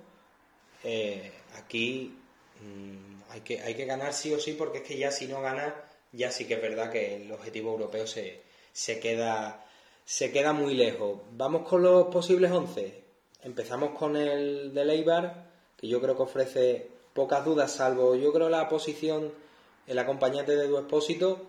eh, 0.84 1.31
aquí 1.57 2.15
mm, 2.61 3.16
hay 3.30 3.41
que 3.41 3.62
hay 3.62 3.76
que 3.76 3.86
ganar 3.86 4.14
sí 4.14 4.34
o 4.34 4.40
sí 4.40 4.54
porque 4.54 4.80
es 4.80 4.84
que 4.84 4.98
ya 4.98 5.12
si 5.12 5.28
no 5.28 5.41
ganas 5.41 5.74
ya 6.12 6.32
sí 6.32 6.45
que 6.45 6.56
es 6.56 6.62
verdad 6.62 6.91
que 6.91 7.16
el 7.16 7.32
objetivo 7.32 7.72
europeo 7.72 8.08
se, 8.08 8.41
se 8.72 8.99
queda 8.99 9.66
se 10.08 10.32
queda 10.32 10.54
muy 10.54 10.74
lejos. 10.74 11.20
Vamos 11.34 11.68
con 11.68 11.84
los 11.84 12.08
posibles 12.08 12.49
11. 12.49 13.04
Empezamos 13.44 13.90
con 13.90 14.16
el 14.16 14.74
del 14.74 14.90
Eibar, 14.90 15.52
que 15.76 15.90
yo 15.90 15.99
creo 15.99 16.16
que 16.16 16.24
ofrece 16.24 16.88
pocas 17.14 17.44
dudas, 17.44 17.74
salvo 17.74 18.16
yo 18.16 18.32
creo 18.32 18.48
la 18.48 18.70
posición, 18.70 19.34
el 19.86 19.99
acompañante 19.99 20.56
de 20.56 20.66
Du 20.68 20.78
Expósito. 20.78 21.45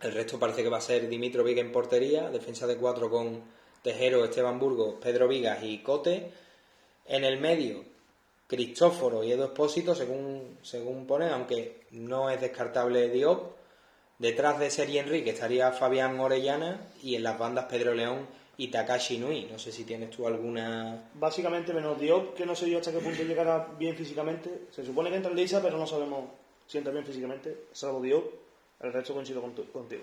El 0.00 0.12
resto 0.12 0.38
parece 0.38 0.64
que 0.64 0.68
va 0.68 0.78
a 0.78 0.80
ser 0.80 1.08
Dimitrovic 1.08 1.58
en 1.58 1.70
portería, 1.70 2.28
defensa 2.28 2.66
de 2.66 2.76
cuatro 2.76 3.08
con 3.08 3.44
Tejero, 3.82 4.24
Esteban 4.24 4.58
Burgos, 4.58 4.96
Pedro 5.00 5.28
Vigas 5.28 5.62
y 5.62 5.78
Cote. 5.78 6.32
En 7.06 7.22
el 7.22 7.38
medio, 7.38 7.84
Cristóforo 8.46 9.24
y 9.24 9.32
Edu 9.32 9.44
Expósito, 9.44 9.94
según, 9.94 10.58
según 10.62 11.06
pone, 11.06 11.28
aunque 11.30 11.86
no 11.92 12.30
es 12.30 12.40
descartable 12.40 13.08
Diop. 13.08 13.56
Detrás 14.18 14.58
de 14.58 14.70
Seri 14.70 14.98
Enrique 14.98 15.30
estaría 15.30 15.72
Fabián 15.72 16.18
Orellana 16.20 16.88
y 17.02 17.16
en 17.16 17.22
las 17.22 17.38
bandas 17.38 17.66
Pedro 17.66 17.94
León 17.94 18.26
y 18.56 18.68
Takashi 18.68 19.18
Nui. 19.18 19.44
No 19.50 19.58
sé 19.58 19.72
si 19.72 19.84
tienes 19.84 20.10
tú 20.10 20.26
alguna. 20.26 21.10
Básicamente 21.14 21.74
menos 21.74 22.00
Diop, 22.00 22.34
que 22.34 22.46
no 22.46 22.54
sé 22.54 22.70
yo 22.70 22.78
hasta 22.78 22.92
qué 22.92 22.98
punto 22.98 23.22
llegará 23.24 23.68
bien 23.78 23.96
físicamente. 23.96 24.66
Se 24.70 24.86
supone 24.86 25.10
que 25.10 25.16
entra 25.16 25.30
en 25.30 25.36
Leisa, 25.36 25.60
pero 25.60 25.76
no 25.76 25.86
sabemos 25.86 26.30
si 26.66 26.78
entra 26.78 26.92
bien 26.92 27.04
físicamente, 27.04 27.66
salvo 27.72 28.00
Diop. 28.00 28.24
El 28.80 28.92
resto 28.92 29.14
coincido 29.14 29.40
contigo. 29.40 30.02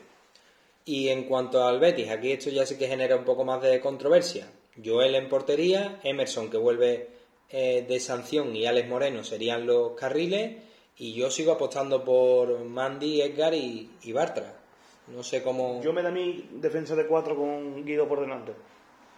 Y 0.86 1.10
en 1.10 1.24
cuanto 1.26 1.64
al 1.64 1.80
Betis, 1.80 2.10
aquí 2.10 2.32
esto 2.32 2.50
ya 2.50 2.66
sí 2.66 2.76
que 2.76 2.88
genera 2.88 3.16
un 3.16 3.24
poco 3.24 3.46
más 3.46 3.62
de 3.62 3.80
controversia. 3.80 4.50
Joel 4.84 5.16
en 5.16 5.30
portería, 5.30 6.00
Emerson 6.04 6.50
que 6.50 6.58
vuelve 6.58 7.10
eh, 7.50 7.86
de 7.88 8.00
sanción 8.00 8.56
y 8.56 8.66
Alex 8.66 8.88
Moreno 8.90 9.24
serían 9.24 9.66
los 9.66 9.92
carriles. 9.94 10.64
Y 10.98 11.14
yo 11.14 11.32
sigo 11.32 11.52
apostando 11.54 12.04
por 12.04 12.64
Mandy, 12.66 13.22
Edgar 13.22 13.54
y, 13.54 13.90
y 14.04 14.12
Bartra. 14.12 14.60
No 15.08 15.24
sé 15.24 15.42
cómo. 15.42 15.82
Yo 15.82 15.92
me 15.92 16.04
da 16.04 16.12
mi 16.12 16.48
defensa 16.54 16.96
de 16.96 17.08
cuatro 17.08 17.36
con 17.36 17.84
Guido 17.84 18.08
por 18.08 18.22
delante. 18.22 18.54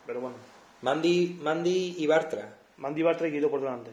Pero 0.07 0.21
bueno, 0.21 0.37
Mandy, 0.81 1.37
Mandy 1.41 1.95
y 1.97 2.07
Bartra. 2.07 2.57
Mandy 2.77 3.03
Bartra 3.03 3.27
y 3.27 3.31
Guido 3.31 3.49
por 3.49 3.59
delante. 3.61 3.91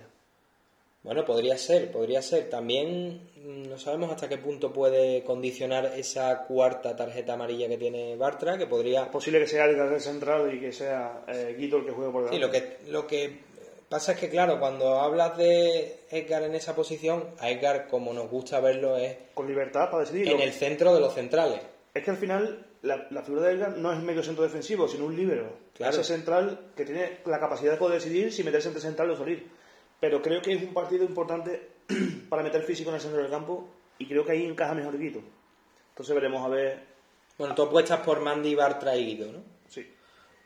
Bueno, 1.03 1.25
podría 1.25 1.59
ser, 1.59 1.91
podría 1.91 2.23
ser. 2.23 2.49
También 2.49 3.29
mm, 3.35 3.69
no 3.69 3.77
sabemos 3.77 4.11
hasta 4.13 4.29
qué 4.29 4.39
punto 4.39 4.73
puede 4.73 5.25
condicionar 5.25 5.87
esa 5.97 6.45
cuarta 6.45 6.95
tarjeta 6.95 7.33
amarilla 7.33 7.69
que 7.69 7.77
tiene 7.77 8.15
Bartra, 8.17 8.57
que 8.57 8.67
podría... 8.69 9.03
Es 9.03 9.09
posible 9.09 9.41
que 9.41 9.49
sea 9.49 9.65
el 9.65 10.01
central 10.01 10.55
y 10.55 10.61
que 10.61 10.71
sea 10.73 11.25
eh, 11.27 11.57
Guido 11.59 11.79
el 11.79 11.87
que 11.87 11.91
juegue 11.91 12.13
por 12.13 12.29
Sí, 12.29 12.37
delante. 12.39 12.61
lo 12.61 12.87
que, 12.87 12.91
lo 12.93 13.07
que 13.09 13.52
pasa 13.93 14.13
es 14.13 14.19
que, 14.19 14.31
claro, 14.31 14.59
cuando 14.59 15.01
hablas 15.01 15.37
de 15.37 16.07
Edgar 16.11 16.43
en 16.45 16.55
esa 16.55 16.75
posición, 16.75 17.29
a 17.39 17.51
Edgar, 17.51 17.89
como 17.89 18.15
nos 18.15 18.31
gusta 18.31 18.59
verlo, 18.59 18.97
es 18.97 19.15
Con 19.35 19.47
libertad 19.47 19.91
para 19.91 20.05
decidir. 20.05 20.31
en 20.31 20.41
el 20.41 20.53
centro 20.53 20.95
de 20.95 21.01
los 21.01 21.13
centrales. 21.13 21.61
Es 21.93 22.03
que 22.03 22.11
al 22.11 22.17
final 22.17 22.67
la, 22.81 23.07
la 23.11 23.23
figura 23.23 23.49
de 23.49 23.53
Edgar 23.53 23.77
no 23.77 23.93
es 23.93 24.01
medio 24.01 24.23
centro 24.23 24.45
defensivo, 24.45 24.89
sino 24.89 25.05
un 25.05 25.15
líbero. 25.15 25.59
Claro. 25.75 25.93
Ese 25.93 26.05
central 26.05 26.73
que 26.75 26.87
tiene 26.87 27.19
la 27.27 27.39
capacidad 27.39 27.73
de 27.73 27.77
poder 27.77 28.01
decidir 28.01 28.33
si 28.33 28.43
meterse 28.43 28.69
entre 28.69 28.81
central 28.81 29.11
o 29.11 29.17
salir. 29.17 29.47
Pero 30.01 30.23
creo 30.23 30.41
que 30.41 30.55
es 30.55 30.63
un 30.63 30.73
partido 30.73 31.05
importante 31.05 31.69
para 32.31 32.43
meter 32.43 32.63
físico 32.63 32.89
en 32.89 32.95
el 32.97 33.03
centro 33.03 33.21
del 33.21 33.31
campo 33.31 33.69
y 33.99 34.09
creo 34.09 34.25
que 34.25 34.33
ahí 34.33 34.47
encaja 34.47 34.73
mejor 34.73 34.99
Guido. 34.99 35.21
Entonces 35.91 36.15
veremos 36.15 36.43
a 36.47 36.49
ver. 36.49 36.81
Bueno, 37.37 37.55
tú 37.55 37.63
apuestas 37.65 38.01
por 38.01 38.21
Mandy, 38.21 38.55
Bartra 38.55 38.97
y 38.97 39.05
Guido, 39.05 39.33
¿no? 39.33 39.43
Sí. 39.69 39.87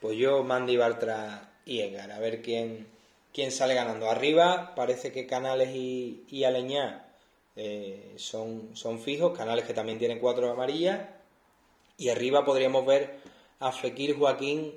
Pues 0.00 0.16
yo, 0.18 0.42
Mandy, 0.42 0.76
Bartra 0.76 1.60
y 1.64 1.80
Edgar, 1.80 2.10
a 2.10 2.18
ver 2.18 2.42
quién, 2.42 2.95
quién 3.36 3.52
sale 3.52 3.74
ganando. 3.74 4.08
Arriba 4.08 4.72
parece 4.74 5.12
que 5.12 5.26
Canales 5.26 5.68
y, 5.74 6.24
y 6.30 6.44
Aleñá 6.44 7.06
eh, 7.54 8.14
son, 8.16 8.74
son 8.74 8.98
fijos, 8.98 9.36
Canales 9.36 9.66
que 9.66 9.74
también 9.74 9.98
tiene 9.98 10.18
cuatro 10.18 10.50
amarillas. 10.50 11.06
Y 11.98 12.08
arriba 12.08 12.46
podríamos 12.46 12.86
ver 12.86 13.18
a 13.60 13.72
Fekir 13.72 14.16
Joaquín 14.16 14.74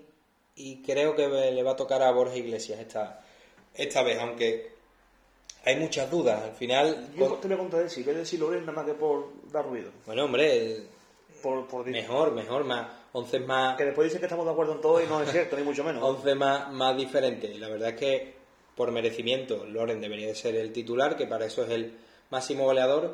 y 0.57 0.81
creo 0.81 1.15
que 1.15 1.29
le 1.29 1.63
va 1.63 1.71
a 1.71 1.75
tocar 1.77 2.01
a 2.01 2.11
Borja 2.11 2.35
Iglesias 2.35 2.81
esta, 2.81 3.21
esta 3.73 4.03
vez, 4.03 4.19
aunque 4.19 4.73
hay 5.63 5.77
muchas 5.77 6.11
dudas. 6.11 6.43
Al 6.43 6.51
final. 6.51 7.11
Yo 7.15 7.27
te 7.35 7.47
voy 7.47 7.81
a 7.81 7.87
si 7.87 8.03
quieres 8.03 8.23
decir 8.23 8.41
Loren 8.41 8.65
nada 8.65 8.73
más 8.73 8.85
que 8.85 8.93
por 8.93 9.31
dar 9.53 9.65
ruido. 9.65 9.89
Bueno, 10.05 10.25
hombre, 10.25 10.83
por, 11.41 11.65
por 11.65 11.85
mejor, 11.85 12.33
mejor, 12.33 12.65
más. 12.65 12.87
11 13.13 13.39
más. 13.39 13.77
Que 13.77 13.85
después 13.85 14.09
dice 14.09 14.19
que 14.19 14.25
estamos 14.25 14.45
de 14.45 14.51
acuerdo 14.51 14.73
en 14.73 14.81
todo 14.81 15.01
y 15.01 15.07
no 15.07 15.21
es 15.21 15.31
cierto, 15.31 15.55
ni 15.55 15.63
mucho 15.63 15.85
menos. 15.85 16.03
11 16.03 16.35
más, 16.35 16.73
más 16.73 16.97
diferentes. 16.97 17.57
La 17.57 17.69
verdad 17.69 17.89
es 17.89 17.95
que, 17.95 18.38
por 18.79 18.93
merecimiento, 18.93 19.65
Loren 19.65 19.99
debería 19.99 20.27
de 20.27 20.35
ser 20.35 20.55
el 20.55 20.71
titular, 20.71 21.17
que 21.17 21.27
para 21.27 21.45
eso 21.45 21.65
es 21.65 21.69
el 21.69 21.97
máximo 22.29 22.63
goleador. 22.63 23.13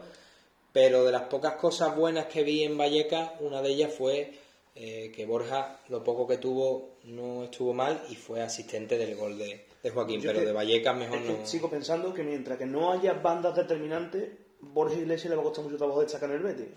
Pero 0.72 1.04
de 1.04 1.12
las 1.12 1.24
pocas 1.24 1.56
cosas 1.56 1.96
buenas 1.96 2.28
que 2.28 2.44
vi 2.44 2.64
en 2.64 2.78
Valleca, 2.78 3.34
una 3.40 3.64
de 3.64 3.70
ellas 3.70 3.92
fue 3.92 4.32
eh, 4.76 5.12
que 5.16 5.26
Borja, 5.26 5.80
lo 5.90 6.04
poco 6.04 6.28
que 6.28 6.38
tuvo, 6.38 6.98
no 7.06 7.46
estuvo 7.46 7.74
mal 7.74 8.00
y 8.12 8.16
fue 8.16 8.44
asistente 8.44 8.96
del 9.00 9.16
gol 9.16 9.40
de, 9.40 9.66
Joaquín. 9.92 10.22
pero 10.22 10.42
de 10.42 10.52
Vallecas 10.52 10.96
mejor 10.96 11.22
no. 11.22 11.44
Sigo 11.48 11.68
pensando 11.68 12.14
que 12.14 12.22
mientras 12.22 12.60
que 12.60 12.68
no 12.68 12.92
haya 12.92 13.14
bandas 13.14 13.56
determinantes, 13.56 14.34
Borja 14.60 15.00
Iglesias 15.00 15.32
le 15.32 15.36
va 15.36 15.42
a 15.42 15.46
costar 15.46 15.66
mucho 15.66 15.78
trabajo 15.78 16.02
destacar 16.02 16.30
en 16.30 16.36
el 16.36 16.44
Betis. 16.44 16.68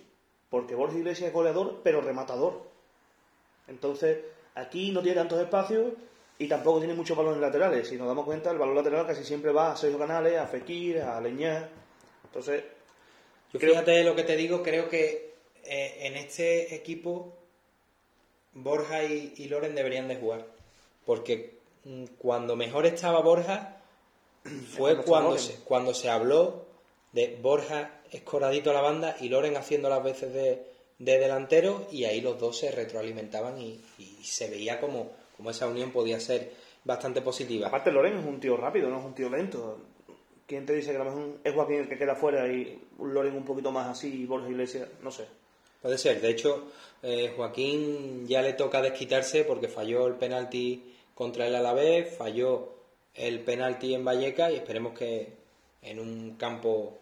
Porque 0.48 0.74
Borja 0.74 0.96
Iglesias 0.96 1.28
es 1.28 1.34
goleador, 1.34 1.82
pero 1.84 2.00
rematador. 2.00 2.62
Entonces, 3.66 4.16
aquí 4.54 4.92
no 4.92 5.02
tiene 5.02 5.18
tantos 5.18 5.42
espacios 5.42 5.92
y 6.38 6.46
tampoco 6.46 6.78
tiene 6.78 6.94
muchos 6.94 7.16
balones 7.16 7.40
laterales. 7.40 7.88
Si 7.88 7.96
nos 7.96 8.06
damos 8.06 8.24
cuenta, 8.24 8.50
el 8.50 8.58
balón 8.58 8.76
lateral 8.76 9.06
casi 9.06 9.24
siempre 9.24 9.52
va 9.52 9.72
a 9.72 9.76
Sergio 9.76 9.98
Canales, 9.98 10.38
a 10.38 10.46
Fekir, 10.46 11.00
a 11.00 11.20
Leñá. 11.20 11.68
Entonces, 12.24 12.64
yo 13.52 13.58
fíjate 13.58 14.04
lo 14.04 14.14
que 14.14 14.24
te 14.24 14.36
digo, 14.36 14.62
creo 14.62 14.88
que 14.88 15.34
eh, 15.64 15.96
en 16.00 16.16
este 16.16 16.74
equipo 16.74 17.34
Borja 18.54 19.04
y, 19.04 19.48
Loren 19.48 19.74
deberían 19.74 20.08
de 20.08 20.16
jugar. 20.16 20.46
Porque 21.04 21.58
mm, 21.84 22.04
cuando 22.18 22.56
mejor 22.56 22.86
estaba 22.86 23.20
Borja 23.20 23.82
fue 24.76 25.02
cuando 25.02 25.38
se, 25.38 25.54
cuando 25.64 25.94
se 25.94 26.10
habló 26.10 26.66
de 27.12 27.38
Borja 27.40 28.00
escoradito 28.10 28.70
a 28.70 28.74
la 28.74 28.80
banda 28.80 29.16
y 29.20 29.28
Loren 29.28 29.56
haciendo 29.56 29.88
las 29.88 30.02
veces 30.02 30.32
de, 30.32 30.66
delantero 30.98 31.86
y 31.90 32.04
ahí 32.04 32.20
los 32.20 32.38
dos 32.38 32.58
se 32.58 32.70
retroalimentaban 32.70 33.60
y, 33.60 33.80
se 34.22 34.48
veía 34.48 34.80
como, 34.80 35.12
como, 35.38 35.50
esa 35.50 35.66
unión 35.66 35.90
podía 35.90 36.20
ser 36.20 36.52
bastante 36.84 37.22
positiva. 37.22 37.68
Aparte 37.68 37.90
Loren 37.90 38.18
es 38.18 38.26
un 38.26 38.38
tío 38.38 38.56
rápido, 38.56 38.90
no 38.90 38.98
es 38.98 39.04
un 39.04 39.14
tío 39.14 39.30
lento. 39.30 39.78
¿Quién 40.46 40.66
te 40.66 40.74
dice 40.74 40.90
que 40.90 40.96
a 40.96 41.04
lo 41.04 41.06
mejor 41.06 41.38
es 41.42 41.54
Joaquín 41.54 41.76
el 41.76 41.88
que 41.88 41.98
queda 41.98 42.14
fuera 42.14 42.46
y 42.46 42.80
un 42.98 43.14
Loren 43.14 43.34
un 43.34 43.44
poquito 43.44 43.72
más 43.72 43.88
así 43.88 44.22
y 44.22 44.26
Borja 44.26 44.48
Iglesias? 44.48 44.88
No 45.02 45.10
sé. 45.10 45.26
Puede 45.82 45.98
ser. 45.98 46.20
De 46.20 46.30
hecho, 46.30 46.68
eh, 47.02 47.32
Joaquín 47.36 48.26
ya 48.26 48.42
le 48.42 48.54
toca 48.54 48.82
desquitarse 48.82 49.44
porque 49.44 49.68
falló 49.68 50.06
el 50.06 50.14
penalti 50.14 50.94
contra 51.14 51.46
el 51.46 51.54
Alavés, 51.54 52.16
falló 52.16 52.74
el 53.14 53.40
penalti 53.40 53.94
en 53.94 54.04
Valleca 54.04 54.50
y 54.50 54.56
esperemos 54.56 54.96
que 54.98 55.32
en 55.82 56.00
un 56.00 56.36
campo 56.36 56.98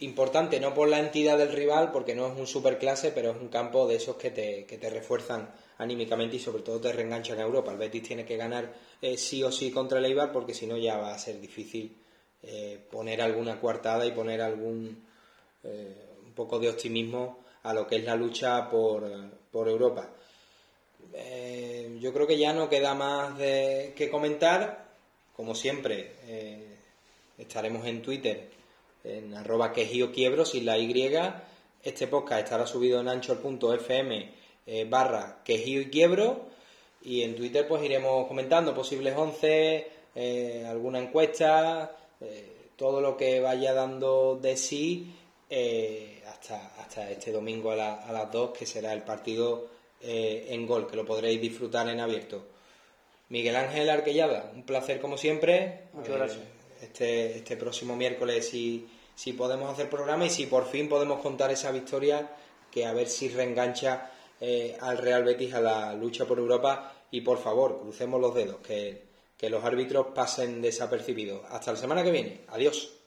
importante, 0.00 0.60
no 0.60 0.74
por 0.74 0.88
la 0.88 0.98
entidad 0.98 1.38
del 1.38 1.52
rival, 1.52 1.92
porque 1.92 2.14
no 2.14 2.26
es 2.26 2.38
un 2.38 2.46
superclase, 2.46 3.12
pero 3.12 3.30
es 3.30 3.36
un 3.40 3.48
campo 3.48 3.86
de 3.86 3.96
esos 3.96 4.16
que 4.16 4.30
te, 4.30 4.64
que 4.66 4.78
te 4.78 4.90
refuerzan 4.90 5.50
anímicamente 5.78 6.36
y 6.36 6.40
sobre 6.40 6.62
todo 6.62 6.80
te 6.80 6.92
reenganchan 6.92 7.38
a 7.38 7.42
Europa. 7.42 7.72
El 7.72 7.78
Betis 7.78 8.02
tiene 8.02 8.24
que 8.24 8.36
ganar 8.36 8.72
eh, 9.00 9.16
sí 9.16 9.42
o 9.42 9.50
sí 9.50 9.70
contra 9.70 9.98
el 9.98 10.04
Eibar 10.04 10.32
porque 10.32 10.54
si 10.54 10.66
no 10.66 10.76
ya 10.76 10.96
va 10.98 11.14
a 11.14 11.18
ser 11.18 11.40
difícil 11.40 11.96
eh, 12.42 12.78
poner 12.90 13.20
alguna 13.22 13.60
coartada 13.60 14.06
y 14.06 14.12
poner 14.12 14.40
algún 14.42 15.10
un 15.64 16.32
poco 16.34 16.58
de 16.58 16.68
optimismo 16.68 17.42
a 17.62 17.74
lo 17.74 17.86
que 17.86 17.96
es 17.96 18.04
la 18.04 18.16
lucha 18.16 18.68
por, 18.68 19.04
Europa. 19.52 20.08
Eh, 21.12 21.98
yo 22.00 22.12
creo 22.12 22.26
que 22.26 22.38
ya 22.38 22.52
no 22.52 22.68
queda 22.68 22.94
más 22.94 23.36
de, 23.38 23.92
que 23.96 24.10
comentar. 24.10 24.90
Como 25.36 25.54
siempre, 25.54 26.12
eh, 26.26 26.76
estaremos 27.38 27.86
en 27.86 28.02
Twitter 28.02 28.50
en 29.04 29.34
arroba 29.34 29.72
quejío 29.72 30.12
quiebro 30.12 30.44
sin 30.44 30.66
la 30.66 30.78
Y. 30.78 31.14
Este 31.82 32.06
podcast 32.06 32.44
estará 32.44 32.66
subido 32.66 33.00
en 33.00 33.08
anchor.fm 33.08 34.41
eh, 34.66 34.86
barra 34.88 35.42
quejío 35.44 35.80
y 35.80 35.90
quiebro. 35.90 36.46
Y 37.02 37.22
en 37.22 37.34
Twitter 37.34 37.66
pues 37.66 37.82
iremos 37.82 38.26
comentando 38.28 38.74
posibles 38.74 39.14
11, 39.16 39.90
alguna 40.68 41.00
encuesta, 41.00 41.96
todo 42.76 43.00
lo 43.00 43.16
que 43.16 43.40
vaya 43.40 43.74
dando 43.74 44.38
de 44.40 44.56
sí 44.56 45.12
hasta, 46.42 47.10
este 47.10 47.32
domingo 47.32 47.70
a, 47.70 47.76
las 47.76 48.32
2, 48.32 48.50
que 48.50 48.66
será 48.66 48.92
el 48.92 49.02
partido 49.02 49.68
eh, 50.00 50.46
en 50.50 50.66
gol, 50.66 50.86
que 50.86 50.96
lo 50.96 51.04
podréis 51.04 51.40
disfrutar 51.40 51.88
en 51.88 52.00
abierto. 52.00 52.44
Miguel 53.28 53.56
Ángel 53.56 53.88
Arquellada, 53.88 54.50
un 54.54 54.64
placer 54.64 55.00
como 55.00 55.16
siempre. 55.16 55.84
Muchas 55.92 56.10
eh, 56.10 56.18
gracias. 56.18 56.42
Este, 56.82 57.38
este 57.38 57.56
próximo 57.56 57.96
miércoles 57.96 58.48
si, 58.48 58.88
si 59.14 59.32
podemos 59.32 59.70
hacer 59.70 59.88
programa 59.88 60.26
y 60.26 60.30
si 60.30 60.46
por 60.46 60.66
fin 60.66 60.88
podemos 60.88 61.20
contar 61.20 61.50
esa 61.50 61.70
victoria 61.70 62.28
que 62.70 62.84
a 62.84 62.92
ver 62.92 63.08
si 63.08 63.28
reengancha 63.28 64.10
eh, 64.44 64.76
al 64.80 64.98
Real 64.98 65.22
Betis 65.22 65.54
a 65.54 65.60
la 65.60 65.94
lucha 65.94 66.24
por 66.24 66.40
Europa 66.40 66.92
y 67.12 67.20
por 67.20 67.38
favor, 67.38 67.80
crucemos 67.80 68.20
los 68.20 68.34
dedos, 68.34 68.56
que, 68.56 69.04
que 69.36 69.48
los 69.48 69.62
árbitros 69.62 70.08
pasen 70.12 70.60
desapercibidos. 70.60 71.42
Hasta 71.48 71.70
la 71.70 71.78
semana 71.78 72.02
que 72.02 72.10
viene. 72.10 72.40
Adiós. 72.48 73.01